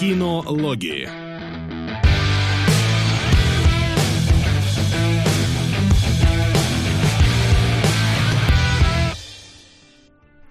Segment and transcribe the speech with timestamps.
[0.00, 1.06] Кинологии.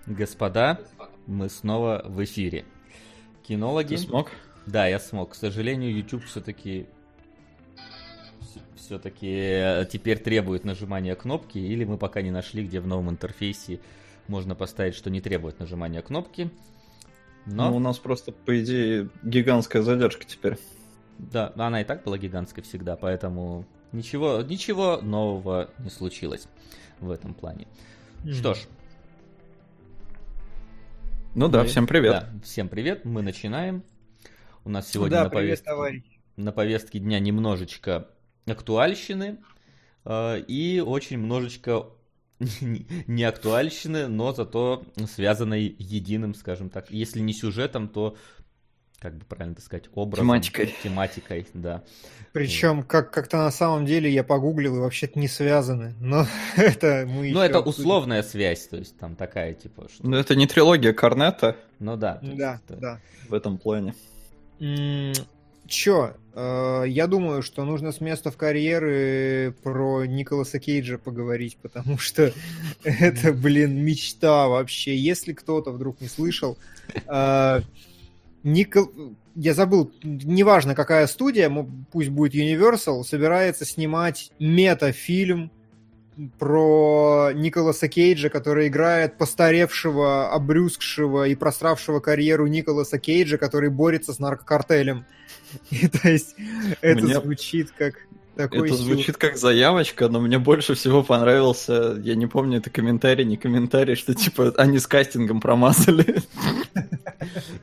[0.05, 0.79] Господа,
[1.25, 2.63] мы снова в эфире.
[3.41, 3.95] Кинологи.
[3.95, 4.29] Ты смог?
[4.67, 5.31] Да, я смог.
[5.31, 6.85] К сожалению, YouTube все-таки
[8.75, 13.79] все-таки теперь требует нажимания кнопки, или мы пока не нашли, где в новом интерфейсе
[14.27, 16.51] можно поставить, что не требует нажимания кнопки.
[17.45, 17.69] Но...
[17.69, 20.57] Ну, у нас просто, по идее, гигантская задержка теперь.
[21.17, 26.47] Да, она и так была гигантской всегда, поэтому ничего, ничего нового не случилось
[26.99, 27.67] в этом плане.
[28.23, 28.33] Mm.
[28.33, 28.59] Что ж.
[31.35, 32.11] Ну да, мы, всем привет.
[32.11, 33.83] Да, всем привет, мы начинаем.
[34.63, 36.03] У нас сегодня да, на, привет, повестке,
[36.35, 38.07] на повестке дня немножечко
[38.45, 39.37] актуальщины
[40.05, 41.87] э, и очень немножечко
[43.07, 48.15] не актуальщины, но зато связанной единым, скажем так, если не сюжетом, то
[48.99, 50.25] как бы правильно это сказать, образом.
[50.25, 50.75] Тематикой.
[50.83, 51.83] Тематикой, да.
[52.33, 55.93] Причем как- как-то на самом деле я погуглил и вообще-то не связаны.
[56.01, 56.25] Но
[56.57, 57.79] это мы Ну, это обсудим.
[57.79, 59.87] условная связь, то есть там такая, типа...
[59.89, 60.05] Что...
[60.05, 61.55] Ну, это не трилогия Корнета.
[61.79, 62.19] Ну да.
[62.21, 62.99] Да, есть, да.
[63.29, 63.95] В этом плане.
[65.69, 71.99] Чё, э, я думаю, что нужно с места в карьеры про Николаса Кейджа поговорить, потому
[71.99, 72.33] что
[72.83, 74.97] это, блин, мечта вообще.
[74.97, 76.57] Если кто-то вдруг не слышал,
[77.05, 77.61] э,
[78.41, 78.89] Никол...
[79.35, 81.51] я забыл, неважно какая студия,
[81.91, 85.51] пусть будет Universal, собирается снимать метафильм
[86.37, 94.19] про Николаса Кейджа, который играет постаревшего, обрюзгшего и просравшего карьеру Николаса Кейджа, который борется с
[94.19, 95.05] наркокартелем.
[95.71, 96.35] И, то есть
[96.81, 97.15] это Мне...
[97.15, 97.95] звучит как
[98.35, 103.25] такой Это звучит как заявочка, но мне больше всего понравился, я не помню, это комментарий,
[103.25, 106.21] не комментарий, что типа они с кастингом промазали.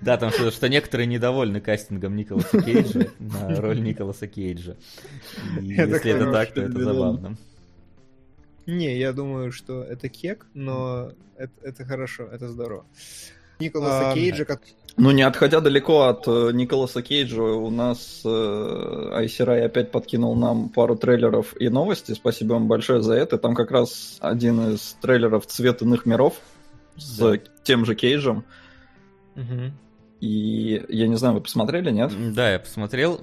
[0.01, 4.77] Да, там что, что некоторые недовольны кастингом Николаса Кейджа на роль Николаса Кейджа.
[5.61, 7.36] если это так, то это забавно.
[8.67, 12.85] Не, я думаю, что это кек, но это, это хорошо, это здорово.
[13.59, 14.63] Николаса а, Кейджа, как...
[14.97, 20.69] Ну, не отходя далеко от э, Николаса Кейджа, у нас э, Айсерай опять подкинул нам
[20.69, 22.13] пару трейлеров и новости.
[22.13, 23.39] Спасибо вам большое за это.
[23.39, 26.41] Там как раз один из трейлеров «Цвет иных миров»
[26.97, 27.39] с да.
[27.63, 28.45] тем же Кейджем.
[29.37, 29.73] Угу.
[30.21, 32.13] И я не знаю, вы посмотрели, нет?
[32.35, 33.21] Да, я посмотрел.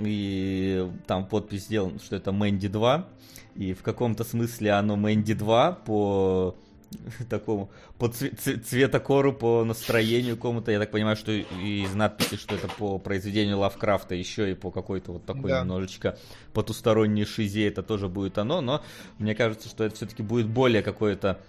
[0.00, 3.08] И там подпись сделана, что это Мэнди 2.
[3.54, 6.56] И в каком-то смысле оно Мэнди 2 по
[7.28, 10.72] такому по цветокору, по настроению кому-то.
[10.72, 15.12] Я так понимаю, что из надписи, что это по произведению Лавкрафта, еще и по какой-то
[15.12, 15.60] вот такой да.
[15.60, 16.18] немножечко
[16.52, 18.82] потусторонней шизе это тоже будет оно, но
[19.18, 21.40] мне кажется, что это все-таки будет более какое-то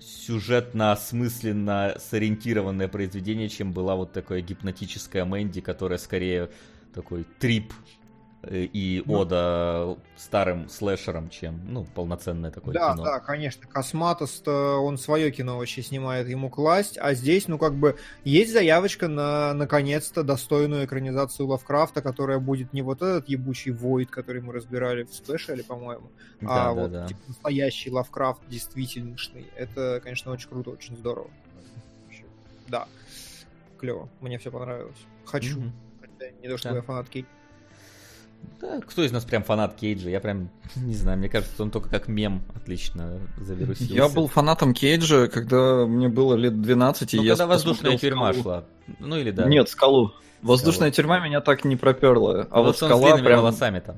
[0.00, 6.50] сюжетно осмысленно сориентированное произведение, чем была вот такое гипнотическая Мэнди, которая скорее
[6.94, 7.72] такой трип
[8.48, 13.04] и ну, ода старым слэшерам, чем, ну, полноценное такое да, кино.
[13.04, 13.66] Да, да, конечно.
[13.66, 19.08] Косматост, он свое кино вообще снимает, ему класть, а здесь, ну, как бы, есть заявочка
[19.08, 25.02] на, наконец-то, достойную экранизацию Лавкрафта, которая будет не вот этот ебучий Войд, который мы разбирали
[25.02, 26.10] в спешле, по-моему,
[26.40, 27.06] да, а да, вот да.
[27.08, 29.48] Типа, настоящий Лавкрафт, действительношный.
[29.56, 31.30] Это, конечно, очень круто, очень здорово.
[32.68, 32.86] Да,
[33.78, 34.98] клево, мне все понравилось.
[35.24, 35.58] Хочу.
[35.58, 36.40] Mm-hmm.
[36.42, 36.76] Не то, что да.
[36.76, 37.26] я фанат Кейт.
[38.60, 40.10] Да, кто из нас прям фанат Кейджа?
[40.10, 43.92] Я прям не знаю, мне кажется, он только как мем отлично завирусился.
[43.92, 48.42] Я был фанатом Кейджа, когда мне было лет 12, ну, и когда воздушная тюрьма скалу.
[48.42, 48.64] шла.
[48.98, 49.46] Ну или да.
[49.48, 50.12] Нет, скалу.
[50.42, 50.92] Воздушная скалу.
[50.92, 52.46] тюрьма меня так не проперла.
[52.50, 53.40] А ну, вот, вот скала прям...
[53.40, 53.96] волосами там.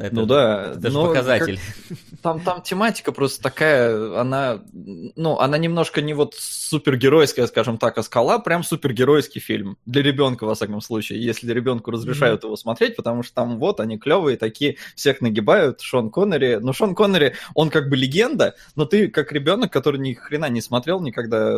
[0.00, 1.58] Это, ну да, это же показатель.
[1.88, 6.34] Как, там, там тематика просто такая, она, ну, она немножко не вот
[6.68, 9.78] супергеройская, скажем так, а скала прям супергеройский фильм.
[9.86, 12.46] Для ребенка, во всяком случае, если ребенку разрешают mm-hmm.
[12.46, 16.58] его смотреть, потому что там вот они клевые такие, всех нагибают, Шон Коннери.
[16.60, 20.60] Ну, Шон Коннери, он как бы легенда, но ты как ребенок, который ни хрена не
[20.60, 21.56] смотрел никогда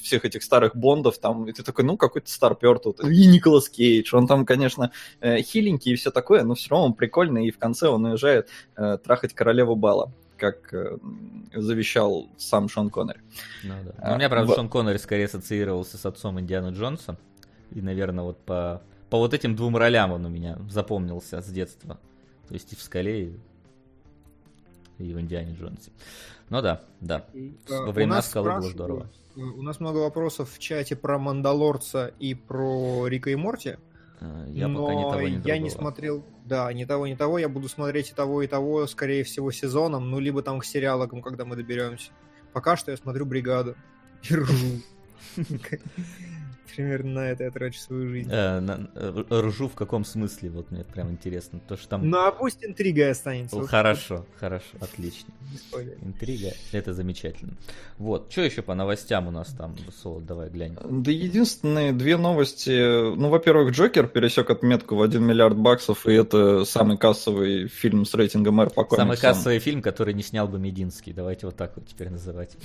[0.00, 3.02] всех этих старых Бондов, там, и ты такой, ну, какой-то старпер тут.
[3.04, 6.94] И Николас Кейдж, он там, конечно, э, хиленький и все такое, но все равно он
[6.94, 10.96] прикольный, и в конце он уезжает э, трахать королеву Бала как э,
[11.52, 13.18] завещал сам Шон Коннери.
[13.64, 13.92] Ну, да.
[13.98, 14.54] а, у меня, правда, в...
[14.54, 17.18] Шон Коннери скорее ассоциировался с отцом Индиана Джонса.
[17.72, 21.98] И, наверное, вот по, по вот этим двум ролям он у меня запомнился с детства.
[22.46, 23.40] То есть и в «Скале», и,
[24.98, 25.90] и в «Индиане Джонсе».
[26.48, 27.26] Ну да, да.
[27.68, 29.10] Во времена «Скалы» было здорово.
[29.34, 33.76] У нас много вопросов в чате про «Мандалорца» и про Рика и Морти.
[34.48, 35.48] Я но пока ни того, ни другого.
[35.48, 37.38] я не смотрел, да, ни того, ни того.
[37.38, 41.22] Я буду смотреть и того, и того, скорее всего, сезоном, ну, либо там к сериалам,
[41.22, 42.10] когда мы доберемся.
[42.52, 43.76] Пока что я смотрю «Бригаду»
[44.28, 44.82] и ржу.
[46.74, 48.28] Примерно на это я трачу свою жизнь.
[48.30, 50.50] Э, на- э, ржу в каком смысле?
[50.50, 51.60] Вот мне прям интересно.
[51.66, 52.08] То, что там...
[52.08, 53.56] Ну а пусть интрига останется.
[53.56, 55.32] О, Вот Хорошо, хорошо, отлично.
[56.02, 57.54] Интрига, это замечательно.
[57.96, 61.02] Вот, что еще по новостям у нас там, Солод, давай глянем.
[61.02, 62.70] Да единственные две новости.
[63.16, 68.14] Ну, во-первых, Джокер пересек отметку в 1 миллиард баксов, и это самый кассовый фильм с
[68.14, 69.30] рейтингом R по Самый комиксам.
[69.34, 71.12] кассовый фильм, который не снял бы Мединский.
[71.12, 72.56] Давайте вот так вот теперь называть.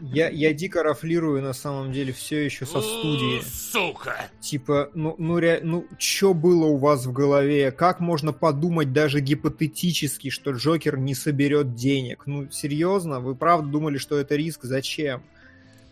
[0.00, 3.40] Я, я дико рафлирую на самом деле все еще со студии.
[3.42, 4.28] Сука!
[4.40, 7.70] Типа, ну, ну, ре, ну, что было у вас в голове?
[7.70, 12.24] Как можно подумать даже гипотетически, что Джокер не соберет денег?
[12.26, 13.20] Ну, серьезно?
[13.20, 14.60] Вы правда думали, что это риск?
[14.64, 15.22] Зачем?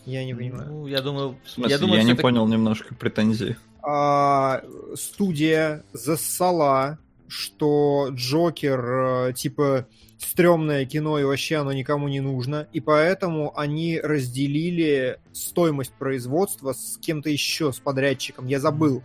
[0.05, 0.69] Я не понимаю.
[0.71, 3.57] Ну, я думаю, В смысле, я я, думаю, не всё-таки- понял немножко претензий.
[3.83, 4.63] а,
[4.97, 6.99] студия зассала,
[7.29, 9.87] что Джокер, э, типа,
[10.25, 16.99] стрёмное кино и вообще оно никому не нужно, и поэтому они разделили стоимость производства с
[17.01, 18.47] кем-то еще, с подрядчиком.
[18.47, 19.03] Я забыл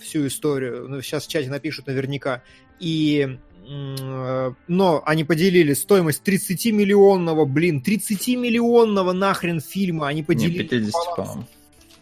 [0.00, 2.42] всю историю, ну, сейчас в чате напишут наверняка.
[2.80, 3.38] И
[3.68, 11.48] но они поделили стоимость 30-миллионного, блин, 30-миллионного нахрен фильма они Не, поделили 50, пополам по-моему.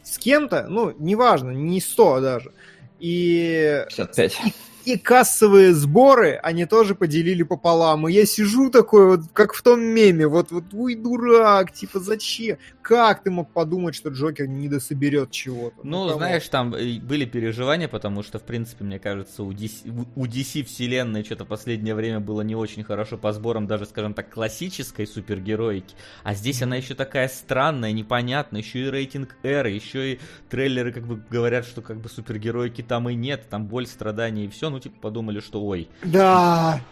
[0.04, 2.52] с кем-то, ну, неважно, не 100 даже.
[3.00, 4.38] И, 55.
[4.86, 8.08] И кассовые сборы они тоже поделили пополам.
[8.08, 12.58] И я сижу такой, вот как в том меме, вот, вот, ой, дурак, типа, зачем?
[12.82, 15.78] Как ты мог подумать, что Джокер не дособерет чего-то?
[15.82, 16.18] Ну, кого?
[16.18, 20.62] знаешь, там э, были переживания, потому что, в принципе, мне кажется, у DC, у DC
[20.62, 25.96] вселенной что-то последнее время было не очень хорошо по сборам даже, скажем так, классической супергероики.
[26.22, 31.08] А здесь она еще такая странная, непонятная, еще и рейтинг R, еще и трейлеры как
[31.08, 34.75] бы говорят, что как бы супергероики там и нет, там боль, страдания и все.
[34.76, 35.88] Ну, типа, подумали, что ой.
[36.02, 36.82] Да,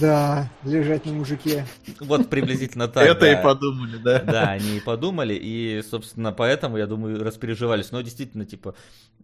[0.00, 1.66] да, лежать на мужике.
[2.00, 3.04] Вот приблизительно так.
[3.06, 3.32] Это да.
[3.32, 4.18] и подумали, да.
[4.20, 7.92] Да, они и подумали, и, собственно, поэтому, я думаю, распереживались.
[7.92, 8.74] Но действительно, типа,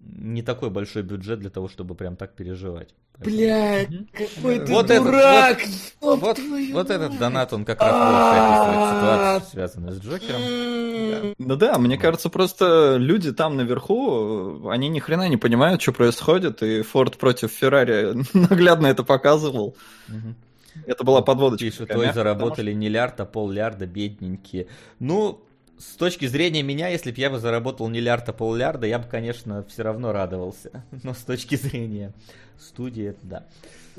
[0.01, 2.95] не такой большой бюджет для того, чтобы прям так переживать.
[3.21, 4.07] Мгм.
[4.13, 5.59] какой ты Вот этот- дурак!
[6.01, 7.91] ёб Вот, твою вот этот донат, он как раз
[8.95, 11.35] ситуацию, связанную с Джокером.
[11.39, 16.63] Ну да, мне кажется, просто люди там наверху, они ни хрена не понимают, что происходит,
[16.63, 19.77] и Форд против Феррари наглядно это показывал.
[20.87, 21.65] Это была подводочка.
[21.67, 24.67] Пишут, ой, заработали не лярд, а поллярда, бедненькие.
[24.99, 25.45] Ну,
[25.79, 29.07] с точки зрения меня, если бы я бы заработал не лярд, а поллярда, я бы,
[29.09, 30.85] конечно, все равно радовался.
[31.03, 32.13] Но с точки зрения
[32.59, 33.47] студии, это да.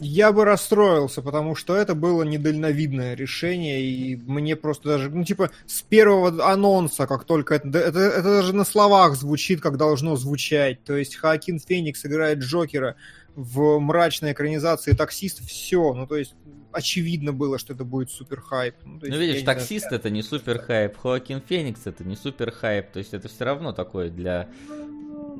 [0.01, 5.51] Я бы расстроился, потому что это было недальновидное решение, и мне просто даже, ну, типа,
[5.65, 10.83] с первого анонса, как только это, это, это даже на словах звучит, как должно звучать.
[10.85, 12.95] То есть Хакин Феникс играет Джокера
[13.35, 15.93] в мрачной экранизации таксист, все.
[15.93, 16.33] Ну, то есть,
[16.71, 18.75] очевидно было, что это будет супер хайп.
[18.83, 22.03] Ну, то есть, Ну, видишь, не знаю, таксист это не супер хайп, Хоакин Феникс это
[22.03, 24.49] не супер хайп, то есть это все равно такое для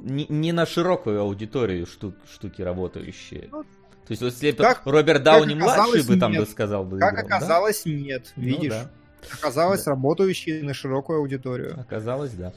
[0.03, 3.49] не, не на широкую аудиторию штук, штуки работающие.
[3.51, 3.67] Ну, То
[4.11, 6.41] есть, вот если как- Роберт Дауни как младший бы там нет.
[6.41, 6.99] бы сказал бы.
[6.99, 7.35] Как играл, да?
[7.35, 8.31] оказалось, нет.
[8.35, 8.89] Ну Видишь, да,
[9.33, 9.91] оказалось, Да.
[9.91, 11.79] работающий на широкую аудиторию.
[11.79, 12.53] оказалось, да.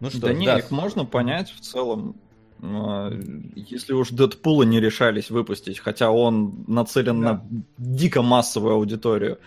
[0.00, 2.16] Ну что, Да не, да, их можно понять в целом.
[2.60, 7.32] Если уж Дэдпула не решались выпустить, хотя он нацелен Да.
[7.32, 7.44] на
[7.78, 9.38] дико массовую аудиторию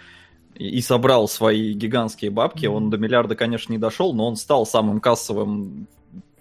[0.56, 2.76] и собрал свои гигантские бабки, Мгм.
[2.76, 5.88] он до миллиарда, конечно, не дошел, но он стал самым кассовым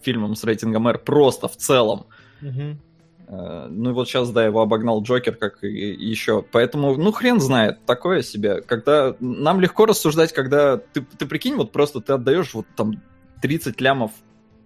[0.03, 2.06] фильмом с рейтингом R просто в целом.
[2.43, 6.43] Э, Ну и вот сейчас, да, его обогнал Джокер, как и еще.
[6.51, 8.63] Поэтому, ну, хрен знает, такое себе.
[8.63, 13.03] Когда нам легко рассуждать, когда ты, ты прикинь, вот просто ты отдаешь вот там
[13.43, 14.13] 30 лямов,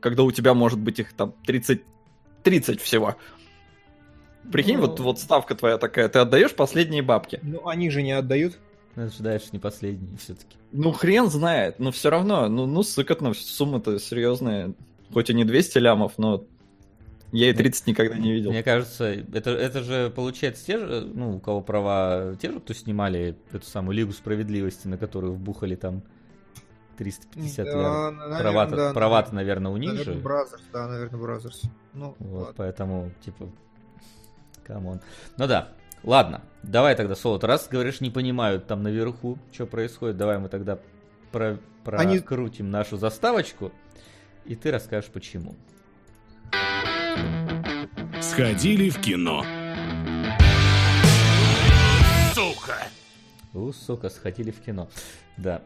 [0.03, 1.83] когда у тебя может быть их там 30,
[2.43, 3.17] 30 всего.
[4.51, 4.83] Прикинь, Ну.
[4.83, 7.39] вот, вот ставка твоя такая, ты отдаешь последние бабки.
[7.43, 8.59] Ну, они же не отдают.
[8.97, 10.57] ну, дальше не последний все-таки.
[10.73, 14.75] Ну, хрен знает, но все равно, ну, ну сыкотно, сумма-то серьезная.
[15.13, 16.45] Хоть и не 200 лямов, но
[17.31, 18.51] я и 30 никогда не видел.
[18.51, 22.75] Мне кажется, это, это же получается те же, ну, у кого права, те же, кто
[22.75, 26.03] снимали эту самую Лигу Справедливости, на которую вбухали там
[27.03, 28.15] 350 Да, лямов.
[28.15, 30.21] наверное, Права-то, да, права-то, наверное, у них Наверное, же.
[30.21, 31.63] Brothers, да, наверное, Brothers.
[31.95, 32.55] Ну, Вот, ладно.
[32.57, 33.49] поэтому, типа,
[34.65, 35.01] come on.
[35.37, 35.69] Ну да,
[36.05, 40.79] ладно, давай тогда, Солод, раз, говоришь, не понимают там наверху, что происходит, давай мы тогда
[41.33, 43.73] про- Они- прокрутим нашу заставочку,
[44.45, 45.55] и ты расскажешь, почему.
[48.21, 49.45] Сходили в кино.
[52.35, 52.77] Сука!
[53.53, 54.89] У, сука, сходили в кино.
[55.37, 55.63] Да.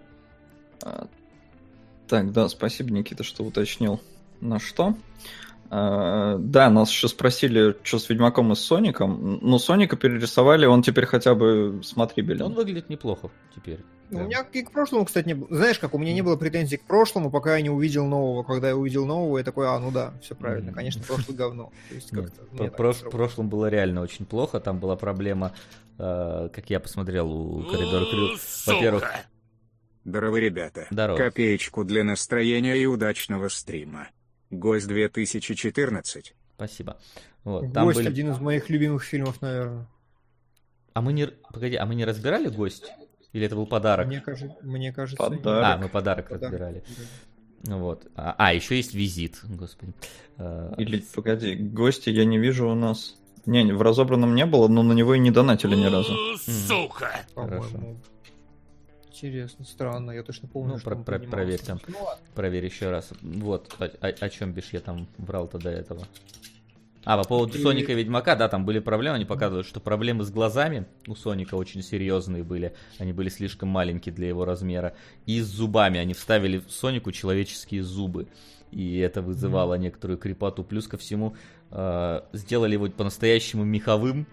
[2.06, 4.00] А, Так, да, спасибо, Никита, что уточнил.
[4.40, 4.94] На что?
[5.70, 9.38] А, да, нас еще спросили, что с Ведьмаком и с Соником.
[9.42, 12.42] Ну, Соника перерисовали, он теперь хотя бы смотрибелен.
[12.42, 13.80] Он выглядит неплохо теперь.
[14.10, 14.24] Ну, Да.
[14.24, 15.48] У меня и к прошлому, кстати, не было.
[15.50, 18.44] Знаешь, как у меня не было претензий к прошлому, пока я не увидел нового.
[18.44, 21.72] Когда я увидел нового, я такой, а, ну да, все правильно, конечно, прошлое говно.
[21.88, 24.60] То есть Нет, как-то в прошлом было реально очень плохо.
[24.60, 25.52] Там была проблема,
[25.98, 28.36] э, как я посмотрел у Коридор Крю.
[28.66, 29.12] Во-первых.
[30.06, 30.86] Здорово, ребята.
[30.92, 31.16] Здорово.
[31.16, 34.08] Копеечку для настроения и удачного стрима.
[34.50, 36.32] Гость 2014.
[36.54, 36.96] спасибо.
[37.42, 38.08] Вот, там Гость были...
[38.08, 39.88] один из моих любимых фильмов, наверное.
[40.94, 41.26] А мы не...
[41.26, 42.92] Погоди, а мы не разбирали гость?
[43.32, 44.06] Или это был подарок?
[44.06, 45.22] Мне кажется, мне кажется.
[45.22, 45.64] Подарок.
[45.64, 46.52] А, мы подарок Подарок.
[46.52, 46.84] разбирали.
[47.64, 48.06] Ну Вот.
[48.14, 49.92] А, а, еще есть визит, господи.
[50.38, 53.16] Э, Или, погоди, гости я не вижу у нас.
[53.44, 56.14] Не, не, в разобранном не было, но на него и не донатили ни разу.
[56.38, 57.26] Сука.
[57.34, 57.98] По-моему.
[59.16, 61.80] Интересно, странно, я точно помню, Ну, что про- про- проверь там.
[61.88, 61.96] Ну.
[62.34, 63.08] Проверь еще раз.
[63.22, 66.06] Вот, о, о- о чем бишь я там врал-то до этого.
[67.04, 70.24] А, по поводу И- Соника и Ведьмака, да, там были проблемы, они показывают, что проблемы
[70.24, 74.92] с глазами у Соника очень серьезные были, они были слишком маленькие для его размера,
[75.24, 78.26] и с зубами, они вставили в Сонику человеческие зубы,
[78.72, 81.36] и это вызывало некоторую крепоту, плюс ко всему
[81.70, 84.26] э, сделали его по-настоящему меховым,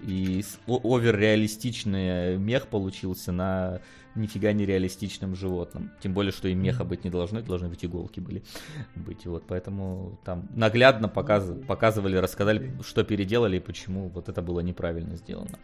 [0.00, 3.80] и оверреалистичный мех получился на
[4.14, 5.90] нифига не реалистичном животном.
[6.00, 8.42] Тем более, что и меха быть не должны, должны быть иголки были
[8.94, 9.26] быть.
[9.26, 15.16] Вот, поэтому там наглядно показ- показывали, рассказали, что переделали и почему вот это было неправильно
[15.16, 15.58] сделано.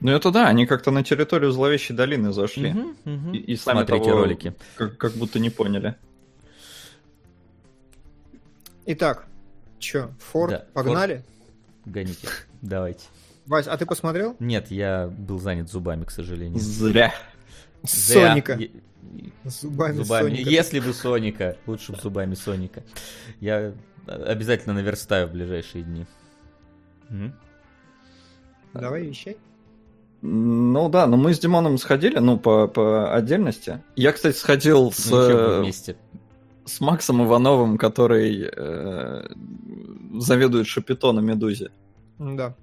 [0.00, 2.72] Ну это да, они как-то на территорию зловещей долины зашли.
[2.72, 3.32] Мгм, мгм.
[3.32, 4.54] И, и сами Смотрите того ролики.
[4.76, 5.94] Как, как будто не поняли.
[8.86, 9.26] Итак,
[9.78, 11.24] чё, Форд, Да, погнали?
[11.86, 12.28] Гоните.
[12.64, 13.04] Давайте.
[13.46, 14.36] Вась, а ты посмотрел?
[14.40, 16.58] Нет, я был занят зубами, к сожалению.
[16.58, 17.12] Зря.
[17.82, 18.30] Зря.
[18.30, 18.58] Соника.
[19.44, 20.28] С зубами, Зубами.
[20.30, 20.48] Соника.
[20.50, 22.82] Если бы Соника, лучше бы зубами Соника.
[23.40, 23.74] Я
[24.06, 26.06] обязательно наверстаю в ближайшие дни.
[28.72, 29.36] Давай вещай.
[30.22, 33.82] Ну да, но мы с Димоном сходили, ну, по, по отдельности.
[33.94, 35.96] Я, кстати, сходил с, Ну, э, вместе.
[36.64, 39.28] с Максом Ивановым, который э,
[40.18, 41.70] заведует Шапито на Медузе.
[42.18, 42.54] Да.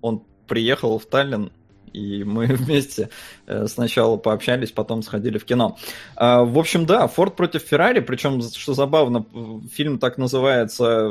[0.00, 1.50] Он приехал в Таллин,
[1.92, 3.08] и мы вместе
[3.46, 5.78] э, сначала пообщались, потом сходили в кино.
[6.16, 9.24] А, в общем, да, Форд против Феррари, причем, что забавно,
[9.72, 11.08] фильм так называется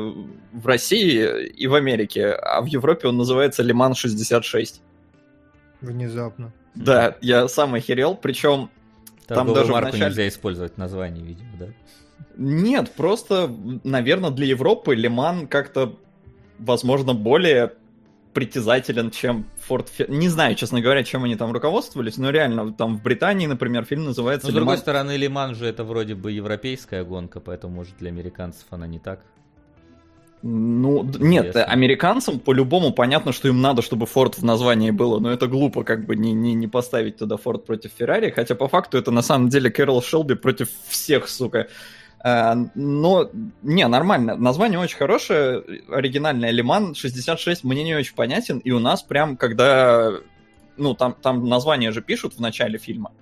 [0.52, 4.82] в России и в Америке, а в Европе он называется Лиман 66.
[5.80, 6.52] Внезапно.
[6.74, 8.70] Да, я сам охерел, причем
[9.26, 11.66] там Торговую даже марку начале- нельзя использовать название, видимо, да?
[12.36, 13.48] Нет, просто,
[13.84, 15.96] наверное, для Европы Лиман как-то,
[16.58, 17.72] возможно, более
[18.34, 22.98] притязателен, чем Форд Фе- Не знаю, честно говоря, чем они там руководствовались, но реально, там
[22.98, 24.82] в Британии, например, фильм называется Но, с другой «Лиман».
[24.82, 29.20] стороны, Лиман же это вроде бы европейская гонка, поэтому, может, для американцев она не так.
[30.46, 31.64] Ну, нет, Интересно.
[31.64, 36.04] американцам по-любому понятно, что им надо, чтобы Форд в названии было, но это глупо как
[36.04, 39.48] бы не, не, не поставить туда Форд против Феррари, хотя по факту это на самом
[39.48, 41.68] деле Кэрол Шелби против всех, сука.
[42.26, 43.30] А, но,
[43.62, 49.02] не, нормально, название очень хорошее, оригинальное, Лиман 66 мне не очень понятен, и у нас
[49.02, 50.10] прям, когда,
[50.78, 53.12] ну, там, там название же пишут в начале фильма,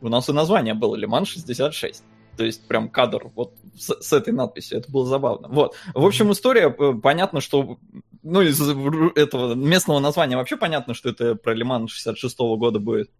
[0.00, 2.04] у нас и название было Лиман 66.
[2.36, 4.78] То есть прям кадр вот с, с этой надписью.
[4.78, 5.48] Это было забавно.
[5.48, 5.74] Вот.
[5.94, 7.78] В общем, история, э, понятно, что...
[8.22, 13.10] Ну, из этого местного названия вообще понятно, что это про Лиман 66 года будет.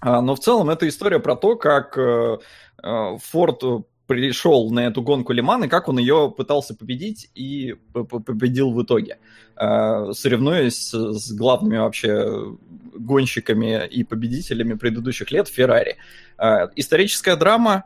[0.00, 2.38] А, но в целом это история про то, как э,
[2.82, 3.62] э, Форд
[4.08, 9.18] пришел на эту гонку Лиман, и как он ее пытался победить и победил в итоге,
[9.56, 12.56] э, соревнуясь с с главными вообще
[12.94, 15.98] гонщиками и победителями предыдущих лет Феррари.
[16.38, 17.84] Э, Историческая драма,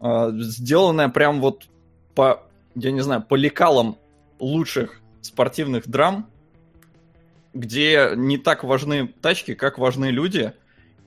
[0.00, 1.68] э, сделанная прям вот
[2.14, 2.44] по,
[2.76, 3.96] я не знаю, по лекалам
[4.38, 6.30] лучших спортивных драм,
[7.54, 10.52] где не так важны тачки, как важны люди.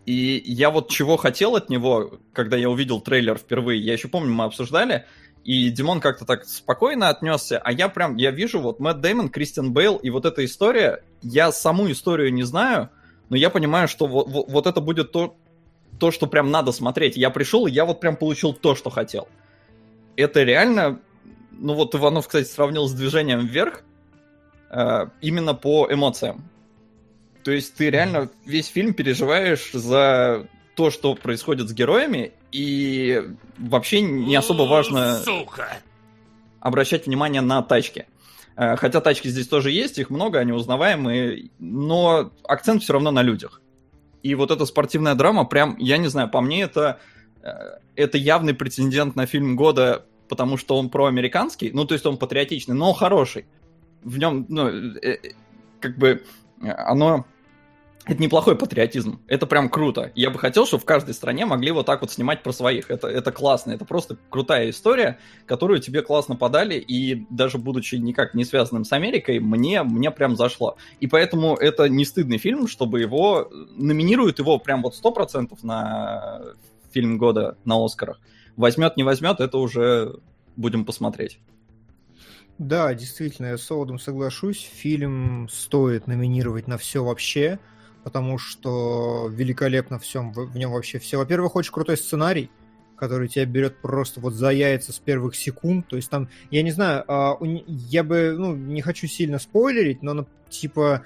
[0.06, 4.34] И я вот чего хотел от него, когда я увидел трейлер впервые, я еще помню,
[4.34, 5.06] мы обсуждали,
[5.46, 9.72] и Димон как-то так спокойно отнесся, а я прям, я вижу вот Мэтт Дэймон, Кристиан
[9.72, 12.90] Бейл и вот эта история, я саму историю не знаю,
[13.30, 15.36] но я понимаю, что вот, вот, вот это будет то,
[16.00, 17.18] то, что прям надо смотреть.
[17.18, 19.28] Я пришел, и я вот прям получил то, что хотел.
[20.16, 21.00] Это реально...
[21.52, 23.84] Ну вот Иванов, кстати, сравнил с движением вверх
[24.70, 26.50] э, именно по эмоциям.
[27.44, 33.22] То есть ты реально весь фильм переживаешь за то, что происходит с героями, и
[33.58, 35.78] вообще не особо важно Сука.
[36.60, 38.06] обращать внимание на тачки.
[38.56, 43.22] Э, Хотя тачки здесь тоже есть, их много, они узнаваемые, но акцент все равно на
[43.22, 43.62] людях.
[44.24, 47.00] И вот эта спортивная драма, прям, я не знаю, по мне это,
[47.44, 47.50] э,
[47.96, 52.74] это явный претендент на фильм года потому что он проамериканский, ну, то есть он патриотичный,
[52.74, 53.46] но хороший.
[54.02, 55.18] В нем, ну, э,
[55.80, 56.24] как бы,
[56.62, 57.26] оно
[58.06, 59.22] это неплохой патриотизм.
[59.28, 60.12] Это прям круто.
[60.14, 62.92] Я бы хотел, чтобы в каждой стране могли вот так вот снимать про своих.
[62.92, 63.72] Это, это классно.
[63.72, 66.76] Это просто крутая история, которую тебе классно подали.
[66.76, 70.76] И даже будучи никак не связанным с Америкой, мне, мне прям зашло.
[71.00, 73.50] И поэтому это не стыдный фильм, чтобы его...
[73.78, 76.42] Номинируют его прям вот 100% на
[76.92, 78.20] фильм года на Оскарах.
[78.58, 80.20] Возьмет, не возьмет, это уже
[80.58, 81.40] будем посмотреть.
[82.58, 84.70] Да, действительно, я с Солодом соглашусь.
[84.74, 87.60] Фильм стоит номинировать на все вообще
[88.04, 91.18] потому что великолепно всем, в нем вообще все.
[91.18, 92.52] Во-первых, очень крутой сценарий,
[92.96, 95.88] который тебя берет просто вот за яйца с первых секунд.
[95.88, 100.14] То есть там, я не знаю, а, я бы, ну, не хочу сильно спойлерить, но,
[100.14, 101.04] ну, типа,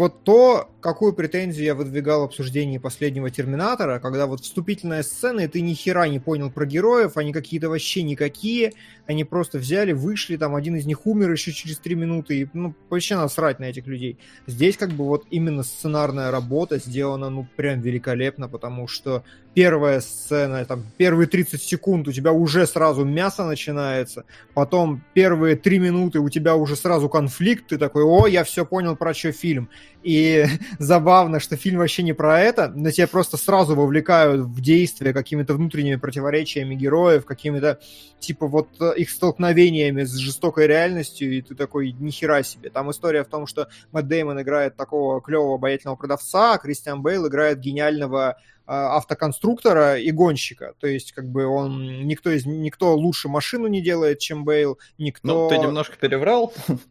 [0.00, 5.46] вот то, какую претензию я выдвигал в обсуждении последнего Терминатора, когда вот вступительная сцена, и
[5.46, 8.72] ты ни хера не понял про героев, они какие-то вообще никакие,
[9.06, 12.74] они просто взяли, вышли, там один из них умер еще через три минуты, и, ну,
[12.88, 14.18] вообще насрать на этих людей.
[14.46, 19.22] Здесь как бы вот именно сценарная работа сделана, ну, прям великолепно, потому что
[19.54, 25.78] первая сцена, там, первые 30 секунд у тебя уже сразу мясо начинается, потом первые три
[25.78, 29.68] минуты у тебя уже сразу конфликт, ты такой, о, я все понял, про что фильм.
[30.02, 30.44] И
[30.78, 35.54] забавно, что фильм вообще не про это, но тебя просто сразу вовлекают в действие какими-то
[35.54, 37.80] внутренними противоречиями героев, какими-то,
[38.18, 42.70] типа, вот э, их столкновениями с жестокой реальностью, и ты такой, нихера себе.
[42.70, 47.28] Там история в том, что Мэтт Деймон играет такого клевого обаятельного продавца, а Кристиан Бейл
[47.28, 50.74] играет гениального а, автоконструктора и гонщика.
[50.78, 55.26] То есть, как бы он никто из никто лучше машину не делает, чем Бейл, никто.
[55.26, 56.52] Ну, ты немножко переврал.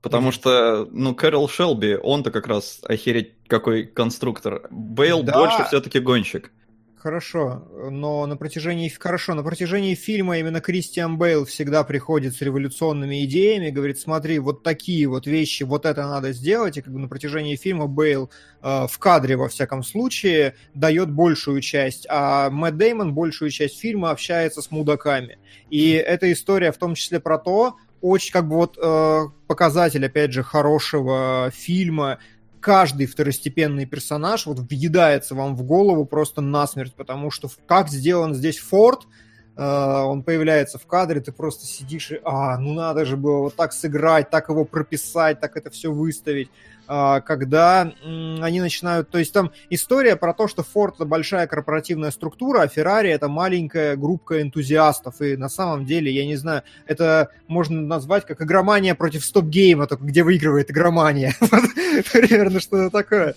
[0.00, 4.68] Потому что, ну, Кэрол Шелби, он-то как раз охереть какой конструктор.
[4.70, 5.38] Бейл да.
[5.38, 6.52] больше все-таки гонщик.
[6.98, 13.24] Хорошо, но на протяжении хорошо, на протяжении фильма именно Кристиан Бейл всегда приходит с революционными
[13.24, 17.06] идеями, говорит, смотри, вот такие вот вещи, вот это надо сделать, и как бы на
[17.06, 18.30] протяжении фильма Бейл
[18.62, 24.10] э, в кадре во всяком случае дает большую часть, а Мэтт Деймон большую часть фильма
[24.10, 25.38] общается с мудаками.
[25.70, 30.32] И эта история в том числе про то, очень как бы вот э, показатель, опять
[30.32, 32.18] же, хорошего фильма,
[32.60, 38.58] каждый второстепенный персонаж вот въедается вам в голову просто насмерть, потому что как сделан здесь
[38.58, 39.06] Форд,
[39.56, 43.56] э, он появляется в кадре, ты просто сидишь и, а, ну надо же было вот
[43.56, 46.50] так сыграть, так его прописать, так это все выставить.
[46.88, 49.10] А, когда они начинают...
[49.10, 53.28] То есть там история про то, что Ford это большая корпоративная структура, а Ferrari это
[53.28, 55.20] маленькая группа энтузиастов.
[55.20, 60.04] И на самом деле, я не знаю, это можно назвать как игромания против стоп-гейма, только
[60.04, 61.34] где выигрывает игромания.
[62.12, 63.34] Примерно что-то такое.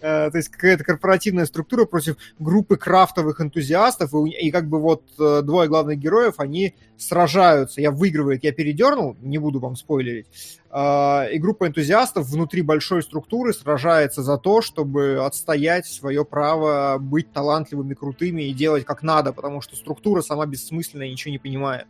[0.00, 5.04] Э, то есть какая-то корпоративная структура против группы крафтовых энтузиастов, и, и как бы вот
[5.18, 7.80] э, двое главных героев, они сражаются.
[7.80, 10.26] Я выигрывает, я передернул, не буду вам спойлерить.
[10.70, 17.32] Э, и группа энтузиастов внутри большой структуры сражается за то, чтобы отстоять свое право быть
[17.32, 21.86] талантливыми, крутыми и делать как надо, потому что структура сама бессмысленная, ничего не понимает.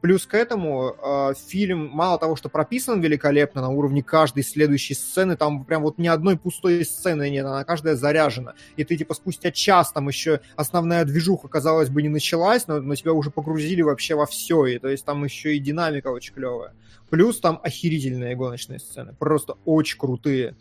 [0.00, 5.36] Плюс к этому э, фильм мало того, что прописан великолепно на уровне каждой следующей сцены,
[5.36, 8.54] там прям вот ни одной пустой сцены нет, она каждая заряжена.
[8.76, 12.94] И ты типа спустя час там еще основная движуха, казалось бы, не началась, но, но
[12.94, 14.66] тебя уже погрузили вообще во все.
[14.66, 16.74] И то есть там еще и динамика очень клевая.
[17.08, 20.56] Плюс там охерительные гоночные сцены, просто очень крутые.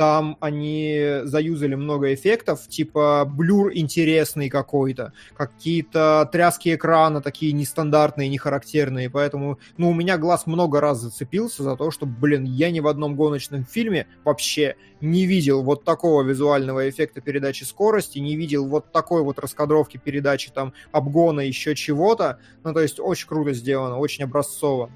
[0.00, 9.10] Там они заюзали много эффектов, типа блюр интересный какой-то, какие-то тряски экрана такие нестандартные, нехарактерные,
[9.10, 12.86] поэтому, ну, у меня глаз много раз зацепился за то, что, блин, я ни в
[12.86, 18.92] одном гоночном фильме вообще не видел вот такого визуального эффекта передачи скорости, не видел вот
[18.92, 24.24] такой вот раскадровки передачи там обгона, еще чего-то, ну, то есть очень круто сделано, очень
[24.24, 24.90] образцово.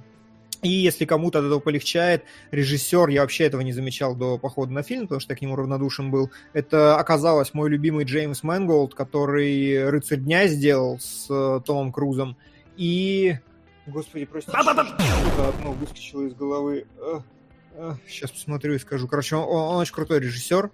[0.65, 4.83] И если кому-то от этого полегчает, режиссер, я вообще этого не замечал до похода на
[4.83, 9.91] фильм, потому что я к нему равнодушен был, это оказалось мой любимый Джеймс Мэнголд, который
[9.91, 12.39] «Рыцарь дня» сделал с э, Томом Крузом.
[12.79, 13.37] И...
[13.87, 16.87] Господи, простите, одно выскочило из головы.
[18.09, 19.07] Сейчас посмотрю и скажу.
[19.07, 20.71] Короче, он, он очень крутой режиссер.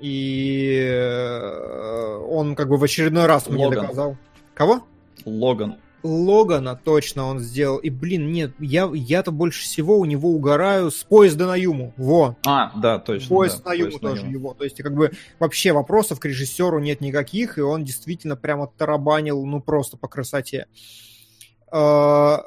[0.00, 3.56] И э, он как бы в очередной раз Логан.
[3.56, 4.16] мне доказал.
[4.54, 4.86] Кого?
[5.24, 5.76] Логан.
[6.02, 7.78] Логана точно он сделал.
[7.78, 11.92] И, блин, нет, я, я-то больше всего у него угораю с поезда на Юму.
[11.96, 12.36] Во.
[12.46, 13.28] А, да, точно.
[13.28, 14.32] Поезд да, на Юму тоже на Юму.
[14.32, 14.54] его.
[14.54, 19.44] То есть, как бы, вообще вопросов к режиссеру нет никаких, и он действительно прямо тарабанил,
[19.44, 20.66] ну, просто по красоте.
[21.70, 22.42] А,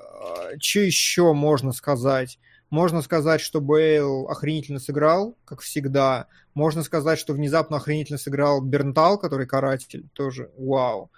[0.59, 2.39] что еще можно сказать?
[2.69, 6.27] Можно сказать, что Бейл охренительно сыграл, как всегда.
[6.55, 11.11] Можно сказать, что внезапно охренительно сыграл Бернтал, который каратель, тоже вау.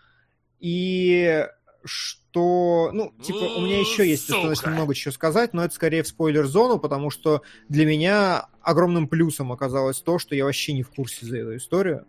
[0.60, 1.48] И
[1.84, 4.48] что, ну, типа, у меня еще есть Сука.
[4.48, 9.52] достаточно много чего сказать, но это скорее в спойлер-зону, потому что для меня огромным плюсом
[9.52, 12.06] оказалось то, что я вообще не в курсе за эту историю.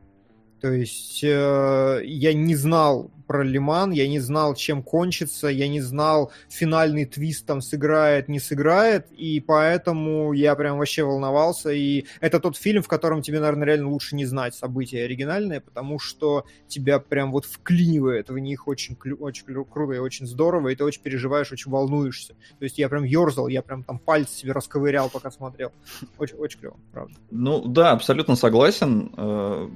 [0.60, 5.80] То есть э, я не знал про Лиман, я не знал, чем кончится, я не
[5.80, 11.70] знал, финальный твист там сыграет, не сыграет, и поэтому я прям вообще волновался.
[11.70, 15.98] И это тот фильм, в котором тебе, наверное, реально лучше не знать события оригинальные, потому
[16.00, 20.70] что тебя прям вот вклинивает в них очень, клю- очень клю- круто и очень здорово,
[20.70, 22.34] и ты очень переживаешь, очень волнуешься.
[22.58, 25.70] То есть я прям ерзал, я прям там пальцы себе расковырял, пока смотрел.
[26.18, 27.14] Очень, очень клево, правда.
[27.30, 29.12] Ну да, абсолютно согласен.
[29.16, 29.68] Э,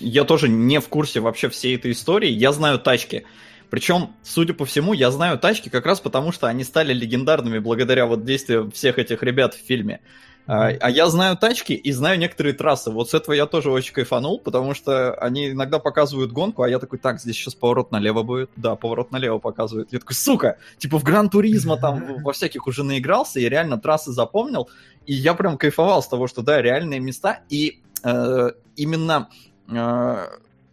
[0.00, 2.28] Я тоже не в курсе вообще всей этой истории.
[2.28, 3.24] Я знаю тачки.
[3.70, 8.06] Причем, судя по всему, я знаю тачки как раз потому, что они стали легендарными благодаря
[8.06, 10.00] вот действиям всех этих ребят в фильме.
[10.46, 12.90] А, а я знаю тачки и знаю некоторые трассы.
[12.90, 16.78] Вот с этого я тоже очень кайфанул, потому что они иногда показывают гонку, а я
[16.78, 18.50] такой, так, здесь сейчас поворот налево будет.
[18.56, 19.92] Да, поворот налево показывают.
[19.92, 24.10] Я такой, сука, типа в Гран Туризма там во всяких уже наигрался и реально трассы
[24.12, 24.70] запомнил.
[25.04, 27.40] И я прям кайфовал с того, что да, реальные места.
[27.50, 29.28] И э, именно
[29.70, 30.26] э,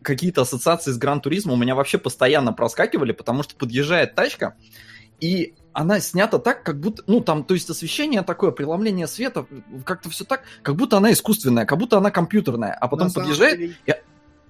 [0.06, 4.56] какие-то ассоциации с Гран Туризма у меня вообще постоянно проскакивали, потому что подъезжает тачка,
[5.20, 9.46] и она снята так, как будто, ну, там, то есть освещение такое, преломление света,
[9.86, 13.58] как-то все так, как будто она искусственная, как будто она компьютерная, а потом На подъезжает...
[13.60, 14.00] деле, я-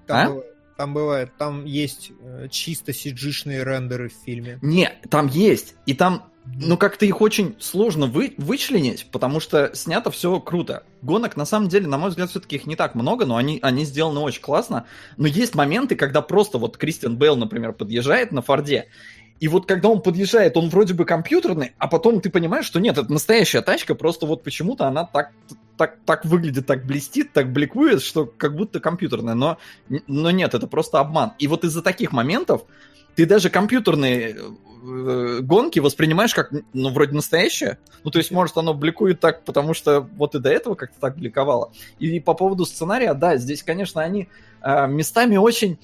[0.05, 0.29] Там, А?
[0.29, 0.45] бывает,
[0.77, 4.59] там бывает, там есть э, чисто сиджишные рендеры в фильме.
[4.61, 10.11] Не, там есть, и там, ну, как-то их очень сложно вы, вычленить, потому что снято
[10.11, 10.83] все круто.
[11.01, 13.83] Гонок, на самом деле, на мой взгляд, все-таки их не так много, но они, они
[13.83, 14.85] сделаны очень классно.
[15.17, 18.87] Но есть моменты, когда просто вот Кристиан Бейл, например, подъезжает на Форде,
[19.39, 22.97] и вот когда он подъезжает, он вроде бы компьютерный, а потом ты понимаешь, что нет,
[22.97, 25.31] это настоящая тачка, просто вот почему-то она так,
[25.77, 29.33] так, так выглядит, так блестит, так бликует, что как будто компьютерная.
[29.33, 29.57] Но,
[30.07, 31.33] но нет, это просто обман.
[31.37, 32.63] И вот из-за таких моментов
[33.15, 37.77] ты даже компьютерные э, гонки воспринимаешь как, ну, вроде настоящее.
[38.03, 41.17] Ну, то есть, может, оно бликует так, потому что вот и до этого как-то так
[41.17, 41.71] бликовало.
[41.99, 44.27] И по поводу сценария, да, здесь, конечно, они
[44.61, 45.79] э, местами очень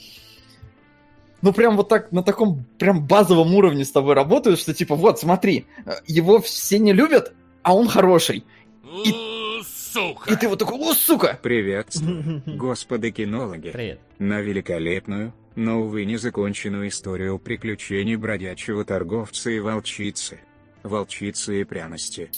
[1.42, 5.20] ну, прям вот так, на таком прям базовом уровне с тобой работают, что типа, вот,
[5.20, 8.46] смотри, э, его все не любят, а он хороший.
[8.84, 9.32] У,
[9.92, 10.32] Сука.
[10.32, 11.38] И ты вот такой, о, сука!
[11.42, 14.00] Приветствую, господа кинологи, Привет.
[14.20, 20.40] на великолепную, но, увы, незаконченную историю приключений бродячего торговца и волчицы.
[20.84, 22.32] Волчицы и пряности.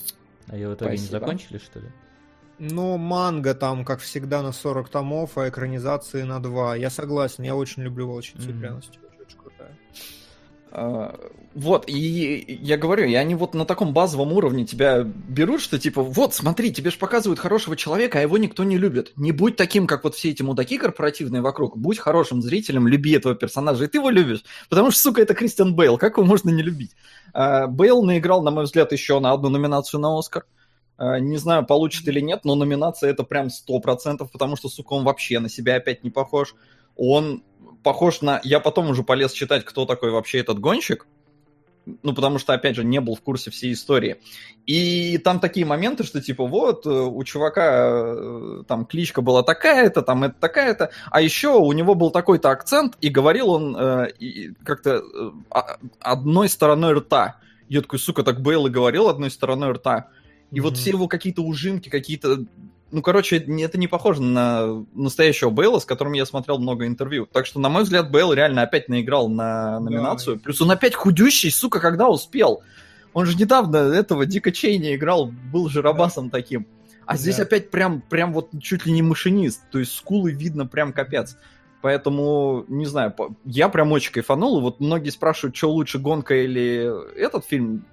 [0.47, 1.19] А ее в итоге не Спасибо.
[1.19, 1.87] закончили, что ли?
[2.59, 6.75] Но манга там, как всегда, на 40 томов, а экранизации на 2.
[6.75, 8.59] Я согласен, я очень люблю волчицу и Мгм.
[8.59, 8.99] пряности.
[9.25, 9.77] Очень крутая.
[10.75, 11.15] А,
[11.53, 16.01] Вот, и я говорю, и они вот на таком базовом уровне тебя берут, что типа,
[16.01, 19.11] вот, смотри, тебе же показывают хорошего человека, а его никто не любит.
[19.15, 21.77] Не будь таким, как вот все эти мудаки корпоративные вокруг.
[21.77, 24.43] Будь хорошим зрителем, люби этого персонажа, и ты его любишь.
[24.67, 26.95] Потому что, сука, это Кристиан Бейл, как его можно не любить?
[27.33, 30.45] А, Бейл наиграл, на мой взгляд, еще на одну номинацию на Оскар.
[30.97, 35.03] А, Не знаю, получит или нет, но номинация это прям 100%, потому что, сука, он
[35.03, 36.55] вообще на себя опять не похож.
[36.95, 37.43] Он
[37.83, 38.39] похож на...
[38.43, 41.05] Я потом уже полез читать, кто такой вообще этот гонщик.
[42.01, 44.15] Ну, потому что, опять же, не был в курсе всей истории.
[44.65, 50.01] И там такие моменты, что типа вот, э, у чувака э, там кличка была такая-то,
[50.01, 54.07] там это такая-то, а еще у него был такой-то акцент, и говорил он э,
[54.63, 57.41] как-то э, а- одной стороной рта.
[57.67, 60.07] Я такой, сука, так Бейл и говорил одной стороной рта.
[60.51, 60.79] И вот Мгм.
[60.79, 62.45] все его какие-то ужимки, какие-то...
[62.93, 67.25] Ну, короче, это не похоже на настоящего Бейла, с которым я смотрел много интервью.
[67.25, 70.39] Так что, на мой взгляд, Бейл реально опять наиграл на номинацию.
[70.39, 72.61] Плюс он опять худющий, сука, когда успел.
[73.13, 76.67] Он же недавно этого Дика Чейни играл, был же рабасом таким.
[77.07, 77.43] А здесь Да.
[77.43, 79.63] опять прям, прям вот чуть ли не машинист.
[79.71, 81.35] То есть скулы видно прям капец.
[81.81, 84.59] Поэтому, не знаю, я прям очень кайфанул.
[84.59, 87.85] И вот многие спрашивают, что лучше, гонка или этот фильм.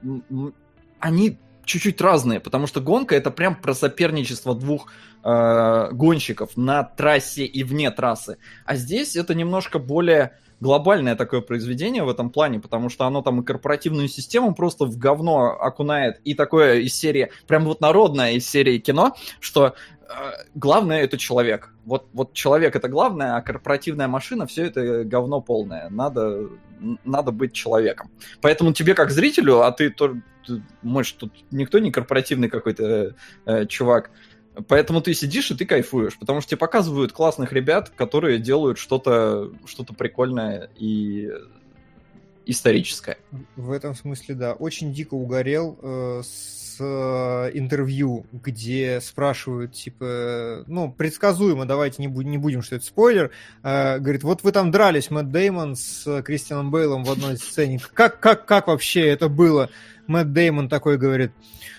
[0.99, 1.39] Они
[1.71, 7.63] чуть-чуть разные, потому что гонка это прям про соперничество двух э, гонщиков на трассе и
[7.63, 8.39] вне трассы.
[8.65, 13.41] А здесь это немножко более глобальное такое произведение в этом плане, потому что оно там
[13.41, 18.49] и корпоративную систему просто в говно окунает, и такое из серии, прям вот народное из
[18.49, 19.75] серии кино, что
[20.55, 21.73] главное это человек.
[21.85, 25.89] Вот, вот человек это главное, а корпоративная машина все это говно полное.
[25.91, 26.49] Надо,
[27.05, 28.11] надо быть человеком.
[28.41, 33.15] Поэтому тебе как зрителю, а ты, то, ты может, тут никто не корпоративный какой-то
[33.47, 34.11] э, чувак,
[34.67, 39.53] Поэтому ты сидишь и ты кайфуешь, потому что тебе показывают классных ребят, которые делают что-то
[39.65, 41.31] что прикольное и
[42.47, 43.19] историческое.
[43.57, 44.53] В этом смысле, да.
[44.55, 52.25] Очень дико угорел э, с э, интервью, где спрашивают, типа, ну, предсказуемо, давайте не, бу-
[52.25, 53.31] не будем, что это спойлер,
[53.63, 58.21] э, говорит, вот вы там дрались, Мэтт Деймон с Кристианом Бейлом в одной сцене, как,
[58.21, 59.71] как, как вообще это было?
[60.07, 61.33] Мэтт Деймон такой говорит,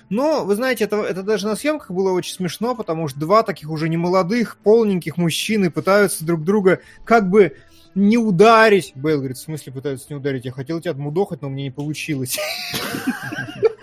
[0.10, 3.70] ну, вы знаете, это, это даже на съемках было очень смешно, потому что два таких
[3.70, 7.56] уже немолодых, полненьких мужчины пытаются друг друга как бы
[7.96, 8.92] не ударить.
[8.96, 10.46] Бейл говорит, в смысле пытаются не ударить?
[10.46, 12.38] Я хотел тебя отмудохать, но мне не получилось.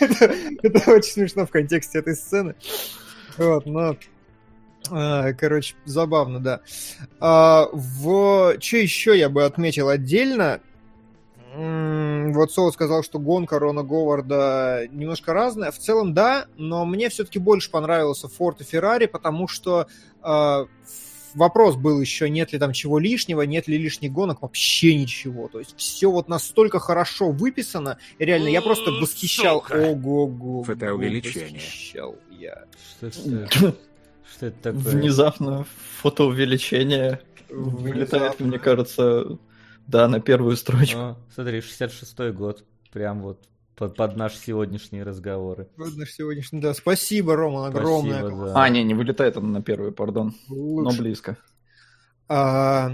[0.62, 2.54] Это очень смешно в контексте этой сцены.
[3.36, 3.96] Вот, но...
[4.90, 6.60] а, Короче, забавно, да.
[7.20, 8.56] А, В...
[8.60, 10.60] Что еще я бы отметил отдельно?
[11.56, 15.70] Вот Соу сказал, что гонка Рона Говарда немножко разная.
[15.70, 19.86] В целом, да, но мне все-таки больше понравился Форд и Феррари, потому что
[20.24, 20.66] э,
[21.34, 25.48] вопрос был еще, нет ли там чего лишнего, нет ли лишних гонок, вообще ничего.
[25.48, 29.64] То есть все вот настолько хорошо выписано, реально я просто восхищал.
[29.70, 30.64] Ого-го.
[30.64, 31.60] Фотоувеличение.
[31.60, 32.64] Восхищал я.
[34.34, 34.80] Что, это такое?
[34.80, 35.66] Внезапно
[36.02, 37.20] фотоувеличение
[37.50, 39.38] вылетает, мне кажется,
[39.86, 40.98] да, на первую строчку.
[40.98, 42.64] О, смотри, 66-й год.
[42.92, 43.40] Прям вот
[43.76, 45.68] под, под наши сегодняшние разговоры.
[45.76, 46.74] Вот наш сегодняшний, да.
[46.74, 48.20] Спасибо, Рома, огромное.
[48.20, 48.62] Спасибо, да.
[48.62, 50.34] А, не, не вылетает он на первую, пардон.
[50.48, 50.98] Но Лучше.
[50.98, 51.38] близко.
[52.28, 52.92] А,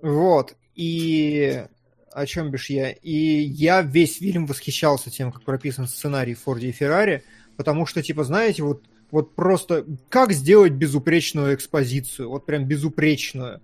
[0.00, 0.54] вот.
[0.74, 1.64] И
[2.12, 2.90] о чем бишь я?
[2.90, 7.24] И я весь фильм восхищался тем, как прописан сценарий в Форде и Феррари,
[7.56, 13.60] потому что, типа, знаете, вот, вот просто как сделать безупречную экспозицию, вот прям безупречную.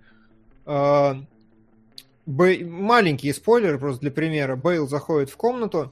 [0.65, 1.23] А,
[2.29, 4.55] Бэй- Маленький спойлер просто для примера.
[4.55, 5.91] Бейл заходит в комнату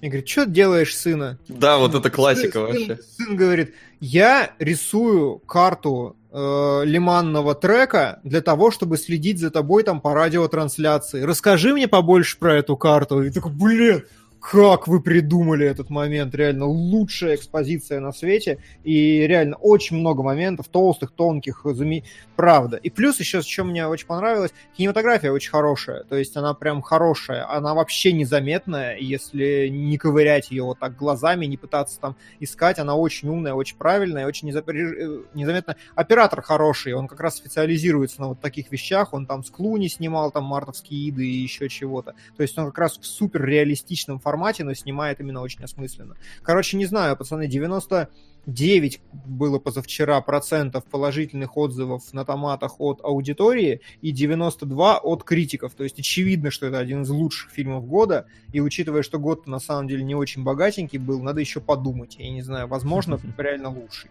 [0.00, 1.38] и говорит, что ты делаешь, сына?
[1.48, 2.98] Да, вот это классика Сын- вообще.
[3.16, 10.00] Сын говорит, я рисую карту э, лиманного трека для того, чтобы следить за тобой там
[10.00, 11.22] по радиотрансляции.
[11.22, 13.22] Расскажи мне побольше про эту карту.
[13.22, 14.04] И такой, блин,
[14.40, 20.68] как вы придумали этот момент, реально лучшая экспозиция на свете, и реально очень много моментов,
[20.68, 22.04] толстых, тонких, зуми...
[22.36, 22.78] правда.
[22.78, 27.48] И плюс еще, что мне очень понравилось, кинематография очень хорошая, то есть она прям хорошая,
[27.50, 32.96] она вообще незаметная, если не ковырять ее вот так глазами, не пытаться там искать, она
[32.96, 35.76] очень умная, очень правильная, очень э, незаметная.
[35.94, 40.30] Оператор хороший, он как раз специализируется на вот таких вещах, он там с Клуни снимал
[40.30, 42.14] там мартовские иды и еще чего-то.
[42.36, 44.29] То есть он как раз в супер реалистичном формате,
[44.62, 46.16] но снимает именно очень осмысленно.
[46.42, 54.10] Короче, не знаю, пацаны, 99 было позавчера процентов положительных отзывов на томатах от аудитории и
[54.10, 55.74] 92 от критиков.
[55.74, 58.26] То есть очевидно, что это один из лучших фильмов года.
[58.52, 62.16] И учитывая, что год на самом деле не очень богатенький был, надо еще подумать.
[62.18, 64.10] Я не знаю, возможно, реально лучший.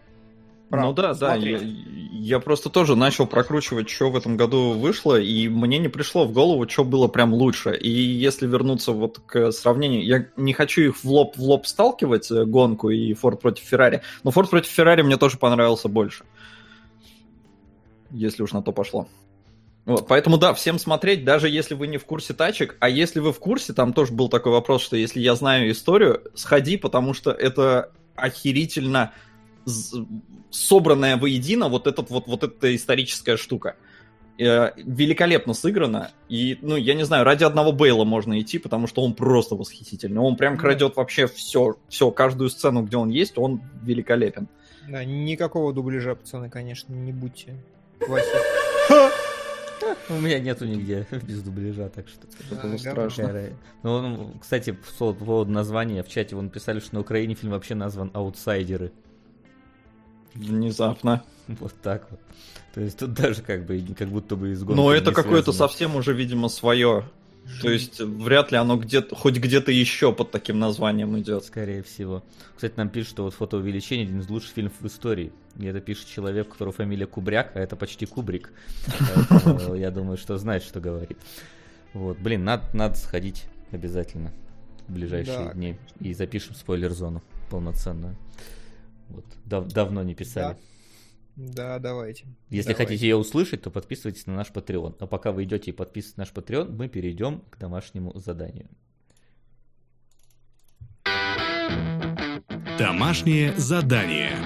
[0.70, 5.18] Ну Правда, да, да, я, я просто тоже начал прокручивать, что в этом году вышло,
[5.18, 7.76] и мне не пришло в голову, что было прям лучше.
[7.76, 12.30] И если вернуться вот к сравнению, я не хочу их в лоб в лоб сталкивать,
[12.30, 16.24] э, гонку и Форд против Феррари, но Форд против Феррари мне тоже понравился больше.
[18.12, 19.08] Если уж на то пошло.
[19.86, 23.32] Вот, поэтому да, всем смотреть, даже если вы не в курсе тачек, а если вы
[23.32, 27.32] в курсе, там тоже был такой вопрос, что если я знаю историю, сходи, потому что
[27.32, 29.12] это охерительно
[30.50, 33.76] собранная воедино вот, этот, вот, вот эта историческая штука.
[34.38, 36.12] Э, Великолепно сыграно.
[36.28, 40.20] И, ну, я не знаю, ради одного Бейла можно идти, потому что он просто восхитительный.
[40.20, 44.48] Он прям крадет вообще все, все, каждую сцену, где он есть, он великолепен.
[44.88, 47.54] Да, никакого дубляжа, пацаны, конечно, не будьте.
[50.08, 52.26] У меня нету нигде без дубляжа, так что...
[52.50, 53.50] Это было страшно.
[53.82, 58.10] Ну, кстати, по поводу названия в чате вон писали, что на Украине фильм вообще назван
[58.14, 58.92] «Аутсайдеры».
[60.34, 61.22] Внезапно.
[61.48, 62.20] Вот так вот.
[62.74, 65.96] То есть тут даже как бы как будто бы из гонки Но это какое-то совсем
[65.96, 67.04] уже, видимо, свое.
[67.62, 71.44] То есть вряд ли оно где-то, хоть где-то еще под таким названием идет.
[71.44, 72.22] Скорее всего.
[72.54, 75.32] Кстати, нам пишут, что вот фотоувеличение один из лучших фильмов в истории.
[75.58, 78.52] И это пишет человек, у которого фамилия Кубряк, а это почти Кубрик.
[79.28, 81.18] Поэтому Я думаю, что знает, что говорит.
[81.92, 84.32] Вот, блин, надо, надо сходить обязательно
[84.86, 85.76] в ближайшие Да, дни.
[85.98, 88.16] И запишем спойлер-зону полноценную.
[89.10, 89.26] Вот.
[89.44, 90.56] Дав- давно не писали.
[91.36, 92.24] Да, давайте.
[92.50, 92.74] Если Давайте.
[92.74, 94.96] хотите ее услышать, то подписывайтесь на наш Patreon.
[94.98, 98.68] А пока вы идете и подписываетесь на наш Patreon, мы перейдем к домашнему заданию.
[102.78, 104.36] Домашнее задание.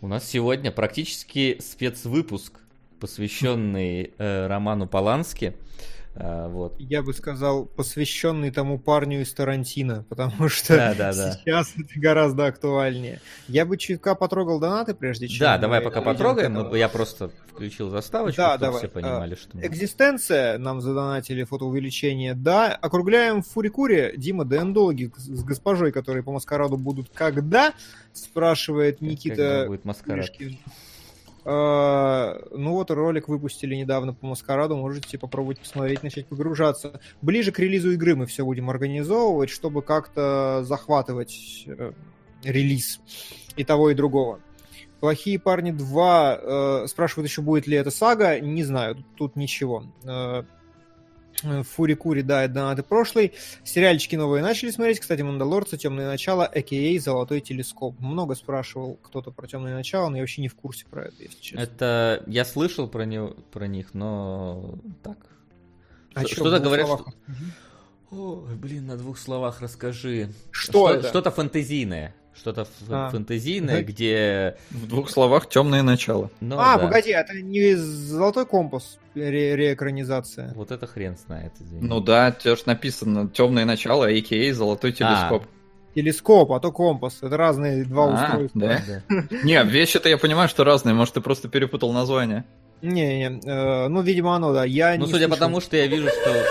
[0.00, 2.58] У нас сегодня практически спецвыпуск,
[2.98, 5.46] посвященный э, роману Полански.
[5.48, 5.60] А,
[6.14, 6.74] вот.
[6.78, 11.32] Я бы сказал, посвященный тому парню из Тарантино, потому что Да, да, да.
[11.32, 13.20] сейчас это гораздо актуальнее.
[13.46, 15.40] Я бы чутка потрогал донаты, прежде чем...
[15.40, 16.74] Да, давай пока потрогаем.
[16.74, 19.64] Я просто включил заставочку, Да, чтобы все понимали, что...
[19.64, 22.74] Экзистенция, нам задонатили фотоувеличение, да.
[22.74, 24.14] Округляем в Фурикуре.
[24.16, 27.72] Дима, ДНДологи с госпожой, которые по маскараду будут когда?
[28.12, 30.26] Спрашивает Когда Никита будет маскарад?
[30.36, 30.58] Плюшкин.
[31.44, 37.00] А, Ну вот ролик выпустили недавно по маскараду, можете попробовать посмотреть, начать погружаться.
[37.22, 41.92] Ближе к релизу игры мы все будем организовывать, чтобы как-то захватывать э,
[42.42, 43.00] релиз
[43.56, 44.40] и того, и другого.
[45.00, 48.38] Плохие парни 2 э, спрашивают еще, будет ли это сага.
[48.38, 49.84] Не знаю, тут, ничего.
[50.04, 50.42] Э,
[51.42, 53.32] Фури Кури, да, это донаты прошлый.
[53.64, 55.00] Сериальчики новые начали смотреть.
[55.00, 57.00] Кстати, Мандалорцы, Темное начало, а.к.а.
[57.00, 57.98] Золотой телескоп.
[58.00, 61.40] Много спрашивал кто-то про Темное начало, но я вообще не в курсе про это, если
[61.40, 61.62] честно.
[61.62, 65.18] Это я слышал про, него, про них, но так.
[66.14, 67.04] А Что- Что-то говорят, что...
[68.10, 70.32] Ой, блин, на двух словах расскажи.
[70.50, 71.08] Что это?
[71.08, 72.14] Что-то фантазийное.
[72.34, 73.10] Что-то ф- А.
[73.10, 73.82] фантазийное, Да.
[73.92, 74.56] где...
[74.70, 76.30] В двух словах темное начало.
[76.40, 76.86] Ну, а, да.
[76.86, 80.52] погоди, это не Золотой компас ре- реэкранизация.
[80.54, 81.86] Вот это хрен знает, извини.
[81.86, 84.54] Ну да, тебе же написано темное начало, а.к.а.
[84.54, 85.44] золотой телескоп.
[85.94, 87.18] Телескоп, а то компас.
[87.20, 88.60] Это разные два А, устройства.
[88.60, 88.80] да?
[89.08, 89.36] Да.
[89.42, 92.44] Не, вещи-то я понимаю, что разные, может, ты просто перепутал название.
[92.80, 94.64] Не-не, э, ну, видимо, оно, да.
[94.64, 95.46] Я Ну, не судя по слышал.
[95.48, 96.44] тому, что я вижу, что...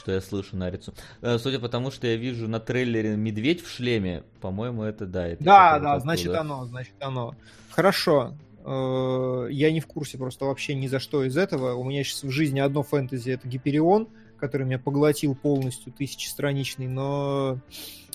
[0.00, 0.94] Что я слышу на лицу.
[1.20, 5.26] Э, Судя по тому, что я вижу на трейлере медведь в шлеме, по-моему, это да.
[5.28, 7.34] Это Да, да, значит оно, значит оно.
[7.68, 8.32] Хорошо.
[8.64, 11.74] Э, Я не в курсе просто вообще ни за что из этого.
[11.74, 14.08] У меня сейчас в жизни одно фэнтези, это Гиперион,
[14.38, 17.58] который меня поглотил полностью, тысячестраничный, но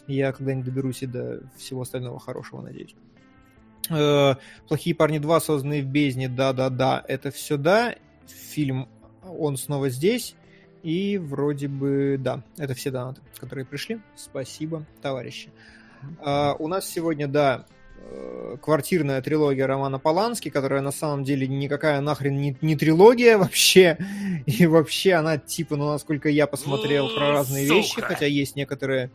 [0.08, 2.96] я когда-нибудь доберусь и до всего остального хорошего, надеюсь.
[3.92, 4.36] Э,
[4.68, 7.96] Плохие парни 2, созданные в бездне, да-да-да, это все да.
[8.28, 8.90] Фильм
[9.22, 10.36] «Он снова здесь».
[10.86, 14.00] И вроде бы, да, это все донаты, которые пришли.
[14.16, 15.50] Спасибо, товарищи.
[16.22, 17.66] А, у нас сегодня, да,
[17.98, 23.98] э, квартирная трилогия Романа Полански, которая на самом деле никакая нахрен не, не трилогия вообще.
[24.46, 29.10] И вообще она типа, ну, насколько я посмотрел про разные вещи, хотя есть некоторые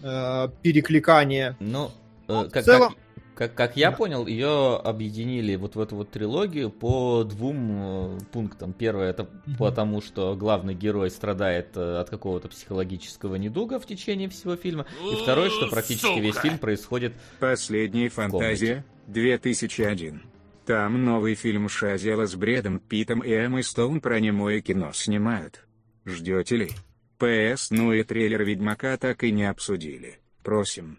[0.00, 1.56] э, перекликания.
[1.58, 1.90] Ну, э,
[2.28, 2.98] Ну, в как, целом- как,
[3.38, 3.96] как, как я Да.
[3.96, 8.72] понял, ее объединили вот в эту вот трилогию по двум э, пунктам.
[8.72, 9.56] Первое это Мгм.
[9.56, 14.86] потому, что главный герой страдает э, от какого-то психологического недуга в течение всего фильма.
[15.10, 20.22] И второе, что практически весь фильм происходит Последняя фантазия, 2001.
[20.66, 25.64] Там новый фильм Шазела с Брэдом Питом и Эммой Стоун про немое кино снимают.
[26.04, 26.70] Ждете ли?
[27.18, 30.18] ПС, ну и трейлер Ведьмака так и не обсудили.
[30.42, 30.98] Просим.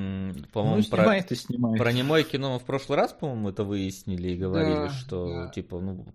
[0.00, 1.76] Ну, По-моему, про, снимает и снимает.
[1.76, 5.48] про немое кино мы в прошлый раз, по-моему, это выяснили и говорили, Да, что, да.
[5.48, 6.06] типа, ну,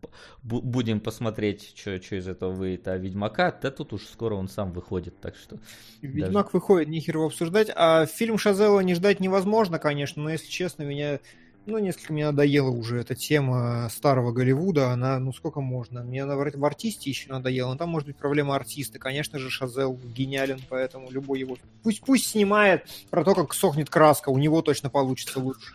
[0.41, 2.87] бу- будем посмотреть, что из этого выйдет.
[2.87, 5.57] А Ведьмака, да тут уж скоро он сам выходит, так что...
[6.01, 7.69] Ведьмак выходит, нехер его обсуждать.
[7.75, 11.19] А фильм Шазела не ждать невозможно, конечно, но если честно, меня
[11.65, 14.91] ну, несколько мне надоела уже эта тема старого Голливуда.
[14.91, 16.03] Она, ну, сколько можно?
[16.03, 18.99] Мне она в артисте еще надоела, но там может быть проблема артиста.
[18.99, 21.57] Конечно же, Шазел гениален, поэтому любой его...
[21.83, 25.73] Пусть, пусть снимает про то, как сохнет краска, у него точно получится лучше.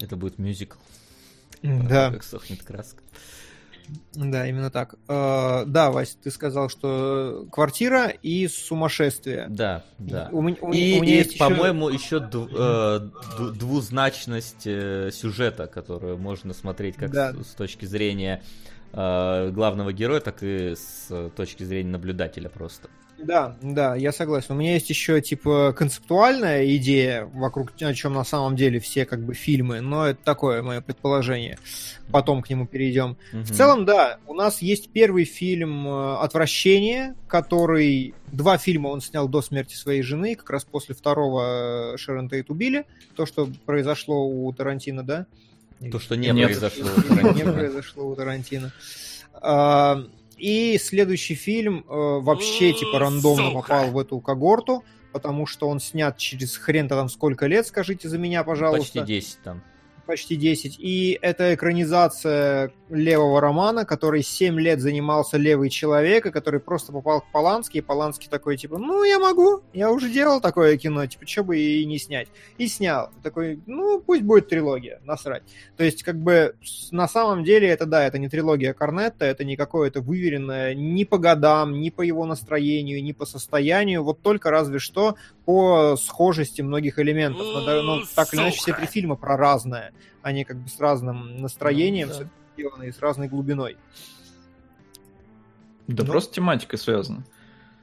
[0.00, 0.78] Это будет мюзикл.
[1.62, 3.02] Да, Как сохнет краска.
[4.14, 4.94] Да, именно так.
[5.08, 9.46] Э, Да, Вась, ты сказал, что квартира и сумасшествие.
[9.48, 10.28] Да, да.
[10.32, 13.00] У у И, у меня и, есть еще- по-моему, еще ду- э,
[13.54, 17.32] двузначность э, сюжета, которую можно смотреть как Да.
[17.32, 18.42] с, с точки зрения
[18.92, 22.88] э, главного героя, так и с точки зрения наблюдателя просто.
[23.18, 24.54] Да, да, я согласен.
[24.54, 29.20] У меня есть еще типа концептуальная идея, вокруг о чем на самом деле все как
[29.20, 31.58] бы фильмы, но это такое мое предположение.
[32.10, 33.16] Потом к нему перейдем.
[33.32, 38.14] В целом, да, у нас есть первый фильм э, «Отвращение», который...
[38.32, 42.50] Два фильма он снял до смерти своей жены, как раз после второго э, Шерон Тейт
[42.50, 42.84] убили.
[43.14, 45.26] То, что произошло у Тарантино, да?
[45.90, 46.46] То, что не Нет.
[46.46, 46.88] произошло.
[46.96, 48.72] у Не произошло у Тарантино.
[50.44, 56.18] И следующий фильм э, вообще типа рандомно попал в эту когорту, потому что он снят
[56.18, 59.00] через хрен-то там сколько лет, скажите за меня, пожалуйста.
[59.00, 59.62] Почти 10 там.
[60.06, 60.76] Почти 10.
[60.78, 67.22] И это экранизация левого романа, который 7 лет занимался левый человек, и который просто попал
[67.22, 71.26] к Полански, и Полански такой, типа, ну, я могу, я уже делал такое кино, типа,
[71.26, 72.28] что бы и не снять.
[72.58, 73.10] И снял.
[73.22, 75.42] Такой, ну, пусть будет трилогия, насрать.
[75.76, 76.54] То есть, как бы,
[76.90, 81.18] на самом деле, это, да, это не трилогия Корнетта, это не какое-то выверенное ни по
[81.18, 86.98] годам, ни по его настроению, ни по состоянию, вот только разве что по схожести многих
[86.98, 87.46] элементов.
[87.46, 89.92] Но, да, но так или иначе, все три фильма про разное.
[90.22, 92.28] Они как бы с разным настроением Ну, да.
[92.56, 93.76] сделаны и с разной глубиной.
[95.86, 96.10] Да Ну.
[96.10, 97.24] просто тематика связана.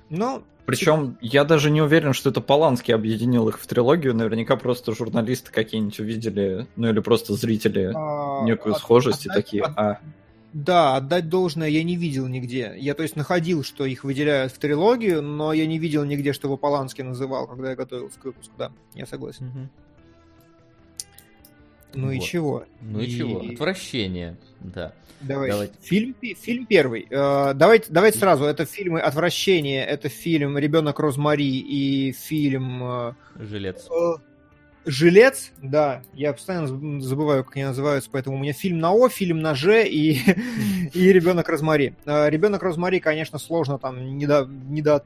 [0.09, 4.15] Ну, Причем я даже не уверен, что это Поланский объединил их в трилогию.
[4.15, 9.63] Наверняка просто журналисты какие-нибудь увидели, ну или просто зрители а, некую от- схожесть и такие,
[9.63, 9.99] от- а,
[10.53, 12.73] Да, отдать должное я не видел нигде.
[12.77, 16.47] Я, то есть, находил, что их выделяют в трилогию, но я не видел нигде, что
[16.47, 18.53] его Поланский называл, когда я готовился к выпуску.
[18.57, 19.47] Да, я согласен.
[19.47, 19.69] Мгм.
[21.93, 22.25] Ну и Вот.
[22.25, 22.65] чего?
[22.81, 23.39] Ну и чего?
[23.41, 24.93] Отвращение, да.
[25.21, 25.51] Давай.
[25.51, 25.73] Давайте.
[25.81, 27.05] Фильм, фильм первый.
[27.09, 28.45] Э, давайте, давайте сразу.
[28.45, 33.87] Это фильмы «Отвращение», это фильм «Ребенок Розмари» и фильм э, Жилец.
[34.85, 35.51] «Жилец».
[35.61, 39.39] Да, я постоянно заб- забываю, как они называются, поэтому у меня фильм на О, фильм
[39.39, 40.19] на Ж и,
[40.93, 41.93] и «Ребенок Розмари».
[42.05, 45.05] Э, «Ребенок Розмари», конечно, сложно там недо, недо,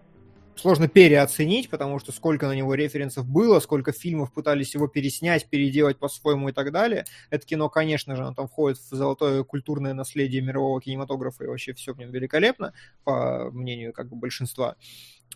[0.57, 5.97] сложно переоценить, потому что сколько на него референсов было, сколько фильмов пытались его переснять, переделать
[5.97, 7.05] по-своему и так далее.
[7.29, 11.73] Это кино, конечно же, оно там входит в золотое культурное наследие мирового кинематографа, и вообще
[11.73, 14.75] все в нем великолепно, по мнению как бы большинства.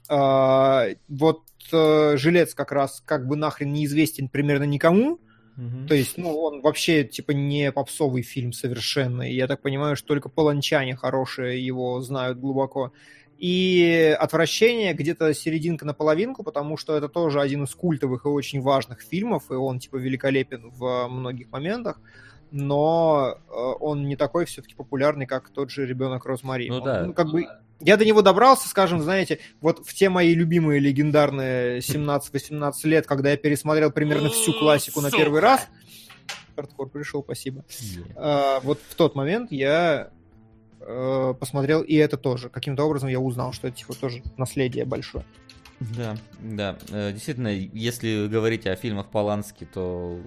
[0.08, 5.20] А, вот э, «Жилец» как раз как бы нахрен неизвестен примерно никому,
[5.56, 5.88] Мгм.
[5.88, 9.30] то есть, ну, он вообще, типа, не попсовый фильм совершенно.
[9.30, 12.94] И я так понимаю, что только полончане хорошие его знают глубоко.
[13.40, 18.60] И «Отвращение» где-то серединка на половинку, потому что это тоже один из культовых и очень
[18.60, 22.02] важных фильмов, и он, типа, великолепен в многих моментах.
[22.52, 26.68] Но э, он не такой все-таки популярный, как тот же «Ребенок Розмари».
[26.68, 27.14] Ну Он, да.
[27.14, 27.48] как бы
[27.80, 33.32] я до него добрался, скажем, знаете, вот в те мои любимые легендарные 17-18 лет, когда
[33.32, 35.66] я пересмотрел примерно всю классику на первый раз.
[36.58, 37.64] Хардкор пришел, спасибо.
[38.18, 40.10] А, вот в тот момент я
[40.82, 42.50] э, посмотрел и это тоже.
[42.50, 45.26] Каким-то образом я узнал, что это типа тоже наследие большое.
[45.80, 46.78] Да, да.
[46.92, 50.20] Э, Действительно, если говорить о фильмах Полански, то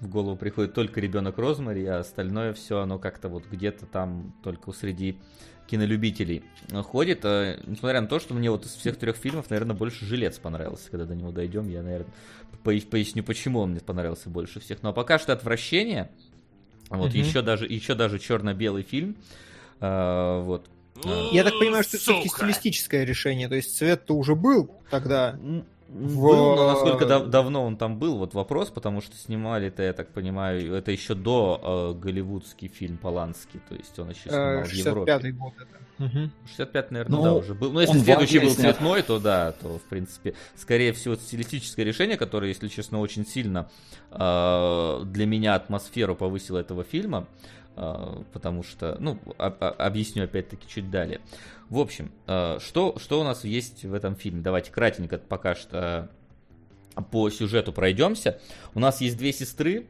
[0.00, 4.72] в голову приходит только ребенок Розмари, а остальное все оно как-то вот где-то там только
[4.72, 5.16] среди
[5.66, 6.42] кинолюбителей
[6.82, 7.20] ходит.
[7.24, 10.90] Э, Несмотря на то, что мне вот из всех трех фильмов, наверное, больше жилец понравился.
[10.90, 12.12] Когда до него дойдем, я, наверное,
[12.64, 14.82] пояс- поясню, почему он мне понравился больше всех.
[14.82, 16.10] Но пока что отвращение.
[16.90, 17.18] Вот Мгм.
[17.18, 19.16] еще даже еще даже черно-белый фильм.
[19.80, 20.66] Э, вот.
[21.04, 23.48] Э, Я так понимаю, что это все-таки стилистическое решение.
[23.48, 25.38] То есть цвет-то уже был тогда.
[25.88, 29.84] В- Был, но насколько дав- давно он там был, вот вопрос, потому что снимали это,
[29.84, 34.62] я так понимаю, это еще до э, голливудский фильм Поланский, то есть он еще снимал
[34.62, 35.12] Э, в Европе.
[35.12, 36.04] 65-й год это.
[36.04, 36.32] Мгм.
[36.48, 37.70] 65 наверное, Ну, да, уже был.
[37.70, 42.48] Ну, если следующий был цветной, то да, то, в принципе, скорее всего, стилистическое решение, которое,
[42.48, 43.68] если честно, очень сильно
[44.10, 47.63] э, для меня атмосферу повысило этого фильма, э,
[48.32, 51.20] потому что, ну, а- а- объясню опять-таки чуть далее.
[51.68, 54.42] В общем, э, что, что у нас есть в этом фильме?
[54.42, 56.08] Давайте кратенько пока что
[57.10, 58.38] по сюжету пройдемся.
[58.74, 59.86] У нас есть две сестры,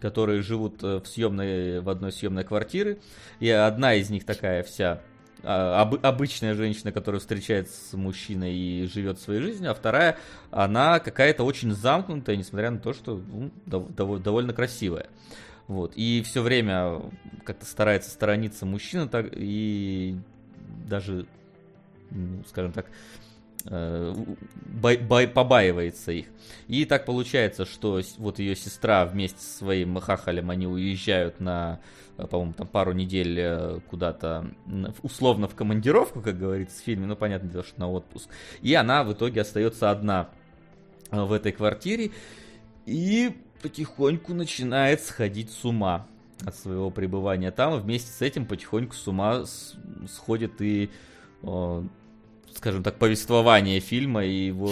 [0.00, 2.98] которые живут э, в съемной в одной съемной квартире,
[3.40, 5.00] и одна из них такая вся
[5.46, 10.16] а, обы- обычная женщина, которая встречается с мужчиной и живет своей жизнью, а вторая,
[10.50, 15.08] она какая-то очень замкнутая, несмотря на то, что ну, дов- довольно красивая.
[15.66, 15.92] Вот.
[15.96, 17.00] И все время
[17.44, 20.16] как-то старается сторониться мужчины так, и
[20.86, 21.26] даже,
[22.10, 22.86] ну, скажем так,
[23.66, 24.14] э,
[24.66, 26.26] бай- бай- побаивается их.
[26.68, 31.80] И так получается, что вот ее сестра вместе со своим хахалем, они уезжают на,
[32.18, 34.50] э, по-моему, там пару недель э, куда-то,
[35.02, 38.28] условно в командировку, как говорится в фильме, ну, понятное дело, что на отпуск.
[38.60, 40.28] И она в итоге остается одна
[41.10, 42.10] в этой квартире
[42.86, 43.34] и
[43.64, 46.06] потихоньку начинает сходить с ума
[46.44, 47.50] от своего пребывания.
[47.50, 49.44] Там, вместе с этим потихоньку с ума
[50.06, 50.90] сходит и
[51.42, 51.82] э,
[52.56, 54.70] скажем так, повествование фильма и его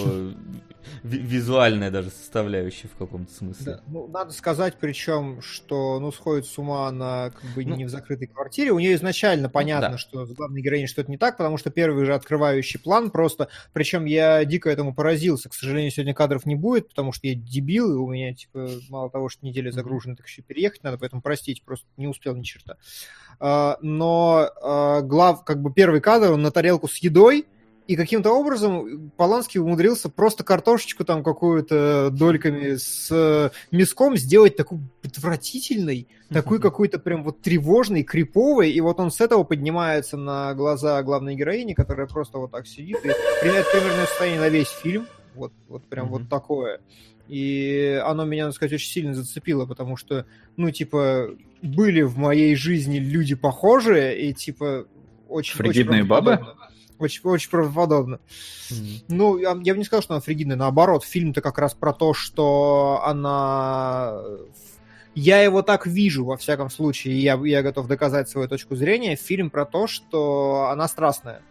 [1.02, 3.64] ви- визуальная даже составляющая в каком-то смысле.
[3.64, 7.84] Да, ну, надо сказать, причем, что, ну, сходит с ума она как бы Ну, не
[7.84, 8.72] в закрытой квартире.
[8.72, 9.98] У нее изначально понятно, да.
[9.98, 13.48] что с главной героиней что-то не так, потому что первый же открывающий план просто...
[13.72, 15.48] Причем я дико этому поразился.
[15.48, 19.10] К сожалению, сегодня кадров не будет, потому что я дебил, и у меня, типа, мало
[19.10, 22.76] того, что неделя загружена, так еще переехать надо, поэтому простите, просто не успел ни черта.
[23.40, 27.46] А, Но а, глав, как бы первый кадр, он на тарелку с едой,
[27.86, 34.78] и каким-то образом Поланский умудрился просто картошечку там какую-то дольками с э, мяском сделать такой
[35.04, 41.02] отвратительной, такой какой-то прям вот тревожный, криповый, и вот он с этого поднимается на глаза
[41.02, 43.10] главной героини, которая просто вот так сидит и
[43.40, 46.12] примерно примерное состояние на весь фильм, вот, вот прям Мгм.
[46.12, 46.80] вот такое.
[47.28, 50.26] И оно меня, надо сказать, очень сильно зацепило, потому что,
[50.56, 51.30] ну, типа,
[51.62, 54.86] были в моей жизни люди похожие, и, типа,
[55.28, 55.56] очень...
[55.56, 56.36] Фригидные очень бабы?
[56.36, 56.68] правдоподобно.
[57.02, 58.20] Очень, очень правдоподобно.
[58.70, 58.86] Мгм.
[59.08, 60.56] Ну, я, я бы не сказал, что она фригидная.
[60.56, 64.22] Наоборот, фильм-то как раз про то, что она...
[65.14, 69.50] я его так вижу, во всяком случае, я, я готов доказать свою точку зрения, фильм
[69.50, 71.42] про то, что она страстная.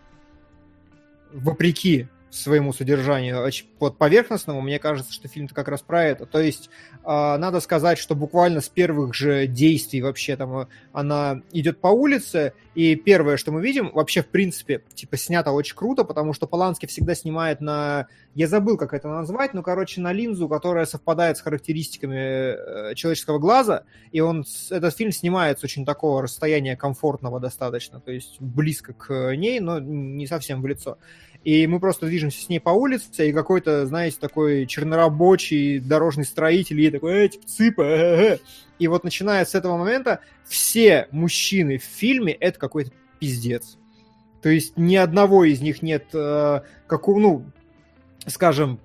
[1.34, 6.26] Вопреки своему содержанию под поверхностному, мне кажется, что фильм как раз про это.
[6.26, 6.70] То есть
[7.04, 11.88] э, надо сказать, что буквально с первых же действий вообще там э, она идет по
[11.88, 16.48] улице, и первое, что мы видим, вообще в принципе, типа снято очень круто, потому что
[16.48, 21.38] Поланский всегда снимает на, я забыл, как это назвать, но, короче, на линзу, которая совпадает
[21.38, 27.42] с характеристиками э, человеческого глаза, и он, этот фильм снимает с очень такого расстояния комфортного
[27.42, 30.98] достаточно, то есть близко к ней, но не совсем в лицо.
[31.44, 36.80] И мы просто движемся с ней по улице, и какой-то, знаете, такой чернорабочий дорожный строитель
[36.80, 38.38] ей такой, эй, типа, цыпа, э, э.
[38.78, 43.78] И вот начиная с этого момента, все мужчины в фильме— это какой-то пиздец.
[44.42, 47.46] То есть ни одного из них нет, э, как, ну,
[48.28, 48.80] скажем,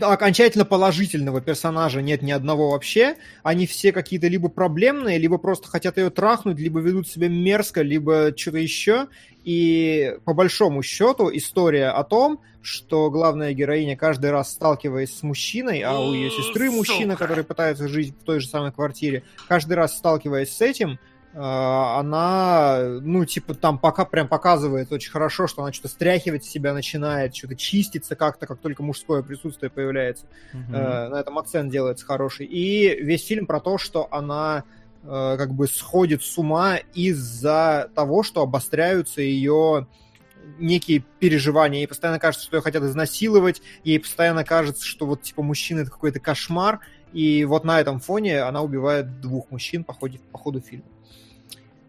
[0.00, 3.16] окончательно положительного персонажа нет ни одного вообще.
[3.42, 8.32] Они все какие-то либо проблемные, либо просто хотят ее трахнуть, либо ведут себя мерзко, либо
[8.36, 9.08] что-то еще.
[9.44, 15.82] И по большому счету история о том, что главная героиня каждый раз сталкиваясь с мужчиной,
[15.82, 19.96] а у ее сестры мужчина, который пытается жить в той же самой квартире, каждый раз
[19.96, 20.98] сталкиваясь с этим,
[21.36, 27.34] она, ну, типа, там пока прям показывает очень хорошо, что она что-то стряхивать себя начинает,
[27.34, 30.26] что-то чистится как-то, как только мужское присутствие появляется.
[30.52, 31.08] Mm-hmm.
[31.08, 32.46] На этом акцент делается хороший.
[32.46, 34.62] И весь фильм про то, что она
[35.02, 39.88] э, как бы сходит с ума из-за того, что обостряются ее
[40.58, 41.80] некие переживания.
[41.80, 45.90] Ей постоянно кажется, что ее хотят изнасиловать, ей постоянно кажется, что вот, типа, мужчина— это
[45.90, 46.78] какой-то кошмар,
[47.12, 50.84] и вот на этом фоне она убивает двух мужчин по ходу, по ходу фильма.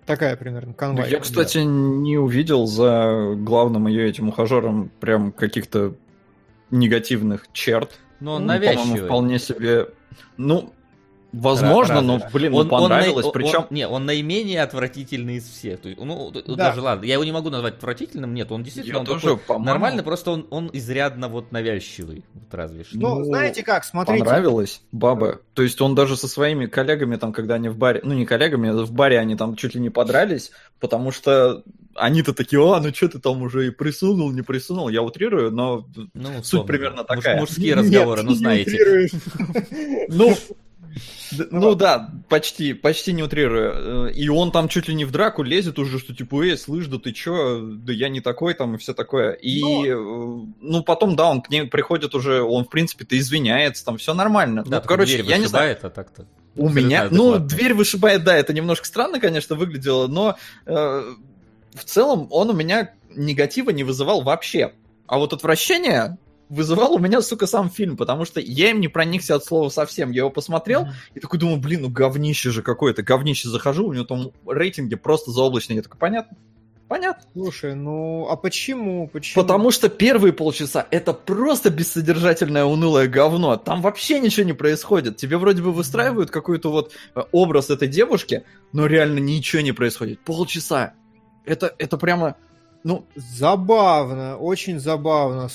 [0.05, 1.09] Такая примерно конвой.
[1.09, 1.63] Я, кстати, да.
[1.63, 5.95] не увидел за главным ее этим ухажером прям каких-то
[6.69, 7.99] негативных черт.
[8.19, 9.01] Но он ну, навязчивый.
[9.01, 9.87] вполне себе...
[10.37, 10.73] Ну,
[11.35, 13.25] Возможно, но, блин, он, понравилось.
[13.25, 13.59] Он, Причем...
[13.59, 15.81] Он, не, он наимение отвратительный из всех.
[15.81, 16.55] То есть, ну, да.
[16.55, 20.03] даже ладно, я его не могу назвать отвратительным, нет, он действительно он тоже, такой нормальный,
[20.03, 22.97] просто он, он изрядно вот навязчивый, вот разве что.
[22.97, 24.23] Ну, ну, знаете как, смотрите.
[24.23, 25.39] Понравилось, баба.
[25.53, 28.69] То есть он даже со своими коллегами, там, когда они в баре, ну не коллегами,
[28.69, 31.63] а в баре они там чуть ли не подрались, потому что
[31.95, 35.85] они-то такие, а, ну что ты там уже и присунул, не присунул, я утрирую, но
[36.13, 37.39] ну, суть примерно такая.
[37.39, 39.09] Мужские разговоры, ну знаете.
[40.09, 40.35] Ну,
[41.31, 44.07] ну, ну да, почти, почти не утрируя.
[44.07, 46.97] И он там чуть ли не в драку лезет уже, что типа, эй, слышь, да
[46.97, 49.31] ты чё, да я не такой там и все такое.
[49.33, 53.97] И, ну, ну потом, да, он к ней приходит уже, он в принципе-то извиняется, там
[53.97, 54.63] все нормально.
[54.65, 55.77] Да, ну, короче, я не знаю.
[55.81, 56.25] а так-то.
[56.55, 60.73] У меня, ну, дверь вышибает, да, это немножко странно, конечно, выглядело, но э,
[61.73, 64.73] в целом он у меня негатива не вызывал вообще.
[65.07, 66.17] А вот отвращение
[66.49, 70.11] вызывал у меня, сука, сам фильм, потому что я им не проникся от слова совсем.
[70.11, 71.15] Я его посмотрел mm-hmm.
[71.15, 75.31] и такой думаю, блин, ну говнище же какое-то, говнище захожу, у него там рейтинги просто
[75.31, 75.77] заоблачные.
[75.77, 76.37] Я такой, понятно,
[76.87, 77.23] Понятно.
[77.33, 79.07] Слушай, ну а почему?
[79.07, 79.41] почему?
[79.41, 83.57] Потому что первые полчаса это просто бессодержательное унылое говно.
[83.57, 85.17] Там вообще ничего не происходит.
[85.17, 90.19] Тебе вроде бы выстраивают какой-то вот э, образ этой девушки, но реально ничего не происходит.
[90.19, 90.93] Полчаса.
[91.43, 92.35] Это, это прямо
[92.85, 95.49] ну, забавно, очень забавно.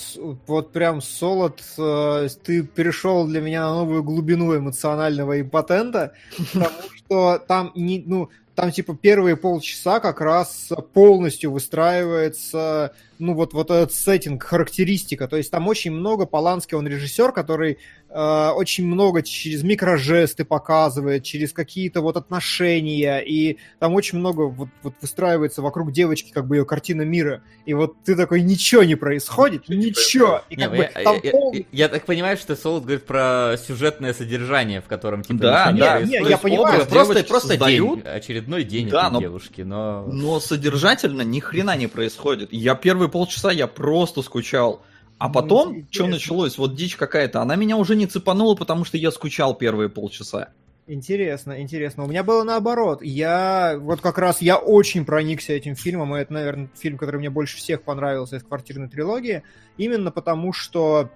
[0.49, 6.13] Вот прям Солод, э, ты перешел для меня на новую глубину эмоционального импотента,
[6.53, 13.53] потому что там не, ну, там типа первые полчаса как раз полностью выстраивается ну вот,
[13.53, 15.29] вот этот сеттинг, характеристика.
[15.29, 21.23] То есть там очень много, Поланский, он режиссер, который э, очень много через микрожесты показывает,
[21.23, 26.57] через какие-то вот отношения, и там очень много вот, вот выстраивается вокруг девочки как бы
[26.57, 27.43] ее картина мира.
[27.67, 30.43] И вот ты такой, ничего не происходит, ничего.
[30.49, 31.53] И как не, бы, я, там я, пол...
[31.53, 35.73] я, я так понимаю, что Солод говорит про сюжетное содержание, в котором типа да, да,
[35.73, 36.23] не происходит.
[36.23, 38.03] Не, я понимаю, просто, просто создают...
[38.03, 40.07] день, очередной день да, этой но, девушки, но...
[40.07, 42.53] Но содержательно ни хрена не происходит.
[42.53, 44.83] Я первый полчаса я просто скучал.
[45.19, 48.87] А ну, потом, ну, что началось, вот дичь какая-то, она меня уже не цепанула, потому
[48.87, 50.49] что я скучал первые полчаса.
[50.87, 52.05] Интересно, интересно.
[52.05, 53.01] У меня было наоборот.
[53.03, 57.31] Я вот как раз я очень проникся этим фильмом, и это, наверное, фильм, который мне
[57.31, 59.43] больше всех понравился из квартирной трилогии,
[59.77, 61.11] именно потому что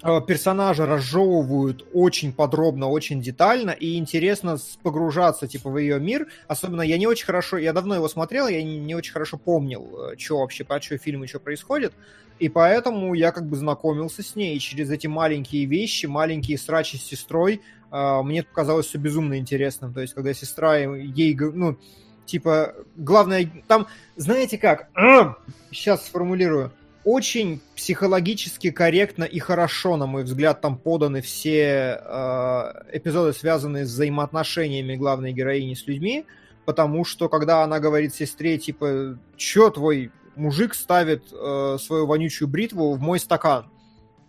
[0.00, 6.28] персонажа разжевывают очень подробно, очень детально, и интересно погружаться, типа, в ее мир.
[6.46, 10.12] Особенно я не очень хорошо, я давно его смотрел, я не, не очень хорошо помнил,
[10.12, 11.94] э, что вообще, по что фильм еще происходит,
[12.38, 16.96] и поэтому я как бы знакомился с ней, и через эти маленькие вещи, маленькие срачи
[16.96, 19.92] с сестрой, э, мне показалось все безумно интересным.
[19.92, 21.76] То есть, когда сестра ей, ну,
[22.24, 24.90] типа, главное, там, знаете как,
[25.72, 26.72] сейчас сформулирую,
[27.08, 33.88] очень психологически корректно и хорошо, на мой взгляд, там поданы все э, эпизоды, связанные с
[33.88, 36.26] взаимоотношениями главной героини с людьми,
[36.66, 42.92] потому что когда она говорит сестре, типа, чё твой мужик ставит э, свою вонючую бритву
[42.92, 43.70] в мой стакан?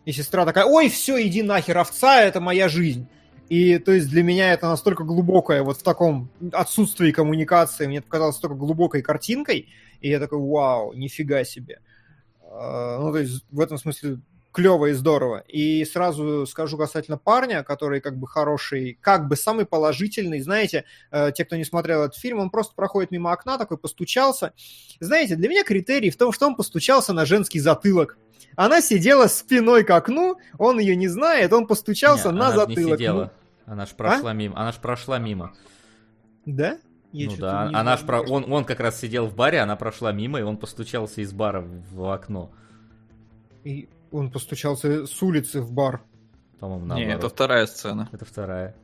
[0.05, 3.07] И сестра такая, ой, все, иди нахер, овца, это моя жизнь.
[3.49, 8.05] И то есть для меня это настолько глубокое, вот в таком отсутствии коммуникации, мне это
[8.05, 9.67] показалось настолько глубокой картинкой,
[9.99, 11.79] и я такой, вау, нифига себе.
[12.51, 14.19] А, ну, то есть в этом смысле
[14.51, 15.43] клево и здорово.
[15.47, 20.41] И сразу скажу касательно парня, который как бы хороший, как бы самый положительный.
[20.41, 24.53] Знаете, э, те, кто не смотрел этот фильм, он просто проходит мимо окна, такой постучался.
[24.99, 28.17] Знаете, для меня критерий в том, что он постучался на женский затылок.
[28.55, 32.77] Она сидела спиной к окну, он ее не знает, он постучался Не, на она затылок.
[32.77, 33.33] не сидела.
[33.65, 34.33] Она ж прошла А?
[34.33, 34.59] мимо.
[34.59, 35.53] Она ж прошла мимо.
[36.45, 36.79] Да?
[37.11, 38.21] Я ну да, не она ж про...
[38.21, 41.61] он, он как раз сидел в баре, она прошла мимо, и он постучался из бара
[41.61, 42.51] в, окно.
[43.63, 46.01] И он постучался с улицы в бар.
[46.59, 47.17] По-моему, Не, наоборот.
[47.17, 48.09] это вторая сцена.
[48.11, 48.75] Это вторая.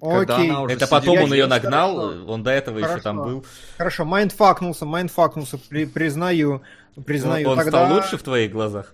[0.00, 0.50] Когда Окей.
[0.50, 2.26] она уже Это потом он ее нагнал, хорошо.
[2.26, 3.02] он до этого еще Хорошо.
[3.02, 3.46] там был.
[3.78, 6.62] Хорошо, майндфакнулся, майндфакнулся, при, признаю,
[7.06, 7.48] признаю.
[7.48, 7.86] он Тогда...
[7.86, 8.92] стал лучше в твоих глазах?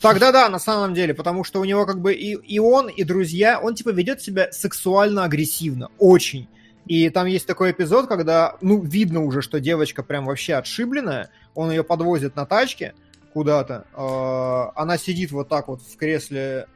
[0.00, 3.04] Тогда да, на самом деле, потому что у него как бы и, и он, и
[3.04, 6.48] друзья, он типа ведет себя сексуально агрессивно, очень.
[6.86, 11.70] И там есть такой эпизод, когда, ну, видно уже, что девочка прям вообще отшибленная, он
[11.70, 12.94] ее подвозит на тачке
[13.32, 16.66] куда-то, э, она сидит вот так вот в кресле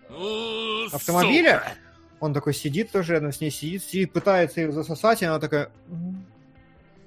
[0.93, 1.63] автомобиля,
[2.21, 5.71] он такой сидит тоже рядом с ней, сидит, сидит, пытается ее засосать, и она такая...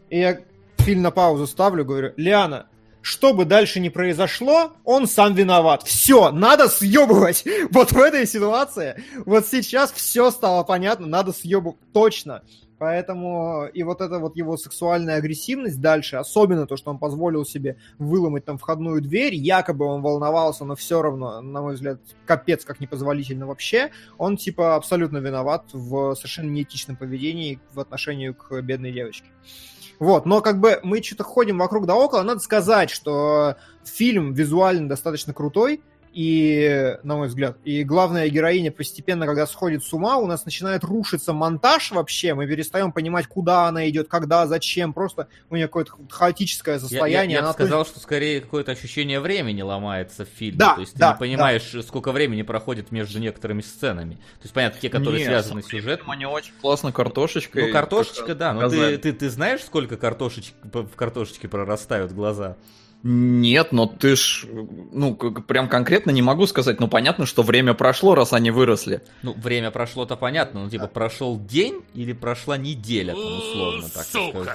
[0.10, 0.40] И я
[0.78, 2.68] фильм на паузу ставлю, говорю, Лиана,
[3.02, 5.84] что бы дальше ни произошло, он сам виноват.
[5.84, 7.44] Все, надо съебывать.
[7.72, 11.78] Вот в этой ситуации, вот сейчас все стало понятно, надо съебывать.
[11.94, 12.44] Точно.
[12.82, 17.78] Поэтому и вот эта вот его сексуальная агрессивность дальше, особенно то, что он позволил себе
[18.00, 22.80] выломать там входную дверь, якобы он волновался, но все равно, на мой взгляд, капец как
[22.80, 29.30] непозволительно вообще, он типа абсолютно виноват в совершенно неэтичном поведении в отношении к бедной девочке.
[30.00, 34.90] Вот, но как бы мы что-то ходим вокруг да около, надо сказать, что фильм визуально
[34.90, 35.84] достаточно крутой,
[36.14, 40.84] и, на мой взгляд, и главная героиня постепенно, когда сходит с ума, у нас начинает
[40.84, 45.94] рушиться монтаж вообще, мы перестаем понимать, куда она идет, когда, зачем, просто у нее какое-то
[46.10, 47.38] хаотическое Я, я- состояние.
[47.38, 50.58] я бы сказал, что скорее какое-то ощущение времени ломается в фильме.
[50.60, 54.16] Да, То есть да, ты не понимаешь, сколько времени проходит между некоторыми сценами.
[54.16, 56.12] То есть, понятно, те, которые Не, связаны с сюжетом.
[56.12, 57.68] Они очень классно картошечкой.
[57.68, 62.58] Ну, картошечка, да, но ты, ты, ты знаешь, сколько картошечек, в картошечке прорастают глаза?
[63.04, 64.46] Нет, но ты ж,
[64.92, 69.02] ну, как- прям конкретно не могу сказать, но понятно, что время прошло, раз они выросли.
[69.24, 74.46] Ну, время прошло-то понятно, но типа прошел день или прошла неделя, там, условно, так скажем.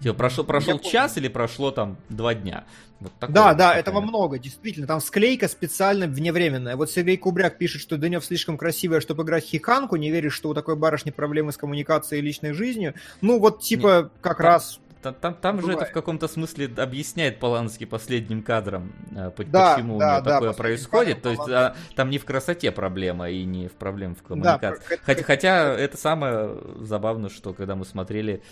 [0.00, 0.90] Типа прошел, прошел понял.
[0.90, 2.64] час или прошло там два дня.
[2.98, 3.90] Вот такое Да, да, какая-то.
[3.90, 4.86] этого много, действительно.
[4.86, 6.76] Там склейка специально вневременная.
[6.76, 10.54] Вот Сергей Кубряк пишет, что Дынев слишком красивая, чтобы играть хиханку, не веришь, что у
[10.54, 12.94] такой барышни проблемы с коммуникацией и личной жизнью.
[13.20, 14.78] Ну, вот типа как там- раз...
[15.02, 19.74] Там, там, там же это в каком-то смысле объясняет Поланский последним кадром, э, по- Да,
[19.74, 21.22] почему да, у него да, такое происходит.
[21.22, 24.82] То есть а, там не в красоте проблема и не в проблеме в Да, коммуникации.
[24.88, 28.42] про- хотя, хотя это самое забавно, что когда мы смотрели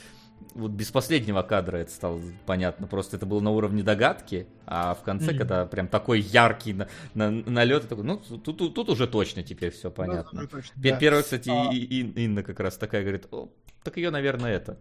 [0.55, 2.87] вот без последнего кадра это стало понятно.
[2.89, 5.39] Просто это было на уровне догадки, а в конце, Мгм.
[5.39, 9.71] когда прям такой яркий на, на, налет, такой, ну, тут, тут, тут уже точно теперь
[9.71, 10.43] все понятно.
[10.43, 10.97] Ну, точно, Пе- да.
[10.99, 11.71] Первая, кстати, А.
[11.73, 13.51] и- и- Инна как раз такая говорит, «О,
[13.85, 14.79] так ее, наверное, это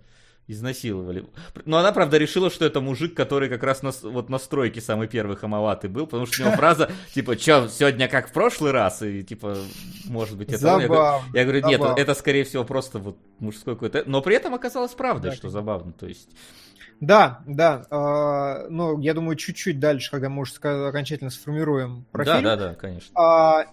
[0.50, 1.26] изнасиловали.
[1.66, 5.08] Но она, правда, решила, что это мужик, который как раз на, вот на стройке самый
[5.08, 9.04] первый хамоватый был, потому что у него фраза, типа, чё, сегодня как в прошлый раз,
[9.04, 9.58] и, типа,
[10.06, 10.76] может быть, это...
[10.76, 10.82] он».
[10.82, 11.38] Я говорю, Забавно.
[11.38, 12.02] я говорю, нет, забавно.
[12.02, 14.04] это, скорее всего, просто вот мужской какой-то...
[14.08, 16.30] Но при этом оказалось правдой, Да, что забавно, то есть...
[17.00, 17.86] Да, да.
[17.89, 22.43] э, ну, я думаю, чуть-чуть дальше, когда мы уже окончательно сформируем про да, фильм.
[22.43, 23.12] да, да, конечно.
[23.16, 23.66] А,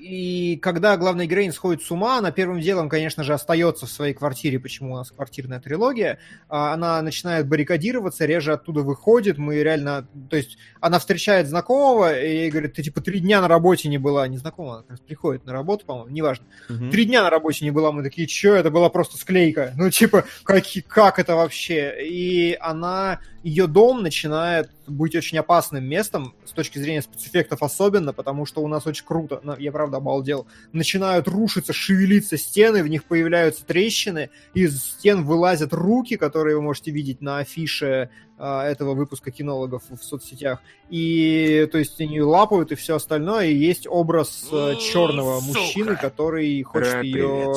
[0.00, 4.14] и когда главная героиня сходит с ума, она первым делом, конечно же, остается в своей
[4.14, 6.18] квартире, почему у нас квартирная трилогия.
[6.48, 9.36] А, Она начинает баррикадироваться, реже оттуда выходит.
[9.36, 10.08] Мы реально...
[10.30, 13.98] То есть она встречает знакомого и ей говорит, ты типа три дня на работе не
[13.98, 14.26] была.
[14.26, 16.46] Незнакомая, она как раз приходит на работу, по-моему, неважно.
[16.70, 16.90] Мгм.
[16.90, 19.74] Три дня на работе не была, мы такие, что это была просто склейка?
[19.76, 21.94] Ну, типа, как, как это вообще?
[22.02, 28.44] И она, ее дом начинает быть очень опасным местом, с точки зрения спецэффектов особенно, потому
[28.46, 33.64] что у нас очень круто, я правда обалдел, начинают рушиться, шевелиться стены, в них появляются
[33.64, 38.10] трещины, из стен вылазят руки, которые вы можете видеть на афише
[38.42, 40.60] а, этого выпуска кинологов в соцсетях.
[40.88, 46.62] И, то есть, они лапают и все остальное, и есть образ э, черного мужчины, который
[46.62, 47.52] хочет Рад ее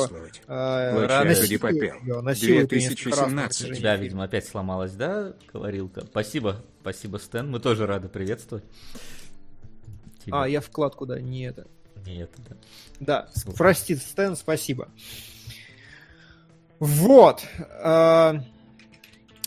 [0.45, 1.95] э, насилует Попел.
[2.01, 3.61] её, насилует её несколько раз на 2017.
[3.61, 4.03] У протяжении тебя, фильма.
[4.03, 6.05] видимо, опять сломалась, да, говорилка?
[6.05, 8.65] Спасибо, спасибо, Стэн, мы тоже рады приветствовать.
[10.19, 10.33] тебе.
[10.35, 11.65] А, я вкладку, да, не это.
[12.05, 12.55] Не это, да.
[12.99, 14.89] Да, с- прости, Стэн, спасибо.
[16.79, 17.45] Вот.
[17.79, 18.41] Эта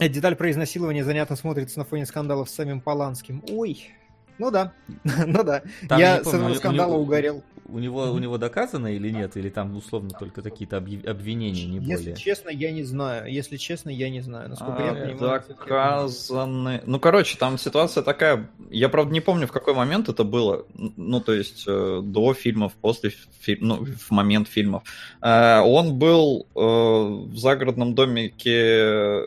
[0.00, 3.42] деталь про изнасилование занятно смотрится на фоне скандалов с самим Поланским.
[3.50, 3.90] Ой.
[4.38, 4.72] Ну да,
[5.04, 5.62] ну да.
[5.88, 7.42] Там, я с помню, этого у- у скандала угорел.
[7.68, 9.36] У него, у него доказано или нет?
[9.36, 12.16] Или там условно только какие-то обвинения, не Если более?
[12.16, 13.32] честно, я не знаю.
[13.32, 14.48] Если честно, я не знаю.
[14.48, 15.42] Насколько я А, понимаю.
[15.48, 16.82] Доказаны.
[16.86, 18.50] Ну, короче, там ситуация такая.
[18.70, 20.64] Я, правда, не помню, в какой момент это было.
[20.74, 23.10] Ну, то есть, э, до фильмов, после
[23.40, 24.82] фильмов, ну, в момент фильмов.
[25.20, 29.22] Э, Он был э, в загородном домике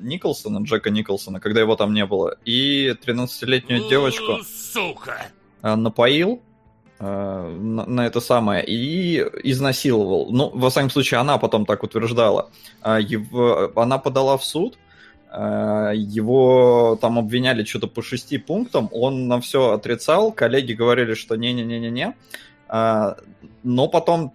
[0.00, 2.36] Николсона, Джека Николсона, когда его там не было.
[2.44, 5.26] И 13-летнюю девочку Сука!
[5.62, 6.42] напоил
[7.06, 9.18] на, на это самое и
[9.50, 10.30] изнасиловал.
[10.30, 12.50] Ну, во всяком случае, она потом так утверждала.
[12.80, 14.78] А его- она подала в суд,
[15.32, 21.36] э, его там обвиняли что-то по шести пунктам, он на все отрицал, коллеги говорили, что
[21.36, 22.14] не-не-не-не-не,
[22.68, 23.16] А,
[23.62, 24.32] но потом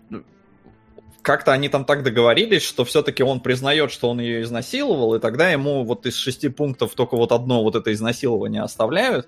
[1.23, 5.49] как-то они там так договорились, что все-таки он признает, что он ее изнасиловал, и тогда
[5.49, 9.27] ему вот из шести пунктов только вот одно вот это изнасилование оставляют,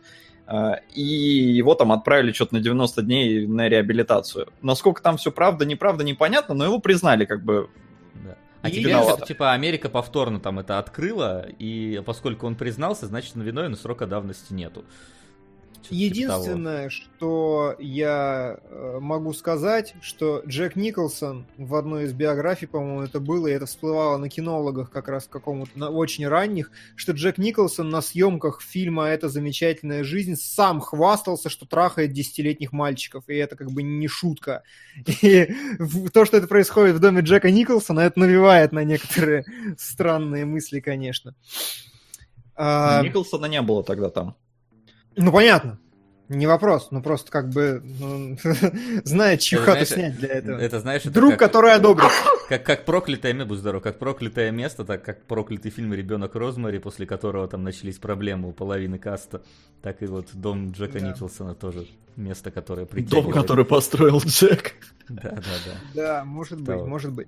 [0.93, 4.47] и его там отправили что-то на 90 дней на реабилитацию.
[4.61, 7.69] Насколько там все правда, неправда, непонятно, но его признали как бы
[8.15, 8.35] Да.
[8.61, 9.25] А И теперь, виновата.
[9.25, 14.53] типа, Америка повторно там это открыла, и поскольку он признался, значит, он виновен, срока давности
[14.53, 14.83] нету.
[15.81, 16.43] Типа того.
[16.43, 23.19] Единственное, что я э, могу сказать, что Джек Николсон в одной из биографий, по-моему, это
[23.19, 27.89] было, и это всплывало на кинологах как раз какому-то на очень ранних, что Джек Николсон
[27.89, 33.71] на съемках фильма «Это замечательная жизнь» сам хвастался, что трахает десятилетних мальчиков, и это как
[33.71, 34.63] бы не шутка.
[35.21, 35.53] И
[36.13, 39.45] то, что это происходит в доме Джека Николсона, это навевает на некоторые
[39.77, 41.35] странные мысли, конечно.
[42.55, 44.35] А, Николсона не было тогда там.
[45.23, 45.79] Ну, понятно.
[46.29, 46.89] Не вопрос.
[46.91, 48.37] Ну, просто как бы ну,
[49.03, 50.59] знает, чью Это, хату знаешь, снять для этого.
[50.59, 52.11] Это знаешь, это Друг, как, который одобрит.
[52.47, 56.77] как, как проклятое место, будь здоров, как проклятое место, так как проклятый фильм «Ребенок Розмари»,
[56.77, 59.41] после которого там начались проблемы у половины каста,
[59.81, 61.07] так и вот дом Джека Да.
[61.07, 63.33] Николсона тоже место, которое Дом, притягивает.
[63.33, 64.73] который построил Джек.
[65.09, 65.73] Да, да, да.
[65.95, 67.27] Да, может быть, может быть.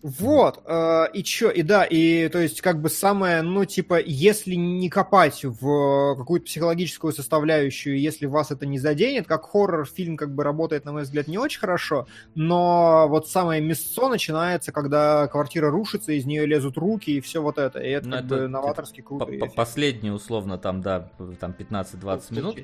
[0.00, 4.54] Вот, э, и чё, и да, и то есть как бы самое, ну типа, если
[4.54, 10.32] не копать в какую-то психологическую составляющую, если вас это не заденет, как хоррор фильм как
[10.32, 15.68] бы работает, на мой взгляд, не очень хорошо, но вот самое мясцо начинается, когда квартира
[15.68, 18.48] рушится, из нее лезут руки и все вот это, и это Ну, как это, бы
[18.48, 19.24] новаторски круто.
[19.26, 19.56] По- и по- эффектно.
[19.56, 22.58] Последние, условно, там, да, там 15-20 минут.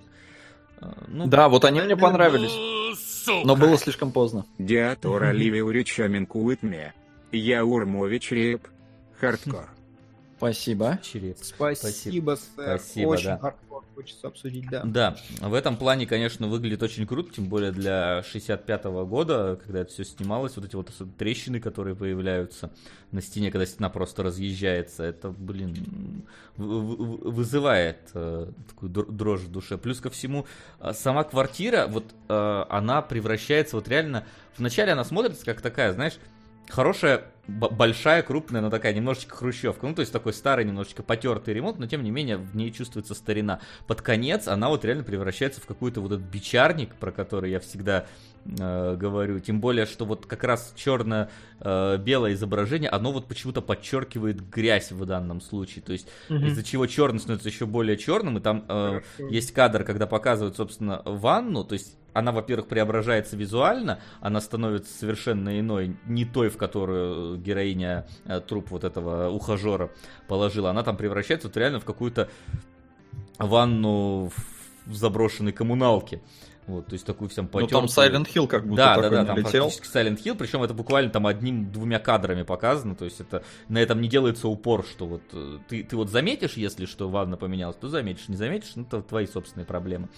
[0.80, 2.53] Э, Ну, Да, вот они мне понравились.
[2.99, 3.45] Сука!
[3.47, 4.45] Но было слишком поздно.
[4.59, 6.26] Диатор Оливия Уричамин
[7.35, 7.41] Куитме.
[7.41, 8.68] Я Урмович Реп.
[9.18, 9.68] Хардкор.
[10.37, 10.99] Спасибо.
[11.03, 11.39] череп.
[11.41, 12.78] Спасибо, сэр.
[12.78, 13.39] Спасибо, Очень да.
[13.39, 14.82] хардкор хочется обсудить, да.
[14.85, 19.91] Да, в этом плане, конечно, выглядит очень круто, тем более для 65-го года, когда это
[19.93, 22.70] все снималось, вот эти вот особенно трещины, которые появляются
[23.12, 26.26] на стене, когда стена просто разъезжается, это, блин,
[26.57, 29.78] вызывает э, такую др- дрожь в душе.
[29.78, 30.47] Плюс ко всему,
[30.80, 34.24] э, сама квартира, вот э, она превращается вот реально...
[34.59, 36.18] Вначале она смотрится как такая, знаешь,
[36.69, 39.87] хорошая, большая, крупная, но такая немножечко хрущевка.
[39.87, 43.15] Ну, то есть такой старый, немножечко потертый ремонт, но тем не менее в ней чувствуется
[43.15, 43.61] старина.
[43.87, 48.07] Под конец она вот реально превращается в какой-то вот этот бичарник, про который я всегда
[48.47, 49.41] э, говорю.
[49.41, 55.41] Тем более, что вот как раз черно-белое изображение, оно вот почему-то подчеркивает грязь в данном
[55.41, 55.83] случае.
[55.83, 56.47] То есть Мгм.
[56.47, 59.29] из-за чего черный становится еще более черным, и там э, Хорошо.
[59.29, 65.61] есть кадр, когда показывают, собственно, ванну, то есть она, во-первых, преображается визуально, она становится совершенно
[65.61, 69.91] иной, не той, в которую героиня э, труп вот этого ухажера
[70.29, 72.31] положила, она там превращается вот реально в какую-то
[73.39, 74.31] ванну
[74.87, 76.23] в- заброшенной коммуналке.
[76.67, 77.89] Вот, то есть такую всем Ну потертую.
[77.89, 79.65] там Silent Hill как будто Да, да, такой да, там налетел.
[79.65, 84.01] практически Silent Hill, причем это буквально там одним-двумя кадрами показано, то есть это на этом
[84.01, 87.89] не делается упор, что вот э, ты, ты вот заметишь, если что ванна поменялась, то
[87.89, 90.09] заметишь, не заметишь, ну это твои собственные проблемы.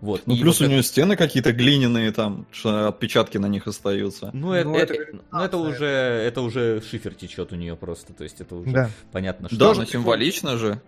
[0.00, 0.22] Вот.
[0.26, 4.28] Ну И плюс вот у нее стены какие-то глиняные там, что отпечатки на них остаются.
[4.34, 8.12] Ну, это, Ну, это, это ну, это уже, это уже шифер течет у нее просто,
[8.12, 8.90] то есть это уже Да.
[9.10, 9.56] понятно, что...
[9.56, 10.82] Да, Тоже но символично же.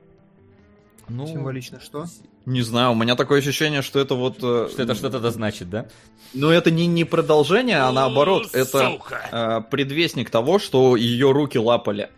[1.09, 2.07] Ну, Символично что?
[2.47, 4.39] Не знаю, у меня такое ощущение, что это вот...
[4.43, 5.87] э, Что это что-то да значит, да?
[6.35, 9.21] Ну это не, не продолжение, а наоборот, это Сука!
[9.67, 12.11] э, предвестник того, что ее руки лапали.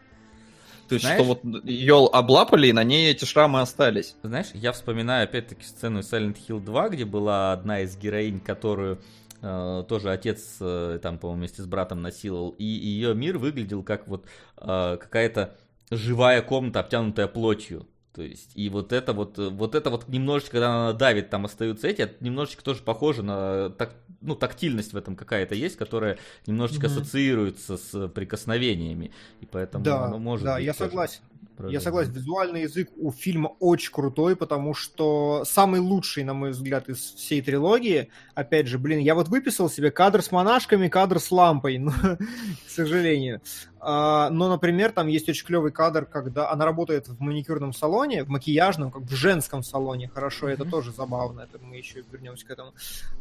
[0.88, 4.16] То есть, Знаешь- что вот ее облапали, и на ней эти шрамы остались.
[4.22, 8.98] Знаешь, я вспоминаю опять-таки сцену из Silent Hill 2, где была одна из героинь, которую
[9.42, 14.08] э, тоже отец э, там, по-моему, вместе с братом насиловал, и ее мир выглядел как
[14.08, 14.24] вот
[14.56, 15.56] э, какая-то
[15.90, 17.86] живая комната, обтянутая плотью.
[18.18, 21.44] То есть, и вот это вот, э, вот это вот немножечко, когда она давит, там
[21.44, 26.18] остаются эти, это немножечко тоже похоже на, так, ну, тактильность в этом какая-то есть, которая
[26.44, 26.90] немножечко mm-hmm.
[26.90, 31.20] ассоциируется с прикосновениями, и поэтому да, оно может Да, быть я тоже согласен.
[31.58, 31.76] Правильно.
[31.76, 36.88] Я согласен, визуальный язык у фильма очень крутой, потому что самый лучший, на мой взгляд,
[36.88, 41.30] из всей трилогии, опять же, блин, я вот выписал себе кадр с монашками, кадр с
[41.30, 41.90] лампой, но,
[42.66, 43.42] к сожалению.
[43.80, 48.28] А, но, например, там есть очень клевый кадр, когда она работает в маникюрном салоне, в
[48.28, 52.72] макияжном, как в женском салоне, хорошо, это тоже забавно, это мы еще вернемся к этому.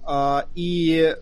[0.03, 1.15] А, и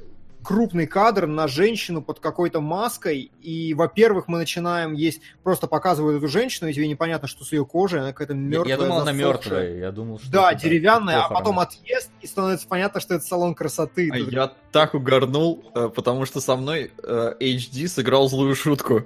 [0.46, 6.28] крупный кадр на женщину под какой-то маской, и, во-первых, мы начинаем есть, просто показывают эту
[6.28, 9.78] женщину, и тебе непонятно, что с ее кожей, она какая-то мертвая, Я думал, она мертвая,
[9.78, 10.32] я думал, что...
[10.32, 14.10] Да, деревянная, а потом отъезд, и становится понятно, что это салон красоты.
[14.14, 19.04] А я так угорнул, э, потому что со мной э, HD сыграл злую шутку.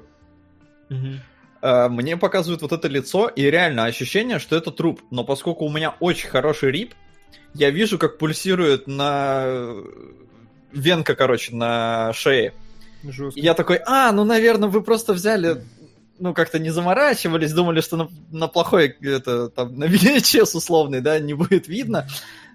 [1.62, 5.02] Э, Мне показывают вот это лицо, и реально ощущение, что это труп.
[5.10, 6.94] Но поскольку у меня очень хороший рип,
[7.54, 9.74] я вижу, как пульсирует на...
[10.72, 12.54] Венка, короче, на шее.
[13.04, 13.40] Жестко.
[13.40, 15.64] И я такой, а, ну, наверное, вы просто взяли,
[16.20, 21.20] ну, как-то не заморачивались, думали, что на, на плохой, это, там, на VHS условный, да,
[21.20, 22.08] не будет видно,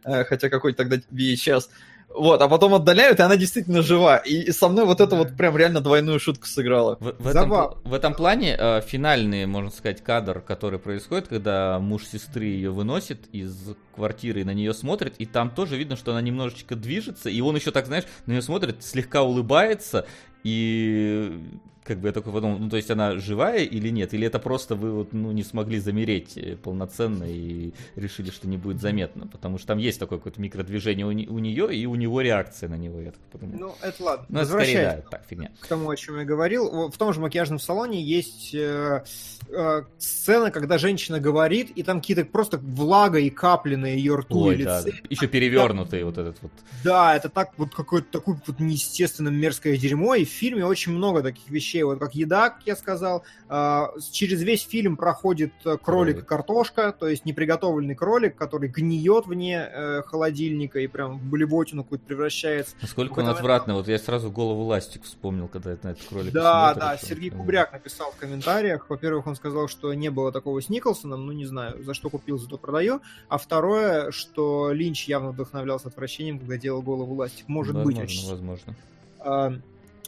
[0.05, 1.65] Э, хотя какой тогда VHS.
[2.09, 4.19] Вот, а потом отдаляют, и она действительно жива.
[4.19, 6.97] И, и со мной вот это вот прям реально двойную шутку сыграла.
[7.01, 7.51] В, в этом,
[7.83, 13.27] в этом плане э, финальный, можно сказать, кадр, который происходит, когда муж сестры ее выносит
[13.33, 17.41] из квартиры и на нее смотрит, и там тоже видно, что она немножечко движется, и
[17.41, 20.07] он еще так, знаешь, на нее смотрит, слегка улыбается,
[20.45, 21.41] и
[21.85, 24.75] как бы я такой подумал, ну то есть она живая или нет, или это просто
[24.75, 29.59] вы вот, ну, не смогли замереть э, полноценно и решили, что не будет заметно, потому
[29.59, 32.77] что там есть такое какое-то микродвижение у, не- у нее и у него реакция на
[32.77, 33.59] него, я так подумал.
[33.59, 34.27] Ну, это ладно.
[34.29, 35.51] Ну, это скорее, Возвращаясь да, так, фигня.
[35.61, 36.89] к тому, о чем я говорил.
[36.91, 39.05] В том же макияжном салоне есть э,
[39.49, 44.45] э, сцена, когда женщина говорит, и там какие-то просто влага и капли на ее рту
[44.45, 44.99] Ой, и да, лице.
[45.11, 46.53] еще перевернутый вот этот вот.
[46.83, 51.23] Да, это так вот какое-то такое вот неестественно мерзкое дерьмо, и в фильме очень много
[51.23, 56.19] таких вещей, вот как еда, как я сказал, а, через весь фильм проходит э, кролик
[56.19, 61.83] и картошка, то есть неприготовленный кролик, который гниет вне э, холодильника и прям в блевотину
[61.83, 62.77] какую-то превращается.
[62.81, 63.75] Насколько он отвратный.
[63.75, 67.31] Вот я сразу голову ластик вспомнил, когда это на этот кролик Да, смотришь, да, Сергей
[67.31, 68.89] там- Кубряк написал в комментариях.
[68.89, 72.39] Во-первых, он сказал, что не было такого с Николсоном, ну не знаю, за что купил,
[72.39, 73.01] зато продаю.
[73.29, 77.49] А второе, что Линч явно вдохновлялся отвращением, когда делал голову ластик.
[77.49, 78.77] Может быть, возможно, очень возможно.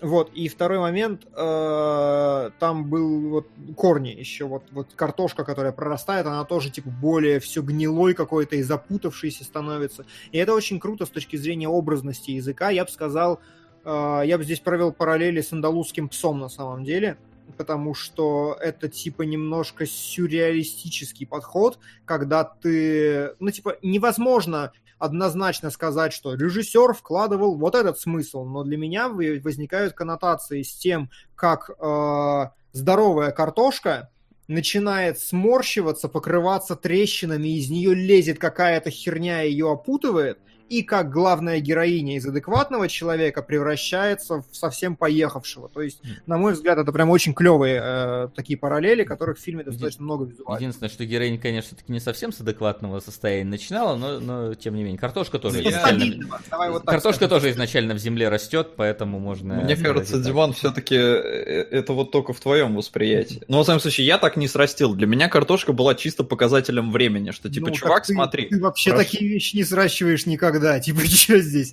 [0.02, 6.26] Вот, и второй момент, э, там был вот корни еще, вот, вот картошка, которая прорастает,
[6.26, 10.04] она тоже типа более все гнилой какой-то и запутавшейся становится.
[10.32, 12.68] И это очень круто с точки зрения образности языка.
[12.68, 13.40] Я бы сказал,
[13.84, 17.16] э, я бы здесь провел параллели с андалузским псом на самом деле,
[17.56, 26.34] потому что это типа немножко сюрреалистический подход, когда ты, ну типа невозможно однозначно сказать, что
[26.34, 33.30] режиссер вкладывал вот этот смысл, но для меня возникают коннотации с тем, как э, здоровая
[33.32, 34.10] картошка
[34.48, 40.38] начинает сморщиваться, покрываться трещинами, из нее лезет какая-то херня, ее опутывает,
[40.68, 45.68] и как главная героиня из адекватного человека превращается в совсем поехавшего.
[45.68, 49.64] То есть, на мой взгляд, это прям очень клевые э, такие параллели, которых в фильме
[49.64, 50.58] достаточно много визуально.
[50.60, 54.82] Единственное, что героиня, конечно, таки не совсем с адекватного состояния начинала, но, но тем не
[54.82, 54.98] менее.
[54.98, 56.26] Картошка тоже Я- изначально...
[56.50, 57.36] Давай вот так Картошка скажем.
[57.40, 59.54] тоже изначально в земле растет, поэтому можно...
[59.54, 60.26] Мне кажется, и так.
[60.26, 63.42] Димон, все-таки это вот только в твоем восприятии.
[63.48, 64.94] Но, в самом случае, я так не срастил.
[64.94, 68.90] Для меня картошка была чисто показателем времени, что, типа, Ну, чувак, ты- смотри, Ты вообще
[68.90, 69.10] Хорошо.
[69.10, 70.26] такие вещи не сращиваешь
[70.56, 70.80] никогда.
[70.80, 71.72] Типа, что здесь?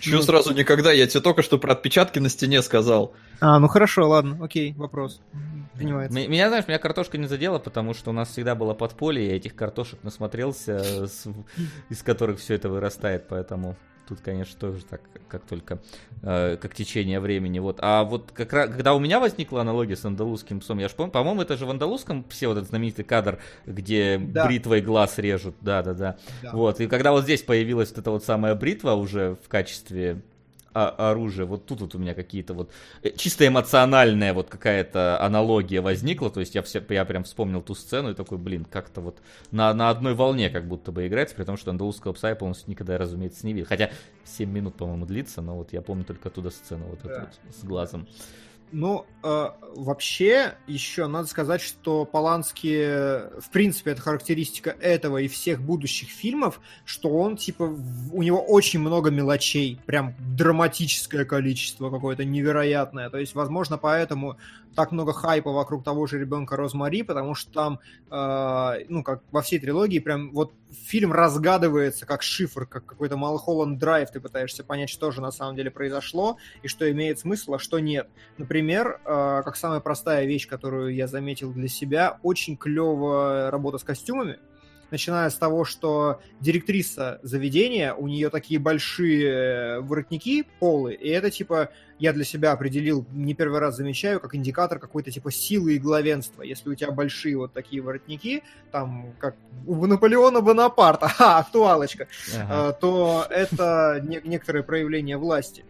[0.00, 0.92] Чё Ну, сразу никогда?
[0.92, 3.14] Я тебе только что про отпечатки на стене сказал.
[3.40, 5.20] А, ну хорошо, ладно, окей, вопрос.
[5.74, 6.16] Принимается.
[6.16, 9.56] Меня, знаешь, меня картошка не задела, потому что у нас всегда было подполье, я этих
[9.56, 11.26] картошек насмотрелся, с-
[11.90, 13.76] из которых все это вырастает, поэтому
[14.08, 15.78] тут, конечно, тоже так, как только,
[16.22, 17.58] э, как течение времени.
[17.58, 17.78] Вот.
[17.80, 21.12] А вот как раз, когда у меня возникла аналогия с андалузским псом, я ж помню,
[21.12, 24.46] по-моему, это же в андалузском псе вот этот знаменитый кадр, где Да.
[24.46, 26.16] бритвой глаз режут, да-да-да.
[26.42, 26.50] Да.
[26.52, 30.20] Вот, и когда вот здесь появилась вот эта вот самая бритва уже в качестве
[30.74, 32.70] оружия, вот тут вот у меня какие-то вот
[33.02, 37.74] э, чисто эмоциональная вот какая-то аналогия возникла, то есть я, все, я прям вспомнил ту
[37.74, 39.18] сцену и такой, блин, как-то вот
[39.50, 42.70] на, на одной волне как будто бы играется, при том, что андалузского пса я полностью
[42.70, 43.68] никогда, разумеется, не видел.
[43.68, 43.90] Хотя
[44.24, 47.20] 7 минут, по-моему, длится, но вот я помню только оттуда сцену вот эту Да.
[47.20, 48.06] вот с глазом.
[48.72, 55.60] Ну, э, вообще, еще надо сказать, что Полански, в принципе, это характеристика этого и всех
[55.60, 57.62] будущих фильмов, что он, типа,
[58.12, 63.10] у него очень много мелочей, прям драматическое количество какое-то невероятное.
[63.10, 64.38] То есть, возможно, поэтому
[64.74, 69.42] так много хайпа вокруг того же ребенка Розмари, потому что там, э, ну, как во
[69.42, 74.90] всей трилогии, прям вот фильм разгадывается как шифр, как какой-то Малхолланд Драйв, ты пытаешься понять,
[74.90, 78.08] что же на самом деле произошло, и что имеет смысл, а что нет.
[78.38, 83.84] Например, э, как самая простая вещь, которую я заметил для себя, очень клевая работа с
[83.84, 84.38] костюмами,
[84.90, 91.70] начиная с того, что директриса заведения, у нее такие большие воротники полы, и это типа
[91.98, 96.42] я для себя определил, не первый раз замечаю, как индикатор какой-то типа силы и главенства.
[96.42, 98.42] Если у тебя большие вот такие воротники,
[98.72, 99.36] там, как
[99.66, 102.72] у Наполеона Бонапарта, ха, актуалочка, ага.
[102.72, 105.64] то это не- некоторое проявление власти.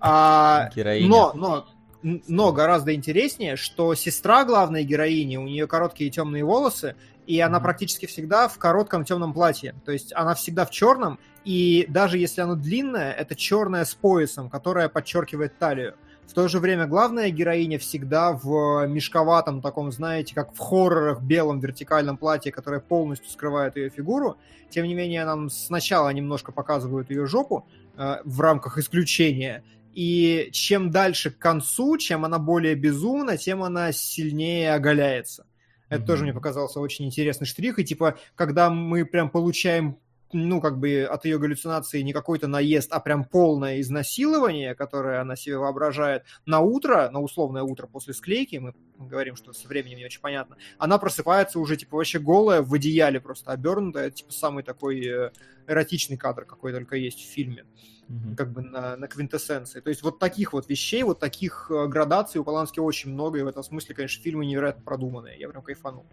[0.00, 1.66] А, но, но,
[2.02, 6.94] но гораздо интереснее, что сестра главной героини, у нее короткие темные волосы,
[7.28, 9.74] и она практически всегда в коротком темном платье.
[9.84, 14.48] То есть она всегда в черном, и даже если оно длинное, это черное с поясом,
[14.48, 15.94] которое подчеркивает талию.
[16.26, 21.60] В то же время главная героиня всегда в мешковатом таком, знаете, как в хоррорах белом
[21.60, 24.38] вертикальном платье, которое полностью скрывает ее фигуру.
[24.70, 27.66] Тем не менее, нам сначала немножко показывают ее жопу
[27.98, 29.64] э, в рамках исключения.
[29.92, 35.44] И чем дальше к концу, чем она более безумна, тем она сильнее оголяется.
[35.88, 36.06] Это mm-hmm.
[36.06, 37.78] тоже мне показался очень интересный штрих.
[37.78, 39.98] И типа, когда мы прям получаем
[40.32, 45.36] ну, как бы от ее галлюцинации не какой-то наезд, а прям полное изнасилование, которое она
[45.36, 50.04] себе воображает на утро, на условное утро после склейки, мы говорим, что со временем не
[50.04, 55.04] очень понятно, она просыпается уже, типа, вообще голая, в одеяле просто обернутая, типа, самый такой
[55.06, 55.30] э,
[55.66, 57.64] эротичный кадр, какой только есть в фильме
[58.08, 58.34] угу.
[58.36, 59.80] как бы на, на квинтэссенции.
[59.80, 63.42] То есть вот таких вот вещей, вот таких э, градаций у Полански очень много, и
[63.42, 65.38] в этом смысле, конечно, фильмы невероятно продуманные.
[65.38, 66.04] Я прям кайфанул.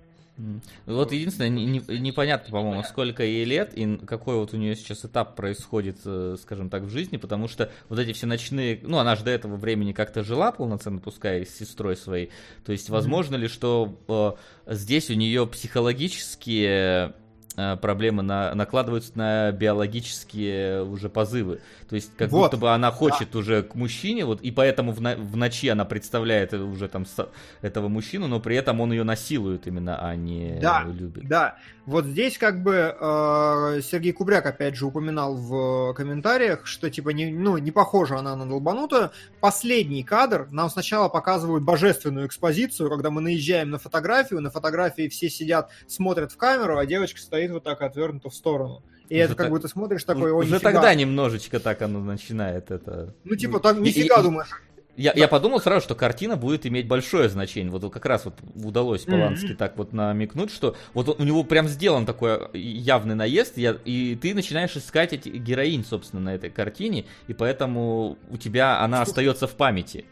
[0.86, 5.05] Вот единственное, не, не, непонятно, по-моему, сколько ей лет и какой вот у нее сейчас
[5.05, 9.15] этап происходит, э, скажем так, в жизни, потому что вот эти все ночные, ну, она
[9.15, 12.31] же до этого времени как-то жила полноценно, пускай с сестрой своей,
[12.65, 13.39] то есть возможно mm-hmm.
[13.39, 17.15] ли, что э, здесь у нее психологические
[17.55, 21.61] проблемы на, накладываются на биологические уже позывы.
[21.89, 22.51] То есть как вот.
[22.51, 23.39] будто бы она хочет да.
[23.39, 27.29] уже к мужчине, вот и поэтому в, на, в ночи она представляет уже там с,
[27.61, 31.27] этого мужчину, но при этом он ее насилует именно, а не да, любит.
[31.27, 37.09] Да, вот здесь как бы э, Сергей Кубряк опять же упоминал в комментариях, что типа
[37.09, 39.11] не, ну, не похожа она на долбанутую.
[39.39, 45.29] Последний кадр нам сначала показывают божественную экспозицию, когда мы наезжаем на фотографию, на фотографии все
[45.29, 48.83] сидят, смотрят в камеру, а девочка стоит вот так отвернута в сторону.
[49.09, 49.49] И уже это как так...
[49.49, 50.71] будто смотришь такой, Уже нифига.
[50.71, 53.13] тогда немножечко так оно начинает это...
[53.23, 54.49] Ну типа так нифига и, думаешь.
[54.97, 55.19] Я, да.
[55.19, 57.69] я подумал сразу, что картина будет иметь большое значение.
[57.71, 59.55] Вот как раз вот удалось Полански mm-hmm.
[59.55, 64.33] так вот намекнуть, что вот у него прям сделан такой явный наезд, я, и ты
[64.33, 69.55] начинаешь искать эти героинь, собственно, на этой картине, и поэтому у тебя она остается в
[69.55, 70.05] памяти.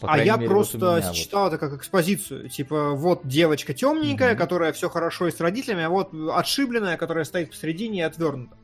[0.00, 1.54] По а я мере, просто вот считал вот.
[1.54, 2.48] это как экспозицию.
[2.48, 4.38] Типа, вот девочка темненькая, mm-hmm.
[4.38, 8.56] которая все хорошо и с родителями, а вот отшибленная, которая стоит посередине и отвернута.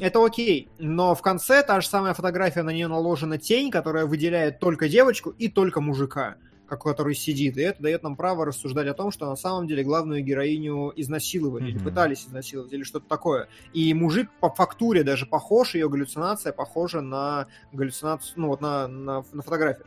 [0.00, 0.70] Это окей.
[0.78, 5.30] Но в конце та же самая фотография, на нее наложена тень, которая выделяет только девочку
[5.30, 6.36] и только мужика
[6.68, 10.22] который сидит, и это дает нам право рассуждать о том, что на самом деле главную
[10.22, 11.70] героиню изнасиловали, mm-hmm.
[11.70, 13.48] или пытались изнасиловать, или что-то такое.
[13.72, 19.24] И мужик по фактуре даже похож, ее галлюцинация похожа на галлюцинацию, ну вот на, на,
[19.32, 19.86] на фотографию.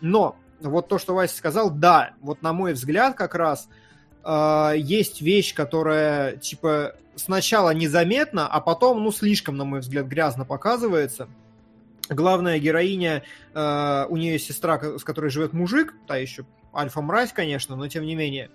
[0.00, 3.68] Но вот то, что Вася сказал, да, вот на мой взгляд как раз
[4.24, 10.44] э, есть вещь, которая типа сначала незаметна, а потом, ну, слишком, на мой взгляд, грязно
[10.44, 11.28] показывается.
[12.08, 13.22] Главная героиня,
[13.54, 16.44] э, у нее сестра, с которой живет мужик, та еще
[16.74, 18.50] альфа-мразь, конечно, но тем не менее.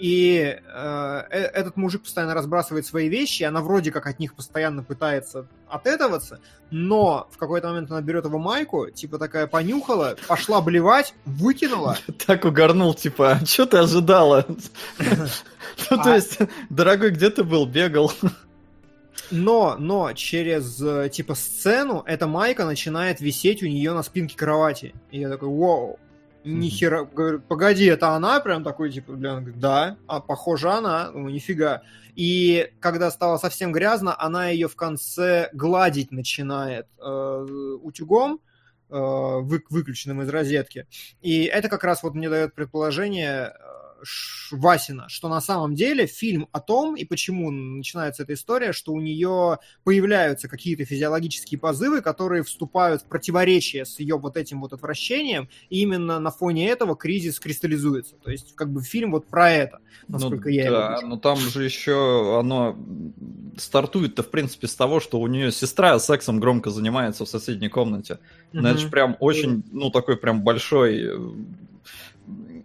[0.00, 4.34] И э, э, этот мужик постоянно разбрасывает свои вещи, и она вроде как от них
[4.34, 6.40] постоянно пытается отэтоваться,
[6.70, 11.98] но в какой-то момент она берет его майку, типа такая понюхала, пошла блевать, выкинула.
[12.26, 14.46] Так угорнул, типа, а что ты ожидала?
[15.90, 16.38] Ну, то а есть,
[16.68, 18.12] дорогой, где ты был, бегал?
[19.30, 24.94] Но, но через, э, типа, сцену эта майка начинает висеть у нее на спинке кровати.
[25.10, 25.98] И я такой, вау,
[26.44, 28.40] Нихера, говорю, погоди, это она?
[28.40, 31.82] Прям такой, типа, блин, да, а похоже она, ну, нифига.
[32.14, 37.46] И когда стало совсем грязно, она ее в конце гладить начинает э,
[37.82, 38.40] утюгом,
[38.88, 40.86] э, вы, выключенным из розетки.
[41.20, 43.52] И это как раз вот мне дает предположение,
[44.50, 49.00] Васина, что на самом деле фильм о том, и почему начинается эта история, что у
[49.00, 55.48] нее появляются какие-то физиологические позывы, которые вступают в противоречие с ее вот этим вот отвращением,
[55.68, 58.16] и именно на фоне этого кризис кристаллизуется.
[58.16, 59.78] То есть, как бы фильм вот про это,
[60.08, 62.76] насколько ну, я да, но там же еще оно
[63.56, 68.18] стартует-то, в принципе, с того, что у нее сестра сексом громко занимается в соседней комнате.
[68.52, 68.68] Mm-hmm.
[68.68, 71.10] это же прям очень, ну, такой прям большой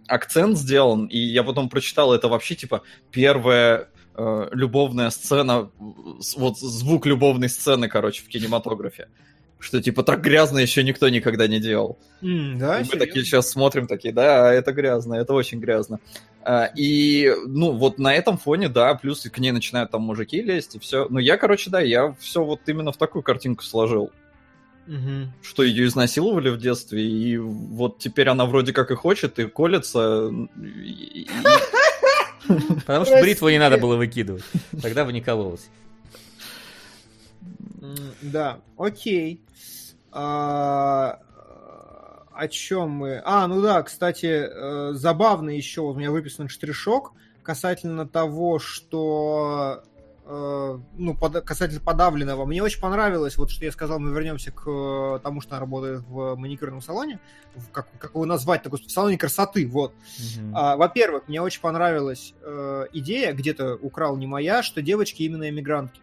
[0.08, 5.70] акцент сделан, и я потом прочитал, это вообще, типа, первая э, любовная сцена,
[6.36, 9.08] вот звук любовной сцены, короче, в кинематографе.
[9.58, 11.98] Что, типа, так грязно еще никто никогда не делал.
[12.22, 13.06] М, да, И мы серьезно?
[13.06, 15.98] такие сейчас смотрим, такие, да, это грязно, это очень грязно.
[16.42, 20.76] А, И, ну, вот на этом фоне, да, плюс к ней начинают там мужики лезть,
[20.76, 21.06] и все.
[21.08, 24.12] Ну, я, короче, да, я все вот именно в такую картинку сложил.
[24.86, 25.32] Мгм.
[25.42, 30.30] Что ее изнасиловали в детстве, и вот теперь она вроде как и хочет, и колется.
[30.64, 31.26] и-
[32.86, 34.44] Потому что бритву не надо было выкидывать.
[34.80, 35.68] Тогда бы не кололось.
[37.82, 39.40] М, Да, окей.
[40.12, 41.18] А,
[42.32, 43.22] О чем мы?
[43.24, 47.12] А, ну да, кстати, э, забавно еще, у меня выписан штришок
[47.42, 49.82] касательно того, что
[50.28, 52.44] ну, под- касательно подавленного.
[52.46, 56.00] Мне очень понравилось, вот что я сказал, мы вернемся к э, тому, что она работает
[56.08, 57.20] в маникюрном салоне.
[57.54, 59.94] В- Как, как его назвать-то, господи, в салоне красоты, вот.
[60.36, 60.52] Мгм.
[60.56, 66.00] А, во-первых, мне очень понравилась э, идея, где-то украл не моя, что девочки именно эмигрантки.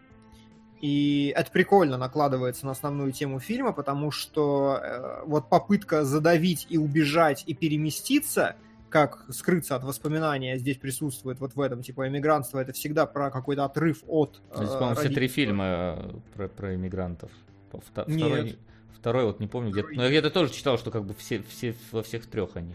[0.80, 6.76] И это прикольно накладывается на основную тему фильма, потому что э, вот попытка задавить и
[6.78, 8.56] убежать и переместиться,
[8.94, 13.64] как скрыться от воспоминания здесь присутствует вот в этом, типа, эмигрантство, это всегда про какой-то
[13.64, 15.64] отрыв от Здесь, э, по-моему, все три фильма
[15.98, 17.28] э, про, про иммигрантов.
[17.72, 18.20] По- вто- Нет.
[18.28, 18.56] Второй, не-
[18.96, 19.88] второй вот не помню, где-то.
[19.94, 22.74] Но я где-то тоже читал, что как бы все, все во всех трех они.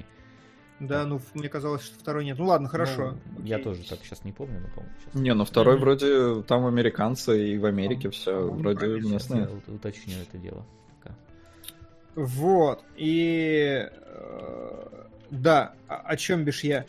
[0.81, 2.37] Да, ну, мне казалось, что второй нет.
[2.37, 3.15] Ну ладно, хорошо.
[3.37, 5.13] Ну, я тоже так сейчас не помню, но помню сейчас.
[5.13, 5.83] Не, ну второй Мгм.
[5.85, 9.01] вроде там американцы, и в Америке все По-моему, вроде правильно.
[9.07, 9.41] Сейчас местные.
[9.43, 10.65] я ут- уточню это дело.
[11.01, 11.15] пока.
[12.15, 12.83] Вот.
[12.97, 16.85] И э, да, о, чем бишь я?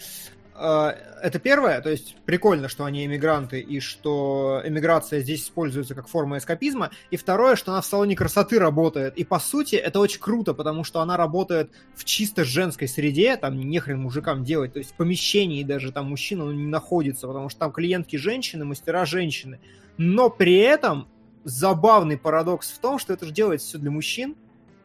[0.55, 6.09] Э, Это первое, то есть прикольно, что они эмигранты и что эмиграция здесь используется как
[6.09, 6.91] форма эскапизма.
[7.11, 9.17] И второе, что она в салоне красоты работает.
[9.17, 13.59] И по сути это очень круто, потому что она работает в чисто женской среде, там
[13.59, 14.73] нехрен мужикам делать.
[14.73, 18.65] То есть в помещении даже там мужчина ну, не находится, потому что там клиентки женщины,
[18.65, 19.61] мастера женщины.
[19.97, 21.09] Но при этом
[21.45, 24.37] забавный парадокс в том, что это же делается все для мужчин,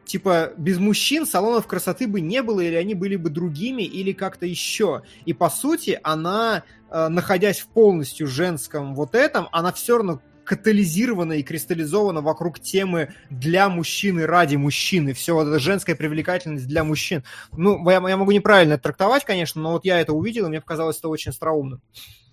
[0.05, 4.45] типа, без мужчин салонов красоты бы не было, или они были бы другими, или как-то
[4.45, 5.03] еще.
[5.25, 11.33] И, по сути, она, э, находясь в полностью женском вот этом, она все равно катализирована
[11.33, 15.13] и кристаллизована вокруг темы для мужчины, ради мужчины.
[15.13, 17.23] Все вот эта женская привлекательность для мужчин.
[17.51, 20.61] Ну, я, я могу неправильно это трактовать, конечно, но вот я это увидел, и мне
[20.61, 21.79] показалось это очень остроумно.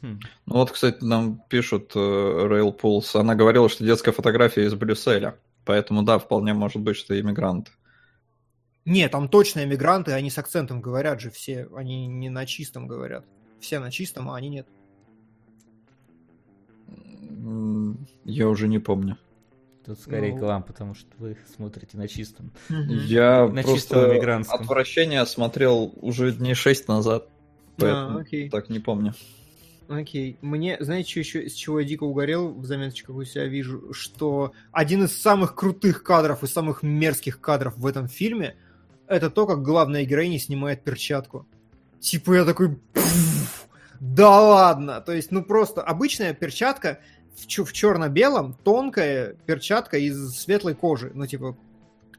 [0.02, 0.20] Хм.
[0.46, 3.18] Ну вот, кстати, нам пишут э, Rail Pulse.
[3.18, 5.36] Она говорила, что детская фотография из Брюсселя.
[5.64, 7.70] Поэтому, да, вполне может быть, что иммигрант.
[8.84, 13.24] Не, там точно эмигранты, они с акцентом говорят же все, они не на чистом говорят.
[13.60, 14.66] Все на чистом, а они нет.
[18.24, 19.16] Я уже не помню.
[19.84, 20.38] Тут скорее Ну.
[20.38, 22.52] к вам, потому что вы смотрите на чистом.
[22.68, 24.60] Я На просто чистом иммигрантском.
[24.62, 27.28] отвращение смотрел уже дней шесть назад.
[27.78, 28.48] Поэтому А, окей.
[28.48, 29.14] так не помню.
[29.92, 30.38] Окей.
[30.40, 34.52] Мне, знаете, что еще, из чего я дико угорел, в заметочках у себя вижу, что
[34.70, 38.56] один из самых крутых кадров и самых мерзких кадров в этом фильме
[39.06, 41.46] это то, как главная героиня снимает перчатку.
[42.00, 42.76] Типа я такой...
[42.94, 43.68] «Пф,
[44.00, 45.02] Да ладно!
[45.02, 47.00] То есть, ну просто обычная перчатка
[47.34, 51.56] в, в черно-белом, тонкая перчатка из светлой кожи, ну типа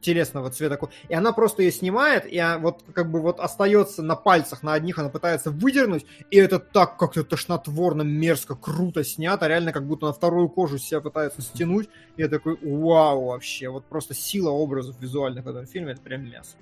[0.04, 0.78] телесного цвета.
[1.08, 4.98] И она просто ее снимает, и вот как бы вот остается на пальцах, на одних
[4.98, 10.12] она пытается выдернуть, и это так как-то тошнотворно, мерзко, круто снято, реально как будто на
[10.12, 11.88] вторую кожу себя пытается стянуть.
[12.16, 16.24] И я такой, вау, вообще, вот просто сила образов визуальных в этом фильме, это прям
[16.28, 16.56] мясо.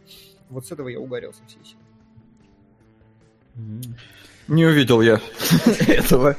[0.49, 1.83] Вот с этого я угорелся всей силой.
[3.55, 3.97] Мгм.
[4.49, 5.21] Не увидел я
[5.89, 6.37] этого.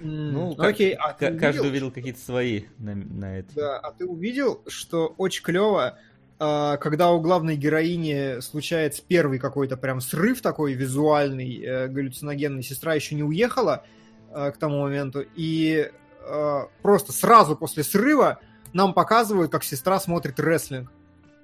[0.00, 3.54] Ну, как- окей, а ты Каждый увидел, увидел какие-то свои на, на это.
[3.54, 5.96] Да, а ты увидел, что очень клево,
[6.42, 13.14] когда у главной героини случается первый какой-то прям срыв такой визуальный, э, галлюциногенный, сестра еще
[13.14, 13.84] не уехала
[14.30, 18.40] э, к тому моменту, и э, просто сразу после срыва
[18.72, 20.90] нам показывают, как сестра смотрит рестлинг.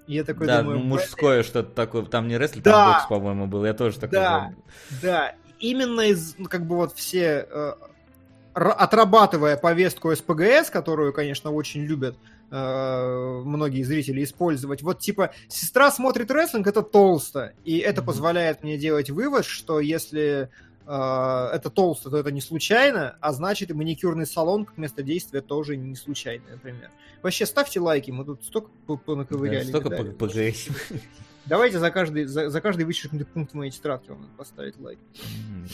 [0.09, 2.03] И я такой да, думаю, ну, мужское что-то такое.
[2.05, 2.73] Там не рестлинг, Да.
[2.73, 3.65] там бокс, по-моему, был.
[3.67, 4.41] Я тоже такой Да.
[4.41, 4.65] помню.
[5.03, 7.47] Да, именно из, ну, как бы вот все,
[8.55, 12.17] отрабатывая повестку СПГС, которую, конечно, очень любят
[12.51, 18.07] э, многие зрители использовать, вот типа сестра смотрит рестлинг, это толсто, и это Мгм.
[18.07, 20.49] позволяет мне делать вывод, что если
[20.91, 25.43] э, это толсто, то это не случайно, а значит и маникюрный салон как место действия
[25.43, 26.91] тоже не случайно, например.
[27.23, 29.65] Вообще ставьте лайки, мы тут столько п- Да, понаковыряли.
[29.65, 30.11] столько видали.
[30.13, 30.69] по- ПГС.
[31.45, 34.99] Давайте за каждый, за, за каждый вычеркнутый пункт моей тетрадки вам поставить лайк.
[35.51, 35.69] М.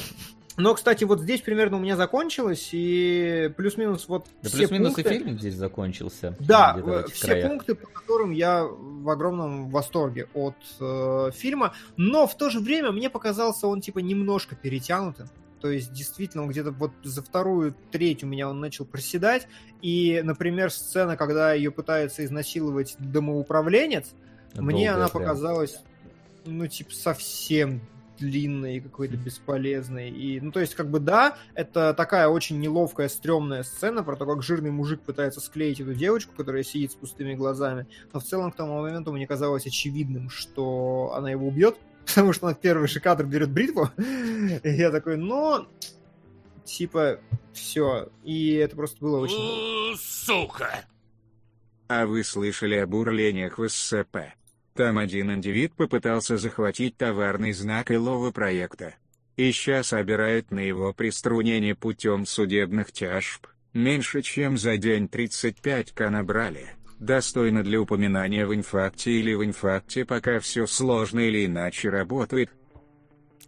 [0.57, 5.15] Но, кстати, вот здесь примерно у меня закончилось, и плюс-минус вот Да все плюс-минус пункты...
[5.15, 6.37] и фильм здесь закончился.
[6.39, 7.49] Да, э, все краях.
[7.51, 12.93] пункты, по которым я в огромном восторге от э, фильма, но в то же время
[12.93, 15.29] мне показался он типа немножко перетянутым.
[15.61, 19.49] То есть, действительно, он где-то вот за вторую треть у меня он начал проседать.
[19.81, 24.13] И, например, сцена, когда ее пытается изнасиловать домоуправленец,
[24.53, 25.23] мне Долгая она прям.
[25.23, 25.81] показалась,
[26.45, 27.81] ну, типа, совсем
[28.19, 30.11] длинной и какой-то бесполезной.
[30.11, 34.27] И, ну, то есть, как бы, да, это такая очень неловкая, стрёмная сцена про то,
[34.27, 37.87] как жирный мужик пытается склеить эту девочку, которая сидит с пустыми глазами.
[38.13, 41.77] Но в целом, к тому моменту мне казалось очевидным, что она его убьет,
[42.07, 43.91] потому что она в первый же кадр берет бритву.
[43.99, 45.67] И я такой, ну,
[46.65, 47.21] типа,
[47.53, 48.09] все.
[48.23, 49.97] И это просто было очень...
[49.99, 50.85] Сука!
[51.87, 54.17] А вы слышали об урлениях в СЦП?
[54.75, 58.95] Там один индивид попытался захватить товарный знак илого проекта.
[59.37, 63.47] И сейчас собирают на его приструнение путем судебных тяжб.
[63.73, 66.71] Меньше чем за день 35к набрали.
[66.99, 72.51] Достойно для упоминания в инфакте или в инфакте, пока все сложно или иначе работает.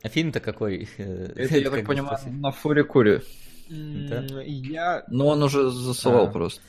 [0.02, 0.88] А фильм-то какой?
[0.96, 3.22] Это, я так понимаю, на фуре куре.
[3.68, 4.24] Да?
[4.44, 6.30] Я Но он уже засылал А.
[6.30, 6.60] просто.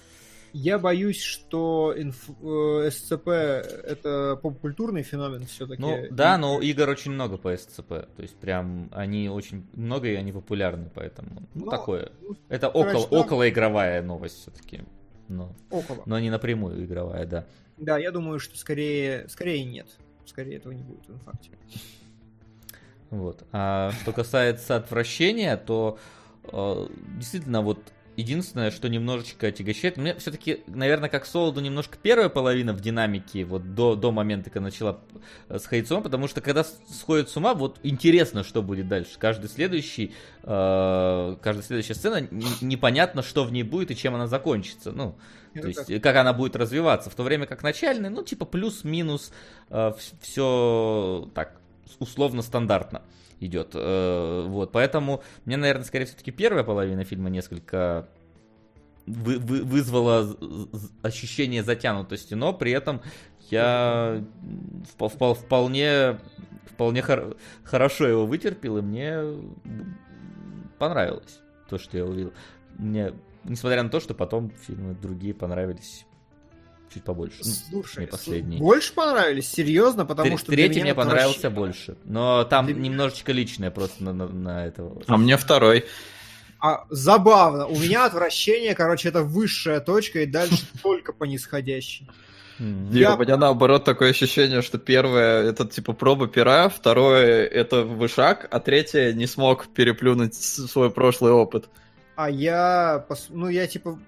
[0.60, 5.80] Я боюсь, что инф- э, СЦП это попкультурный феномен все-таки.
[5.82, 7.90] Ну, да, но игр очень много по СЦП.
[7.90, 12.12] То есть прям они очень много и они популярны, поэтому ну, Ну, такое.
[12.22, 14.82] ну, Это короче, около, там- около игровая новость все-таки.
[15.28, 16.02] Но, около.
[16.08, 17.46] но не напрямую игровая, да.
[17.78, 19.88] Да, я думаю, что скорее, скорее нет.
[20.26, 21.52] Скорее этого не будет в инфакте.
[23.12, 23.44] Вот.
[23.52, 26.00] А что касается отвращения, то
[26.52, 27.80] э, действительно вот
[28.18, 33.76] единственное, что немножечко отягощает, мне все-таки, наверное, как Солоду немножко первая половина в динамике, вот
[33.76, 35.00] до, до момента, когда начала
[35.48, 39.12] э, сходить с ума, потому что когда сходит с ума, вот интересно, что будет дальше.
[39.20, 40.14] Каждый следующий,
[40.44, 42.30] э, каждая следующая сцена, н-
[42.62, 44.92] непонятно, что в ней будет и чем она закончится.
[44.92, 45.16] Ну,
[45.54, 45.90] Это то есть, так.
[45.92, 47.12] э, как она будет развиваться.
[47.12, 49.32] В то время как начальный, ну, типа, плюс-минус
[50.22, 51.56] все так,
[52.00, 53.04] условно стандартно
[53.40, 53.72] идет.
[53.74, 58.08] Э, Вот, поэтому мне, наверное, скорее все-таки первая половина фильма несколько
[59.06, 60.36] вы- вы- вызвала
[61.02, 63.02] ощущение затянутости, но при этом
[63.50, 64.24] я
[64.98, 66.20] впо- вполне,
[66.66, 69.22] вполне хор- хорошо его вытерпел, и мне
[70.80, 71.40] понравилось
[71.70, 72.34] то, что я увидел.
[72.78, 76.06] Мне, несмотря на то, что потом фильмы другие понравились
[76.94, 77.38] чуть побольше.
[77.44, 78.58] Ну, Слушай, не последний.
[78.58, 79.50] больше понравились?
[79.50, 80.06] Серьезно?
[80.06, 81.98] Потому Тре- что Третий мне понравился вообще- больше.
[82.06, 85.02] Но там Для меня- немножечко личное просто на, на- на этого.
[85.08, 85.86] А мне второй.
[86.60, 87.68] А, забавно.
[87.68, 92.08] У меня отвращение, короче, это высшая точка, и дальше только по нисходящей.
[92.60, 92.90] М.
[92.92, 93.14] Я-.
[93.16, 98.60] У меня наоборот такое ощущение, что первое это типа проба пера, второе это вышаг, а
[98.60, 101.70] третье не смог переплюнуть свой прошлый опыт.
[102.18, 104.00] А я, ну, я типа,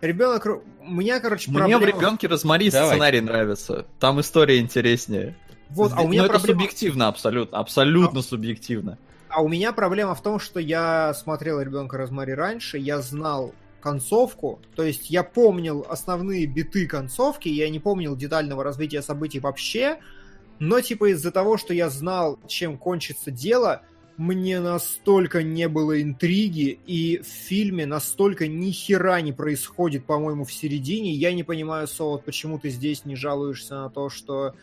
[0.00, 1.82] ребенок, у меня, короче, Мне проблема...
[1.82, 2.90] в ребенке Розмари Давай.
[2.90, 3.84] сценарий нравится.
[3.98, 5.36] Там история интереснее.
[5.70, 6.60] Вот, а у Но меня это проблема...
[6.60, 8.96] субъективно абсолютно, абсолютно субъективно.
[9.28, 14.60] А у меня проблема в том, что я смотрел ребенка Розмари раньше, я знал концовку,
[14.76, 19.98] то есть я помнил основные биты концовки, я не помнил детального развития событий вообще,
[20.60, 23.82] но типа из-за того, что я знал, чем кончится дело,
[24.18, 30.52] мне настолько не было интриги, и в фильме настолько ни хера не происходит, по-моему, в
[30.52, 31.12] середине.
[31.12, 34.54] Я не понимаю, Солод, почему ты здесь не жалуешься на то, что...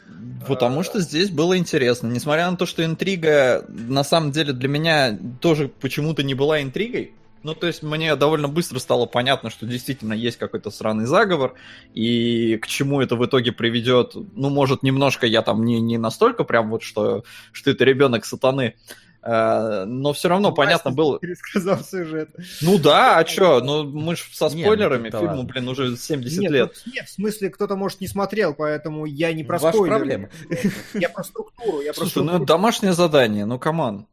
[0.46, 2.08] Потому что здесь было интересно.
[2.08, 7.14] Несмотря на то, что интрига на самом деле для меня тоже почему-то не была интригой.
[7.42, 11.54] Ну, то есть мне довольно быстро стало понятно, что действительно есть какой-то сраный заговор,
[11.94, 14.16] и к чему это в итоге приведет.
[14.16, 17.24] Ну, может, немножко я там не, не настолько прям вот, что,
[17.54, 18.74] что это ребенок сатаны,
[19.15, 21.18] Э, но все равно понятно было.
[21.20, 22.30] Пересказал сюжет.
[22.62, 23.60] Ну да, а чё?
[23.62, 26.82] Ну мы ж со Не, ну спойлерами, это фильму, блин, уже 70 Нет, лет.
[26.86, 29.98] ну, нет, в смысле, кто-то, может, не смотрел, поэтому я не про Ваша спойлеры.
[30.00, 30.30] проблема.
[30.94, 31.82] Я про структуру.
[31.82, 32.46] Я про Слушай, ну это структуру.
[32.46, 34.06] домашнее задание, ну come on.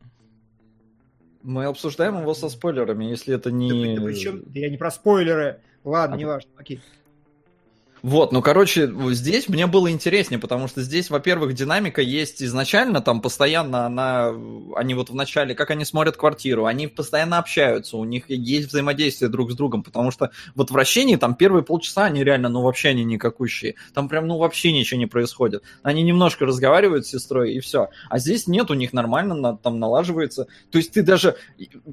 [1.42, 3.68] Мы обсуждаем его со спойлерами, если это не...
[3.96, 5.60] при- да да я не про спойлеры.
[5.84, 6.50] Ладно, А, неважно.
[6.56, 6.80] Окей.
[8.02, 13.20] Вот, ну, короче, здесь мне было интереснее, потому что здесь, во-первых, динамика есть изначально, там
[13.20, 14.34] постоянно она,
[14.74, 19.28] они вот в начале, как они смотрят квартиру, они постоянно общаются, у них есть взаимодействие
[19.28, 22.88] друг с другом, потому что вот в вращении там первые полчаса они реально, ну, вообще
[22.88, 25.62] они никакущие, там прям, ну, вообще ничего не происходит.
[25.84, 27.88] Они немножко разговаривают с сестрой, и все.
[28.10, 30.48] А здесь нет, у них нормально на- там налаживается.
[30.72, 31.36] То есть ты даже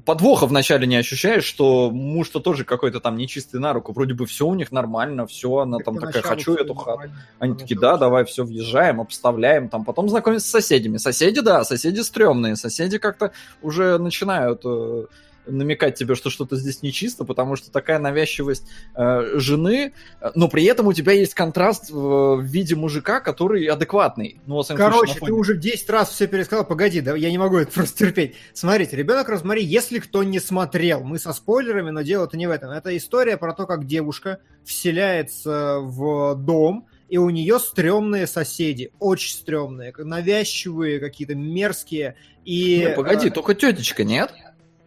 [0.04, 4.44] подвоха вначале не ощущаешь, что муж-то тоже какой-то там нечистый на руку, вроде бы все
[4.44, 7.10] у них нормально, все, она там такая, хочу эту хату.
[7.38, 10.96] Они такие, да, давай, все, въезжаем, обставляем, там, потом знакомимся с соседями.
[10.96, 13.32] Соседи, да, соседи стрёмные, соседи как-то
[13.62, 15.06] уже начинают э,
[15.50, 18.64] намекать тебе, что что-то здесь нечисто, потому что такая навязчивость
[18.94, 23.64] э, жены, э, но при этом у тебя есть контраст в, в виде мужика, который
[23.66, 24.40] адекватный.
[24.46, 27.72] Ну, Короче, случае, ты уже 10 раз все пересказал, погоди, да, я не могу это
[27.72, 28.34] просто терпеть.
[28.52, 32.70] Смотрите, ребенок Розмари, если кто не смотрел, мы со спойлерами, но дело-то не в этом.
[32.70, 39.34] Это история про то, как девушка вселяется в дом, и у нее стрёмные соседи, очень
[39.34, 42.14] стрёмные, навязчивые какие-то, мерзкие.
[42.44, 42.78] И...
[42.78, 43.30] Не, погоди, а...
[43.32, 44.32] только тетечка, нет?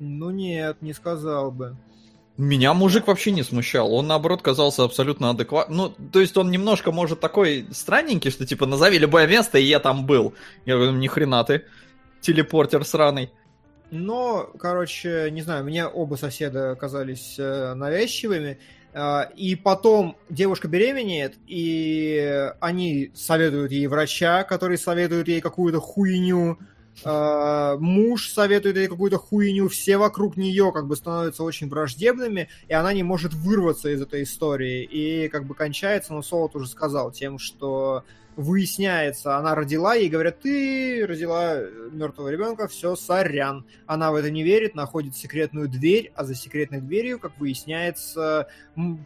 [0.03, 1.75] Ну нет, не сказал бы.
[2.35, 3.93] Меня мужик вообще не смущал.
[3.93, 5.77] Он, наоборот, казался абсолютно адекватным.
[5.77, 9.80] Ну, то есть он немножко, может, такой странненький, что типа назови любое место, и я
[9.80, 10.34] там был.
[10.65, 11.65] Я говорю, ни хрена ты,
[12.21, 13.31] телепортер сраный.
[13.91, 18.57] Но, короче, не знаю, мне оба соседа оказались э, навязчивыми.
[18.93, 26.57] Э, и потом девушка беременеет, и они советуют ей врача, который советует ей какую-то хуйню.
[27.03, 32.73] Э, муж советует ей какую-то хуйню, все вокруг нее как бы становятся очень враждебными, и
[32.73, 34.83] она не может вырваться из этой истории.
[34.83, 38.03] И как бы кончается, но Солод уже сказал тем, что
[38.35, 41.57] выясняется, она родила, ей говорят, ты родила
[41.91, 43.65] мертвого ребенка, все, сорян.
[43.85, 48.47] Она в это не верит, находит секретную дверь, а за секретной дверью, как выясняется,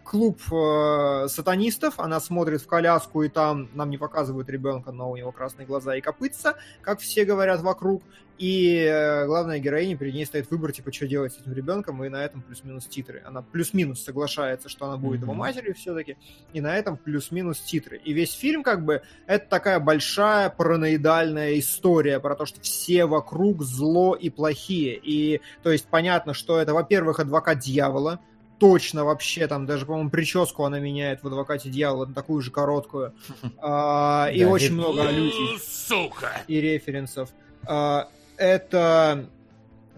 [0.03, 5.17] клуб э, сатанистов, она смотрит в коляску, и там нам не показывают ребенка, но у
[5.17, 8.03] него красные глаза и копытца, как все говорят вокруг,
[8.37, 12.09] и э, главная героиня, перед ней стоит выбор, типа, что делать с этим ребенком, и
[12.09, 13.23] на этом плюс-минус титры.
[13.25, 15.23] Она плюс-минус соглашается, что она будет mm-hmm.
[15.23, 16.17] его матерью все-таки,
[16.53, 17.97] и на этом плюс-минус титры.
[17.97, 23.63] И весь фильм, как бы, это такая большая параноидальная история про то, что все вокруг
[23.63, 24.99] зло и плохие.
[25.01, 28.19] И, то есть, понятно, что это, во-первых, адвокат дьявола,
[28.59, 33.13] точно вообще, там даже, по-моему, прическу она меняет в «Адвокате дьявола», на такую же короткую.
[33.59, 35.59] А, и очень много аллюзий.
[35.59, 36.41] Сука!
[36.47, 37.29] И референсов.
[37.65, 39.29] А, это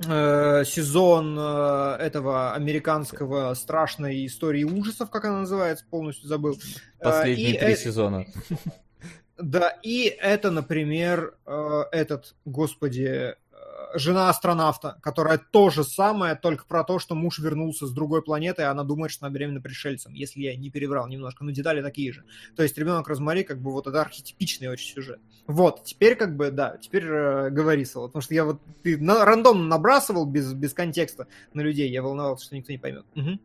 [0.08, 6.58] э, сезон э, этого американского страшной истории ужасов, как она называется, полностью забыл.
[7.00, 8.26] Последние и три сезона.
[9.42, 13.36] Да, и это, например, э, этот, господи,
[13.94, 18.62] жена астронавта, которая то же самое, только про то, что муж вернулся с другой планеты,
[18.62, 22.14] и она думает, что она беременна пришельцем, если я не перебрал немножко, но детали такие
[22.14, 22.24] же.
[22.56, 25.20] То есть ребенок Розмари, как бы вот это архетипичный очень сюжет.
[25.48, 29.26] Вот, теперь как бы, да, теперь э, говори, Соло, потому что я вот, ты на,
[29.26, 33.06] рандомно набрасывал без, без контекста на людей, я волновался, что никто не поймет.
[33.16, 33.40] Угу.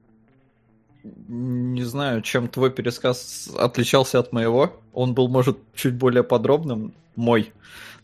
[1.29, 4.73] Не знаю, чем твой пересказ отличался от моего.
[4.95, 7.53] Он был, может, чуть более подробным, мой.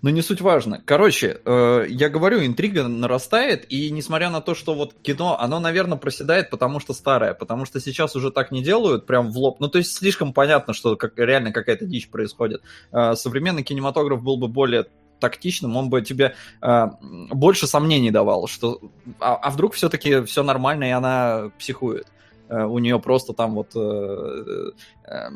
[0.03, 0.83] Но не суть важно.
[0.85, 5.99] Короче, э, я говорю, интрига нарастает, и несмотря на то, что вот кино, оно, наверное,
[5.99, 9.61] проседает, потому что старое, потому что сейчас уже так не делают, прям в лоб.
[9.61, 12.63] Ну, то есть слишком понятно, что как, реально какая-то дичь происходит.
[12.93, 14.87] Э, современный кинематограф был бы более
[15.21, 16.87] тактичным, он бы тебе э,
[17.31, 18.81] больше сомнений давал, что
[19.19, 22.07] а, а вдруг все-таки все нормально, и она психует.
[22.07, 22.20] Э,
[22.51, 24.73] у нее просто там вот э,
[25.05, 25.29] э,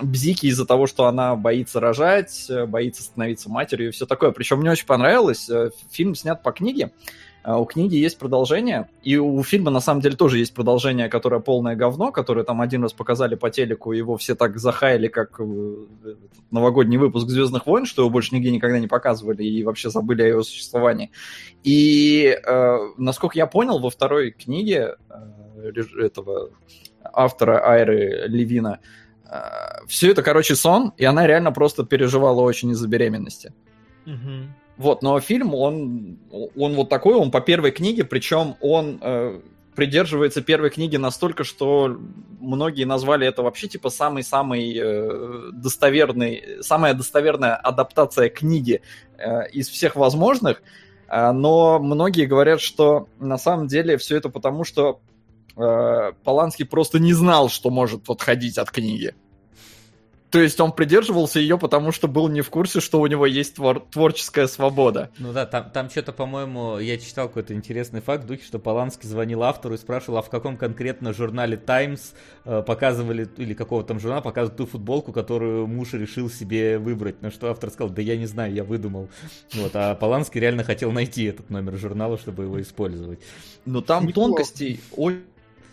[0.00, 4.30] бзики из-за того, что она боится рожать, боится становиться матерью и все такое.
[4.30, 5.50] Причем мне очень понравилось,
[5.90, 6.92] фильм снят по книге,
[7.42, 11.74] у книги есть продолжение, и у фильма на самом деле тоже есть продолжение, которое полное
[11.74, 15.40] говно, которое там один раз показали по телеку, его все так захаяли, как
[16.50, 20.26] новогодний выпуск Звездных войн, что его больше нигде никогда не показывали и вообще забыли о
[20.26, 21.12] его существовании.
[21.62, 24.96] И, э, насколько я понял, во второй книге
[25.98, 26.50] этого
[27.02, 28.80] автора Айры Левина.
[29.24, 33.52] А, Все это, короче, сон, и она реально просто переживала очень из-за беременности.
[34.06, 34.48] Угу.
[34.76, 39.40] Вот, но фильм, он, он вот такой, он по первой книге, причем он э,
[39.74, 41.98] придерживается первой книги настолько, что
[42.40, 48.82] многие назвали это вообще типа самый-самый э, достоверный, самая достоверная адаптация книги
[49.18, 50.62] э, из всех возможных.
[51.08, 55.00] Э, но многие говорят, что на самом деле все это потому, что
[55.56, 59.14] Э, Поланский просто не знал, что может отходить от книги.
[60.30, 63.56] То есть он придерживался ее, потому что был не в курсе, что у него есть
[63.58, 65.10] твор- творческая свобода.
[65.18, 69.08] Ну да, там, там что-то, по-моему, я читал какой-то интересный факт в духе, что Поланский
[69.08, 72.14] звонил автору и спрашивал, а в каком конкретно журнале Times
[72.44, 77.22] э, показывали, или какого там журнала показывают ту футболку, которую муж решил себе выбрать.
[77.22, 79.08] На что автор сказал, да я не знаю, я выдумал.
[79.54, 83.18] Вот, а Поланский реально хотел найти этот номер журнала, чтобы его использовать.
[83.66, 84.28] Но там Неплохо.
[84.28, 84.80] тонкостей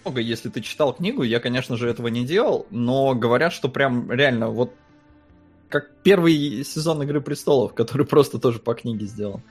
[0.08, 4.10] много, если ты читал книгу, я, конечно же, этого не делал, но говорят, что прям
[4.12, 4.74] реально вот
[5.70, 9.42] как первый сезон Игры престолов, который просто тоже по книге сделан.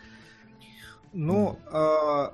[1.13, 2.29] Ну, э,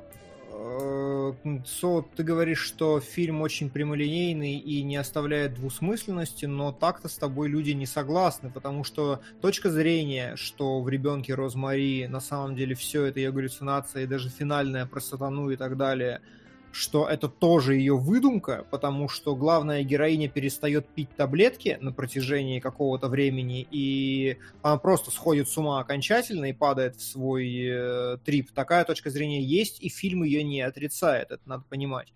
[0.53, 1.33] э,
[1.67, 7.49] Со, ты говоришь, что фильм очень прямолинейный и не оставляет двусмысленности, но так-то с тобой
[7.49, 13.05] люди не согласны, потому что точка зрения, что в ребенке Розмари на самом деле все
[13.05, 16.21] это ее галлюцинация и даже финальная про сатану и так далее–
[16.73, 23.09] что это тоже ее выдумка, потому что главная героиня перестает пить таблетки на протяжении какого-то
[23.09, 28.51] времени, и она просто сходит с ума окончательно и падает в свой э, трип.
[28.53, 32.13] Такая точка зрения есть, и фильм ее не отрицает, это надо понимать.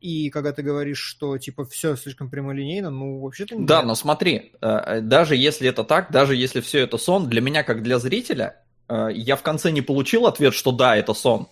[0.00, 3.64] И когда ты говоришь, что типа все слишком прямолинейно, ну вообще-то не.
[3.64, 7.62] Да, но смотри, э, даже если это так, даже если все это сон, для меня
[7.62, 11.48] как для зрителя, э, я в конце не получил ответ, что да, это сон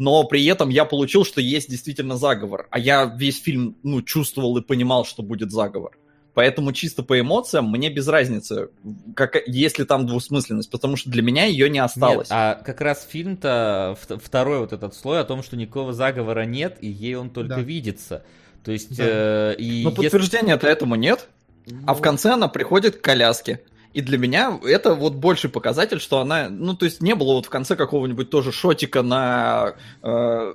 [0.00, 2.66] но при этом я получил, что есть действительно заговор.
[2.70, 5.92] А я весь фильм, ну, чувствовал и понимал, что будет заговор.
[6.32, 8.70] Поэтому чисто по эмоциям мне без разницы,
[9.14, 12.30] как, если там двусмысленность, потому что для меня ее не осталось.
[12.30, 16.78] Нет, а как раз фильм-то, второй вот этот слой о том, что никакого заговора нет,
[16.80, 17.60] и ей он только да.
[17.60, 18.24] видится.
[18.64, 18.96] То есть...
[18.96, 19.04] Да.
[19.06, 20.02] Э, и Но если...
[20.04, 21.28] подтверждения-то этому нет.
[21.66, 21.82] Ну...
[21.86, 23.60] А в конце она приходит к коляске.
[23.92, 27.46] И для меня это вот больший показатель, что она, ну, то есть не было вот
[27.46, 30.54] в конце какого-нибудь тоже шотика на э,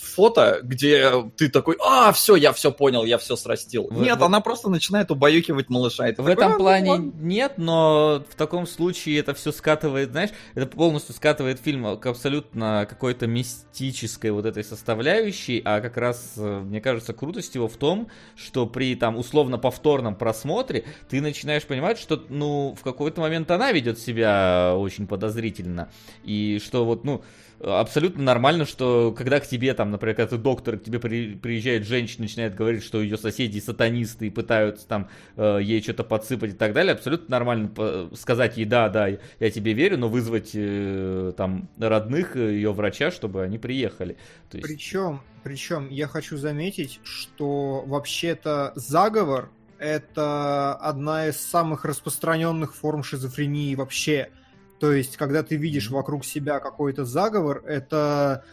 [0.00, 3.88] фото, где ты такой, а, все, я все понял, я все срастил.
[3.90, 4.24] В, нет, в...
[4.24, 6.04] она просто начинает убаюкивать малыша.
[6.04, 10.30] в такой, этом а, плане ну, нет, но в таком случае это все скатывает, знаешь,
[10.54, 16.60] это полностью скатывает фильм к абсолютно какой-то мистической вот этой составляющей, а как раз, э,
[16.60, 21.98] мне кажется, крутость его в том, что при там условно повторном просмотре ты начинаешь понимать,
[21.98, 25.90] что, ну, в какой-то момент она ведет себя очень подозрительно,
[26.24, 27.22] и что вот, ну,
[27.64, 31.86] абсолютно нормально, что когда к тебе, там, например, когда ты доктор, к тебе при, приезжает
[31.86, 36.56] женщина, начинает говорить, что ее соседи сатанисты и пытаются там э, ей что-то подсыпать и
[36.56, 37.70] так далее, абсолютно нормально
[38.14, 43.42] сказать ей, да, да, я тебе верю, но вызвать э, там родных ее врача, чтобы
[43.42, 44.16] они приехали.
[44.50, 44.68] То есть...
[44.68, 53.74] Причем, причем я хочу заметить, что вообще-то заговор это одна из самых распространенных форм шизофрении
[53.74, 54.30] вообще.
[54.78, 58.44] То есть, когда ты видишь вокруг себя какой-то заговор, это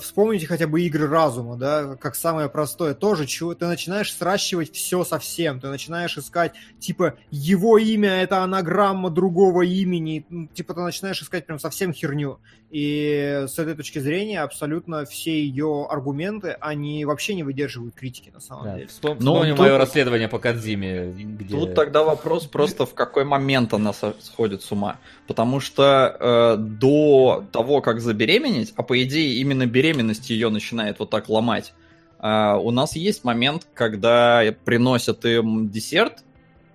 [0.00, 5.04] вспомните хотя бы игры разума, да, как самое простое, тоже чего ты начинаешь сращивать все
[5.04, 11.46] совсем, ты начинаешь искать, типа, его имя это анаграмма другого имени, типа, ты начинаешь искать
[11.46, 12.38] прям совсем херню.
[12.70, 18.40] И с этой точки зрения абсолютно все ее аргументы, они вообще не выдерживают критики на
[18.40, 18.74] самом да.
[18.74, 18.86] деле.
[18.88, 19.18] Вспом...
[19.20, 19.58] Ну, тут...
[19.58, 21.12] мое расследование по Кадзиме.
[21.12, 21.54] Где...
[21.54, 24.98] Тут тогда вопрос просто в какой момент она сходит с ума.
[25.28, 31.10] Потому что э, до того, как забеременеть, а по идее именно беременность ее начинает вот
[31.10, 31.74] так ломать,
[32.18, 36.24] э, у нас есть момент, когда приносят им десерт,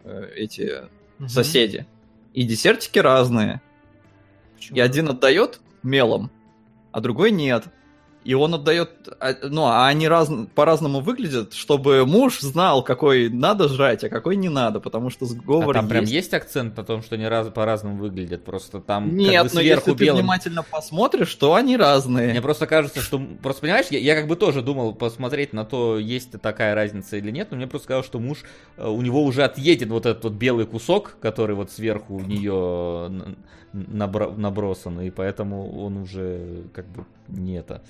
[0.03, 0.84] э, эти
[1.19, 1.27] угу.
[1.27, 1.88] соседи,
[2.34, 3.61] и десертики разные.
[4.55, 4.77] Почему?
[4.77, 6.31] И один отдает, мелом,
[6.91, 7.65] а другой нет.
[8.23, 13.68] И он отдает, а, ну, а они раз, по-разному выглядят, чтобы муж знал, какой надо
[13.68, 15.89] жрать, а какой не надо, потому что сговор а там есть.
[15.89, 19.56] прям есть акцент на том, что они раз, по-разному выглядят, просто там Нет, как бы
[19.56, 20.18] но если белым...
[20.18, 22.30] ты внимательно посмотришь, то они разные.
[22.31, 25.98] Мне просто кажется, что, просто понимаешь, я, я как бы тоже думал посмотреть на то,
[25.98, 28.43] есть такая разница или нет, но мне просто сказал, что муж,
[28.77, 33.35] э, у него уже отъеден вот этот вот белый кусок, который вот сверху у нее
[33.73, 37.84] набро- набросан, и поэтому он уже как бы не это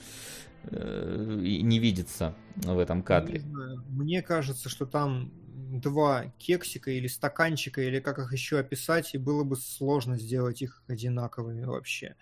[0.64, 3.42] э, не видится в этом кадре.
[3.90, 5.32] Мне кажется, что там
[5.72, 10.84] два кексика или стаканчика, или как их еще описать, и было бы сложно сделать их
[10.88, 12.16] одинаковыми вообще.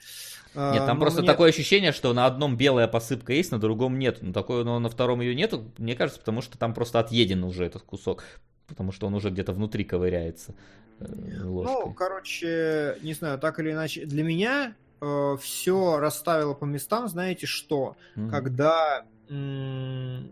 [0.53, 1.27] А, нет, там но просто мне...
[1.27, 4.19] такое ощущение, что на одном белая посыпка есть, на другом нет.
[4.21, 7.65] Но, такое, но на втором ее нету, мне кажется, потому что там просто отъеден уже
[7.65, 8.23] этот кусок.
[8.67, 10.53] Потому что он уже где-то внутри ковыряется.
[10.99, 11.85] Э, ложкой.
[11.85, 17.47] Ну, короче, не знаю, так или иначе, для меня э, все расставило по местам, знаете
[17.47, 17.95] что?
[18.15, 18.29] Mm-hmm.
[18.29, 20.29] Когда, м-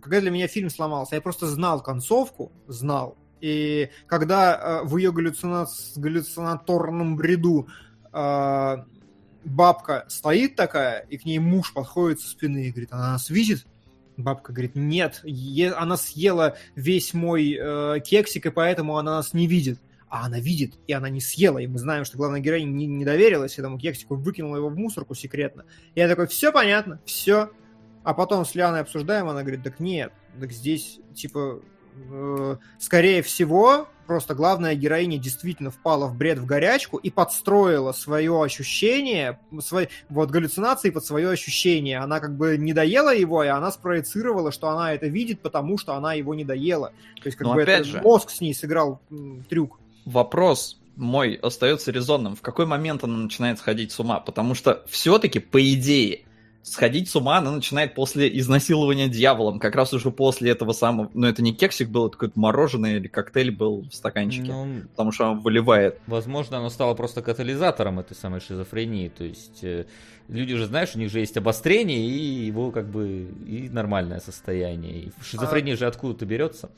[0.00, 3.16] когда для меня фильм сломался, я просто знал концовку, знал.
[3.40, 5.66] И когда э, в ее галлюцина...
[5.96, 7.68] галлюцинаторном бреду
[8.12, 8.76] э,
[9.44, 13.66] бабка стоит такая, и к ней муж подходит со спины и говорит, она нас видит?
[14.16, 19.46] Бабка говорит, нет, е- она съела весь мой э, кексик, и поэтому она нас не
[19.46, 19.78] видит
[20.08, 23.04] а она видит, и она не съела, и мы знаем, что главная героиня не, не
[23.04, 25.64] доверилась этому кексику, выкинула его в мусорку секретно.
[25.94, 27.50] И я такой, все понятно, все.
[28.04, 31.60] А потом с Лианой обсуждаем, она говорит, так нет, так здесь, типа,
[32.08, 38.40] э, скорее всего, просто главная героиня действительно впала в бред, в горячку и подстроила свое
[38.40, 41.98] ощущение, свои, вот галлюцинации под свое ощущение.
[41.98, 45.94] Она как бы не доела его, и она спроецировала, что она это видит, потому что
[45.94, 46.92] она его не доела.
[47.16, 48.00] То есть как Но бы это же...
[48.02, 52.36] мозг с ней сыграл м, трюк вопрос мой остается резонным.
[52.36, 54.18] В какой момент она начинает сходить с ума?
[54.20, 56.24] Потому что все-таки, по идее,
[56.62, 61.26] сходить с ума она начинает после изнасилования дьяволом, как раз уже после этого самого, ну
[61.26, 65.26] это не кексик был, это какое-то мороженое или коктейль был в стаканчике, Ну, потому что
[65.26, 66.00] он выливает.
[66.06, 69.08] Возможно, оно стало просто катализатором этой самой шизофрении.
[69.08, 69.86] То есть э,
[70.28, 75.04] люди же, знаешь, у них же есть обострение и его как бы и нормальное состояние.
[75.04, 76.70] И шизофрения же откуда-то берется.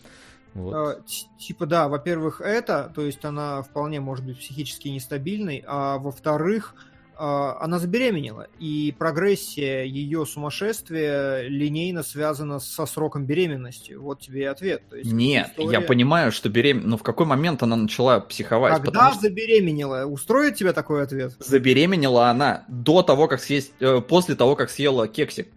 [0.59, 0.75] Вот.
[0.75, 1.01] А,
[1.39, 6.75] Типа, да, во-первых, это, то есть она вполне может быть психически нестабильной, а во-вторых,
[7.21, 13.95] а, она забеременела, и прогрессия ее сумасшествия линейно связана со сроком беременности.
[13.95, 14.83] Вот тебе и ответ.
[14.89, 18.75] То есть Нет, история- я понимаю, что беременна, но в какой момент она начала психовать?
[18.75, 20.05] Когда Потому что забеременела?
[20.07, 21.35] Устроит тебя такой ответ?
[21.41, 25.49] забеременела она до того, как съесть, э, после того, как съела кексик.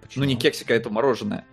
[0.00, 0.24] Почему?
[0.24, 1.44] Ну не кексик, а это мороженое.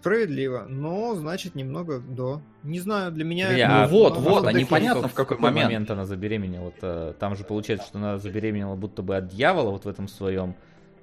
[0.00, 2.40] Справедливо, но значит немного до.
[2.62, 3.52] Не знаю, для меня...
[3.54, 5.90] Не, а Ну вот, вот, а непонятно, в какой момент.
[5.90, 6.72] она забеременела.
[6.80, 7.12] -то.
[7.14, 10.54] Там же получается, что она забеременела будто бы от дьявола вот в этом своем.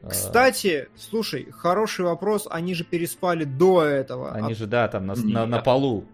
[0.01, 2.47] э, Кстати, слушай, хороший вопрос.
[2.49, 4.31] Они же переспали до этого.
[4.31, 5.63] Они А же, да, там на, на, на Нет.
[5.63, 6.05] полу.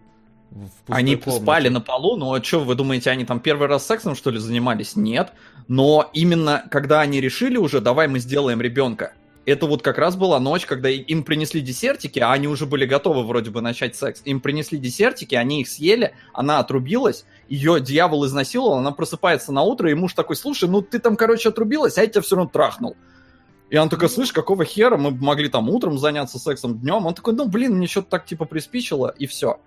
[0.88, 1.44] Они комнате.
[1.44, 4.96] спали на полу, но что, вы думаете, они там первый раз сексом, что ли, занимались?
[4.96, 5.32] Нет.
[5.68, 9.14] Но именно когда они решили уже, давай мы сделаем ребенка,
[9.46, 13.24] это вот как раз была ночь, когда им принесли десертики, а они уже были готовы
[13.24, 14.22] вроде бы начать секс.
[14.26, 19.92] Им принесли десертики, они их съели, она отрубилась, ее дьявол изнасиловал, она просыпается на утро,
[19.92, 22.96] и муж такой, слушай, ну ты там, короче, отрубилась, а я тебя все равно трахнул.
[23.70, 27.06] И он такой, слышь, какого хера, мы могли там утром заняться сексом, днем.
[27.06, 29.60] Он такой, ну блин, мне что-то так типа приспичило, и все.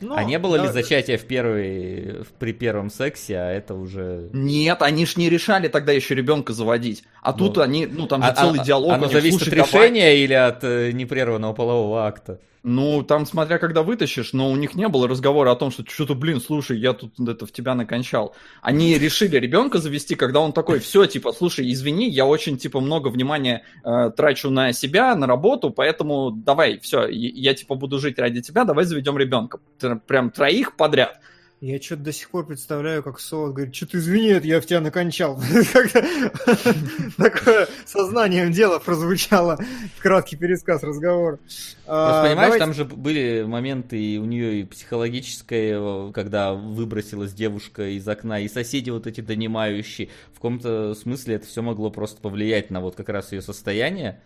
[0.00, 3.74] Ну, А не было ли да, зачатия в первый, в- при первом сексе, а это
[3.74, 4.28] уже...
[4.32, 7.04] Нет, они ж не решали тогда еще ребенка заводить.
[7.22, 8.90] А тут Ну, они, ну там же А- целый а- диалог.
[8.90, 9.86] у Оно зависит «Слушай, от давай».
[9.88, 12.40] решения или от э, непрерванного полового акта?
[12.62, 16.14] Ну, там смотря когда вытащишь, но у них не было разговора о том, что что-то,
[16.14, 18.34] блин, слушай, я тут это в тебя накончал.
[18.60, 23.08] Они решили ребенка завести, когда он такой, все, типа, слушай, извини, я очень, типа, много
[23.08, 28.42] внимания э, трачу на себя, на работу, поэтому давай, все, я, типа, буду жить ради
[28.42, 29.58] тебя, давай заведем ребенка.
[30.06, 31.18] Прям троих подряд.
[31.60, 34.66] Я что-то до сих пор представляю, как Солод говорит, что ты извини, это я в
[34.66, 35.38] тебя накончал.
[37.18, 39.58] Такое сознанием дела прозвучало
[39.98, 41.38] в краткий пересказ разговора.
[41.86, 48.40] А, понимаешь, там же были моменты у нее и психологическое, когда выбросилась девушка из окна,
[48.40, 50.08] и соседи вот эти донимающие.
[50.32, 54.18] В каком-то смысле это все могло просто повлиять на вот как раз ее состояние.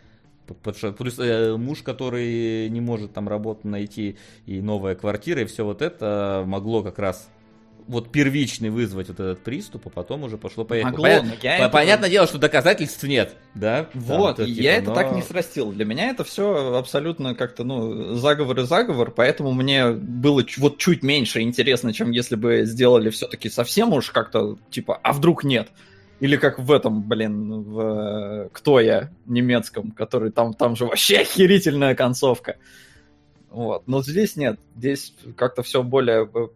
[0.98, 4.16] Плюс э, муж, который не может там работу найти,
[4.46, 7.28] и новая квартира, и все вот это могло как раз
[7.86, 10.90] вот первичный вызвать вот этот приступ, а потом уже пошло-поехало.
[10.92, 13.84] Могло, Понятно- но я по- это- Понятное дело, что доказательств нет, да?
[13.92, 15.70] Там Вот, то, и типа, я это но- так не срастил.
[15.70, 21.02] Для меня это все абсолютно как-то, ну, заговор и заговор, поэтому мне было вот чуть
[21.02, 25.68] меньше интересно, чем если бы сделали все-таки совсем уж как-то, типа, а вдруг нет?
[26.20, 31.18] Или как в этом, блин, в э, «Кто я?» немецком, который там, там же вообще
[31.18, 32.56] охерительная концовка.
[33.50, 33.86] Вот.
[33.86, 34.58] Но здесь нет.
[34.76, 36.28] Здесь как-то все более...
[36.34, 36.46] э,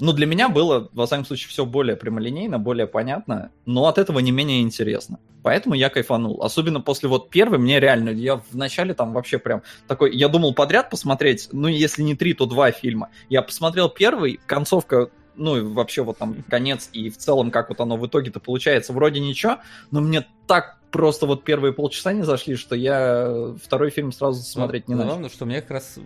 [0.00, 4.20] Ну, для меня было, во всяком случае, все более прямолинейно, более понятно, но от этого
[4.20, 5.18] не менее интересно.
[5.42, 6.42] Поэтому я кайфанул.
[6.42, 10.54] Особенно после вот первой, мне реально, я в начале там вообще прям такой, я думал
[10.54, 13.08] подряд посмотреть, ну, если не три, то два фильма.
[13.28, 17.80] Я посмотрел первый, концовка, ну, и вообще вот там конец, и в целом, как вот
[17.80, 19.58] оно в итоге-то получается, вроде ничего,
[19.90, 24.88] но мне так просто вот первые полчаса не зашли, что я второй фильм сразу смотреть
[24.88, 25.10] не Ну, начал.
[25.10, 25.98] Главное, что мне как раз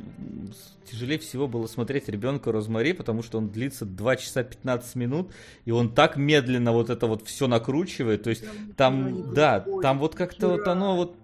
[0.91, 5.33] тяжелее всего было смотреть ребенка Розмари, потому что он длится 2 часа 15 минут,
[5.65, 8.25] и он так медленно вот это вот все накручивает.
[8.25, 8.45] То есть
[8.77, 11.17] там, да, там вот как-то вот оно вот...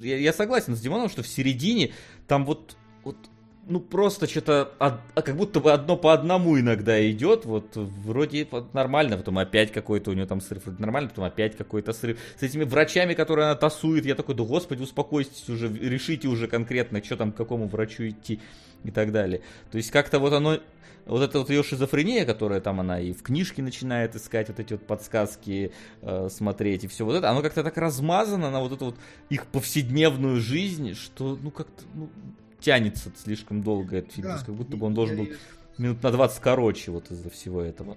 [0.00, 1.92] Я, я согласен с Димоном, что в середине
[2.28, 2.76] там вот
[3.68, 4.72] ну просто что-то
[5.14, 10.12] как будто бы одно по одному иногда идет, вот вроде вот нормально, потом опять какой-то
[10.12, 12.18] у него там срыв, вроде нормально, потом опять какой-то срыв.
[12.38, 17.02] С этими врачами, которые она тасует, я такой, да господи, успокойтесь уже, решите уже конкретно,
[17.02, 18.40] что там, к какому врачу идти
[18.84, 19.42] и так далее.
[19.72, 20.60] То есть как-то вот оно,
[21.04, 24.74] вот эта вот ее шизофрения, которая там она и в книжке начинает искать вот эти
[24.74, 25.72] вот подсказки,
[26.02, 28.96] э, смотреть и все вот это, оно как-то так размазано на вот эту вот
[29.28, 32.08] их повседневную жизнь, что ну как-то ну,
[32.66, 34.30] тянется слишком долго этот фильм, Да.
[34.30, 35.28] То есть как будто бы он должен был
[35.78, 37.96] минут на 20 короче вот из-за всего этого.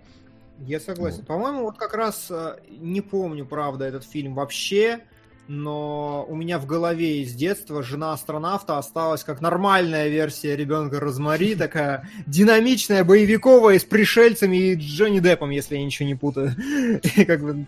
[0.59, 1.19] Я согласен.
[1.19, 1.27] Вот.
[1.27, 4.99] По-моему, вот как раз э, не помню, правда, этот фильм вообще,
[5.47, 11.55] но у меня в голове из детства жена астронавта осталась как нормальная версия ребенка Розмари,
[11.65, 16.51] такая динамичная, боевиковая, с пришельцами и Джонни Деппом, если я ничего не путаю.
[17.25, 17.65] Как бы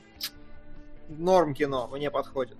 [1.09, 2.57] норм кино, мне подходит.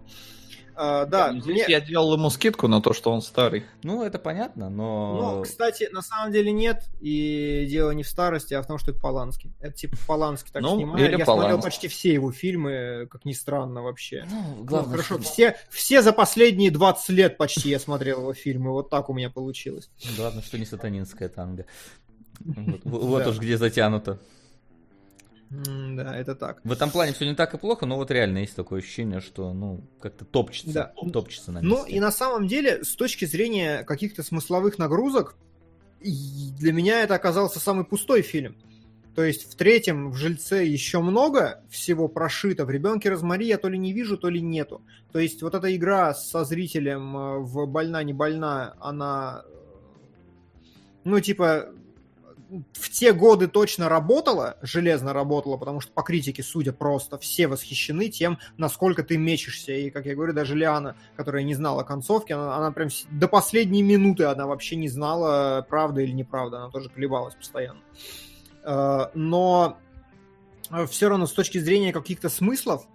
[0.76, 3.66] А, да, Здесь мне- я делал ему скидку на то, что он старый.
[3.84, 5.36] Ну, это понятно, но...
[5.38, 8.92] Ну, кстати, на самом деле нет, и дело не в старости, а в том, что
[8.92, 9.52] это Полански.
[9.60, 11.10] Это типа Полански так Ну, снимает.
[11.10, 11.66] или Я смотрел Полански.
[11.68, 14.26] почти все его фильмы, как ни странно вообще.
[14.30, 18.34] Ну, Ну, главное, хорошо, что- все, все за последние 20 лет почти я смотрел его
[18.34, 19.90] фильмы, вот так у меня получилось.
[20.18, 21.66] Главное, что не сатанинская танго.
[22.46, 23.30] Вот, вот Да.
[23.30, 24.20] уж где затянуто.
[25.52, 26.62] Да, это так.
[26.64, 29.52] В этом плане все не так и плохо, но вот реально есть такое ощущение, что,
[29.54, 30.94] ну, как-то топчется.
[31.02, 31.10] Да.
[31.12, 31.92] Топчется на Ну месте.
[31.92, 35.36] и на самом деле, с точки зрения каких-то смысловых нагрузок,
[36.02, 38.56] для меня это оказался самый пустой фильм.
[39.14, 42.64] То есть в третьем, в «Жильце» еще много всего прошито.
[42.66, 44.82] В «Ребенке Розмари» я то ли не вижу, то ли нету.
[45.12, 49.50] То есть вот эта игра со зрителем э, в «Больна, не больна», она, э,
[51.04, 51.74] ну, типа,
[52.74, 58.10] в те годы точно работала, железно работала, потому что по критике, судя просто, все восхищены
[58.10, 59.72] тем, насколько ты мечешься.
[59.72, 63.84] И, как я говорю, даже Лиана, которая не знала концовки, она, она прям до последней
[63.84, 66.58] минуты она вообще не знала, правда или неправда.
[66.58, 67.82] Она тоже колебалась постоянно.
[68.64, 69.78] Э, Но
[70.90, 72.86] все равно с точки зрения каких-то смыслов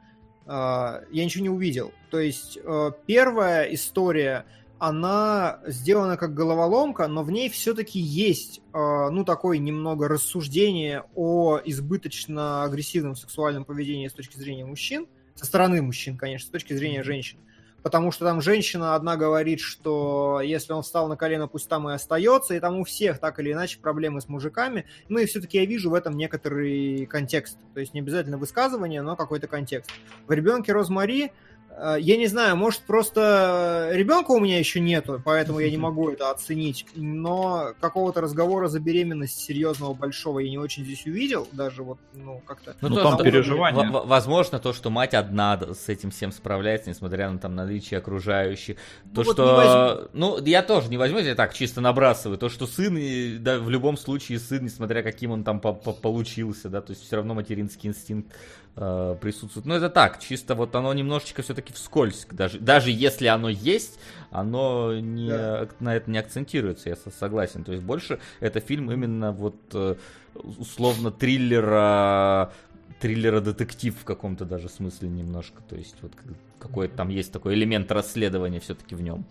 [0.47, 1.93] э, я ничего не увидел.
[2.11, 4.45] То есть э, первая история,
[4.78, 11.59] она сделана как головоломка, но в ней все-таки есть, э, ну, такое немного рассуждение о
[11.65, 17.03] избыточно агрессивном сексуальном поведении с точки зрения мужчин, со стороны мужчин, конечно, с точки зрения
[17.03, 17.39] женщин.
[17.82, 21.93] Потому что там женщина одна говорит, что если он встал на колено, пусть там и
[21.93, 24.86] остается, и там у всех так или иначе проблемы с мужиками.
[25.09, 27.59] Ну и все-таки я вижу в этом некоторый контекст.
[27.74, 29.89] То есть не обязательно высказывание, но какой-то контекст.
[30.27, 31.31] В ребенке Розмари
[31.78, 36.31] я не знаю, может просто ребенка у меня еще нету, поэтому я не могу это
[36.31, 36.86] оценить.
[36.94, 42.40] Но какого-то разговора за беременность серьезного большого я не очень здесь увидел, даже вот ну
[42.47, 42.74] как-то.
[42.81, 43.90] Ну, то там переживания.
[43.90, 48.77] в- возможно, то, что мать одна с этим всем справляется, несмотря на там наличие окружающих.
[49.15, 50.11] То, Ну, вот не что...
[50.12, 52.39] Ну, я тоже не возьму, я так чисто набрасываю.
[52.39, 52.97] То, что сын,
[53.43, 57.05] да, в любом случае сын, несмотря каким он там по- по- получился, да, то есть
[57.05, 58.32] все равно материнский инстинкт
[58.77, 59.66] э, присутствует.
[59.66, 62.27] Но это так, чисто вот оно немножечко все-таки вскользь.
[62.31, 63.98] Даже, даже если оно есть,
[64.31, 65.69] оно не, Да.
[65.81, 67.65] на это не акцентируется, я со- согласен.
[67.65, 69.97] То есть больше это фильм именно вот э,
[70.35, 72.53] условно триллера
[73.01, 75.62] триллера-детектив в каком-то даже смысле немножко.
[75.69, 79.24] То есть вот как- какой-то там есть такой элемент расследования все-таки в нем.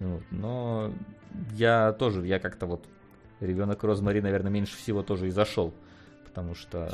[0.00, 0.22] Вот.
[0.30, 0.92] Но
[1.54, 2.84] я тоже, я как-то вот
[3.40, 5.72] ребенок Розмари, наверное, меньше всего тоже и зашел.
[6.32, 6.92] Потому что...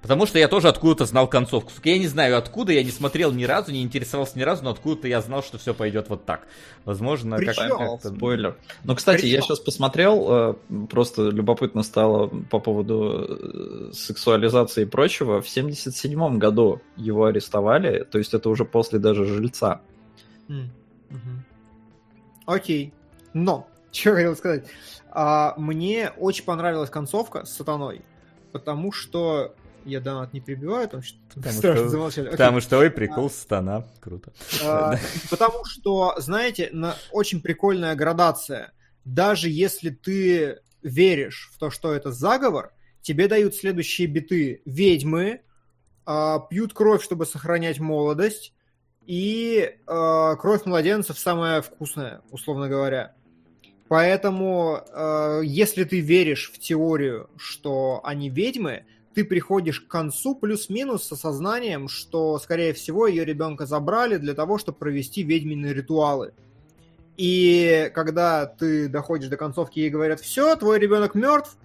[0.00, 1.70] Потому что я тоже откуда-то знал концовку.
[1.70, 4.70] Сука, Я не знаю откуда, я не смотрел ни разу, не интересовался ни разу, но
[4.70, 6.48] откуда-то я знал, что все пойдет вот так.
[6.84, 8.08] Возможно, как- Причем- как-то...
[8.08, 8.56] Спойлер.
[8.82, 10.54] Ну, кстати, я Причем- сейчас посмотрел, э,
[10.90, 15.40] просто любопытно стало по поводу э, сексуализации и прочего.
[15.40, 19.82] В 77 году его арестовали, то есть это уже после даже жильца.
[22.46, 22.92] Окей.
[23.34, 24.64] Но, что я хотел сказать.
[25.10, 28.00] А, мне очень понравилась концовка с сатаной,
[28.52, 29.54] потому что...
[29.84, 31.00] Я донат не прибиваю, там
[31.34, 32.26] Потому страшно что- замолчали.
[32.26, 32.36] Окей.
[32.36, 33.84] Потому что, ой, прикол, стана.
[33.98, 34.32] Круто.
[34.64, 34.94] А,
[35.30, 38.70] Потому что, знаете, на- очень прикольная градация.
[39.04, 44.62] Даже если ты веришь в то, что это заговор, тебе дают следующие биты.
[44.64, 45.40] Ведьмы
[46.06, 48.52] а, пьют кровь, чтобы сохранять молодость,
[49.04, 53.16] и а, кровь младенцев самая вкусная, условно говоря.
[53.92, 61.02] Поэтому, э, если ты веришь в теорию, что они ведьмы, ты приходишь к концу плюс-минус
[61.02, 66.32] с осознанием, что, скорее всего, ее ребенка забрали для того, чтобы провести ведьминые ритуалы.
[67.18, 71.58] И когда ты доходишь до концовки, ей говорят, все, твой ребенок мертв,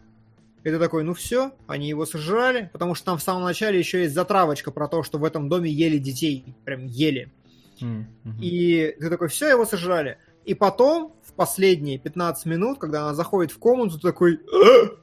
[0.65, 4.01] и ты такой, ну все, они его сожрали, потому что там в самом начале еще
[4.01, 7.31] есть затравочка про то, что в этом доме ели детей, прям ели.
[7.79, 8.07] Мгм.
[8.41, 10.17] И ты такой, все, его сожрали.
[10.47, 14.39] И потом, в последние 15 минут, когда она заходит в комнату, такой...
[14.51, 14.95] «А!»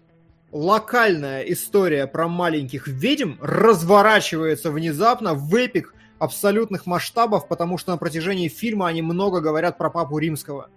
[0.53, 8.49] Локальная история про маленьких ведьм разворачивается внезапно в эпик абсолютных масштабов, потому что на протяжении
[8.49, 10.71] фильма они много говорят про папу римского.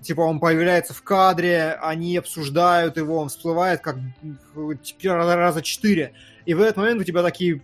[0.00, 3.98] Типа он появляется в кадре, они обсуждают его, он всплывает как
[4.82, 6.14] теперь раза четыре.
[6.48, 7.60] И в этот момент у тебя такие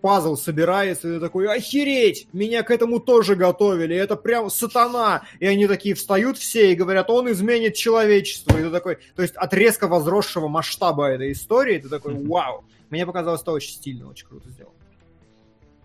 [0.00, 5.22] пазл собирается, и ты такой, охереть, меня к этому тоже готовили, это прям сатана.
[5.38, 8.58] И они такие встают все и говорят, он изменит человечество.
[8.58, 12.64] И ты такой, то есть от резко возросшего масштаба этой истории, ты такой, вау.
[12.90, 14.74] Мне показалось это очень стильно, очень круто сделано.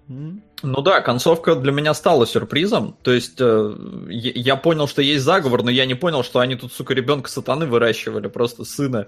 [0.07, 2.97] Ну да, концовка для меня стала сюрпризом.
[3.03, 3.76] То есть э,
[4.09, 7.30] я я понял, что есть заговор, но я не понял, что они тут, сука, ребенка
[7.30, 9.07] сатаны выращивали, просто сына.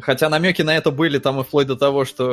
[0.00, 2.24] Хотя намеки на это были там и вплоть до того, что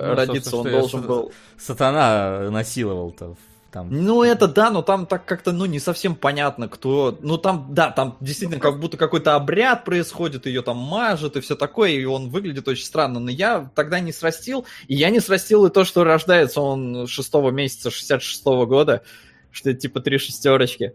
[0.00, 1.32] э, Ну, родиться он что я должен с- был.
[1.58, 3.38] Сатана насиловал-то в
[3.70, 3.88] Там...
[3.90, 7.16] Ну, это да, но там так как-то, ну, не совсем понятно, кто...
[7.20, 11.56] Ну, там, да, там действительно как будто какой-то обряд происходит, ее там мажет и все
[11.56, 13.20] такое, и он выглядит очень странно.
[13.20, 17.34] Но я тогда не срастил, и я не срастил и то, что рождается он 6
[17.52, 19.02] месяца 66 -го года,
[19.50, 20.94] что это типа три шестерочки.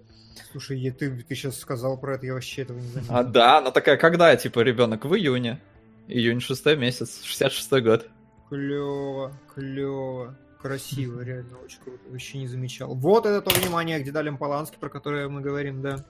[0.52, 3.14] Слушай, я- ты, ты сейчас сказал про это, я вообще этого не заметил.
[3.16, 5.60] А да, она такая, когда, типа, ребенок в июне?
[6.08, 8.08] Июнь 6 месяц, 66 год.
[8.50, 10.36] Клево, клево.
[10.62, 12.00] Красиво, реально очень круто.
[12.10, 12.96] Вообще не замечал.
[12.96, 16.04] Вот это то внимание к деталям Полански, про которое мы говорим, да.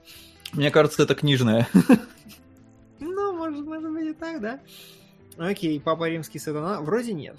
[0.54, 1.68] Мне кажется, это книжное.
[3.02, 4.60] Ну, может, может быть и так, да.
[5.38, 6.82] Окей, Папа Римский Сатана.
[6.82, 7.38] Вроде нет.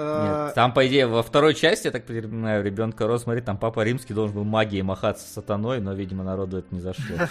[0.00, 3.82] Э, Нет, там, по идее, во второй части, я так понимаю, ребенка Розмари, там Папа
[3.82, 7.16] Римский должен был магией махаться с сатаной, но, видимо, народу это не зашло.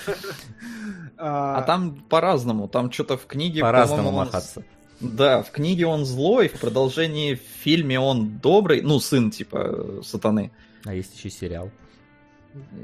[1.19, 3.61] А там по-разному, там что-то в книге...
[3.61, 4.64] По-разному махаться.
[4.99, 10.52] Да, в книге он злой, в продолжении в фильме он добрый, ну, сын, типа, сатаны.
[10.85, 11.72] А есть еще сериал.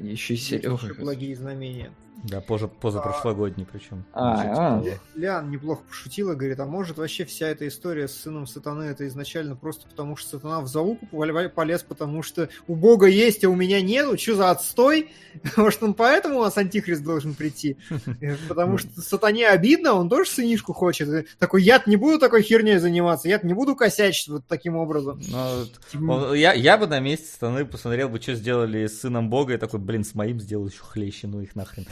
[0.02, 0.80] Еще сериал.
[0.98, 1.92] благие знамения.
[2.24, 4.06] Да, позже, позапрошлогодний причем.
[4.14, 4.78] А, Ничего а.
[4.78, 5.00] такого.
[5.16, 9.56] Лян неплохо пошутила, говорит, а может вообще вся эта история с сыном сатаны это изначально
[9.56, 11.06] просто потому, что сатана в залупу
[11.54, 15.12] полез, потому что у бога есть, а у меня нету, что за отстой?
[15.58, 17.78] Может он поэтому у нас антихрист должен прийти?
[18.22, 21.10] Э, Потому что сатане обидно, он тоже сынишку хочет.
[21.10, 25.22] И Такой, я не буду такой херней заниматься, я не буду косячить вот таким образом.
[25.30, 25.66] Ну,
[26.06, 29.58] вот я, я бы на месте страны посмотрел бы, что сделали с сыном Бога, и
[29.58, 31.86] такой, блин, с моим сделал еще хлеще, ну их нахрен.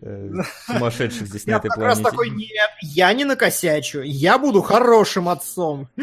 [0.00, 0.30] Э,
[0.66, 2.10] Сумасшедших здесь на Я этой как раз планете.
[2.10, 5.88] такой, нет, я не накосячу, я буду хорошим отцом.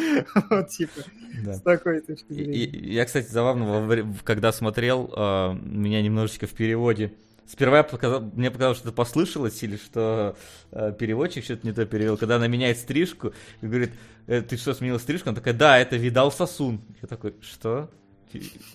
[0.49, 1.01] Вот, типа,
[1.45, 2.65] с такой точки зрения.
[2.65, 7.13] Я, кстати, забавно, когда смотрел, э, меня немножечко в переводе.
[7.47, 10.35] Сперва я показал- мне показалось, что это послышалось, или что
[10.71, 12.17] э, переводчик что-то не то перевел.
[12.17, 13.91] Когда она меняет стрижку и говорит,
[14.25, 15.29] «Э, ты что, сменила стрижку?
[15.29, 16.81] Она такая, да, это видал сосун.
[17.03, 17.91] Я такой, что?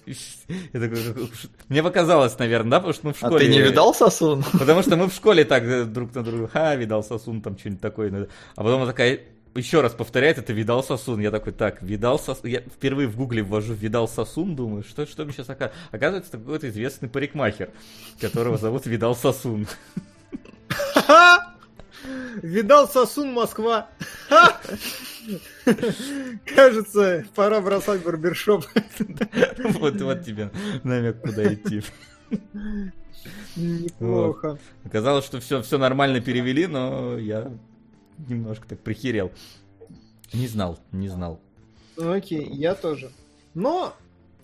[0.07, 3.47] Я такой, «Ш- мне показалось, наверное, да, потому что мы в А школе...
[3.47, 4.43] ты не видал Сосун?
[4.53, 7.81] Потому что мы в школе так э, друг на друга, ха, видал сосун, там что-нибудь
[7.81, 8.11] такое.
[8.11, 8.27] ну,
[8.57, 9.21] А потом она такая,
[9.55, 11.21] еще раз повторяет, это видал сосун.
[11.21, 12.49] Я такой, так, видал сосун.
[12.51, 15.87] Я впервые в гугле ввожу видал сосун, думаю, что, что мне сейчас оказывается.
[15.91, 17.71] Оказывается, это какой-то известный парикмахер,
[18.21, 19.67] которого зовут Видал Сосун.
[22.43, 23.89] Видал сосун Москва.
[26.47, 28.65] Кажется, пора бросать барбершоп.
[29.79, 30.51] Вот, вот тебе
[30.83, 31.83] намек, куда идти.
[33.57, 34.59] Неплохо.
[34.85, 37.53] Оказалось, что все, все нормально перевели, но я
[38.29, 39.31] немножко так прихерел.
[40.33, 41.41] Не знал, не знал.
[41.97, 43.11] Окей, я тоже.
[43.55, 43.95] Но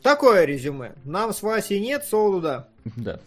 [0.02, 0.94] такое резюме.
[1.04, 2.40] Нам с Васей нет, Соуду
[2.96, 3.20] да.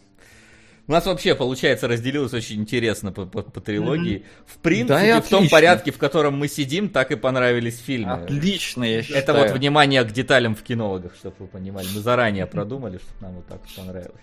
[0.90, 4.26] У нас вообще, получается, разделилось очень интересно по, по- по трилогии.
[4.48, 5.56] В принципе, Да в том отлично.
[5.56, 8.14] порядке, в котором мы сидим, так и понравились фильмы.
[8.24, 9.22] Отлично, я считаю.
[9.24, 11.86] Это вот внимание к деталям в кинологах, чтобы вы понимали.
[11.94, 14.20] Мы заранее продумали, чтобы нам вот так понравилось.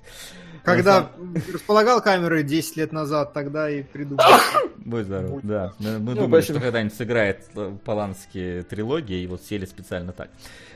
[0.65, 1.13] Когда
[1.55, 4.25] располагал камеры 10 лет назад, тогда и придумал.
[4.79, 5.73] Будь здоров, да.
[5.79, 10.31] Мы, мы Ну, думали, что когда-нибудь сыграет э, Полански трилогия, и вот сели специально так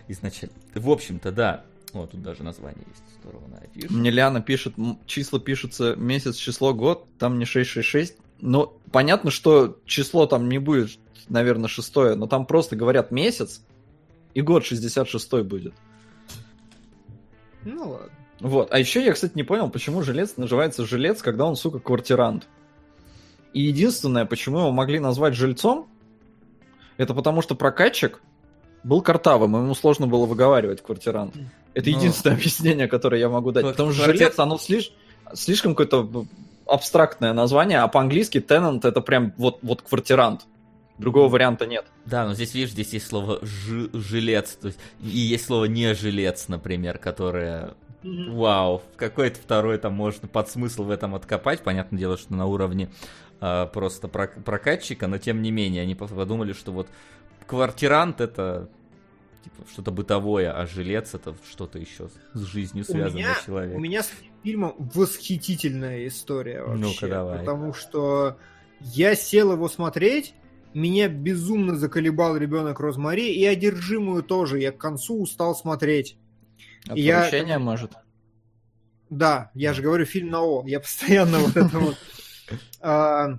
[0.06, 0.54] изначально.
[0.72, 1.64] В общем-то, да.
[1.92, 3.02] О, тут даже название есть.
[3.20, 3.92] Здорово на афише.
[3.92, 4.74] Мне Ляна пишет,
[5.06, 8.16] числа пишутся месяц, число, год, там не 666.
[8.40, 10.98] Но понятно, что число там не будет,
[11.28, 13.62] наверное, шестое, но там просто говорят месяц,
[14.34, 15.74] и год 66 будет.
[17.64, 18.10] Ну ладно.
[18.40, 18.72] Вот.
[18.72, 22.48] А еще я, кстати, не понял, почему жилец называется жилец, когда он, сука, квартирант.
[23.52, 25.88] И единственное, почему его могли назвать жильцом,
[26.96, 28.22] это потому что прокатчик
[28.82, 31.35] был картавым, ему сложно было выговаривать квартирант.
[31.74, 31.97] Это Ну.
[31.97, 33.65] единственное объяснение, которое я могу дать.
[33.65, 34.93] Вот Потому что квартир- жилец, оно слиш-
[35.35, 36.27] слишком какое-то
[36.66, 40.43] абстрактное название, а по-английски tenant это прям вот, вот квартирант.
[40.98, 41.86] Другого варианта нет.
[42.05, 45.94] Да, но здесь, видишь, здесь есть слово «жи- жилец, то есть, и есть слово не
[45.94, 51.61] жилец, например, которое Вау, какой-то второй там можно под смысл в этом откопать.
[51.61, 52.89] Понятное дело, что на уровне
[53.40, 56.89] а, просто прок- прокатчика, но тем не менее, они подумали, что вот
[57.51, 58.68] квартирант это
[59.44, 63.77] типа, что-то бытовое, а жилец это что-то еще с жизнью У связанное меня, человека.
[63.77, 64.10] у меня с
[64.43, 66.81] фильмом восхитительная история вообще.
[66.85, 67.39] Ну-ка, давай.
[67.40, 68.36] Потому что
[68.81, 70.35] я сел его смотреть,
[70.74, 74.60] меня безумно заколебал ребенок Розмари, и одержимую тоже.
[74.60, 76.16] Я к концу устал смотреть.
[76.86, 77.93] Я- Отвращение, может.
[79.10, 80.62] Да, я же говорю, фильм на О.
[80.66, 81.97] Я постоянно вот это вот.
[82.82, 83.39] А,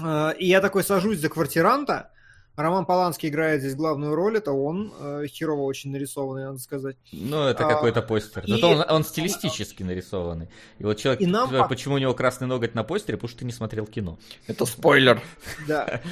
[0.00, 2.12] а, И я такой сажусь за квартиранта.
[2.56, 4.38] Роман Поланский играет здесь главную роль.
[4.38, 4.92] Это он.
[4.98, 6.96] э, Херово очень нарисованный, надо сказать.
[7.12, 8.44] Ну, это А, какой-то постер.
[8.44, 10.48] и- Зато он, он стилистически нарисованный.
[10.78, 13.40] И вот человек, И нам- спрашивает, почему у него красный ноготь на постере, потому что
[13.40, 14.18] ты не смотрел кино.
[14.46, 15.22] Это спойлер.
[15.68, 16.00] Да.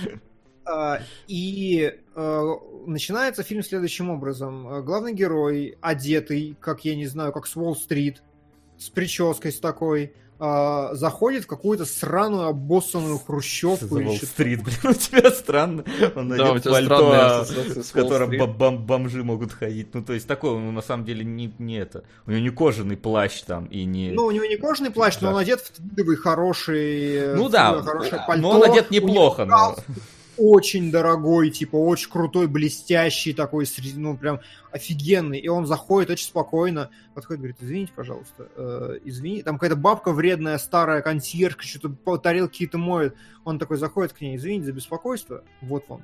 [0.67, 2.53] А, И э,
[2.87, 4.83] начинается фильм следующим образом.
[4.83, 8.23] Главный герой, одетый, как я не знаю, как с Уолл-стрит,
[8.79, 10.15] с прической с такой,
[10.47, 13.97] а, заходит в какую-то сраную обоссанную хрущевку.
[13.99, 15.85] Или Уолл-стрит, блин, у тебя странно.
[16.15, 19.95] Он Да, у тебя пальто, а, в котором бом- бом- бомжи могут ходить.
[19.95, 22.05] Ну, то есть такой, он на самом деле не, не это.
[22.27, 24.11] У него не кожаный плащ там и не...
[24.11, 25.35] Ну, у него не кожаный плащ, но Да.
[25.35, 27.35] он одет в твидовый хороший...
[27.35, 28.49] Ну да, хорошее но пальто.
[28.51, 29.85] он одет У него неплохо, но- галстук
[30.37, 34.41] Очень дорогой, типа, очень крутой, блестящий такой, ну, прям
[34.73, 35.39] офигенный.
[35.39, 39.43] И он заходит очень спокойно, подходит, говорит, извините, пожалуйста, э, извини.
[39.43, 43.15] Там какая-то бабка вредная, старая, консьержка, что-то тарелки какие-то моет.
[43.45, 46.03] Он такой заходит к ней, извините за беспокойство, вот вам.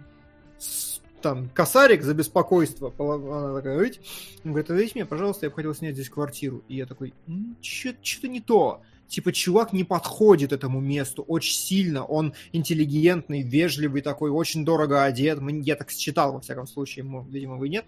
[1.23, 2.95] Там, косарик за беспокойство.
[2.99, 4.01] Она такая, «Ить».
[4.45, 6.63] Он говорит, отдайте мне, пожалуйста, я бы хотел снять здесь квартиру.
[6.69, 7.13] И я такой,
[7.61, 8.83] что-то не то.
[9.11, 12.05] Типа, чувак не подходит этому месту очень сильно.
[12.05, 15.41] Он интеллигентный, вежливый такой, очень дорого одет.
[15.65, 17.05] Я так считал, во всяком случае.
[17.05, 17.85] мо- Видимо, вы нет.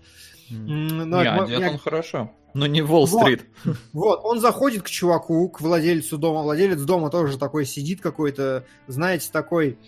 [0.51, 2.33] Но Не, одет я- он хорошо.
[2.55, 3.45] Но не Уолл-стрит.
[3.93, 6.43] вот, он заходит к чуваку, к владельцу дома.
[6.43, 9.79] Владелец дома тоже такой сидит какой-то, знаете, такой...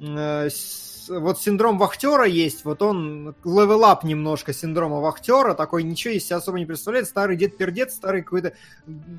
[0.00, 6.14] э, с- вот синдром вахтера есть, вот он level up немножко синдрома вахтера, такой ничего
[6.14, 8.52] из себя особо не представляет, старый дед-пердед, старый какой-то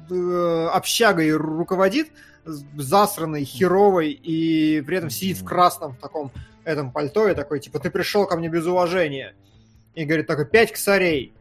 [0.10, 2.10] э, общагой руководит,
[2.46, 6.32] засранный, херовой, и при этом сидит в красном в таком
[6.66, 9.36] этом пальто, и такой, типа, ты пришел ко мне без уважения.
[9.94, 11.34] И говорит такой, пять косарей.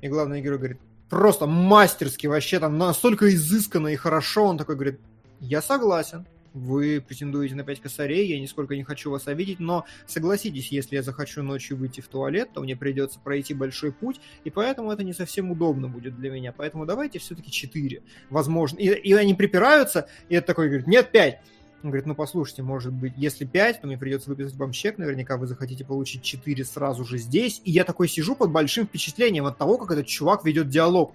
[0.00, 0.78] И главный герой говорит,
[1.08, 4.44] просто мастерски, вообще там настолько изысканно и хорошо.
[4.44, 5.00] Он такой говорит,
[5.40, 10.72] я согласен, вы претендуете на 5 косарей, я нисколько не хочу вас обидеть, но согласитесь,
[10.72, 14.90] если я захочу ночью выйти в туалет, то мне придется пройти большой путь, и поэтому
[14.90, 16.52] это не совсем удобно будет для меня.
[16.52, 18.02] Поэтому давайте все-таки 4.
[18.30, 18.78] Возможно.
[18.78, 21.40] И, и они припираются, и это такой говорит, нет, 5.
[21.84, 25.36] Он говорит, ну послушайте, может быть, если 5, то мне придется выписать вам чек, наверняка
[25.36, 27.62] вы захотите получить 4 сразу же здесь.
[27.64, 31.14] И я такой сижу под большим впечатлением от того, как этот чувак ведет диалог.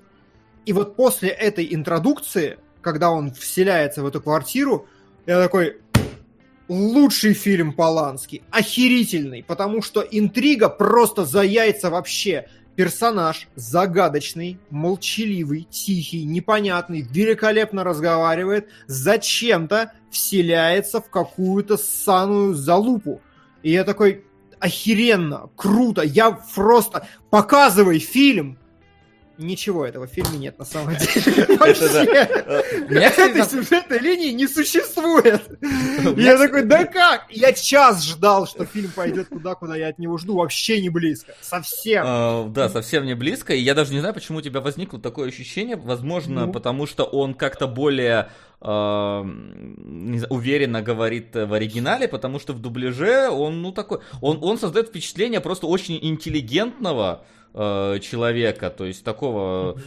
[0.66, 4.88] И вот после этой интродукции, когда он вселяется в эту квартиру,
[5.26, 5.78] я такой,
[6.68, 12.48] лучший фильм Полански, охерительный, потому что интрига просто за яйца вообще.
[12.76, 23.22] Персонаж загадочный, молчаливый, тихий, непонятный, великолепно разговаривает, зачем-то вселяется в какую-то ссаную залупу.
[23.62, 24.26] И я такой,
[24.60, 28.58] охеренно, круто, я просто показывай фильм.
[29.40, 31.58] Ничего этого в фильме нет на самом деле.
[31.58, 31.84] Вообще.
[32.06, 35.42] Э, Этой сюжетной линии не существует.
[36.18, 37.26] Я такой, да как?
[37.32, 40.36] Я час ждал, что фильм пойдет туда, куда я от него жду.
[40.38, 41.34] Вообще не близко.
[41.42, 42.04] Совсем.
[42.06, 43.54] А, да, совсем не близко.
[43.54, 45.78] И я даже не знаю, почему у тебя возникло такое ощущение.
[45.78, 46.52] Возможно, Ну.
[46.52, 48.30] потому что он как-то более
[48.62, 49.26] а,
[50.30, 54.00] уверенно говорит в оригинале, потому что в дубляже он, ну, такой...
[54.22, 59.78] Он, он создает впечатление просто очень интеллигентного э, человека, то есть такого...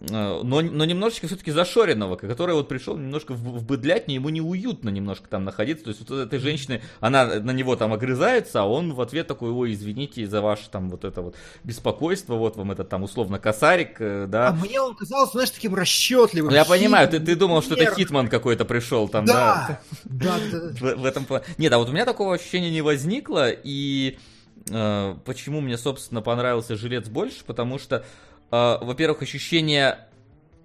[0.00, 4.90] э, Но, но немножечко все-таки зашоренного, который вот пришел немножко в, в быдлятне, ему неуютно
[4.90, 5.84] немножко там находиться.
[5.84, 9.50] То есть вот этой женщины, она на него там огрызается, а он в ответ такой,
[9.50, 13.96] ой, извините за ваше там вот это вот беспокойство, вот вам этот там условно косарик,
[13.98, 14.48] э, да.
[14.48, 16.50] А мне он казался, знаешь, таким расчетливым.
[16.50, 17.94] Ну, я понимаю, ты, ты думал, что это.
[17.94, 19.80] Хитман какой-то пришел там, да.
[20.04, 20.58] Да, да.
[20.80, 21.44] В, в этом плане.
[21.56, 24.18] Нет, а вот у меня такого ощущения не возникло, и
[24.66, 28.04] почему мне, собственно, понравился жилец больше, потому что,
[28.50, 29.98] э, во-первых, ощущение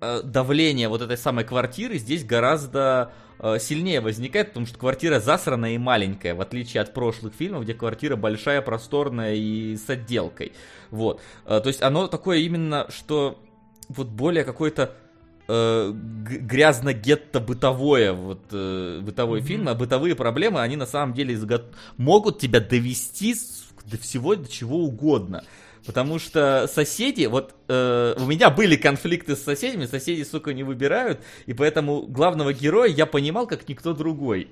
[0.01, 5.71] э, давления вот этой самой квартиры здесь гораздо э, сильнее возникает, потому что квартира засранная
[5.71, 10.53] и маленькая, в отличие от прошлых фильмов, где квартира большая, просторная и с отделкой.
[10.91, 11.21] Вот.
[11.45, 13.39] Э, то есть оно такое именно, что
[13.89, 14.93] вот более какой-то
[15.51, 19.47] э, грязно-гетто-бытовое вот, э, бытовой Мгм.
[19.47, 21.65] фильм, а бытовые проблемы, они на самом деле изго-
[21.97, 23.35] могут тебя довести
[23.89, 25.43] до всего, до чего угодно.
[25.85, 31.21] Потому что соседи, вот э, у меня были конфликты с соседями, соседи, сука, не выбирают,
[31.45, 34.49] и поэтому главного героя я понимал как никто другой.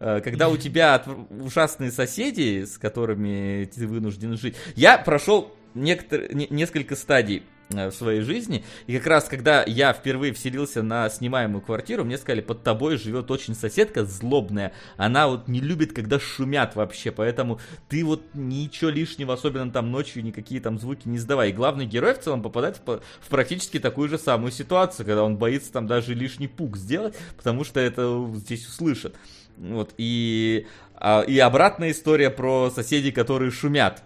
[0.00, 4.56] Э, когда у тебя ужасные соседи, с которыми ты вынужден жить.
[4.74, 10.32] Я прошел некотор- не- несколько стадий в своей жизни, и как раз когда я впервые
[10.32, 15.60] вселился на снимаемую квартиру, мне сказали, под тобой живет очень соседка злобная, она вот не
[15.60, 21.08] любит, когда шумят вообще, поэтому ты вот ничего лишнего, особенно там ночью, никакие там звуки
[21.08, 21.50] не сдавай.
[21.50, 25.36] И главный герой в целом попадает в, в практически такую же самую ситуацию, когда он
[25.36, 29.14] боится там даже лишний пук сделать, потому что это здесь услышат.
[29.56, 34.02] Вот, и, а, и обратная история про соседей, которые шумят.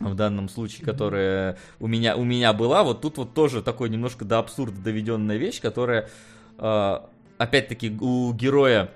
[0.00, 4.24] В данном случае, которая у меня, у меня была, вот тут вот тоже такой немножко
[4.24, 6.08] до абсурда доведенная вещь, которая,
[6.58, 6.98] э,
[7.38, 8.90] опять-таки, у героя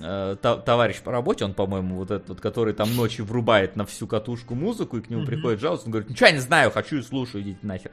[0.00, 4.08] та- товарищ по работе, он, по-моему, вот этот, вот, который там ночью врубает на всю
[4.08, 5.30] катушку музыку, и к нему Мгм.
[5.30, 7.92] приходит жаловаться, он говорит, ничего я не знаю, хочу и слушаю, идите нахер.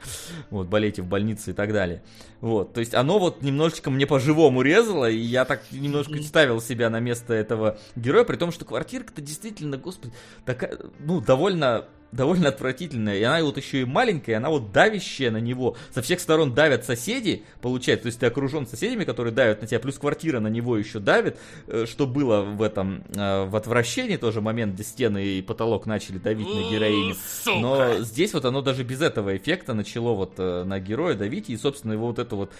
[0.50, 2.02] Вот, болейте в больнице и так далее.
[2.40, 6.22] Вот, то есть оно вот немножечко мне по-живому резало, и я так немножко Мгм.
[6.22, 10.12] ставил себя на место этого героя, при том, что квартирка-то действительно, господи,
[10.44, 15.38] такая, ну, довольно довольно отвратительная, и она вот еще и маленькая, она вот давящая на
[15.38, 15.76] него.
[15.94, 19.80] Со всех сторон давят соседи, получается, то есть ты окружен соседями, которые давят на тебя,
[19.80, 24.40] плюс квартира на него еще давит, э, что было в этом, э, в отвращении тоже
[24.40, 27.16] момент, где стены и потолок начали давить на героиню.
[27.46, 31.56] Но здесь вот оно даже без этого эффекта начало вот э, на героя давить, и,
[31.56, 32.52] собственно, его вот эту вот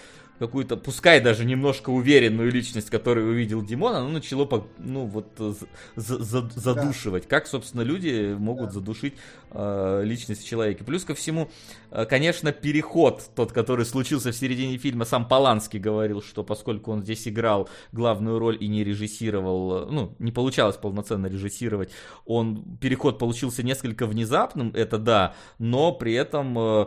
[0.47, 5.53] какую-то, пускай даже немножко уверенную личность, которую увидел Димон, оно начало, ну, вот, э,
[5.95, 7.27] за- за- задушивать.
[7.27, 9.13] Как, собственно, люди могут задушить
[9.51, 10.83] э, личность человека.
[10.83, 11.49] Плюс ко всему,
[11.91, 17.03] э, конечно, переход, тот, который случился в середине фильма, сам Поланский говорил, что поскольку он
[17.03, 21.91] здесь играл главную роль и не режиссировал, э, ну, не получалось полноценно режиссировать,
[22.25, 26.57] он, переход получился несколько внезапным, это да, но при этом...
[26.59, 26.85] э,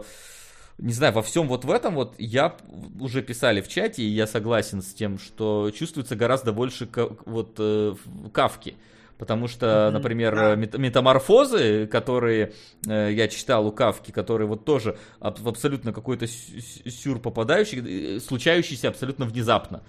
[0.79, 2.55] не знаю, во всем вот в этом вот я
[3.01, 6.89] уже писали в чате, и я согласен с тем, что чувствуется гораздо больше
[7.25, 7.95] вот э,
[8.33, 8.75] кавки.
[9.19, 12.53] Потому что, например, мет- метаморфозы, которые
[12.87, 18.17] э, я читал у Кавки, которые вот тоже аб- абсолютно какой-то сю- сю- сюр попадающий,
[18.17, 19.83] э, случающийся абсолютно внезапно.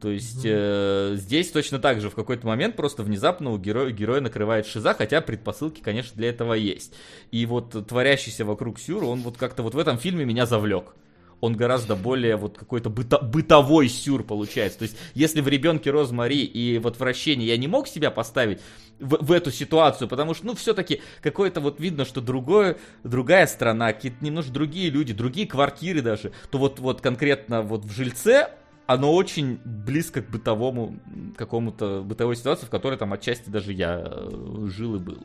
[0.00, 0.46] То есть Мгм.
[0.46, 4.94] э, здесь точно так же в какой-то момент просто внезапно у героя, героя накрывает шиза,
[4.94, 6.94] хотя предпосылки, конечно, для этого есть.
[7.30, 10.94] И вот творящийся вокруг сюр, он вот как-то вот в этом фильме меня завлек.
[11.40, 14.80] Он гораздо более вот какой-то быто- бытовой сюр получается.
[14.80, 18.60] То есть, если в ребенке Розмари и в отвращении я не мог себя поставить
[18.98, 23.92] в, в эту ситуацию, потому что, ну, все-таки какое-то вот видно, что другое, другая страна,
[23.94, 28.50] какие-то немножко другие люди, другие квартиры даже, то вот, вот конкретно вот в жильце
[28.90, 30.98] оно очень близко к бытовому
[31.36, 35.18] какому-то бытовой ситуации, в которой там отчасти даже я э, жил и был.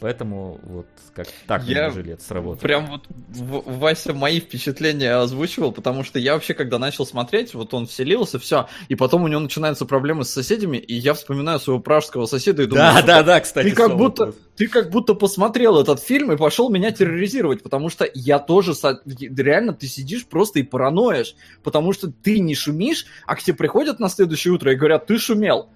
[0.00, 2.60] Поэтому вот как так Я мне жилец сработал.
[2.60, 7.86] Прям вот Вася мои впечатления озвучивал, потому что я вообще, когда начал смотреть, вот он
[7.86, 12.26] вселился, все, и потом у него начинаются проблемы с соседями, и я вспоминаю своего пражского
[12.26, 13.68] соседа и думаю, Да, «Сука, да, да, кстати.
[13.68, 18.08] ты как будто, ты как будто посмотрел этот фильм и пошел меня терроризировать, потому что
[18.12, 18.72] я тоже
[19.06, 24.00] реально ты сидишь просто и параноишь, потому что ты не шумишь, а к тебе приходят
[24.00, 25.68] на следующее утро и говорят, ты шумел.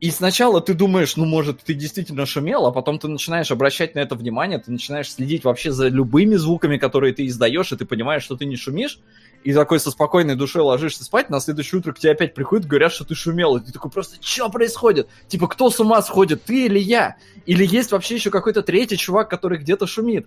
[0.00, 4.00] И сначала ты думаешь, ну, может, ты действительно шумел, а потом ты начинаешь обращать на
[4.00, 8.24] это внимание, ты начинаешь следить вообще за любыми звуками, которые ты издаешь, и ты понимаешь,
[8.24, 8.98] что ты не шумишь,
[9.44, 12.92] и такой со спокойной душой ложишься спать, на следующее утро к тебе опять приходят, говорят,
[12.92, 15.06] что ты шумел, и ты такой просто, что происходит?
[15.28, 17.14] Типа, кто с ума сходит, ты или я?
[17.46, 20.26] Или есть вообще еще какой-то третий чувак, который где-то шумит?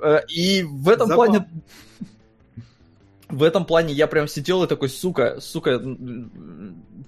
[0.00, 1.32] Э, И в этом Забавно.
[1.32, 1.50] плане...
[3.36, 5.80] В этом плане я прям сидел и такой, сука, сука,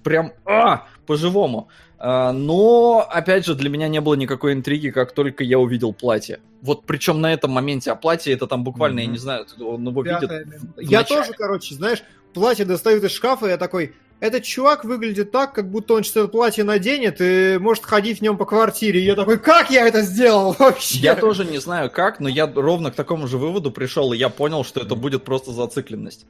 [0.03, 1.69] прям, а, по-живому.
[1.99, 6.39] А, Но, опять же, для меня не было никакой интриги, как только я увидел платье.
[6.61, 9.13] Вот причем на этом моменте, а платье это там буквально, я Мгм.
[9.13, 10.21] не знаю, он его видит.
[10.21, 10.45] Пятое.
[10.75, 11.21] в Я начале.
[11.21, 15.69] тоже, короче, знаешь, платье достают из шкафа, и я такой, этот чувак выглядит так, как
[15.69, 19.01] будто он что-то платье наденет и может ходить в нем по квартире.
[19.01, 20.99] И я такой, как я это сделал вообще?
[20.99, 24.29] Я тоже не знаю как, но я ровно к такому же выводу пришел, и я
[24.29, 26.25] понял, что это будет просто зацикленность.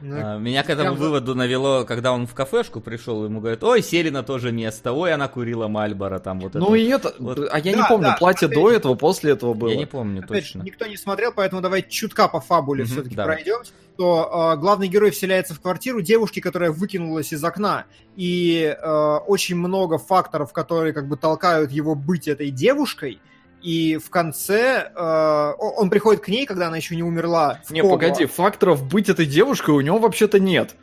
[0.00, 3.64] Ну, А, Меня к этому Прям выводу навело, когда он в кафешку пришел, ему говорят,
[3.64, 6.76] ой, сели на то же место, ой, она курила Мальбора, там вот Ну это.
[6.76, 7.38] и это, Вот.
[7.50, 9.70] а я Да, не помню, да, платье опять до этого, после этого было.
[9.70, 10.62] Я не помню Опять же, точно.
[10.64, 13.36] никто не смотрел, поэтому давай чутка по фабуле Мгм, все-таки давай.
[13.36, 13.72] пройдемся.
[13.96, 17.86] То э, главный герой вселяется в квартиру девушки, которая выкинулась из окна.
[18.16, 23.18] И э, очень много факторов, которые как бы толкают его быть этой девушкой.
[23.66, 27.58] И в конце э, он приходит к ней, когда она еще не умерла.
[27.68, 27.94] Не, кому.
[27.94, 30.76] погоди, факторов быть этой девушкой у него вообще-то нет.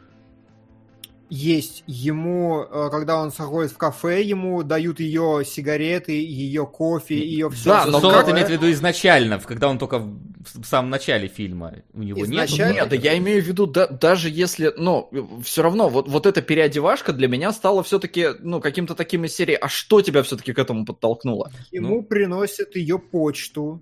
[1.33, 7.49] Есть ему, э, когда он заходит в кафе, ему дают ее сигареты, ее кофе, ее
[7.49, 7.69] все.
[7.71, 10.15] Да, но Солод как- имеет в виду изначально, в- когда он только в,
[10.61, 11.73] в самом начале фильма.
[11.93, 12.27] У него нет.
[12.27, 12.73] Изначально?
[12.75, 15.09] Нет, да я имею в виду, да, даже если, ну,
[15.43, 19.57] все равно, вот, вот эта переодевашка для меня стала все-таки, ну, каким-то таким из серии,
[19.59, 21.51] а что тебя все-таки к этому подтолкнуло?
[21.71, 23.81] Ему приносят ее почту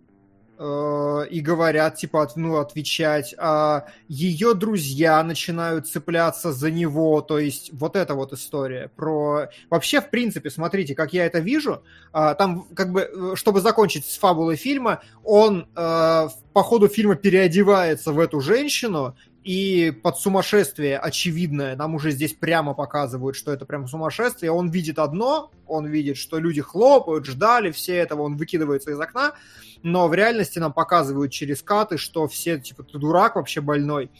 [0.62, 3.34] и говорят, типа, от- ну, отвечать.
[3.38, 7.22] А ее друзья начинают цепляться за него.
[7.22, 9.48] То есть вот эта вот история про...
[9.70, 11.84] Вообще, в принципе, смотрите, как я это вижу,
[12.14, 17.16] а, там, как бы, э, чтобы закончить с фабулой фильма, он э, по ходу фильма
[17.16, 23.66] переодевается в эту женщину, и под сумасшествие очевидное, нам уже здесь прямо показывают, что это
[23.66, 28.92] прям сумасшествие, он видит одно, он видит, что люди хлопают, ждали все этого, он выкидывается
[28.92, 29.34] из окна,
[29.82, 34.12] но в реальности нам показывают через каты, что все, типа, ты дурак вообще больной.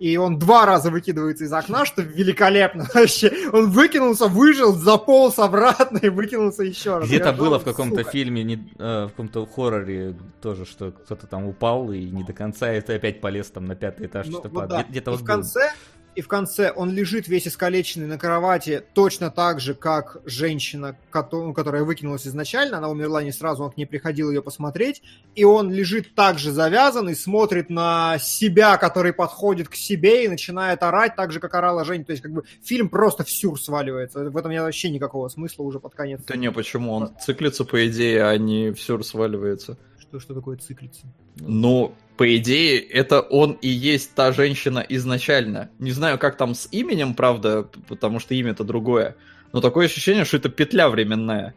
[0.00, 3.30] И он два раза выкидывается из окна, что великолепно вообще.
[3.52, 7.06] Он выкинулся, выжил, заполз обратно и выкинулся еще раз.
[7.06, 11.92] Где-то было в каком-то фильме, не- э, в каком-то хорроре тоже, что кто-то там упал
[11.92, 14.60] и не до конца, и ты опять полез там на пятый этаж, Ну, что-то вот
[14.62, 14.70] падает.
[14.70, 14.82] да.
[14.84, 15.70] Где- Где-то вот в конце,
[16.14, 20.96] и в конце он лежит весь искалеченный на кровати точно так же, как женщина,
[21.32, 22.78] ну, которая выкинулась изначально.
[22.78, 25.02] Она умерла не сразу, он к ней приходил ее посмотреть.
[25.34, 30.82] И он лежит так же завязанный, смотрит на себя, который подходит к себе и начинает
[30.82, 32.04] орать так же, как орала Женя.
[32.04, 34.30] То есть как бы фильм просто в сюр сваливается.
[34.30, 36.20] В этом нет вообще никакого смысла уже под конец.
[36.26, 36.92] Да не, почему?
[36.92, 39.78] Он циклится, по идее, а не все сваливается.
[40.10, 41.06] Что, что такое циклица?
[41.36, 45.70] Ну, по идее, это он и есть та женщина изначально.
[45.78, 49.14] Не знаю, как там с именем, правда, потому что имя-то другое.
[49.52, 51.54] Но такое ощущение, что это петля временная.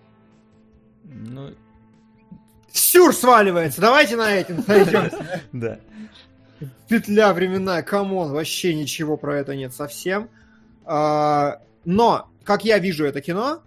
[1.04, 1.56] Ну,
[2.72, 3.82] Сюр сваливается!
[3.82, 5.42] Давайте на этом сойдемся.
[5.52, 5.80] да.
[6.88, 10.30] петля временная, come on, вообще ничего про это нет совсем.
[10.86, 13.64] А, Но, как я вижу это кино,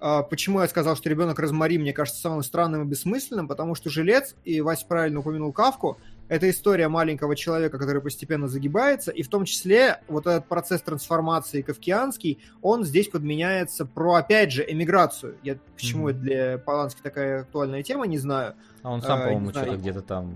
[0.00, 4.34] почему я сказал, что ребенок Розмари мне кажется самым странным и бессмысленным, потому что жилец,
[4.44, 9.44] и Вася правильно упомянул Кафку, это история маленького человека, который постепенно загибается, и в том
[9.44, 15.36] числе вот этот процесс трансформации кафкианский, он здесь подменяется про, опять же, эмиграцию.
[15.42, 16.08] Я почему Мгм.
[16.10, 18.54] это для Полански такая актуальная тема, не знаю.
[18.82, 20.32] А он сам, А, по-моему, что-то где-то там...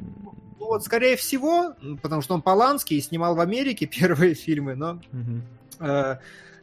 [0.58, 5.00] Ну вот, скорее всего, потому что он Поланский и снимал в Америке первые фильмы, но
[5.12, 5.42] Мгм.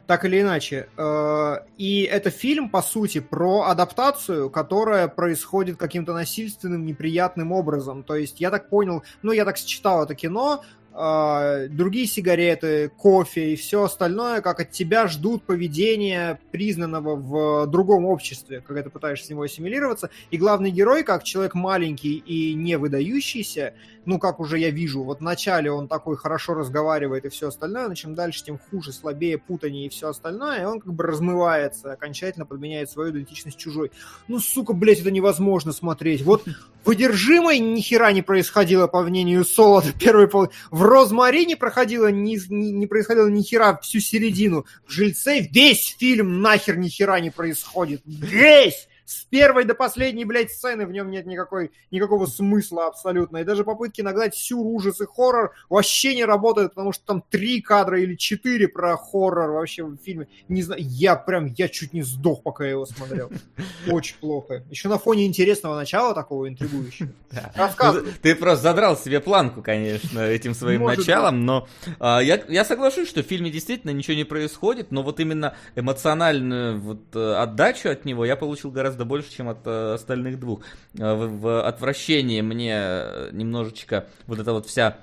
[0.06, 0.88] Так или иначе.
[0.96, 8.02] Э, и это фильм, по сути, про адаптацию, которая происходит каким-то насильственным, неприятным образом.
[8.02, 10.62] То есть, я так понял, ну, я так считал это кино,
[10.92, 18.62] другие сигареты, кофе и все остальное, как от тебя ждут поведения признанного в другом обществе,
[18.66, 20.10] когда ты пытаешься с него ассимилироваться.
[20.30, 23.74] И главный герой, как человек маленький и не выдающийся,
[24.04, 27.94] ну, как уже я вижу, вот вначале он такой хорошо разговаривает и все остальное, но
[27.94, 32.44] чем дальше, тем хуже, слабее, путанее и все остальное, и он как бы размывается, окончательно
[32.44, 33.92] подменяет свою идентичность чужой.
[34.26, 36.22] Ну, сука, блядь, это невозможно смотреть.
[36.22, 36.44] Вот
[36.84, 40.48] в ни хера не происходило, по мнению Солода, первый пол...
[40.70, 44.66] В «Розмари» не проходило, ни, ни- не происходило ни хера всю середину.
[44.86, 48.02] В «Жильце» весь фильм нахер ни хера не происходит.
[48.04, 48.88] Весь!
[49.12, 53.38] С первой до последней, блядь, сцены в нем нет никакой, никакого смысла абсолютно.
[53.38, 57.60] И даже попытки нагнать сюр, ужас и хоррор вообще не работают, потому что там три
[57.60, 60.28] кадра или четыре про хоррор вообще в фильме.
[60.48, 63.30] Не знаю, я прям, я чуть не сдох, пока я его смотрел.
[63.90, 64.64] Очень плохо.
[64.70, 67.10] Еще на фоне интересного начала такого интригующего.
[68.22, 71.68] Ты просто задрал себе планку, конечно, этим своим началом, но
[71.98, 76.80] а, я, я соглашусь, что в фильме действительно ничего не происходит, но вот именно эмоциональную
[76.80, 80.60] вот, э, отдачу от него я получил гораздо больше, чем от э, остальных двух.
[80.98, 84.98] Э, В, в отвращении мне э, немножечко вот эта вот вся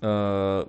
[0.00, 0.66] э,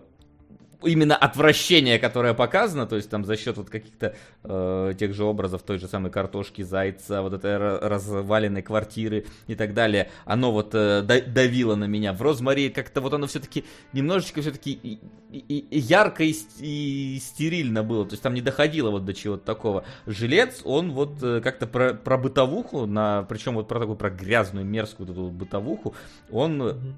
[0.84, 5.62] именно отвращение, которое показано, то есть там за счет вот каких-то э, тех же образов
[5.64, 10.74] той же самой картошки, зайца, вот этой ра- разваленной квартиры и так далее, оно вот
[10.74, 12.14] э, да- давило на меня.
[12.14, 15.00] В Розмари как-то вот оно все-таки немножечко все-таки и,
[15.32, 19.14] и- и ярко и, ст- и стерильно было, то есть там не доходило вот до
[19.14, 19.84] чего-то такого.
[20.06, 24.66] Жилец, он вот э, как-то про, про бытовуху, на, причем вот про такую про грязную,
[24.66, 25.94] мерзкую вот эту бытовуху,
[26.32, 26.98] он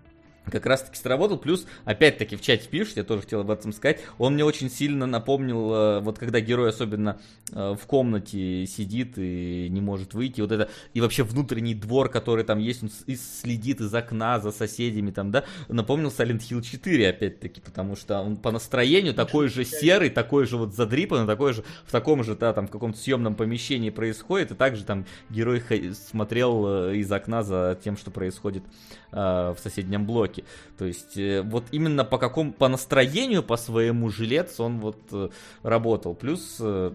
[0.50, 1.38] как раз таки сработал.
[1.38, 5.06] Плюс, опять-таки, в чате пишут, я тоже хотел об этом сказать, он мне очень сильно
[5.06, 7.20] напомнил, э, вот когда герой особенно
[7.52, 12.44] э, в комнате сидит и не может выйти, вот это, и вообще внутренний двор, который
[12.44, 17.10] там есть, он и следит из окна за соседями там, да, напомнил Silent Hill 4,
[17.10, 21.64] опять-таки, потому что он по настроению такой же серый, такой же вот задрипанный, такой же,
[21.86, 25.62] в таком же, да, там, каком-то съемном помещении происходит, и также там герой
[25.94, 28.64] смотрел э, из окна за тем, что происходит
[29.12, 30.31] э, в соседнем блоке.
[30.78, 35.30] То есть э, вот именно по какому по настроению по своему жилец он вот э,
[35.64, 36.16] работал.
[36.16, 36.92] Плюс, э,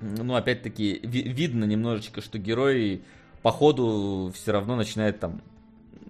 [0.00, 3.02] ну опять-таки ви- видно немножечко, что герой
[3.42, 5.40] по ходу все равно начинает там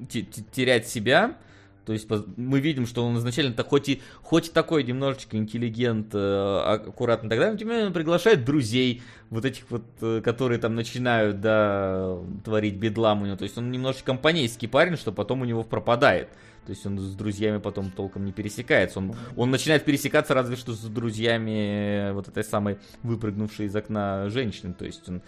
[0.09, 1.36] те- те- терять себя.
[1.85, 6.15] То есть мы видим, что он изначально -то хоть и хоть и такой немножечко интеллигент,
[6.15, 9.85] э, аккуратно и так далее, но тем не менее он приглашает друзей, вот этих вот,
[10.01, 13.36] э, которые там начинают, да, творить бедлам у него.
[13.36, 16.28] То есть он немножечко компанейский парень, что потом у него пропадает.
[16.66, 18.98] То есть он с друзьями потом толком не пересекается.
[18.98, 24.74] Он, он начинает пересекаться разве что с друзьями вот этой самой выпрыгнувшей из окна женщины.
[24.74, 25.23] То есть он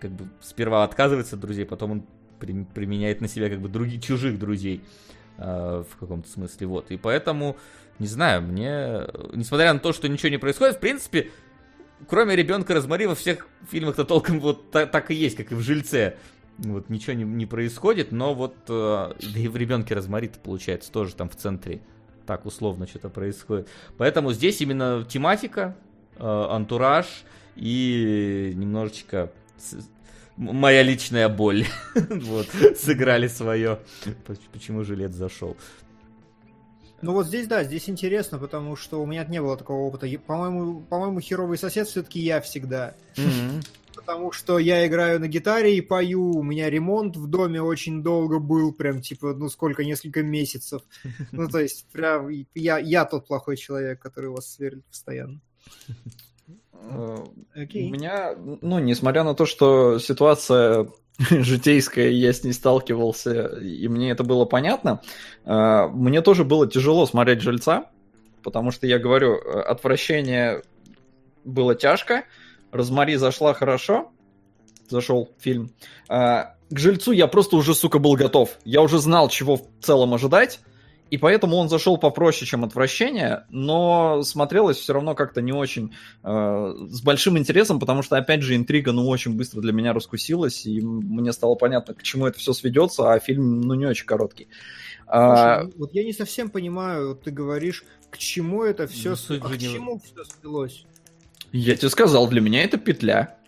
[0.00, 2.06] как бы сперва отказывается от друзей, потом он
[2.38, 6.66] при- применяет на себя как бы других чужих друзей э, в каком-то смысле.
[6.66, 6.90] Вот.
[6.90, 7.56] И поэтому,
[7.98, 11.30] не знаю, мне, э, несмотря на то, что ничего не происходит, в принципе,
[12.08, 15.60] кроме ребенка Розмари во всех фильмах-то толком вот та- так и есть, как и в
[15.60, 16.16] Жильце.
[16.58, 21.14] Вот ничего не, не происходит, но вот э, да и в ребенке Розмари получается тоже
[21.14, 21.80] там в центре
[22.26, 23.68] так условно что-то происходит.
[23.98, 25.76] Поэтому здесь именно тематика,
[26.16, 27.06] э, антураж
[27.56, 29.30] и немножечко
[30.36, 31.66] моя личная боль.
[31.94, 33.80] вот, сыграли свое.
[34.52, 35.56] Почему жилет зашел.
[37.02, 40.08] Ну вот здесь, да, здесь интересно, потому что у меня не было такого опыта.
[40.18, 42.94] По-моему, по-моему, херовый сосед все-таки я всегда.
[43.16, 43.66] Mm-hmm.
[43.94, 48.38] Потому что я играю на гитаре и пою, у меня ремонт в доме очень долго
[48.38, 50.82] был, прям типа, ну сколько, несколько месяцев.
[51.32, 55.40] Ну то есть, прям я, я тот плохой человек, который вас сверлит постоянно.
[57.56, 57.88] Okay.
[57.88, 60.88] У меня, ну, несмотря на то, что ситуация
[61.18, 65.00] житейская, я с ней сталкивался, и мне это было понятно,
[65.44, 67.86] э, мне тоже было тяжело смотреть «Жильца»,
[68.42, 70.62] потому что, я говорю, э, отвращение
[71.44, 72.24] было тяжко,
[72.72, 74.12] «Розмари» зашла хорошо,
[74.88, 75.70] зашел фильм.
[76.08, 78.58] Э, к «Жильцу» я просто уже, сука, был готов.
[78.64, 80.60] Я уже знал, чего в целом ожидать,
[81.08, 86.74] и поэтому он зашел попроще, чем отвращение, но смотрелось все равно как-то не очень э,
[86.88, 90.80] с большим интересом, потому что, опять же, интрига, ну, очень быстро для меня раскусилась, и
[90.80, 94.48] мне стало понятно, к чему это все сведется, а фильм, ну, не очень короткий.
[95.06, 95.78] А, Слушай, а...
[95.78, 99.58] вот я не совсем понимаю, вот ты говоришь, к чему это все, ну, а к
[99.58, 100.86] чему все свелось?
[101.52, 103.38] Я тебе сказал, для меня это петля.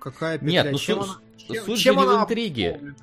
[0.00, 0.64] Какая петля?
[0.64, 2.94] Нет, ну чем суть, она, чем, суть чем же она в интриге.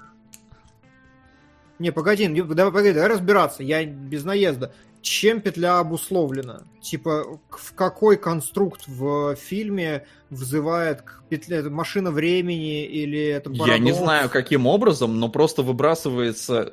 [1.79, 4.73] Не, погоди, давай, погоди, давай разбираться, я без наезда.
[5.01, 6.63] Чем петля обусловлена?
[6.81, 11.57] Типа, в какой конструкт в фильме взывает к петле?
[11.57, 13.69] Это машина времени или это парадокс?
[13.69, 16.69] Я не знаю, каким образом, но просто выбрасывается,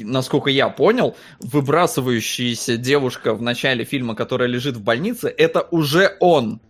[0.00, 6.62] насколько я понял, выбрасывающаяся девушка в начале фильма, которая лежит в больнице, это уже он.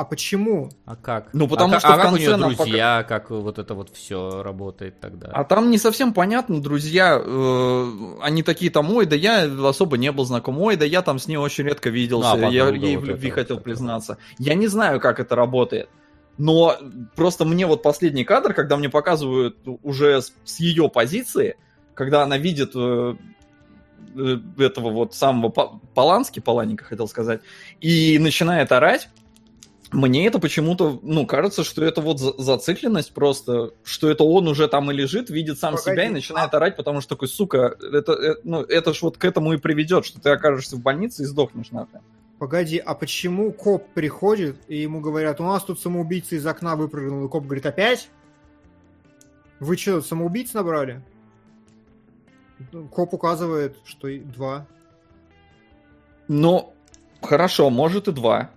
[0.00, 0.70] А почему?
[0.86, 1.28] А как?
[1.34, 3.20] Ну, потому а, что а в конце как у нее друзья, пока...
[3.20, 5.26] как вот это вот все работает тогда?
[5.26, 10.10] А там не совсем понятно, друзья, э, они такие там, ой, да я особо не
[10.10, 13.04] был знаком, ой, да я там с ней очень редко виделся, а, я ей вот
[13.04, 14.16] в любви хотел вот признаться.
[14.38, 15.90] Я не знаю, как это работает.
[16.38, 16.78] Но
[17.14, 21.58] просто мне вот последний кадр, когда мне показывают уже с, с ее позиции,
[21.92, 23.16] когда она видит э,
[24.16, 25.50] э этого вот самого
[25.94, 27.42] Полански, Поланика хотел сказать,
[27.82, 29.10] и начинает орать,
[29.92, 34.90] мне это почему-то, ну, кажется, что это вот зацикленность просто, что это он уже там
[34.90, 36.58] и лежит, видит сам Погоди, себя и начинает а...
[36.58, 40.06] орать, потому что такой, сука, это, это, ну, это ж вот к этому и приведет,
[40.06, 42.02] что ты окажешься в больнице и сдохнешь нахрен.
[42.38, 47.26] Погоди, а почему коп приходит и ему говорят, у нас тут самоубийца из окна выпрыгнул,
[47.26, 48.08] и коп говорит, опять?
[49.58, 51.02] Вы что, самоубийц набрали?
[52.92, 54.66] Коп указывает, что два.
[56.28, 56.72] Ну,
[57.20, 58.50] хорошо, может и два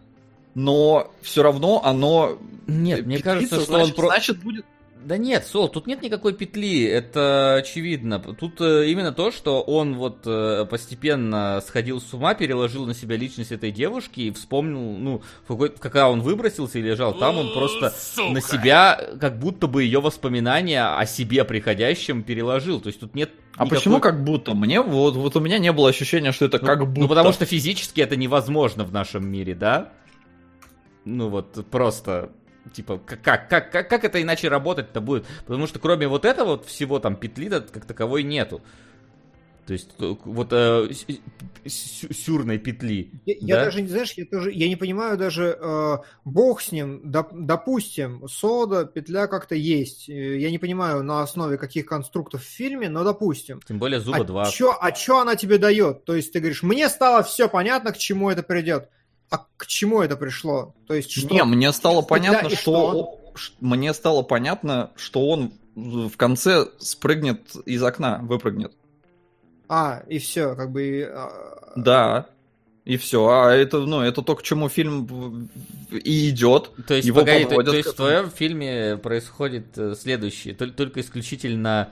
[0.55, 2.37] но все равно оно...
[2.67, 3.95] Нет, мне кажется, что значит, он...
[3.95, 4.07] Про...
[4.07, 4.65] Значит, будет...
[5.05, 8.19] Да нет, Сол, тут нет никакой петли, это очевидно.
[8.19, 13.17] Тут э, именно то, что он вот э, постепенно сходил с ума, переложил на себя
[13.17, 15.21] личность этой девушки и вспомнил, ну,
[15.79, 18.31] когда он выбросился и лежал там, он просто Сука.
[18.31, 22.79] на себя, как будто бы ее воспоминания о себе приходящем переложил.
[22.79, 23.77] То есть тут нет а никакой...
[23.77, 24.53] почему как будто?
[24.53, 27.01] Мне вот, вот у меня не было ощущения, что это ну, как будто.
[27.01, 29.91] Ну потому что физически это невозможно в нашем мире, да?
[31.05, 32.31] Ну вот просто
[32.71, 35.25] типа, как, как, как, как это иначе работать-то будет?
[35.45, 38.61] Потому что кроме вот этого вот всего там петли как таковой нету.
[39.65, 40.89] То есть вот э,
[41.65, 43.11] сюрной петли.
[43.25, 43.39] Я, да?
[43.41, 47.29] я даже не знаешь, я тоже я не понимаю даже э, бог с ним, доп,
[47.31, 50.09] допустим, сода, петля как-то есть.
[50.09, 53.61] Э, я не понимаю на основе каких конструктов в фильме, но допустим.
[53.65, 54.51] Тем более зуба а 2.
[54.51, 56.03] Чё, а что она тебе дает?
[56.03, 58.89] То есть ты говоришь, мне стало все понятно, к чему это придет
[59.33, 60.75] а к чему это пришло?
[60.85, 61.33] То есть что?
[61.33, 67.81] Не, мне стало понятно, что, что мне стало понятно, что он в конце спрыгнет из
[67.81, 68.73] окна, выпрыгнет.
[69.67, 71.09] А, и все, как бы.
[71.11, 72.27] А, да.
[72.85, 73.27] И все.
[73.27, 75.49] А это, ну, это то, к чему фильм
[75.91, 76.69] и идет.
[76.85, 81.91] То есть, Его погоди, то, то есть в твоем фильме происходит э, следующее, только исключительно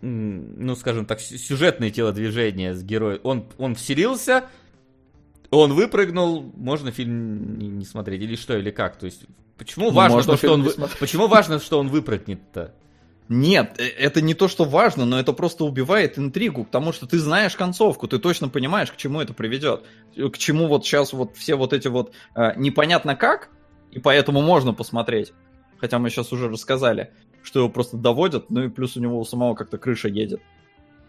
[0.00, 3.20] ну, скажем так, сюжетные телодвижения с героем.
[3.22, 4.44] Он, он вселился,
[5.50, 8.96] он выпрыгнул, можно фильм не, не смотреть, или что, или как?
[8.96, 9.24] То есть,
[9.58, 10.72] почему важно можно то, что он, вы...
[11.00, 12.74] почему важно, что он выпрыгнет-то?
[13.28, 17.18] Нет, э, это не то, что важно, но это просто убивает интригу, потому что ты
[17.18, 19.84] знаешь концовку, ты точно понимаешь, к чему это приведет,
[20.16, 23.50] к чему вот сейчас вот все вот эти вот э, непонятно как,
[23.90, 25.32] и поэтому можно посмотреть.
[25.78, 27.12] Хотя мы сейчас уже рассказали,
[27.42, 30.40] что его просто доводят, ну и плюс у него у самого как-то крыша едет.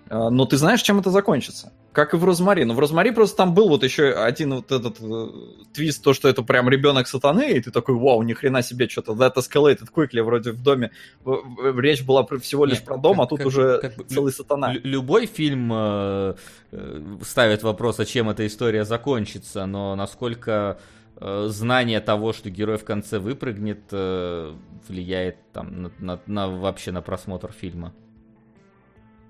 [0.10, 1.72] А, Но ты знаешь, чем это закончится?
[1.92, 2.64] Как и в Розмари.
[2.66, 5.28] Но в Розмари просто там был вот еще один вот этот э,
[5.74, 9.14] твист, то, что это прям ребенок сатаны, и ты такой, вау, ни хрена себе, что-то
[9.14, 10.92] that escalated quickly, вроде в доме.
[11.24, 14.32] В- Речь была всего лишь Нет, про дом, а как- тут как- уже как целый
[14.32, 14.74] сатана.
[14.74, 16.36] Лю- Любой фильм э,
[16.72, 20.78] э, ставит вопрос, а чем эта история закончится, но насколько
[21.20, 24.54] э, знание того, что герой в конце выпрыгнет, э,
[24.88, 27.92] влияет там на, на- на- вообще на просмотр фильма.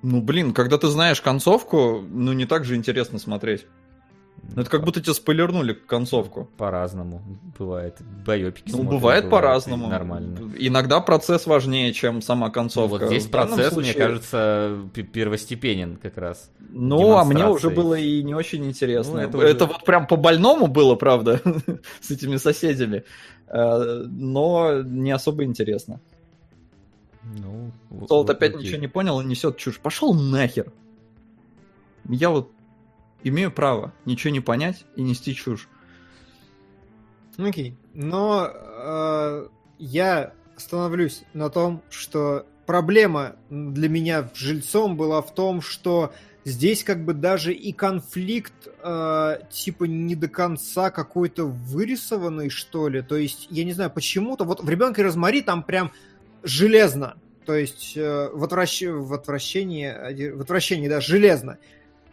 [0.10, 3.66] Ну, блин, когда ты знаешь концовку, ну, не так же интересно смотреть.
[4.56, 6.48] Ну, это как будто тебе спойлернули концовку.
[6.58, 7.22] По-разному
[7.60, 7.98] бывает.
[8.26, 9.88] Байопики Ну, бывает по-разному.
[9.88, 10.38] Нормально.
[10.58, 13.00] Иногда процесс важнее, чем сама Ну, концовка.
[13.00, 16.52] вот здесь процесс, мне случае- кажется, п- первостепенен как раз.
[16.70, 19.14] Ну, а мне уже было и не очень интересно.
[19.14, 21.42] Ну, это, это уже- вот прям по-больному было, правда,
[22.00, 23.04] с этими соседями.
[23.48, 26.00] Э, Но не особо интересно.
[27.36, 28.66] Ну, вот- Солод вот опять окей.
[28.66, 29.80] ничего не понял и несет чушь.
[29.80, 30.72] Пошел нахер.
[32.10, 32.52] Я вот
[33.24, 35.68] имею право ничего не понять и нести чушь.
[37.38, 37.76] Окей.
[37.94, 39.48] Но э,
[39.80, 46.14] я остановлюсь на том, что проблема для меня жильцом была в том, что
[46.46, 53.02] здесь как бы даже и конфликт э, типа не до конца какой-то вырисованный, что ли.
[53.02, 55.92] То есть, я не знаю, почему-то вот в «Ребенке Розмари» там прям
[56.44, 57.18] железно.
[57.46, 58.82] То есть э, в, отвращ...
[58.82, 61.58] в отвращении, оди- в отвращении, да, железно.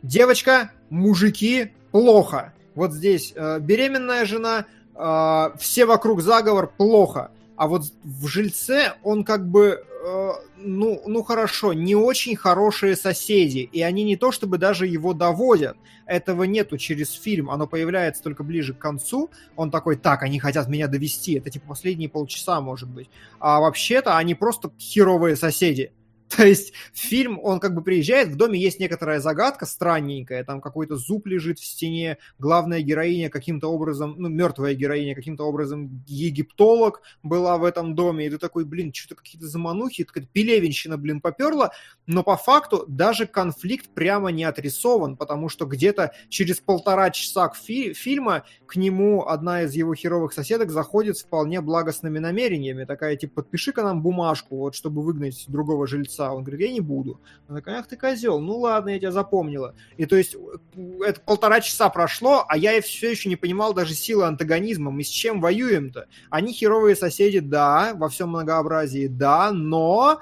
[0.02, 2.52] Девочка, мужики, плохо.
[2.74, 7.30] Вот здесь э, беременная жена, э, все вокруг заговор, плохо.
[7.64, 13.60] А вот в жильце он как бы, э, ну, ну хорошо, не очень хорошие соседи.
[13.72, 15.78] И они не то чтобы даже его доводят.
[16.04, 17.50] Этого нету через фильм.
[17.50, 19.30] Оно появляется только ближе к концу.
[19.56, 21.38] Он такой, так, они хотят меня довести.
[21.38, 23.08] Это типа последние полчаса, может быть.
[23.38, 25.90] А вообще-то они просто херовые соседи.
[26.36, 30.96] То есть фильм, он как бы приезжает, в доме есть некоторая загадка странненькая, там какой-то
[30.96, 37.58] зуб лежит в стене, главная героиня каким-то образом, ну, мертвая героиня каким-то образом египтолог была
[37.58, 41.72] в этом доме, и ты такой, блин, что-то какие-то заманухи, какая-то пелевенщина, блин, поперла,
[42.06, 47.56] но по факту даже конфликт прямо не отрисован, потому что где-то через полтора часа к
[47.56, 53.16] фи- фильма к нему одна из его херовых соседок заходит с вполне благостными намерениями, такая,
[53.16, 56.13] типа, подпиши-ка нам бумажку, вот, чтобы выгнать другого жильца.
[56.18, 57.20] Он говорит, я не буду.
[57.48, 59.74] Она такая, ах ты козел, ну ладно, я тебя запомнила.
[59.96, 63.94] И то есть э, это полтора часа прошло, а я все еще не понимал даже
[63.94, 64.90] силы антагонизма.
[64.90, 66.06] Мы с чем воюем-то?
[66.30, 70.20] Они херовые соседи, да, во всем многообразии, да, но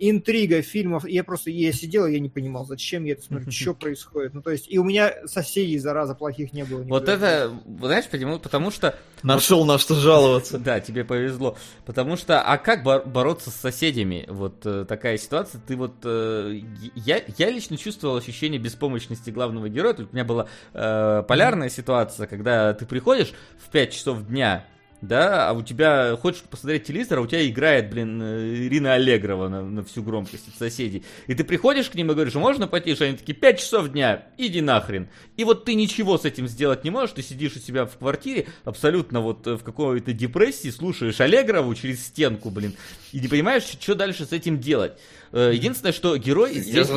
[0.00, 4.34] интрига фильмов, я просто, я сидел, я не понимал, зачем я это смотрю, что происходит.
[4.34, 6.82] Ну, то есть, и у меня соседей, зараза, плохих не было.
[6.82, 8.38] Вот это, знаешь, почему?
[8.38, 10.58] Потому что Нашел на что жаловаться.
[10.58, 11.56] Да, тебе повезло.
[11.84, 14.24] Потому что, а как бор- бороться с соседями?
[14.28, 15.60] Вот э, такая ситуация.
[15.66, 15.94] Ты вот...
[16.04, 16.60] э,
[16.94, 19.94] я, я лично чувствовал ощущение беспомощности главного героя.
[19.94, 24.64] Тут у меня была э, полярная ситуация, когда ты приходишь в 5 часов дня,
[25.02, 29.48] да, а у тебя, хочешь посмотреть телевизор, а у тебя играет, блин, э, Ирина Аллегрова
[29.48, 31.04] на, на всю громкость от соседей.
[31.26, 33.04] И ты приходишь к ним и говоришь, можно потише?
[33.04, 35.08] Они такие, 5 часов дня, иди нахрен.
[35.36, 38.48] И вот ты ничего с этим сделать не можешь, ты сидишь у себя в квартире,
[38.64, 42.74] абсолютно вот э, в какой-то депрессии, слушаешь Аллегрову через стенку, блин,
[43.12, 44.92] и не понимаешь, что дальше с этим делать.
[45.32, 46.88] Э, Единственное, что герой здесь...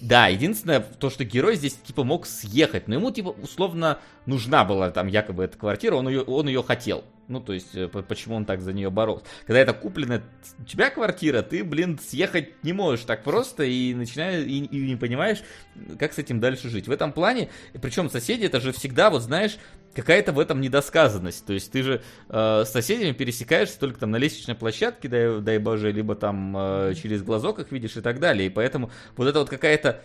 [0.00, 4.90] Да, единственное, то, что герой здесь, типа, мог съехать, но ему, типа, условно нужна была
[4.90, 7.04] там якобы эта квартира, он ее, он ее хотел.
[7.26, 9.24] Ну, то есть, э, по- почему он так за нее боролся.
[9.46, 10.22] Когда это куплена
[10.58, 14.96] у тебя квартира, ты, блин, съехать не можешь так просто и начинаешь, и, и не
[14.96, 15.42] понимаешь,
[15.98, 16.86] как с этим дальше жить.
[16.86, 17.48] В этом плане,
[17.80, 19.56] причем соседи, это же всегда, вот знаешь,
[19.94, 21.44] какая-то в этом недосказанность.
[21.46, 25.58] То есть ты же э, с соседями пересекаешься только там на лестничной площадке, дай, дай
[25.58, 28.46] боже, либо там э, через глазок их видишь и так далее.
[28.46, 30.00] И поэтому вот это вот какая-то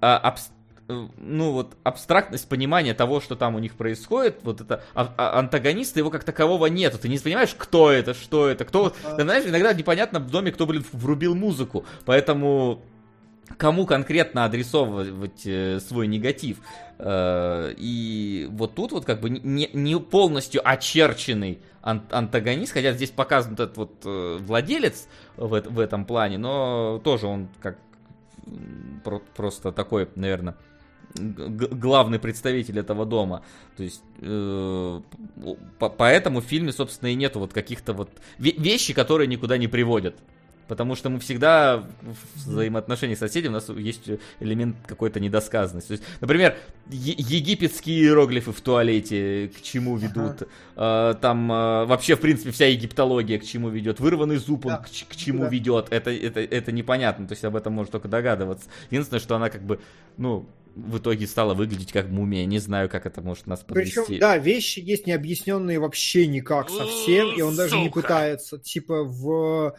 [0.00, 0.50] а, абс-
[0.88, 5.38] э, ну вот абстрактность понимания того, что там у них происходит, вот это а- а-
[5.38, 6.98] антагониста его как такового нету.
[6.98, 8.90] Ты не понимаешь, кто это, что это, кто.
[9.16, 11.84] Ты знаешь, иногда непонятно в доме, кто, блин, врубил музыку.
[12.04, 12.82] Поэтому
[13.56, 16.58] кому конкретно адресовывать э, свой негатив.
[16.98, 23.54] Э, и вот тут вот как бы не, полностью очерченный ан- антагонист, хотя здесь показан
[23.54, 27.78] этот вот э, владелец в, эт- в этом плане, но тоже он как
[29.34, 30.56] просто такой, наверное,
[31.14, 33.42] главный представитель этого дома.
[33.76, 39.26] То есть, по- поэтому в фильме, собственно, и нету вот каких-то вот ве- вещи, которые
[39.26, 40.16] никуда не приводят.
[40.68, 44.08] Потому что мы всегда в взаимоотношениях с соседями у нас есть
[44.38, 45.88] элемент какой-то недосказанности.
[45.88, 46.56] То есть, например,
[46.90, 50.48] е- египетские иероглифы в туалете к чему ведут.
[50.76, 51.18] Ага.
[51.20, 53.98] Там а, вообще, в принципе, вся египтология к чему ведет.
[53.98, 54.78] Вырванный зуб он да.
[54.78, 55.48] к, к чему да.
[55.48, 55.86] ведет.
[55.90, 57.26] Это, это, это непонятно.
[57.26, 58.68] То есть об этом можно только догадываться.
[58.90, 59.80] Единственное, что она как бы,
[60.18, 60.46] ну,
[60.76, 62.44] в итоге стала выглядеть как мумия.
[62.44, 64.00] Не знаю, как это может нас подвести.
[64.06, 67.82] Причем, да, вещи есть необъясненные вообще никак совсем, и он даже Сука.
[67.82, 68.58] не пытается.
[68.58, 69.74] Типа в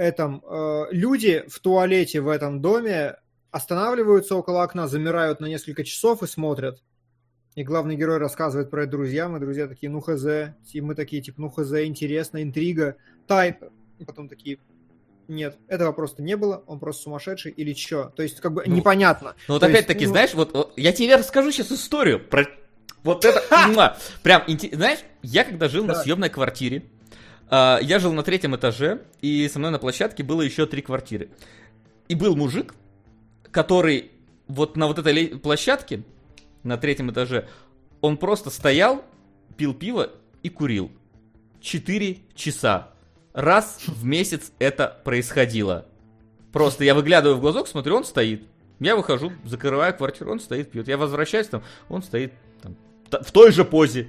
[0.00, 3.16] этом э, люди в туалете в этом доме
[3.50, 6.82] останавливаются около окна, замирают на несколько часов и смотрят.
[7.54, 10.24] И главный герой рассказывает про это друзьям, и друзья такие, ну хз.
[10.72, 12.96] И мы такие, типа, ну хз, интересно, интрига,
[13.26, 13.64] тайп.
[13.98, 14.58] И потом такие,
[15.28, 18.12] нет, этого просто не было, он просто сумасшедший или что?
[18.16, 19.34] То есть, как бы, ну, непонятно.
[19.48, 20.12] Ну вот опять-таки, ну...
[20.12, 22.46] знаешь, вот, вот я тебе расскажу сейчас историю про
[23.02, 23.42] вот это,
[24.22, 26.84] прям, знаешь, я когда жил на съемной квартире,
[27.50, 31.30] я жил на третьем этаже, и со мной на площадке было еще три квартиры.
[32.08, 32.74] И был мужик,
[33.50, 34.10] который
[34.46, 36.02] вот на вот этой площадке,
[36.62, 37.48] на третьем этаже,
[38.00, 39.04] он просто стоял,
[39.56, 40.10] пил пиво
[40.42, 40.90] и курил.
[41.60, 42.90] Четыре часа.
[43.32, 45.86] Раз в месяц это происходило.
[46.52, 48.44] Просто я выглядываю в глазок, смотрю, он стоит.
[48.80, 50.88] Я выхожу, закрываю квартиру, он стоит, пьет.
[50.88, 52.32] Я возвращаюсь, там, он стоит
[52.62, 52.76] там,
[53.22, 54.08] в той же позе.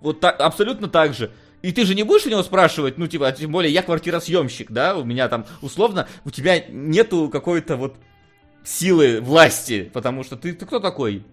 [0.00, 1.30] Вот так, абсолютно так же.
[1.62, 4.70] И ты же не будешь у него спрашивать, ну, типа, а тем более я квартиросъемщик,
[4.70, 7.96] да, у меня там, условно, у тебя нету какой-то вот
[8.64, 11.24] силы власти, потому что ты, ты кто такой,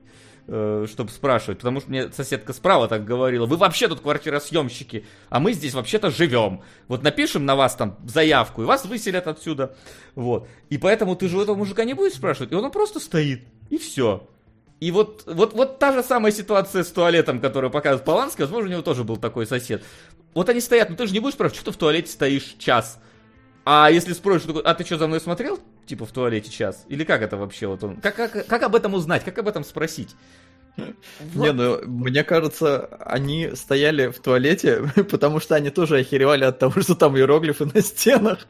[0.47, 1.59] э, чтобы спрашивать?
[1.59, 6.09] Потому что мне соседка справа так говорила, вы вообще тут квартиросъемщики, а мы здесь вообще-то
[6.09, 6.61] живем.
[6.87, 9.75] Вот напишем на вас там заявку, и вас выселят отсюда.
[10.15, 10.47] Вот.
[10.69, 13.77] И поэтому ты же у этого мужика не будешь спрашивать, и он просто стоит, и
[13.77, 14.27] все.
[14.79, 18.73] И вот, вот, вот та же самая ситуация с туалетом, которую показывает Поланский, возможно, у
[18.73, 19.83] него тоже был такой сосед.
[20.33, 22.99] Вот они стоят, ну ты же не будешь спрашивать, что ты в туалете стоишь час.
[23.63, 25.59] А если спросишь, а ты что, за мной смотрел?
[25.87, 26.85] Типа в туалете час?
[26.87, 27.67] Или как это вообще?
[27.67, 29.23] Вот он, как, как, как об этом узнать?
[29.23, 30.15] Как об этом спросить?
[30.77, 36.81] Не, ну, мне кажется, они стояли в туалете, потому что они тоже охеревали от того,
[36.81, 38.47] что там иероглифы на стенах.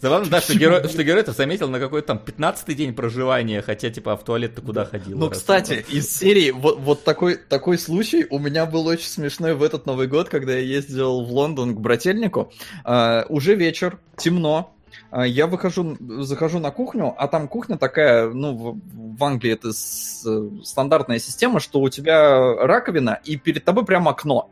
[0.00, 3.90] Забавно, да, что герой, что герой это заметил на какой-то там 15 день проживания, хотя,
[3.90, 5.18] типа, а в туалет ты куда ходил?
[5.18, 9.62] Ну, кстати, из серии, вот, вот такой, такой случай у меня был очень смешной в
[9.62, 12.52] этот Новый год, когда я ездил в Лондон к брательнику.
[12.84, 14.77] Uh, уже вечер, темно, а,
[15.12, 21.60] я выхожу, захожу на кухню, а там кухня такая, ну, в Англии это стандартная система,
[21.60, 24.50] что у тебя раковина, и перед тобой прямо окно.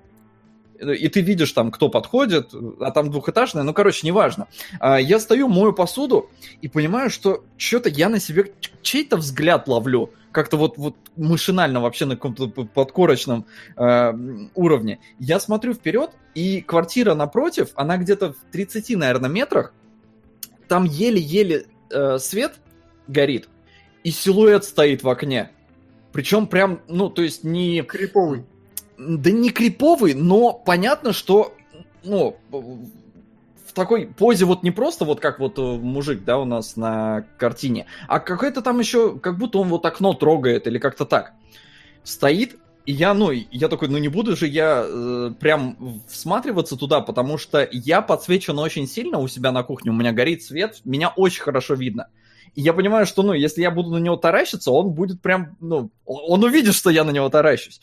[0.80, 4.46] И ты видишь там, кто подходит, а там двухэтажная, ну, короче, неважно.
[4.78, 6.30] А, я стою, мою посуду
[6.60, 8.52] и понимаю, что что-то я на себе
[8.82, 10.10] чей-то взгляд ловлю.
[10.32, 13.46] Как-то вот, вот машинально вообще на каком-то подкорочном
[13.76, 14.12] э,
[14.54, 14.98] уровне.
[15.18, 19.72] Я смотрю вперед, и квартира напротив, она где-то в 30, наверное, метрах,
[20.68, 22.54] там еле-еле э, свет
[23.08, 23.48] горит,
[24.04, 25.50] и силуэт стоит в окне.
[26.12, 27.82] Причем прям, ну, то есть не...
[27.82, 28.44] Криповый.
[28.96, 31.54] Да не криповый, но понятно, что,
[32.02, 36.76] ну, в такой позе вот не просто вот как вот э, мужик, да, у нас
[36.76, 41.34] на картине, а какой-то там еще, как будто он вот окно трогает или как-то так.
[42.02, 42.56] Стоит,
[42.86, 47.36] и я, ну, я такой, ну не буду же я э, прям всматриваться туда, потому
[47.36, 51.42] что я подсвечен очень сильно у себя на кухне, у меня горит свет, меня очень
[51.42, 52.08] хорошо видно.
[52.54, 55.90] И я понимаю, что, ну, если я буду на него таращиться, он будет прям, ну,
[56.04, 57.80] он увидит, что я на него таращусь.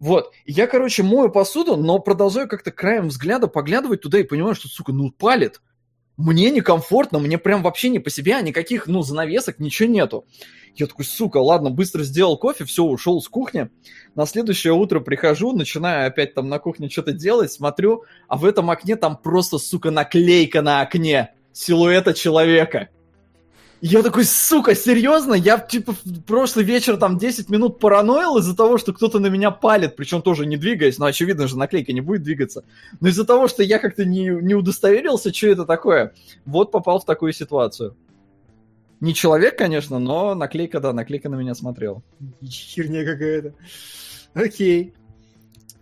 [0.00, 0.32] Вот.
[0.46, 4.92] я, короче, мою посуду, но продолжаю как-то краем взгляда поглядывать туда и понимаю, что, сука,
[4.92, 5.60] ну, палит.
[6.16, 10.26] Мне некомфортно, мне прям вообще не по себе, а никаких, ну, занавесок, ничего нету.
[10.74, 13.70] Я такой, сука, ладно, быстро сделал кофе, все, ушел с кухни.
[14.14, 18.70] На следующее утро прихожу, начинаю опять там на кухне что-то делать, смотрю, а в этом
[18.70, 22.88] окне там просто, сука, наклейка на окне силуэта человека.
[23.84, 25.34] Я такой, сука, серьезно?
[25.34, 29.50] Я, типа, в прошлый вечер там 10 минут параноил из-за того, что кто-то на меня
[29.50, 32.64] палит, причем тоже не двигаясь, но очевидно же наклейка не будет двигаться.
[33.00, 36.14] Но из-за того, что я как-то не, не удостоверился, что это такое,
[36.44, 37.96] вот попал в такую ситуацию.
[39.00, 42.04] Не человек, конечно, но наклейка, да, наклейка на меня смотрела.
[42.40, 43.52] Херня какая-то.
[44.32, 44.94] Окей.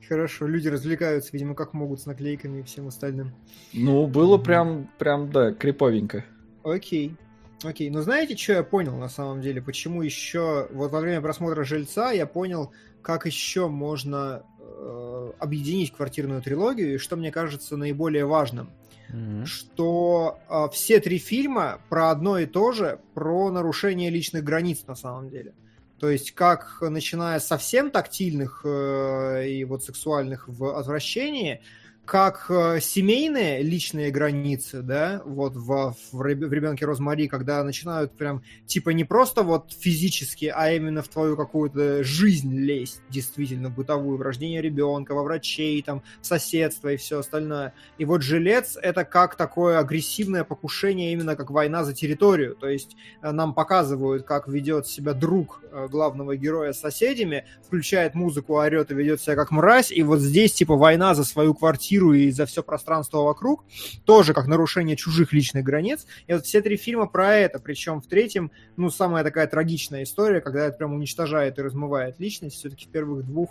[0.09, 3.35] Хорошо, люди развлекаются, видимо, как могут с наклейками и всем остальным.
[3.75, 6.25] Ну, было прям, прям, да, криповенько.
[6.65, 7.15] Окей.
[7.63, 9.61] Окей, но знаете, что я понял на самом деле?
[9.61, 12.73] Почему еще, вот во время просмотра «Жильца» я понял,
[13.03, 18.71] как еще можно э, объединить квартирную трилогию, и что мне кажется наиболее важным
[19.13, 19.47] mm-hmm.
[19.47, 24.95] что э, все три фильма про одно и то же, про нарушение личных границ на
[24.95, 25.55] самом деле.
[25.99, 31.63] То есть как начиная совсем тактильных э, и вот сексуальных в отвращении,
[32.11, 38.91] как э, семейные личные границы, да, вот в, в, ребенке Розмари, когда начинают прям типа
[38.91, 44.61] не просто вот физически, а именно в твою какую-то жизнь лезть, действительно, бытовую, в рождение
[44.61, 47.75] ребенка, во врачей, там, в соседство и все остальное.
[47.97, 52.57] И вот жилец это как такое агрессивное покушение, именно как война за территорию.
[52.57, 58.17] То есть э, нам показывают, как ведет себя друг э, главного героя с соседями, включает
[58.17, 62.00] музыку, орет и ведет себя как мразь, и вот здесь типа война за свою квартиру
[62.01, 63.65] квартиру и за все пространство вокруг,
[64.05, 66.07] тоже как нарушение чужих личных границ.
[66.27, 70.41] И вот все три фильма про это, причем в третьем, ну, самая такая трагичная история,
[70.41, 73.51] когда это прям уничтожает и размывает личность, все-таки в первых двух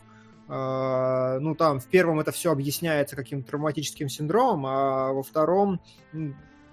[0.52, 5.80] Uh, ну, там, в первом это все объясняется каким-то травматическим синдромом, а во втором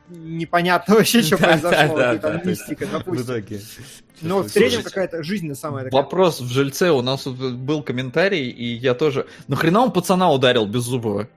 [0.09, 1.97] непонятно вообще, что произошло.
[1.97, 3.25] Да, да, мистика, допустим.
[3.25, 3.61] В итоге.
[4.23, 6.03] Но в третьем какая-то жизненная самая такая.
[6.03, 6.91] Вопрос в жильце.
[6.91, 9.27] У нас был комментарий, и я тоже...
[9.49, 11.29] Ну, хрена он пацана ударил без зубова?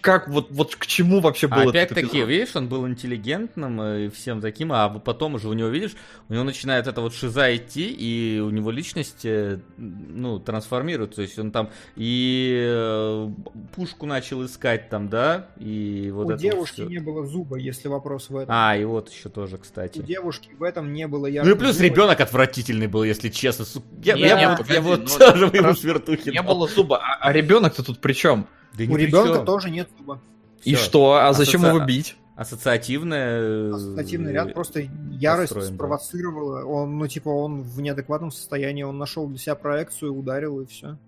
[0.00, 4.72] Как вот, вот к чему вообще было Опять-таки, видишь, он был интеллигентным и всем таким,
[4.72, 5.94] а потом уже у него, видишь,
[6.28, 11.22] у него начинает это вот шиза идти, и у него личность, э, ну, трансформируется, то
[11.22, 13.30] есть он там и э,
[13.74, 17.88] пушку начал искать там, да, и вот У это девушки вот не было зуба, если
[17.88, 18.54] вопрос в этом.
[18.56, 19.98] А, и вот еще тоже, кстати.
[19.98, 21.84] У девушки в этом не было яркого Ну и плюс зуба.
[21.84, 23.64] ребенок отвратительный был, если честно.
[24.02, 27.18] Я, не, я, не, я, погоди, я вот тоже ему свертухи Не было зуба, а,
[27.20, 28.46] а ребенок-то тут при чем?
[28.76, 30.20] Да У ребенка тоже нет зуба.
[30.64, 30.84] И Все.
[30.84, 31.12] что?
[31.14, 31.44] А Ассоци...
[31.44, 32.16] зачем его бить?
[32.36, 33.72] Ассоциативная...
[33.72, 34.80] Ассоциативный ряд просто
[35.12, 36.60] ярость построен, спровоцировала.
[36.60, 36.66] Да.
[36.66, 40.98] Он, ну, типа, он в неадекватном состоянии, он нашел для себя проекцию, ударил, и все.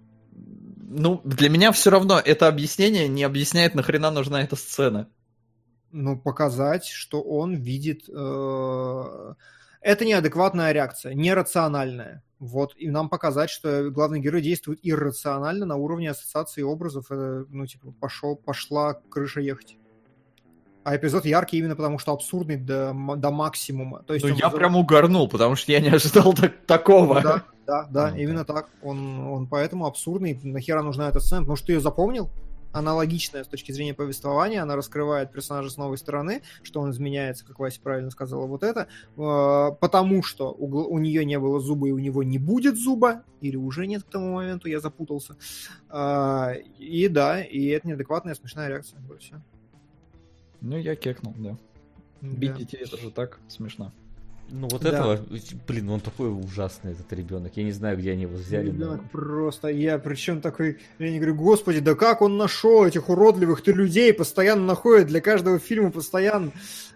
[0.89, 5.09] Ну, для меня все равно это объяснение не объясняет, нахрена нужна эта сцена.
[5.91, 8.09] Ну, показать, что он видит...
[8.09, 9.35] Э...
[9.87, 12.25] Это неадекватная реакция, нерациональная.
[12.41, 17.07] Вот, и нам показать, что главный герой действует иррационально на уровне ассоциации образов.
[17.13, 19.77] Это, ну, типа, пошел, пошла крыша ехать.
[20.83, 24.03] А эпизод яркий именно потому, что абсурдный до, до максимума.
[24.03, 27.23] То есть ну, я прям угорнул, потому что я не ожидал так, такого.
[27.23, 28.69] Да, да, да, ну, именно так.
[28.83, 30.37] Он, он поэтому абсурдный.
[30.43, 31.43] Нахера нужна эта сцена?
[31.43, 32.29] Потому что ты ее запомнил?
[32.73, 37.59] Аналогичная с точки зрения повествования, она раскрывает персонажа с новой стороны, что он изменяется, как
[37.59, 41.93] Вася правильно сказала, вот это, э, потому что у, у нее не было зуба и
[41.93, 45.37] у него не будет зуба, или уже нет к тому моменту, я запутался.
[45.89, 49.01] А, и да, и это неадекватная смешная реакция.
[49.09, 49.41] Вот все.
[50.61, 51.57] Ну, я кекнул, да.
[52.21, 52.29] да.
[52.29, 53.93] Бить детей это же так смешно.
[54.49, 54.89] Ну вот да.
[54.91, 55.21] этого,
[55.67, 57.53] блин, он такой ужасный, этот ребенок.
[57.57, 58.67] Я не знаю, где они его взяли.
[58.67, 59.09] Ребенок но...
[59.09, 63.73] просто, я причем такой, я не говорю, господи, да как он нашел этих уродливых ты
[63.73, 66.53] людей, постоянно находит для каждого фильма постоянно.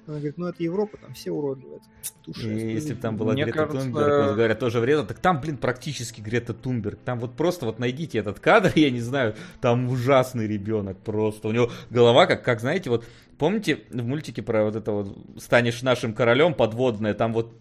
[0.06, 1.80] Она говорит, ну это Европа, там все уродливые.
[2.26, 3.80] И если бы там была Мне Грета кажется...
[3.80, 6.98] Тунберг, вот говорят, тоже вредно, так там, блин, практически Грета Тунберг.
[7.04, 11.48] Там вот просто вот найдите этот кадр, я не знаю, там ужасный ребенок просто.
[11.48, 13.04] У него голова, как, как знаете, вот
[13.40, 17.54] Помните в мультике про вот это вот «Станешь нашим королем» подводное, там вот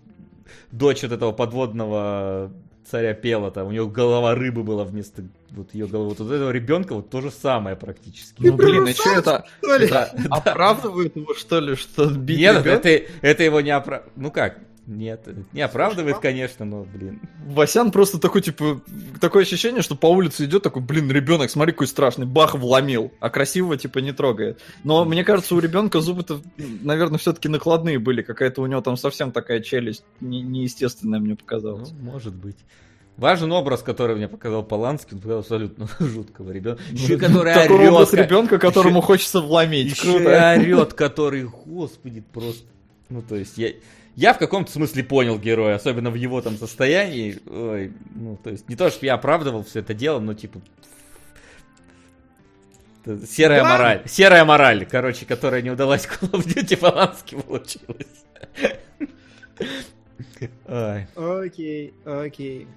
[0.73, 2.51] дочь вот этого подводного
[2.89, 6.09] царя пела, там у него голова рыбы была вместо вот ее головы.
[6.09, 8.35] Вот у этого ребенка вот то же самое практически.
[8.39, 9.45] Ну блин, и что это?
[9.61, 12.89] это оправдывает его что ли, что бить Нет, это,
[13.21, 14.17] это его не оправдывает.
[14.17, 14.59] Ну как,
[14.89, 17.21] нет, не оправдывает, конечно, но, блин.
[17.45, 18.81] Васян просто такой, типа,
[19.21, 23.29] такое ощущение, что по улице идет такой, блин, ребенок, смотри, какой страшный, бах, вломил, а
[23.29, 24.59] красивого, типа, не трогает.
[24.83, 29.31] Но мне кажется, у ребенка зубы-то, наверное, все-таки накладные были, какая-то у него там совсем
[29.31, 31.91] такая челюсть не, неестественная, мне показалось.
[31.91, 32.57] Ну, может быть.
[33.15, 36.81] Важен образ, который мне показал Поланский, он показал абсолютно жуткого ребенка.
[36.89, 37.53] Еще который
[37.89, 38.13] орет.
[38.13, 39.91] ребенка, которому хочется вломить.
[39.91, 42.65] Еще орет, который, господи, просто...
[43.09, 43.71] Ну, то есть, я,
[44.15, 47.39] я в каком-то смысле понял героя, особенно в его там состоянии.
[47.45, 50.61] Ой, ну, то есть, не то, что я оправдывал все это дело, но типа...
[53.27, 53.69] Серая да?
[53.69, 54.03] мораль.
[54.05, 58.25] Серая мораль, короче, которая не удалась Call of Duty Полански получилась.
[61.15, 62.67] Окей, окей.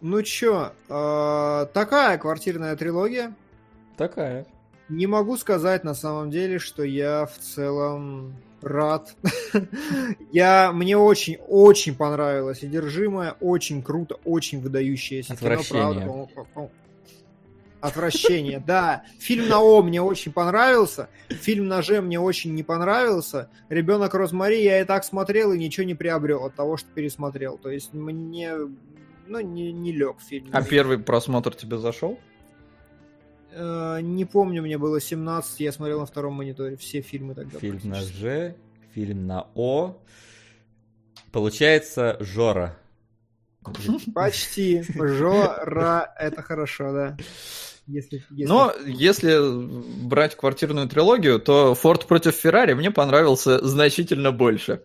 [0.00, 3.34] Ну чё, э, такая квартирная трилогия.
[3.96, 4.46] Такая.
[4.88, 9.14] Не могу сказать на самом деле, что я в целом рад.
[10.32, 16.28] Я, мне очень-очень понравилось содержимое, очень круто, очень выдающееся кино, правда.
[17.80, 19.04] Отвращение, да.
[19.18, 23.50] Фильм на О мне очень понравился, фильм на Ж мне очень не понравился.
[23.68, 27.56] Ребенок Розмари я и так смотрел и ничего не приобрел от того, что пересмотрел.
[27.58, 28.54] То есть мне,
[29.26, 30.48] ну, не, не лег фильм.
[30.52, 32.18] А первый просмотр тебе зашел?
[33.58, 37.58] Э, не помню, мне было 17, я смотрел на втором мониторе все фильмы тогда.
[37.58, 38.54] Фильм на Ж,
[38.94, 39.96] фильм на О.
[41.32, 42.78] Получается Жора.
[44.14, 44.84] Почти.
[44.94, 47.16] Жора, это хорошо, да.
[47.88, 48.48] Если, если...
[48.48, 54.82] Но если брать квартирную трилогию, то Форд против Феррари мне понравился значительно больше.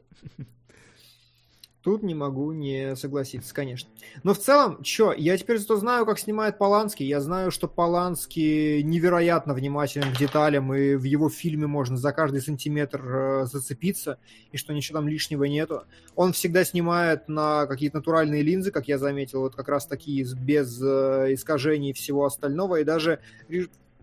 [1.84, 3.90] Тут не могу не согласиться, конечно.
[4.24, 7.06] Но в целом, чё, я теперь зато знаю, как снимает Поланский.
[7.06, 12.40] Я знаю, что Поланский невероятно внимателен к деталям, и в его фильме можно за каждый
[12.40, 14.18] сантиметр э, зацепиться,
[14.54, 15.84] и что ничего там лишнего нету.
[16.16, 20.82] Он всегда снимает на какие-то натуральные линзы, как я заметил, вот как раз такие без
[20.82, 23.20] э, искажений и всего остального, и даже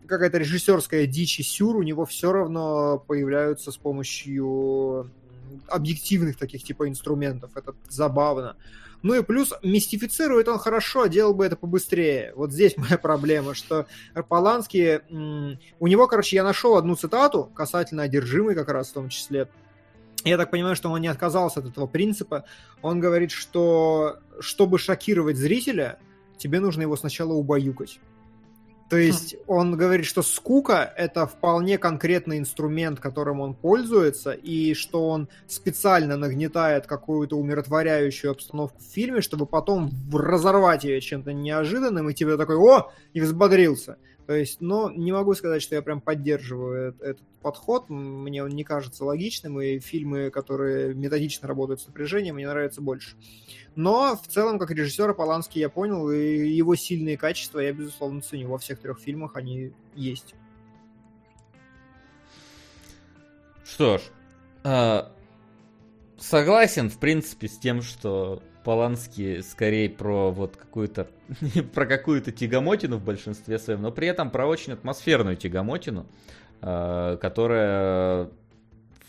[0.07, 5.11] какая-то режиссерская дичь и сюр у него все равно появляются с помощью
[5.71, 7.51] объективных таких типа инструментов.
[7.55, 8.57] Это забавно.
[9.03, 12.33] Ну и плюс мистифицирует он хорошо, делал бы это побыстрее.
[12.37, 13.87] Вот здесь моя проблема, что
[14.29, 15.01] Поланский...
[15.79, 19.49] У него, короче, я нашел одну цитату касательно одержимой как раз в том числе.
[20.25, 22.45] Я так понимаю, что он не отказался от этого принципа.
[22.83, 25.99] Он говорит, что чтобы шокировать зрителя,
[26.37, 28.01] тебе нужно его сначала убаюкать.
[28.91, 29.01] То хм.
[29.01, 35.29] есть он говорит, что скука— это вполне конкретный инструмент, которым он пользуется, и что он
[35.47, 42.37] специально нагнетает какую-то умиротворяющую обстановку в фильме, чтобы потом разорвать ее чем-то неожиданным, и тебе
[42.37, 43.97] такой «О!» и взбодрился.
[44.31, 47.91] То есть, но не могу сказать, что я прям поддерживаю этот подход.
[47.91, 53.17] Мне он не кажется логичным, и фильмы, которые методично работают с напряжением, мне нравятся больше.
[53.75, 58.47] Но в целом, как режиссера Поланский я понял, и его сильные качества я, безусловно, ценю.
[58.51, 60.37] Во всех трех фильмах они есть.
[63.65, 64.03] Что ж,
[64.63, 65.09] э,
[66.19, 71.09] согласен, в принципе, с тем, что Полански скорее про вот какую-то
[71.75, 76.07] про какую-то тягомотину в большинстве своем, но при этом про очень атмосферную тягомотину,
[76.61, 78.31] э, которая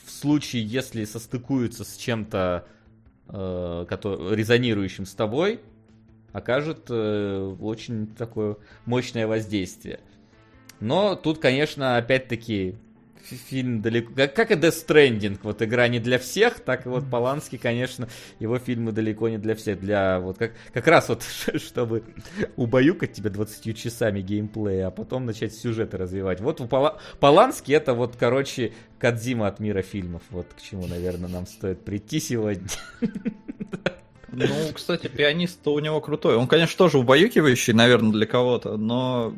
[0.05, 2.65] в случае, если состыкуется с чем-то
[3.27, 5.59] э, резонирующим с тобой,
[6.33, 9.99] окажет э, очень такое мощное воздействие.
[10.79, 12.75] Но тут, конечно, опять-таки
[13.25, 14.13] фильм далеко...
[14.15, 18.07] Как, как и Death Stranding, вот игра не для всех, так и вот Поланский, конечно,
[18.39, 19.79] его фильмы далеко не для всех.
[19.79, 21.23] Для вот как, как раз вот,
[21.55, 22.03] чтобы
[22.55, 26.41] убаюкать тебя 20 часами геймплея, а потом начать сюжеты развивать.
[26.41, 26.99] Вот у Пола...
[27.19, 30.21] Полански это вот, короче, Кадзима от мира фильмов.
[30.29, 32.67] Вот к чему, наверное, нам стоит прийти сегодня.
[34.33, 36.37] Ну, кстати, пианист-то у него крутой.
[36.37, 39.33] Он, конечно, тоже убаюкивающий, наверное, для кого-то, но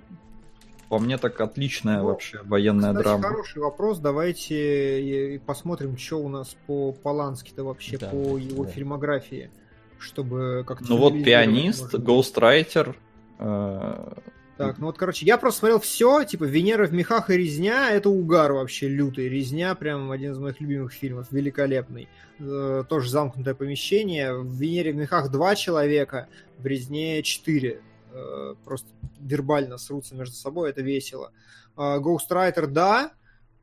[0.94, 3.24] по мне так отличная ну, вообще военная кстати, драма.
[3.24, 3.98] хороший вопрос.
[3.98, 8.70] Давайте посмотрим, что у нас по Полански-то вообще, да, по его да.
[8.70, 9.50] фильмографии.
[9.98, 10.86] Чтобы как-то...
[10.88, 12.96] Ну вот «Пианист», «Гоустрайтер»,
[13.40, 14.14] э,
[14.58, 18.12] так, ну вот, короче, я просто смотрел все, типа «Венера в мехах» и «Резня»— это
[18.12, 19.30] угар вообще лютый.
[19.30, 22.08] «Резня» прям один из моих любимых фильмов, великолепный.
[22.38, 24.38] Э, тоже замкнутое помещение.
[24.38, 26.28] В «Венере в мехах» два человека,
[26.60, 27.82] в «Резне» четыре.
[28.14, 31.32] Э, просто вербально срутся между собой, это весело.
[31.76, 33.12] Э, Ghostwriter, да,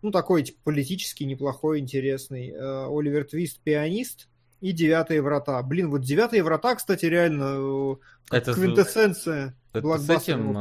[0.03, 2.51] ну такой типа, политический, неплохой, интересный.
[2.51, 4.29] Э, Оливер Твист, пианист.
[4.61, 5.63] И «Девятые врата».
[5.63, 7.97] Блин, вот «Девятые врата», кстати, реально
[8.31, 10.53] это квинтэссенция это с этим,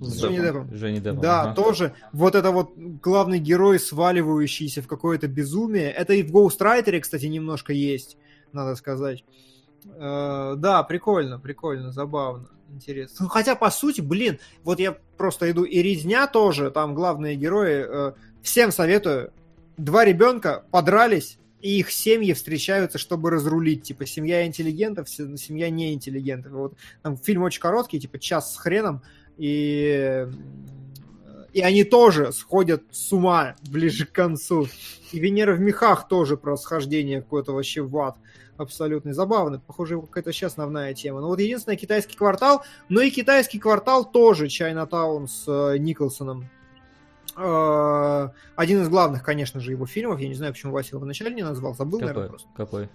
[0.00, 0.70] с Джонни Деппом.
[0.72, 1.20] Джонни Деппом.
[1.20, 1.54] Да, ага.
[1.54, 1.92] тоже.
[2.14, 5.90] Вот это вот главный герой, сваливающийся в какое-то безумие.
[5.90, 8.16] Это и в Ghostwriter, кстати, немножко есть,
[8.52, 9.22] надо сказать.
[9.84, 13.24] Да, прикольно, прикольно, забавно интересно.
[13.24, 17.86] Ну, хотя, по сути, блин, вот я просто иду, и резня тоже, там главные герои,
[17.88, 18.12] э,
[18.42, 19.32] всем советую.
[19.76, 23.82] Два ребенка подрались, и их семьи встречаются, чтобы разрулить.
[23.82, 26.52] Типа, семья интеллигентов, семья неинтеллигентов.
[26.52, 29.02] Вот там фильм очень короткий, типа час с хреном,
[29.36, 30.26] и
[31.52, 34.68] и они тоже сходят с ума ближе к концу.
[35.12, 38.16] И Венера в мехах тоже про схождение какое-то вообще в ад
[38.58, 39.60] абсолютно забавно.
[39.60, 41.20] Похоже, какая-то сейчас основная тема.
[41.20, 46.48] Но вот единственное, китайский квартал, но и китайский квартал тоже Чайнатаун с э, Николсоном.
[47.36, 50.18] Э, один из главных, конечно же, его фильмов.
[50.20, 51.74] Я не знаю, почему Вася его вначале не назвал.
[51.74, 52.08] Забыл, Какой?
[52.08, 52.48] наверное, просто.
[52.56, 52.88] Какой?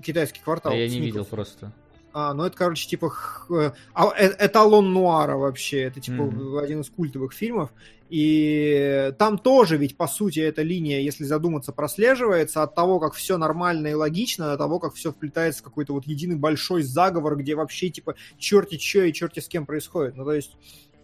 [0.00, 0.72] Китайский квартал.
[0.72, 1.72] А я не видел просто.
[2.12, 3.74] А, ну это, короче, типа х...
[3.94, 5.82] а, э, эталон нуара вообще.
[5.82, 6.62] Это, типа, mm-hmm.
[6.62, 7.70] один из культовых фильмов.
[8.10, 13.38] И там тоже ведь, по сути, эта линия, если задуматься, прослеживается от того, как все
[13.38, 17.54] нормально и логично, до того, как все вплетается в какой-то вот единый большой заговор, где
[17.54, 20.14] вообще, типа, черти че и черти с кем происходит.
[20.14, 20.58] Ну, то есть,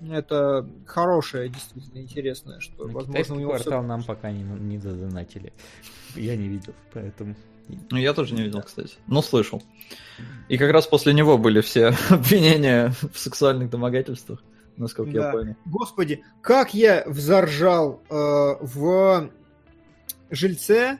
[0.07, 3.89] это хорошее, действительно интересное, что, ну, возможно, у него квартал все...
[3.89, 5.55] нам пока не, не задонатили.
[6.15, 7.35] Я не видел, поэтому...
[7.91, 9.63] Ну, я тоже не видел, кстати, но слышал.
[10.49, 14.43] И как раз после него были все обвинения в сексуальных домогательствах
[14.79, 15.27] насколько да.
[15.27, 15.57] я понял.
[15.67, 18.15] Господи, как я взоржал э,
[18.61, 19.29] в
[20.31, 20.99] жильце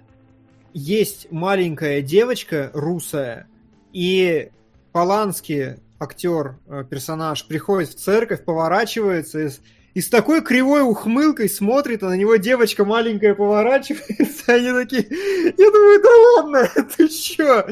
[0.75, 3.49] есть маленькая девочка русая,
[3.93, 4.51] и
[4.93, 9.51] Полански актер, э, персонаж, приходит в церковь, поворачивается и
[9.99, 15.05] и с такой кривой ухмылкой смотрит, а на него девочка маленькая поворачивается, они такие,
[15.59, 17.67] я думаю, да ладно, ты чё?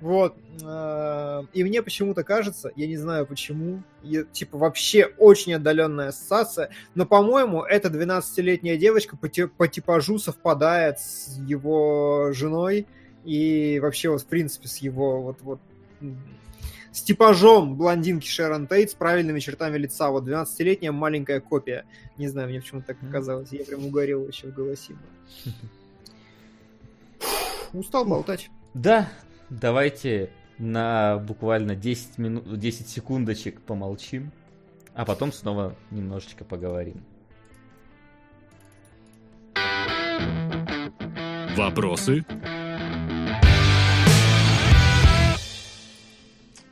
[0.00, 0.34] Вот.
[0.60, 6.70] э, И мне почему-то кажется, я не знаю почему, я, типа вообще очень отдаленная ассоциация,
[6.96, 12.88] но, по-моему, эта 12-летняя девочка по, по типажу совпадает с его женой
[13.24, 15.60] и вообще вот в принципе с его вот вот
[16.96, 20.08] с типажом блондинки Шерон Тейт с правильными чертами лица.
[20.08, 21.84] Вот 12-летняя маленькая копия.
[22.16, 23.52] Не знаю, мне почему-то так показалось.
[23.52, 24.96] Я прям угорел вообще в голосе.
[27.74, 28.48] Устал болтать.
[28.72, 29.10] Да,
[29.50, 34.32] давайте на буквально 10 минут, 10 секундочек помолчим,
[34.94, 37.04] а потом снова немножечко поговорим.
[41.58, 42.24] Вопросы?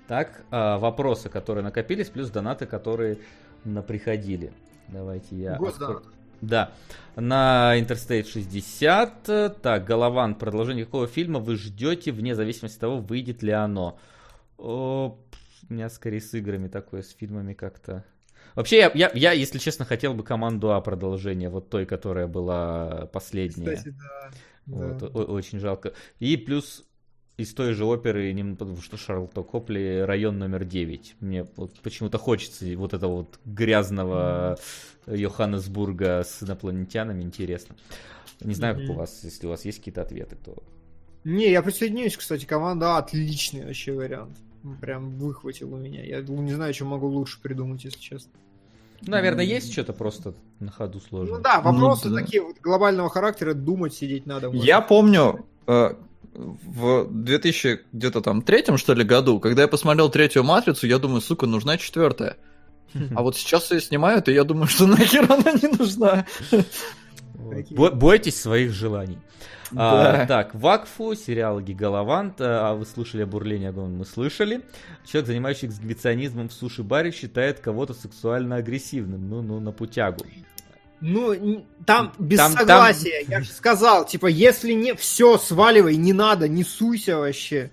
[0.08, 3.18] Так, а, вопросы, которые накопились, плюс донаты, которые
[3.64, 4.52] наприходили.
[4.88, 5.56] Давайте я...
[5.56, 6.04] Госдонат.
[6.40, 6.72] Да.
[7.16, 9.28] На Interstate 60.
[9.28, 13.98] э, Так, Голован, продолжение какого фильма вы ждете, вне зависимости от того, выйдет ли оно?
[14.58, 15.18] О,
[15.68, 18.04] у меня скорее с играми такое, с фильмами как-то...
[18.54, 23.06] Вообще, я, я, я, если честно, хотел бы команду А продолжение, вот той, которая была
[23.06, 23.74] последняя.
[23.76, 24.30] Кстати, да.
[24.66, 25.06] Вот, да.
[25.06, 25.94] о- очень жалко.
[26.20, 26.84] И плюс
[27.36, 31.16] из той же оперы, не- потому что Шарлотта Копли район номер 9.
[31.20, 34.58] Мне вот почему-то хочется вот этого вот грязного
[35.06, 37.76] Йоханнесбурга с инопланетянами, интересно.
[38.40, 40.62] Не знаю, как у вас, если у вас есть какие-то ответы, то...
[41.24, 44.36] Не, я присоединюсь, кстати, команда отличный вообще вариант.
[44.80, 46.04] Прям выхватил у меня.
[46.04, 48.32] Я не знаю, что могу лучше придумать, если честно.
[49.02, 51.36] Ну, наверное, есть что-то просто на ходу сложно.
[51.36, 52.20] Ну да, вопросы да.
[52.20, 54.48] такие вот глобального характера, думать сидеть надо.
[54.48, 54.64] может.
[54.64, 55.94] Я помню э,
[56.34, 61.20] в 2000 где-то там третьем, что ли, году, когда я посмотрел третью матрицу, я думаю,
[61.20, 62.36] сука, нужна четвертая.
[63.14, 66.26] А вот сейчас ее снимают, и я думаю, что нахер она не нужна.
[67.70, 69.18] Бо- Бойтесь своих желаний.
[69.76, 72.34] А, так, Вакфу, сериал Гигалавант.
[72.40, 73.90] А вы слышали о бурлении огонь?
[73.96, 74.62] Мы слышали.
[75.04, 79.28] Человек, занимающийся эксгибиционизмом в суши-баре, считает кого-то сексуально агрессивным.
[79.28, 80.18] Ну, ну, на путягу.
[81.06, 83.24] Ну, там без Там- там- согласия.
[83.28, 87.70] Я же сказал, типа, если не все, сваливай, не надо, не суйся вообще.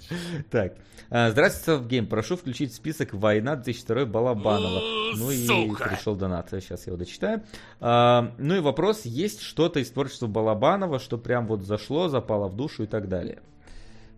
[0.50, 0.74] Так.
[1.10, 2.06] А, Здравствуйте, Гейм.
[2.08, 4.80] Прошу включить в список «Война 2002 Балабанова».
[5.16, 5.46] Ну и
[5.76, 6.48] пришел донат.
[6.50, 7.42] Сейчас я его дочитаю.
[7.80, 12.56] А, Ну и вопрос, есть что-то из творчества Балабанова, что прям вот зашло, запало в
[12.56, 13.40] душу и так далее?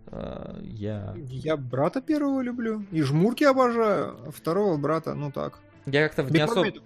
[0.07, 1.13] А, Я...
[1.17, 2.85] Я брата первого люблю.
[2.91, 4.17] И жмурки обожаю.
[4.35, 5.59] Второго брата, ну так.
[5.85, 6.81] Я как-то в не, особ-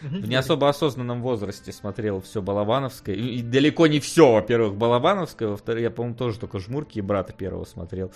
[0.00, 3.14] В не особо осознанном возрасте смотрел все Балабановское.
[3.14, 5.48] И и далеко не все, во-первых, Балабановское.
[5.48, 8.12] Во-вторых, я, по-моему, тоже только жмурки и брата первого смотрел.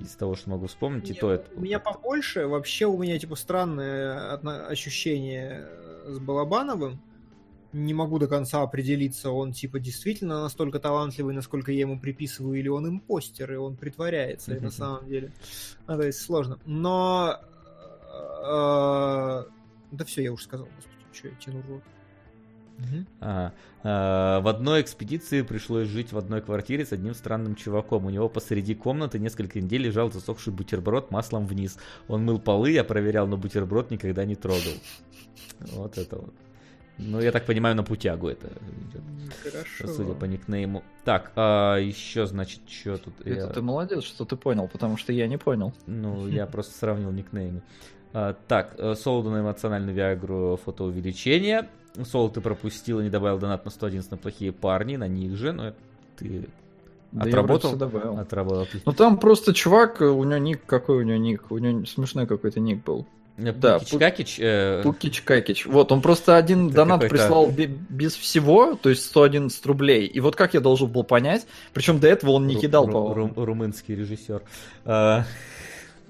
[0.00, 1.10] Из того, что могу вспомнить.
[1.10, 1.50] И Нет, то это...
[1.56, 2.46] У меня побольше.
[2.46, 4.36] Вообще у меня, типа, странное
[4.66, 7.00] ощущение э, с Балабановым.
[7.72, 12.68] Не могу до конца определиться, он, типа, действительно настолько талантливый, насколько я ему приписываю, или
[12.68, 15.32] он импостер, и он притворяется, и на самом деле.
[15.86, 16.58] Ну, то есть сложно.
[16.64, 17.36] Но...
[18.44, 19.44] э,
[19.90, 20.68] Да все, я уже сказал,
[21.12, 21.82] что я тяну рот.
[22.78, 23.06] Мгм.
[23.20, 28.06] А, а, в одной экспедиции пришлось жить в одной квартире с одним странным чуваком.
[28.06, 31.76] У него посреди комнаты несколько недель лежал засохший бутерброд маслом вниз.
[32.06, 34.74] Он мыл полы, я проверял, но бутерброд никогда не трогал.
[35.72, 36.34] Вот это вот.
[36.98, 39.02] Ну, я так понимаю, на путягу это идет,
[39.42, 39.86] Хорошо.
[39.94, 40.82] судя по никнейму.
[41.04, 43.14] Так, а еще, значит, что тут?
[43.20, 45.72] Это Я- ты молодец, что ты понял, потому что я не понял.
[45.86, 47.62] Ну, я просто сравнил никнеймы.
[48.12, 51.68] А, так, э, Солоду на эмоциональную Виагру фотоувеличение.
[52.04, 55.52] Солод ты пропустил и не добавил донат на 111 на плохие парни, на них же,
[55.52, 55.76] но это
[56.16, 56.48] ты
[57.12, 57.70] Да я отработал?
[57.70, 58.18] всё добавил.
[58.18, 58.80] Отработал.
[58.84, 61.50] Ну там просто чувак, у него ник, какой у него ник?
[61.50, 63.06] У него смешной какой-то ник был.
[63.38, 65.64] Да, Пукич Пу- Какич, э, Пукич Какич.
[65.66, 70.06] Вот, он просто один Это донат какой-то- прислал бе- без всего, то есть 111 рублей.
[70.06, 72.92] И вот как я должен был понять, причем до этого он не ру- кидал, ру-
[72.92, 73.28] по-моему.
[73.34, 74.42] ру- румынский режиссер.
[74.84, 75.24] А,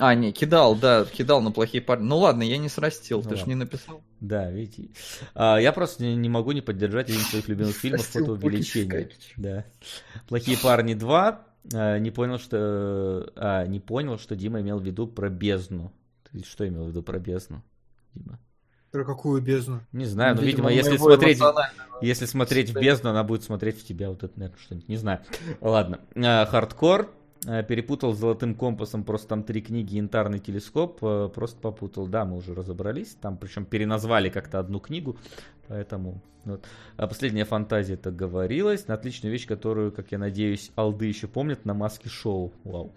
[0.00, 2.04] А, не, кидал, да, кидал на плохие парни.
[2.04, 4.00] Ну ладно, я не срастил, Ну ты же не написал.
[4.20, 4.90] Да, видите.
[5.34, 9.08] А, я просто не, не могу не поддержать один из своих любимых фильмов фотоувеличение.
[9.36, 9.64] Да.
[10.28, 11.40] Плохие парни 2.
[11.74, 13.28] а, не понял, что.
[13.34, 15.92] А, не понял, что Дима имел в виду про бездну.
[16.32, 17.62] Ты что имел в виду про бездну,
[18.14, 18.38] Дима?
[18.90, 19.80] Про какую бездну?
[19.92, 21.40] Не знаю, но, видимо, Видимо, если смотреть,
[22.00, 25.20] если смотреть в бездну, она будет смотреть в тебя, вот это, наверное, что-нибудь, не знаю.
[25.60, 26.00] Ладно.
[26.16, 27.10] А, Хардкор.
[27.46, 32.06] А, Перепутал с золотым компасом, просто там три книги, янтарный телескоп, а, просто попутал.
[32.06, 35.16] Да, мы уже разобрались, там причем переназвали как-то одну книгу,
[35.68, 36.22] поэтому...
[36.44, 36.64] Вот.
[36.96, 41.66] А последняя фантазия это говорилось, на отличную вещь, которую, как я надеюсь, алды еще помнят,
[41.66, 42.54] на маске шоу.
[42.64, 42.94] Вау.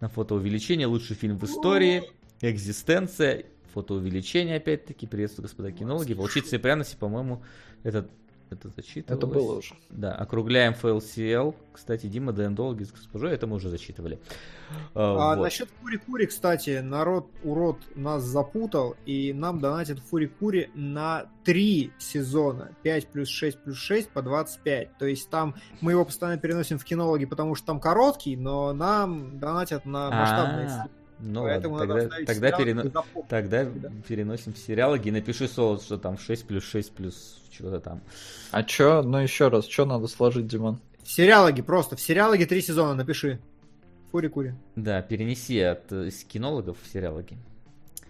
[0.00, 2.02] На фотоувеличение, лучший фильм в истории.
[2.40, 7.42] Экзистенция, фотоувеличение, опять-таки, приветствую, господа кинологи, волчица и пряности, по-моему,
[7.82, 8.08] это
[8.50, 9.18] это зачитывалось.
[9.18, 9.74] Это было уже.
[9.90, 11.54] Да, округляем FLCL.
[11.72, 14.18] Кстати, Дима Дендологи с госпожой, это мы уже зачитывали.
[14.94, 15.44] А, вот.
[15.44, 22.74] Насчет Фури-Кури, кстати, народ урод нас запутал, и нам донатят Фури-Кури на 3 сезона.
[22.82, 24.98] 5 плюс 6 плюс 6 по 25.
[24.98, 29.38] То есть там мы его постоянно переносим в кинологи, потому что там короткий, но нам
[29.38, 30.97] донатят на масштабные А-а-а.
[31.20, 33.04] Ну Поэтому ладно, тогда, тогда, перено...
[33.28, 33.90] тогда да.
[34.06, 35.10] переносим в сериалоги.
[35.10, 38.00] Напиши солод, что там 6 плюс 6 плюс что-то там.
[38.50, 39.02] А чё?
[39.02, 40.80] Ну еще раз, что надо сложить, Димон?
[41.04, 41.96] Сериалоги просто.
[41.96, 43.40] В сериалоге три сезона напиши.
[44.12, 44.54] Фури-кури.
[44.76, 45.88] Да, перенеси от
[46.28, 47.36] кинологов в сериалоги.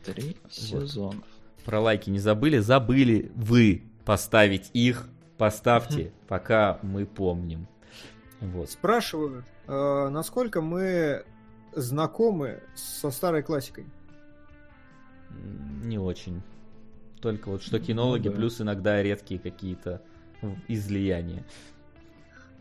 [0.05, 0.53] Три вот.
[0.53, 1.23] сезона.
[1.65, 2.59] Про лайки не забыли?
[2.59, 5.09] Забыли вы поставить их.
[5.39, 7.69] Поставьте, пока мы помним.
[8.41, 8.71] Вот.
[8.71, 11.25] Спрашивают, э, насколько мы
[11.75, 13.87] знакомы со старой классикой?
[15.85, 16.43] Не очень.
[17.21, 18.37] Только вот что кинологи, ну, да.
[18.37, 20.03] плюс иногда редкие какие-то
[20.69, 21.45] излияния.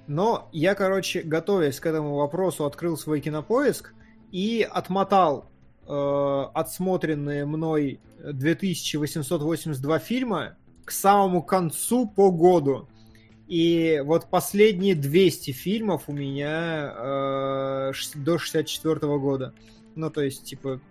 [0.08, 3.94] Но я, короче, готовясь к этому вопросу, открыл свой кинопоиск
[4.32, 5.50] и отмотал
[5.86, 10.56] э, отсмотренные мной 2882 фильма
[10.86, 12.88] к самому концу по году.
[13.48, 19.53] И вот последние 200 фильмов у меня э, до 64 года.
[19.95, 20.82] Ну, то есть, типа,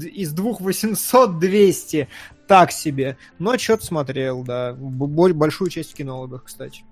[0.00, 2.08] из двух 800 200
[2.46, 3.16] так себе.
[3.38, 4.74] Но что-то смотрел, да.
[4.74, 6.84] Большую часть в кинологах, кстати.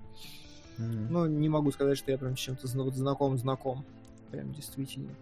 [0.77, 1.07] Mm-hmm.
[1.09, 3.85] Ну, не могу сказать, что я прям с чем-то знаком-знаком.
[4.31, 5.15] Прям действительно.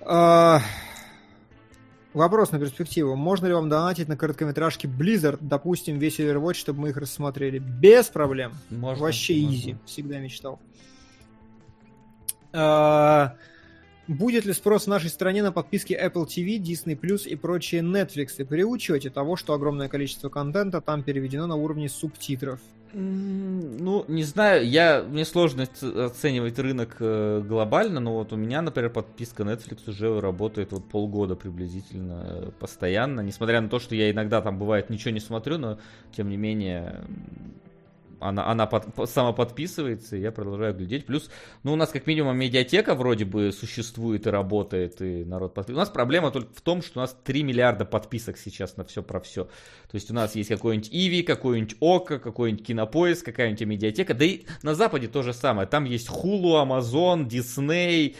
[0.00, 0.60] А...
[2.16, 3.14] Вопрос на перспективу.
[3.14, 7.58] Можно ли вам донатить на короткометражки Blizzard, допустим, весь Overwatch, чтобы мы их рассмотрели?
[7.58, 8.54] Без проблем.
[8.70, 9.54] Можно, Вообще можно.
[9.54, 9.76] изи.
[9.84, 10.58] Всегда мечтал.
[12.54, 13.34] А...
[14.08, 18.42] Будет ли спрос в нашей стране на подписки Apple TV, Disney Plus и прочие Netflix
[18.46, 22.60] при учете того, что огромное количество контента там переведено на уровне субтитров?
[22.98, 28.88] Ну, не знаю, я, мне сложно оценивать рынок э, глобально, но вот у меня, например,
[28.88, 34.40] подписка Netflix уже работает вот полгода приблизительно э, постоянно, несмотря на то, что я иногда
[34.40, 35.78] там бывает ничего не смотрю, но
[36.16, 37.04] тем не менее
[38.28, 41.06] она, она под, самоподписывается, и я продолжаю глядеть.
[41.06, 41.30] Плюс,
[41.62, 45.80] ну, у нас как минимум медиатека вроде бы существует и работает, и народ подписывается.
[45.80, 49.02] У нас проблема только в том, что у нас 3 миллиарда подписок сейчас на все
[49.02, 49.44] про все.
[49.44, 54.14] То есть у нас есть какой-нибудь Иви, какой-нибудь Ока, какой-нибудь Кинопоиск, какая-нибудь медиатека.
[54.14, 55.68] Да и на Западе то же самое.
[55.68, 58.16] Там есть Hulu, Amazon, Disney,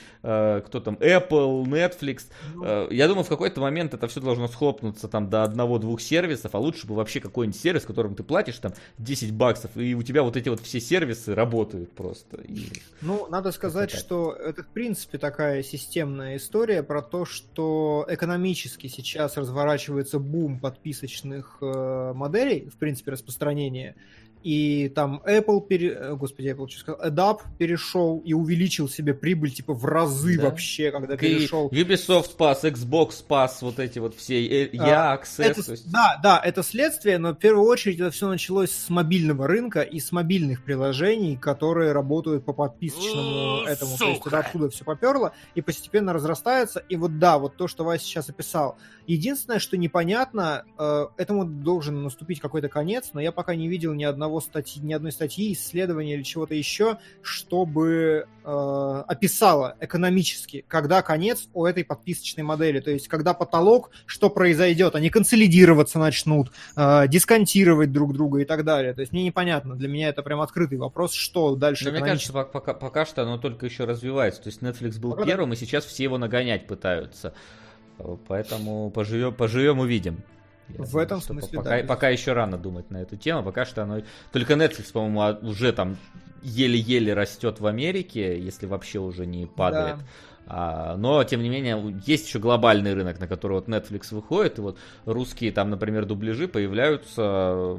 [0.66, 2.24] кто там, Apple, Netflix.
[2.54, 2.64] Ну.
[2.64, 6.58] Э, я думаю, в какой-то момент это все должно схлопнуться там до одного-двух сервисов, а
[6.58, 10.36] лучше бы вообще какой-нибудь сервис, которым ты платишь там 10 баксов, и у тебя вот
[10.36, 12.38] эти вот все сервисы работают просто.
[12.42, 12.68] И...
[13.02, 19.36] Ну, надо сказать, что это в принципе такая системная история про то, что экономически сейчас
[19.36, 23.94] разворачивается бум подписочных э, моделей, в принципе, распространения
[24.46, 25.88] и там Apple, пере...
[25.92, 30.44] Э, господи, Apple, что сказал, Adobe перешел и увеличил себе прибыль типа в разы да.
[30.44, 31.68] вообще, когда и перешел.
[31.70, 35.42] Ubisoft Pass, Xbox Pass, вот эти вот все, э, я, а, Access.
[35.42, 35.90] Это, есть...
[35.90, 39.98] Да, да, это следствие, но в первую очередь это все началось с мобильного рынка и
[39.98, 43.96] с мобильных приложений, которые работают по подписочному этому.
[43.96, 44.04] Сука.
[44.04, 46.84] То есть это откуда все поперло и постепенно разрастается.
[46.88, 48.78] И вот да, вот то, что Вася сейчас описал.
[49.08, 54.04] Единственное, что непонятно, э, этому должен наступить какой-то конец, но я пока не видел ни
[54.04, 61.02] одного одного статьи, ни одной статьи, исследования или чего-то еще, чтобы э, описало экономически, когда
[61.02, 62.80] конец у этой подписочной модели.
[62.80, 64.94] То есть, когда потолок, что произойдет.
[64.94, 68.94] Они консолидироваться начнут, э, дисконтировать друг друга и так далее.
[68.94, 69.74] То есть, мне непонятно.
[69.76, 71.86] Для меня это прям открытый вопрос, что дальше.
[71.86, 74.42] Но мне кажется, пока, пока что оно только еще развивается.
[74.42, 77.32] То есть, Netflix был пока первым, и сейчас все его нагонять пытаются.
[78.28, 80.22] Поэтому поживем, поживем увидим.
[80.68, 81.86] Я в этом смысле, пока, да.
[81.86, 84.02] Пока еще рано думать на эту тему, пока что оно...
[84.32, 85.96] Только Netflix, по-моему, а, уже там
[86.42, 89.98] еле-еле растет в Америке, если вообще уже не падает.
[89.98, 90.04] Да.
[90.46, 94.60] А, но, тем не менее, есть еще глобальный рынок, на который вот Netflix выходит, и
[94.60, 97.78] вот русские там, например, дубляжи появляются.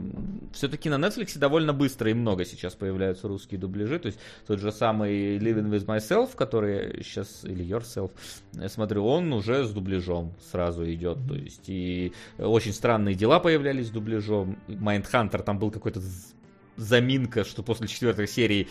[0.53, 3.99] Все-таки на Netflix довольно быстро и много сейчас появляются русские дубляжи.
[3.99, 8.11] То есть тот же самый Living with Myself, который сейчас, или Yourself,
[8.53, 11.19] я смотрю, он уже с дубляжом сразу идет.
[11.27, 14.57] То есть и очень странные дела появлялись с дубляжом.
[14.67, 16.01] Mindhunter там был какой-то
[16.77, 18.67] заминка, что после четвертой серии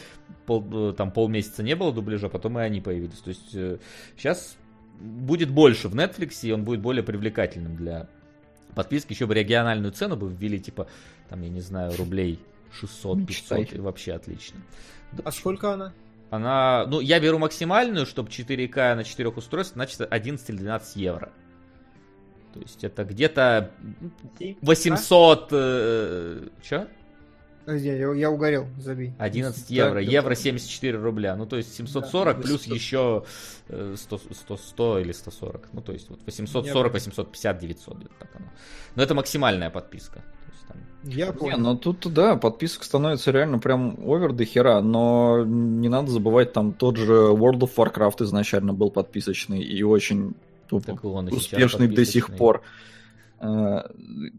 [0.47, 3.18] пол, э, там полмесяца не было дубляжа, потом и они появились.
[3.18, 3.78] То есть э,
[4.17, 4.57] сейчас
[4.99, 8.09] будет больше в Netflix, и он будет более привлекательным для
[8.75, 9.12] подписки.
[9.12, 10.86] Еще бы региональную цену бы ввели, типа,
[11.28, 12.41] там, я не знаю, рублей
[12.81, 14.60] 600-500, и вообще отлично.
[15.25, 15.93] А сколько она?
[16.31, 21.33] Она, ну, я беру максимальную, чтобы 4К на 4 устройствах, значит 11 или 12 евро.
[22.52, 23.70] То есть это где-то
[24.62, 25.49] 800...
[25.52, 26.89] Э, Че?
[27.67, 29.12] Я, я угорел, забей.
[29.19, 31.35] 11 евро, евро 74 рубля.
[31.36, 32.75] Ну, то есть 740 да, плюс 100.
[32.75, 33.25] еще
[33.69, 35.69] 100, 100, 100 или 140.
[35.73, 38.47] Ну, то есть вот 840, 850, 900 где-то так оно.
[38.95, 40.23] Но это максимальная подписка.
[41.05, 41.57] Я понял.
[41.57, 46.53] Не, ну тут, да, подписок становится реально прям овер до хера, но не надо забывать,
[46.53, 50.35] там тот же World of Warcraft изначально был подписочный и очень
[50.69, 52.62] так он успешный до сих пор.
[53.39, 53.82] Э,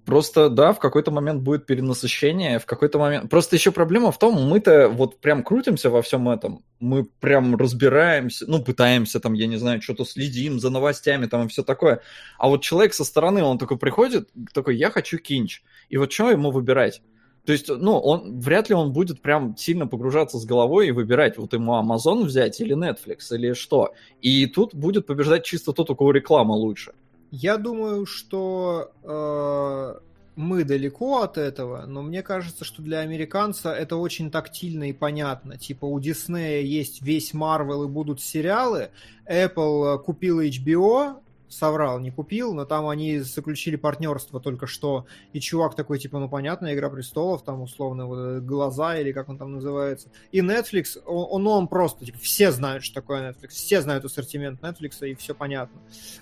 [0.06, 3.30] просто, да, в какой-то момент будет перенасыщение, в какой-то момент...
[3.30, 8.46] Просто еще проблема в том, мы-то вот прям крутимся во всем этом, мы прям разбираемся,
[8.48, 12.02] ну, пытаемся там, я не знаю, что-то следим за новостями там и все такое.
[12.40, 15.62] А вот человек со стороны, он такой приходит, такой, я хочу кинч.
[15.90, 17.02] И вот что ему выбирать?
[17.46, 21.38] То есть, ну, он вряд ли он будет прям сильно погружаться с головой и выбирать,
[21.38, 23.94] вот ему Amazon взять или Netflix или что.
[24.22, 26.94] И тут будет побеждать чисто тот, у кого реклама лучше.
[27.32, 30.00] Я думаю, что э,
[30.38, 35.58] мы далеко от этого, но мне кажется, что для американца это очень тактильно и понятно.
[35.58, 38.92] Типа у Диснея есть весь Марвел и будут сериалы,
[39.28, 41.18] Apple купила HBO,
[41.50, 46.30] соврал, не купил, но там они заключили партнерство только что, и чувак такой, типа, ну
[46.30, 50.10] понятно, Игра Престолов, там условно вот, глаза, или как он там называется.
[50.32, 55.08] И Netflix, он, он просто, типа, все знают, что такое Netflix, все знают ассортимент Netflix,
[55.08, 55.80] и все понятно.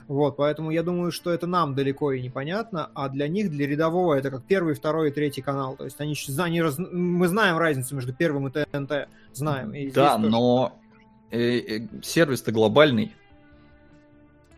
[0.07, 4.13] Вот, поэтому я думаю, что это нам далеко и непонятно, а для них, для рядового,
[4.13, 5.75] это как первый, второй и третий канал.
[5.75, 6.77] То есть они, они раз...
[6.77, 9.73] мы знаем разницу между первым и ТНТ, знаем.
[9.73, 10.79] И да, но
[11.31, 13.15] э, э, сервис-то глобальный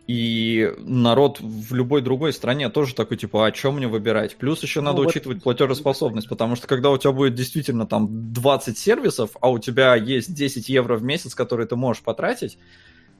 [0.08, 4.36] и народ в любой другой стране тоже такой, типа, а что мне выбирать?
[4.36, 5.44] Плюс еще надо ну, учитывать вот...
[5.44, 10.32] платежеспособность, потому что когда у тебя будет действительно там 20 сервисов, а у тебя есть
[10.32, 12.58] 10 евро в месяц, которые ты можешь потратить,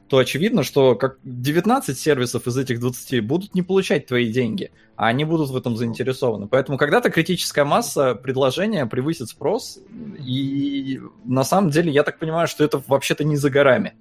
[0.09, 5.09] то очевидно, что как 19 сервисов из этих 20 будут не получать твои деньги, а
[5.09, 6.49] они будут в этом заинтересованы.
[6.49, 9.79] Поэтому когда-то критическая масса предложения превысит спрос,
[10.27, 13.93] и на самом деле я так понимаю, что это вообще-то не за горами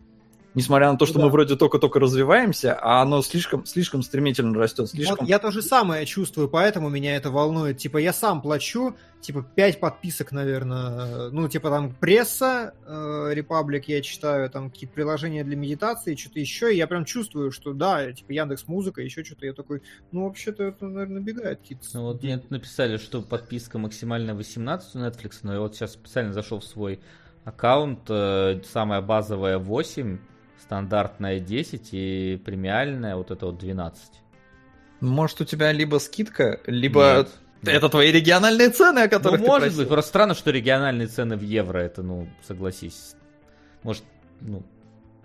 [0.58, 1.26] несмотря на то, что да.
[1.26, 4.90] мы вроде только-только развиваемся, а оно слишком, слишком стремительно растет.
[4.90, 5.18] Слишком...
[5.20, 7.78] Вот я то же самое чувствую, поэтому меня это волнует.
[7.78, 11.30] Типа я сам плачу, типа 5 подписок, наверное.
[11.30, 16.74] Ну, типа там пресса, э, Republic я читаю, там какие-то приложения для медитации, что-то еще,
[16.74, 19.46] и я прям чувствую, что да, типа Яндекс Музыка, еще что-то.
[19.46, 21.86] Я такой, ну, вообще-то это, наверное, набегает какие-то...
[21.94, 26.34] Ну, вот мне написали, что подписка максимально 18 у Netflix, но я вот сейчас специально
[26.34, 27.00] зашел в свой
[27.46, 30.18] аккаунт, э, самая базовая 8,
[30.62, 34.12] стандартная 10 и премиальная вот это вот 12.
[35.02, 37.28] Может, у тебя либо скидка, либо
[37.62, 37.76] Нет.
[37.76, 41.38] это твои региональные цены, о которых ну, ты может быть, просто странно, что региональные цены
[41.38, 43.16] в евро, это, ну, согласись.
[43.84, 44.04] Может,
[44.42, 44.64] ну,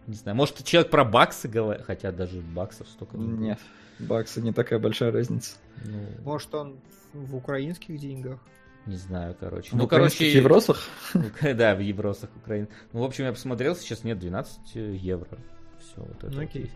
[0.07, 3.59] не знаю, может, человек про баксы говорит, хотя даже баксов столько не Нет,
[3.99, 5.57] баксы не такая большая разница.
[5.85, 6.07] Ну...
[6.25, 6.81] Может, он
[7.13, 8.41] в украинских деньгах?
[8.87, 9.71] Не знаю, короче.
[9.73, 10.31] Ну, ну короче...
[10.31, 10.89] В евросах?
[11.43, 12.69] Да, в евросах Украины.
[12.93, 15.39] Ну, в общем, я посмотрел, сейчас нет 12 евро.
[15.79, 16.41] Все, вот это.
[16.41, 16.71] Окей.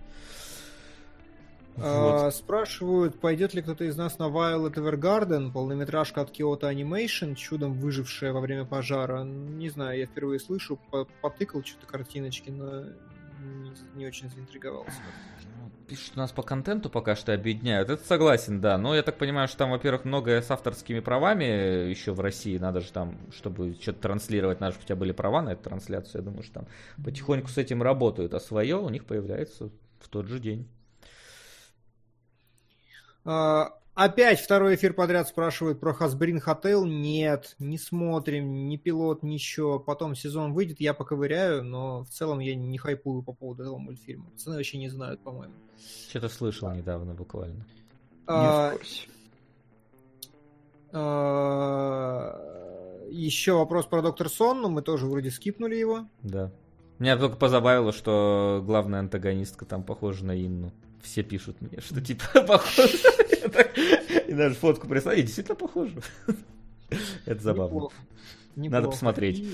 [1.79, 7.75] А, спрашивают, пойдет ли кто-то из нас на Violet Evergarden, полнометражка от Kyoto Animation, чудом
[7.75, 9.25] выжившая во время пожара.
[9.25, 10.79] Не знаю, я впервые слышу,
[11.21, 12.85] потыкал что-то картиночки, но
[13.41, 15.01] не, не очень заинтриговался
[15.87, 17.91] пишут у нас по контенту пока что объединяют.
[17.91, 18.79] Это согласен, да.
[18.79, 22.59] Но я так понимаю, что там, во-первых, многое с авторскими правами еще в России.
[22.59, 26.23] Надо же там, чтобы что-то транслировать, надо, чтобы у тебя были права на эту трансляцию.
[26.23, 26.67] Я думаю, что там
[27.05, 28.35] потихоньку с этим работают.
[28.35, 30.69] А свое у них появляется в тот же день.
[33.25, 36.87] А, Опять второй эфир подряд спрашивают про Hasbrin Hotel.
[36.87, 39.81] Нет, не смотрим, ни пилот, ничего.
[39.81, 44.27] Потом сезон выйдет, я поковыряю, но в целом я не хайпую по поводу этого мультфильма.
[44.33, 45.55] Пацаны вообще не знают, по-моему.
[46.11, 47.65] Что-то слышал недавно буквально.
[48.27, 48.75] А,
[50.93, 52.39] а,
[53.11, 56.07] еще вопрос про Доктор Сон, но мы тоже вроде скипнули его.
[56.23, 56.53] Да.
[56.99, 60.71] Меня только позабавило, что главная антагонистка там похожа на Инну.
[61.03, 62.99] Все пишут мне, что типа похоже.
[64.29, 66.01] И даже фотку прислали, действительно похоже.
[67.25, 67.89] Это забавно.
[68.55, 69.45] Надо посмотреть.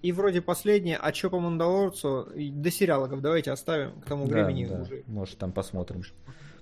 [0.00, 2.28] И вроде последнее, а что по Мандалорцу?
[2.34, 5.02] До сериалов давайте оставим к тому времени уже.
[5.06, 6.02] Может, там посмотрим.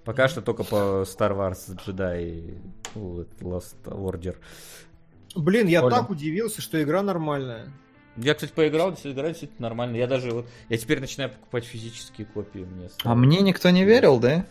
[0.05, 2.59] Пока что только по Star Wars Jedi и
[2.95, 4.37] Lost Order.
[5.35, 7.73] Блин, я так удивился, что игра нормальная.
[8.17, 9.97] Я, кстати, поиграл, игра действительно нормально.
[9.97, 12.61] Я даже вот, я теперь начинаю покупать физические копии.
[12.61, 13.13] Мне стало...
[13.13, 14.47] А мне никто не верил, да?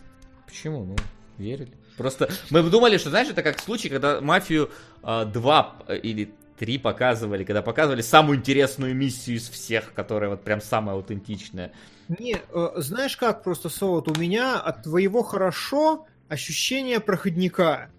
[0.46, 0.84] Почему?
[0.84, 0.96] Ну,
[1.38, 1.72] верили.
[1.96, 4.70] Просто мы думали, что, знаешь, это как случай, когда «Мафию
[5.02, 10.60] 2» э, или 3 показывали, когда показывали самую интересную миссию из всех, которая вот прям
[10.60, 11.72] самая аутентичная.
[12.08, 17.90] Не, э, знаешь как просто, Солод, у меня от твоего хорошо ощущение проходника.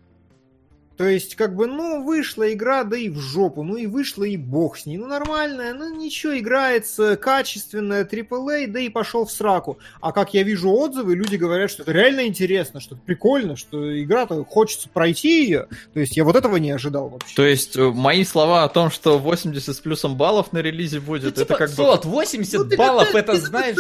[0.98, 4.36] То есть, как бы, ну, вышла игра, да и в жопу, ну и вышла и
[4.36, 4.98] бог с ней.
[4.98, 9.78] Ну, нормальная, ну ничего, играется качественная AAA, да и пошел в сраку.
[10.02, 14.02] А как я вижу отзывы, люди говорят, что это реально интересно, что это прикольно, что
[14.02, 15.68] игра-то хочется пройти ее.
[15.94, 17.36] То есть, я вот этого не ожидал вообще.
[17.36, 21.24] То есть, э, мои слова о том, что 80 с плюсом баллов на релизе будет,
[21.24, 21.76] Ну, это типа, как бы...
[21.76, 23.76] Солод, 80 Ну, баллов, как-то это знаешь...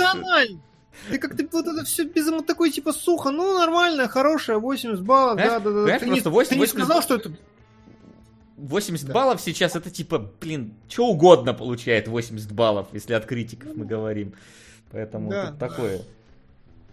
[1.09, 5.37] Ты как-то вот это все без эмо- такой типа сухо, ну нормальная, хорошая, 80 баллов,
[5.37, 5.99] да, да, да.
[5.99, 7.31] Ты, не, просто 80 ты не сказал, что это
[8.57, 9.13] 80 Да.
[9.13, 14.33] баллов сейчас это типа, блин, что угодно получает 80 баллов, если от критиков мы говорим.
[14.91, 15.47] Поэтому Да.
[15.51, 16.01] тут такое.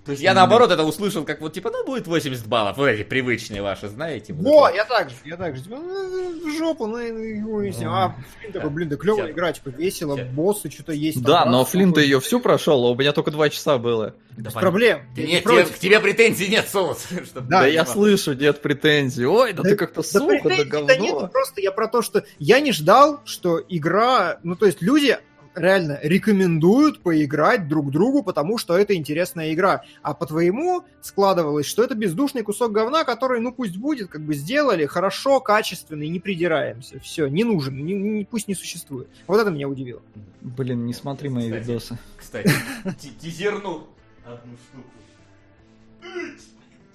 [0.04, 3.04] То есть я наоборот это услышал, как вот типа, ну будет 80 баллов, вот эти
[3.04, 4.34] привычные ваши, знаете.
[4.34, 4.76] вот Во, это.
[4.76, 5.62] я так же, я так же.
[5.62, 7.88] Типа, ну, в жопу, ну, и хуй с ним.
[7.88, 11.14] А, Флинн такой, блин, да клевая игра, типа, весело, боссы, что-то есть.
[11.16, 14.14] там, Да, но Флинн-то ее всю прошел, а у меня только два часа было.
[14.36, 15.00] Да Без проблем.
[15.16, 16.94] Да Я нет, не тебе- к тебе претензий нет, чтобы
[17.34, 17.92] Да, Да, ты я понимал.
[17.94, 19.24] слышу, нет претензий.
[19.24, 20.94] Ой, да, ты как-то Да сухо, да претензий-то говно.
[20.96, 25.16] нету, просто я про то, что я не ждал, что игра, ну то есть люди
[25.54, 29.82] реально рекомендуют поиграть друг другу, потому что это интересная игра.
[30.02, 34.86] А по-твоему складывалось, что это бездушный кусок говна, который, ну пусть будет, как бы сделали
[34.86, 36.98] хорошо, качественно и не придираемся.
[37.00, 39.08] Все, не нужен, не- не- пусть не существует.
[39.26, 40.02] Вот это меня удивило.
[40.40, 41.66] Блин, не смотри мои Кстати.
[41.68, 41.98] видосы.
[42.16, 42.50] Кстати,
[43.00, 43.86] ти- тизерну
[44.24, 44.88] одну штуку.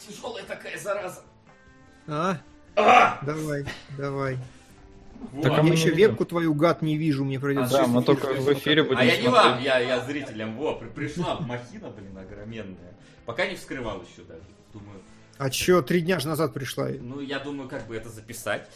[0.07, 1.21] Тяжелая такая зараза.
[2.07, 2.37] А?
[2.75, 3.19] А!
[3.25, 3.65] Давай,
[3.97, 4.37] давай.
[5.43, 7.71] Так, а я мы еще вебку твою, гад, не вижу, мне придется...
[7.71, 10.55] Да, сейчас мы только в эфире будем А я не вам, я, я зрителям.
[10.57, 12.93] Во, при- пришла махина, блин, огроменная.
[13.25, 14.41] Пока не вскрывал еще даже.
[14.73, 14.99] Думаю,
[15.37, 16.87] А чё, три дня же назад пришла?
[16.99, 18.67] ну я думаю, как бы это записать.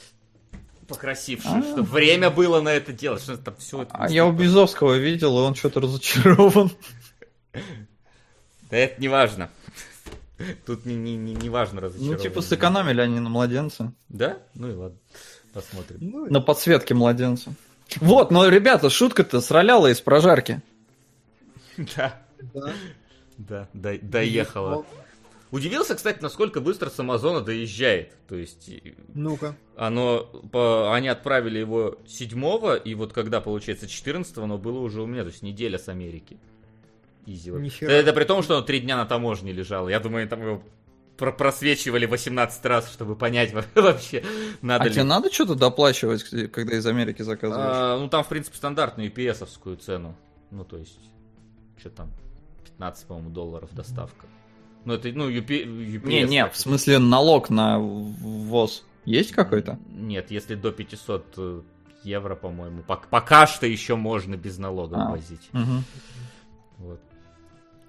[0.87, 1.61] Покрасивше, А.
[1.61, 3.21] чтобы время было на это делать.
[3.23, 3.95] Что там все это.
[3.97, 6.71] А я у Безовского видел, и он что-то разочарован.
[8.69, 9.49] Да это не важно.
[10.65, 12.19] Тут не, не, не, не важно Ну, разочарование.
[12.21, 13.93] типа, сэкономили они на младенца.
[14.09, 14.39] Да?
[14.55, 14.97] Ну и ладно.
[15.53, 15.97] Посмотрим.
[16.01, 17.53] Ну, На подсветке младенца.
[17.97, 20.61] Вот, но, ребята, шутка-то сраляла из прожарки.
[21.77, 22.19] Да,
[22.53, 22.73] да.
[23.37, 24.85] да, до- доехала.
[25.51, 28.13] Удивился, кстати, насколько быстро с Амазона доезжает.
[28.27, 28.71] То есть
[29.13, 29.55] Ну-ка.
[29.75, 35.05] оно, по- они отправили его 7 и вот когда, получается, 14 оно было уже у
[35.05, 36.37] меня, то есть неделя с Америки.
[37.27, 37.51] Изи.
[37.51, 39.89] Это, это при том, что оно три дня на таможне лежало.
[39.89, 40.63] Я думаю, там его
[41.23, 44.23] про- просвечивали 18 раз, чтобы понять во- вообще,
[44.61, 44.93] надо А ли.
[44.93, 47.69] тебе надо что-то доплачивать, когда из Америки заказываешь?
[47.73, 50.15] А, ну там, в принципе, стандартную UPS-овскую цену.
[50.51, 50.99] Ну, то есть,
[51.77, 52.11] что там,
[52.65, 54.25] 15, по-моему, долларов доставка.
[54.83, 56.05] Ну, это, ну, UP, UPS.
[56.07, 59.79] Не, не, в смысле налог на ввоз есть какой-то?
[59.89, 61.61] Нет, если до 500 э,
[62.03, 65.09] евро, по-моему, пок- пока что еще можно без налога А.
[65.11, 65.47] возить.
[65.53, 65.83] Мгм.
[66.79, 66.99] Вот.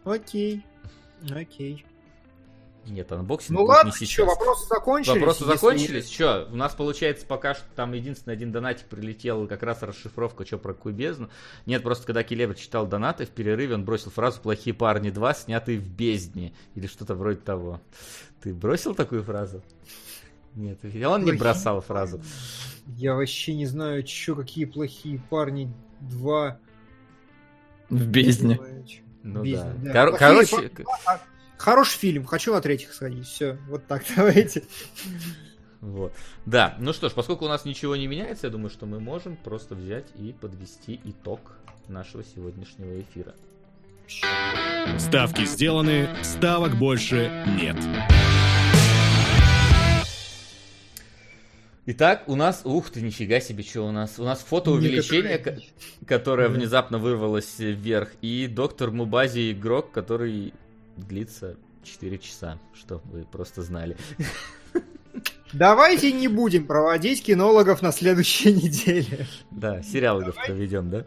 [0.05, 0.63] Окей.
[1.35, 1.85] Окей.
[2.87, 5.15] Нет, unboxing Ну ладно, не что, вопросы закончились?
[5.17, 6.09] Вопросы Если- закончились?
[6.09, 10.59] Че, у нас получается пока что там единственный один донатик прилетел, как раз расшифровка, что
[10.59, 11.31] про какую бездну.
[11.67, 15.79] Нет, просто когда Келебр читал донаты в перерыве, он бросил фразу «Плохие парни 2, снятые
[15.79, 17.81] в бездне» или что-то вроде того.
[18.43, 19.63] Ты бросил такую фразу?
[20.55, 22.21] Нет, он не бросал фразу.
[22.87, 25.73] Я вообще не знаю, чё, какие плохие парни.
[26.01, 26.59] Два.
[27.89, 28.61] В бездне.
[29.23, 29.93] Ну Бездна, да.
[29.93, 30.07] да.
[30.11, 31.21] Кор- короче, парни.
[31.65, 33.27] Хороший фильм, хочу на третьих сходить.
[33.27, 34.65] Все, вот так, давайте.
[35.81, 36.13] Вот.
[36.45, 39.35] Да, ну что ж, поскольку у нас ничего не меняется, я думаю, что мы можем
[39.39, 41.41] просто взять и подвести итог
[41.89, 43.35] нашего сегодняшнего эфира.
[44.99, 47.77] Ставки сделаны, ставок больше нет.
[51.87, 54.19] Итак, у нас, ух ты, нифига себе, что у нас.
[54.19, 55.57] У нас фотоувеличение, ко-
[56.07, 56.55] которое Да.
[56.57, 60.53] внезапно вырвалось вверх, и доктор Мубази игрок, который
[60.97, 63.97] длится 4 часа, что вы просто знали.
[65.53, 69.27] Давайте не будем проводить кинологов на следующей неделе.
[69.51, 71.07] Да, сериалов проведем, да?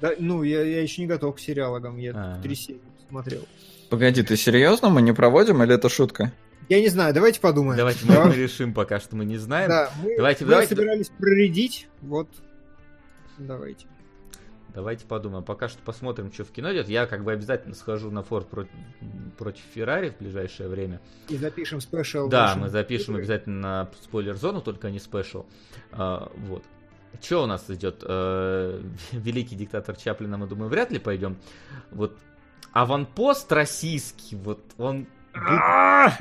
[0.00, 2.40] Да, ну, я, я еще не готов к сериалогам, я А.
[2.42, 3.46] три серии смотрел.
[3.90, 4.90] Погоди, ты серьезно?
[4.90, 6.32] Мы не проводим или это шутка?
[6.68, 7.78] Я не знаю, давайте подумаем.
[7.78, 8.28] Давайте мы, Давай.
[8.28, 9.70] мы решим пока что мы не знаем.
[9.70, 12.28] Да, мы, Давайте- мы давайте- собирались проредить, вот,
[13.38, 13.86] давайте.
[14.78, 15.42] Давайте подумаем.
[15.42, 16.88] Пока что посмотрим, что в кино идет.
[16.88, 18.70] Я как бы обязательно схожу на Форд против,
[19.36, 21.00] против Феррари в ближайшее время.
[21.28, 22.28] И запишем special.
[22.28, 23.22] Да, мы запишем игры.
[23.24, 25.46] обязательно на спойлер-зону, только не special.
[25.90, 26.62] А, вот.
[27.20, 28.04] Что у нас идет?
[28.06, 31.38] Э, Великий диктатор Чаплина, мы думаю, вряд ли пойдем.
[31.90, 32.16] Вот
[32.70, 35.08] аванпост российский, вот он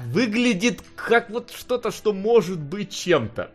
[0.07, 3.51] выглядит как вот что-то, что может быть чем-то.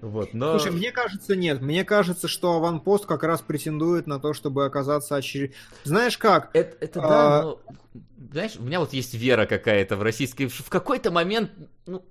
[0.00, 0.58] Вот, но...
[0.58, 1.60] Слушай, мне кажется, нет.
[1.60, 5.54] Мне кажется, что аванпост как раз претендует на то, чтобы оказаться очеред...
[5.84, 6.50] Знаешь как?
[6.52, 7.60] Это, это А- да, но...
[8.32, 10.46] Знаешь, у меня вот есть вера какая-то в российской...
[10.46, 11.50] В какой-то момент
[11.86, 12.04] ну,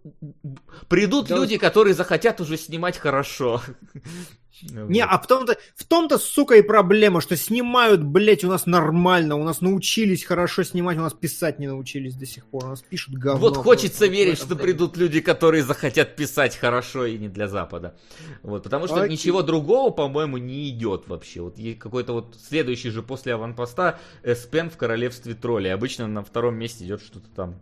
[0.87, 3.61] придут Да люди, которые захотят уже снимать хорошо.
[4.61, 5.09] Не, Вот.
[5.11, 9.43] а в том-то, в том-то, сука, и проблема, что снимают, блядь, у нас нормально, у
[9.43, 13.15] нас научились хорошо снимать, у нас писать не научились до сих пор, у нас пишут
[13.15, 13.39] говно.
[13.39, 17.95] Вот хочется верить, что придут люди, которые захотят писать хорошо и не для Запада.
[18.43, 19.11] Вот, потому что Окей.
[19.11, 21.41] ничего другого, по-моему, не идет вообще.
[21.41, 25.73] Вот есть какой-то вот следующий же после аванпоста Эспен в Королевстве троллей.
[25.73, 27.55] Обычно на втором месте идет что-то там,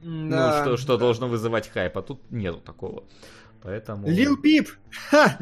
[0.00, 0.64] Да.
[0.66, 3.04] ну, что, что должно вызывать хайп, а тут нету такого.
[3.64, 4.06] Поэтому...
[4.08, 4.68] Лил Пип!
[5.10, 5.38] Ха!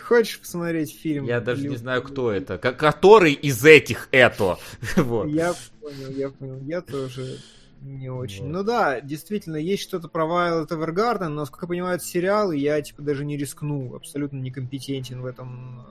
[0.00, 1.24] Хочешь посмотреть фильм?
[1.24, 2.10] Я даже Лил не знаю, Пип?
[2.12, 2.58] кто это.
[2.58, 4.58] Ко- Который из этих это.
[4.96, 5.26] Вот.
[5.28, 6.60] Я понял, я понял.
[6.60, 7.38] Я тоже
[7.80, 8.44] не очень.
[8.44, 8.52] Вот.
[8.52, 12.58] Ну да, действительно, есть что-то про Violet Evergarden, но, насколько я понимаю, это сериал, и
[12.58, 13.94] я, типа, даже не рискну.
[13.96, 15.80] Абсолютно некомпетентен в этом.
[15.80, 15.84] э,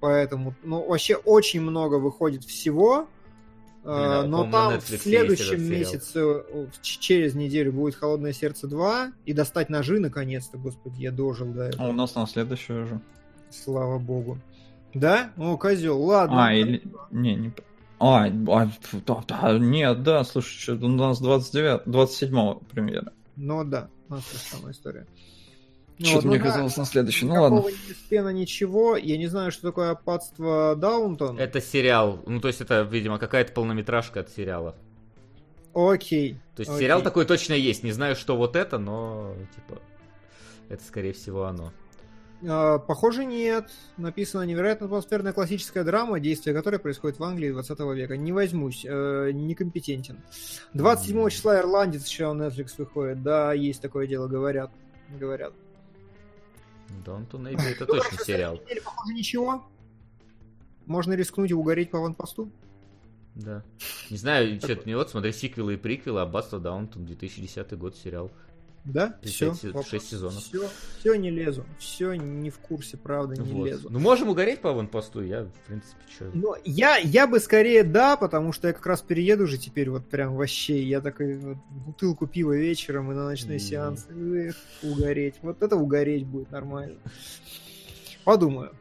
[0.00, 3.08] Поэтому, ну, вообще очень много выходит всего.
[3.84, 8.66] Э, Да, но по-моему, на там в следующем месяце, э, через неделю будет Холодное сердце
[8.66, 11.88] 2, и достать ножи наконец-то, господи, я дожил до А этого.
[11.88, 13.00] у нас на следующую уже.
[13.50, 14.38] Слава богу.
[14.94, 15.30] Да?
[15.36, 16.46] О, козел, ладно.
[16.46, 16.82] А, или...
[17.10, 17.52] Не, не...
[18.00, 18.70] А, а,
[19.06, 23.12] да, да, нет, да, слушай, у нас 29, 27 премьера.
[23.36, 25.06] Ну да, у нас та самая история.
[25.98, 27.60] Ну Что-то вот, мне ну да, казалось на следующий, ну ладно.
[27.60, 28.96] ни Спена, ничего.
[28.96, 31.38] Я не знаю, что такое опадство Даунтон.
[31.38, 32.20] Это сериал.
[32.26, 34.74] Ну, то есть это, видимо, какая-то полнометражка от сериала.
[35.72, 36.36] Окей.
[36.56, 36.82] То есть окей.
[36.82, 37.84] сериал такой точно есть.
[37.84, 39.80] Не знаю, что вот это, но типа
[40.68, 41.72] это скорее всего оно.
[42.46, 43.70] А, похоже, нет.
[43.96, 48.16] Написано невероятно атмосферная классическая драма, действие которой происходит в Англии 20 века.
[48.16, 50.18] Не возьмусь, э, некомпетентен.
[50.74, 53.22] 27 числа Ирландец еще на Netflix выходит.
[53.22, 54.70] Да, есть такое дело, говорят.
[55.18, 55.52] Говорят.
[57.04, 58.60] Донтон Эйби это точно сериал.
[58.84, 59.64] Похоже, ничего.
[60.86, 62.50] Можно рискнуть и угореть по аванпосту.
[63.34, 63.64] Да.
[64.10, 68.30] Не знаю, что не вот смотри сиквелы и приквелы Аббатство Даунтон 2010 год сериал.
[68.84, 69.18] Да?
[69.22, 69.54] Все.
[69.54, 70.42] се- шесть сезонов.
[70.42, 70.68] Все,
[71.00, 71.64] все не лезу.
[71.78, 73.66] Все не в курсе, правда, не Вот.
[73.66, 73.88] лезу.
[73.90, 76.30] Ну можем угореть по аванпосту, я в принципе что.
[76.34, 80.06] Но я, я бы скорее да, потому что я как раз перееду же теперь вот
[80.10, 80.82] прям вообще.
[80.82, 83.64] Я такой вот бутылку пива вечером и на ночной Мгм.
[83.64, 84.06] сеанс.
[84.10, 85.36] Эх, угореть.
[85.40, 86.98] Вот это угореть будет нормально.
[88.24, 88.72] Подумаю.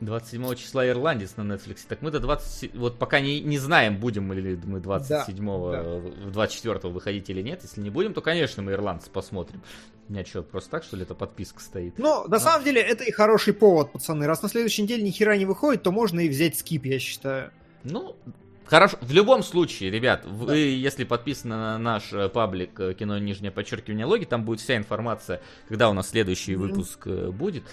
[0.00, 1.80] 27 числа Ирландец на Netflix.
[1.86, 2.74] Так мы до 20...
[2.74, 7.60] Вот пока не, не знаем, будем ли мы 27-го, Да, в 24-го выходить или нет.
[7.62, 9.62] Если не будем, то, конечно, мы Ирландец посмотрим.
[10.08, 11.98] У меня что, просто так, что ли, эта подписка стоит?
[11.98, 14.26] Но на самом деле это и хороший повод, пацаны.
[14.26, 17.52] Раз на следующей неделе ни хера не выходит, то можно и взять скип, я считаю.
[17.84, 18.16] Ну,
[18.64, 18.98] хорошо.
[19.00, 24.06] В любом случае, ребят, вы, если подписаны на наш э, паблик э, кино нижнее подчеркивание
[24.06, 26.68] логи, там будет вся информация, когда у нас следующий Мгм.
[26.68, 27.64] выпуск э, будет.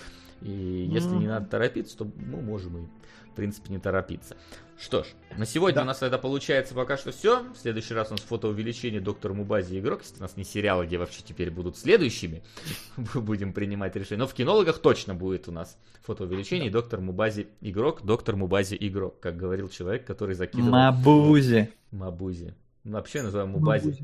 [0.42, 1.28] И если не Мгм.
[1.28, 2.88] надо торопиться, то мы можем и,
[3.32, 4.36] в принципе, не торопиться.
[4.80, 5.08] Что ж,
[5.38, 5.82] на сегодня Да.
[5.82, 7.42] у нас это получается пока что все.
[7.52, 10.02] В следующий раз у нас фотоувеличение доктор Мубази игрок.
[10.04, 12.44] Если у нас не сериалы, где вообще теперь будут следующими,
[13.16, 14.20] мы будем принимать решение.
[14.20, 19.20] Но в кинологах точно будет у нас фотоувеличение и доктор Мубази игрок, доктор Мубази игрок,
[19.20, 21.72] как говорил человек, который закидывал Мабузи.
[21.92, 22.54] Мабузи.
[22.84, 23.98] Ну, Вообще называем Мубази.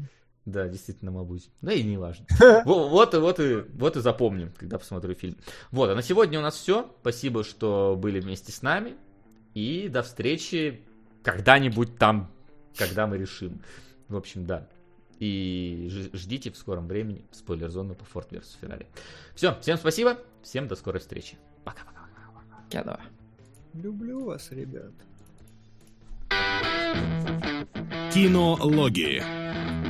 [0.46, 1.50] Да, действительно, Мабузи.
[1.62, 2.26] Да и не важно.
[2.66, 5.38] Во- Вот, и вот, и, вот и запомним, когда посмотрю фильм.
[5.72, 6.94] Вот, а на сегодня у нас все.
[7.02, 8.96] Спасибо, что были вместе с нами.
[9.54, 10.82] И до встречи
[11.24, 12.30] когда-нибудь там,
[12.78, 13.62] когда мы решим.
[14.10, 14.68] В общем, да.
[15.20, 18.58] И ждите в скором времени спойлер-зону по Ford vs.
[18.62, 18.88] Ferrari.
[19.36, 21.38] Все, всем спасибо, всем до скорой встречи.
[21.64, 22.02] Пока-пока.
[22.70, 23.00] Кедова.
[23.74, 24.92] Люблю вас, ребят.
[28.14, 29.83] Кинологии.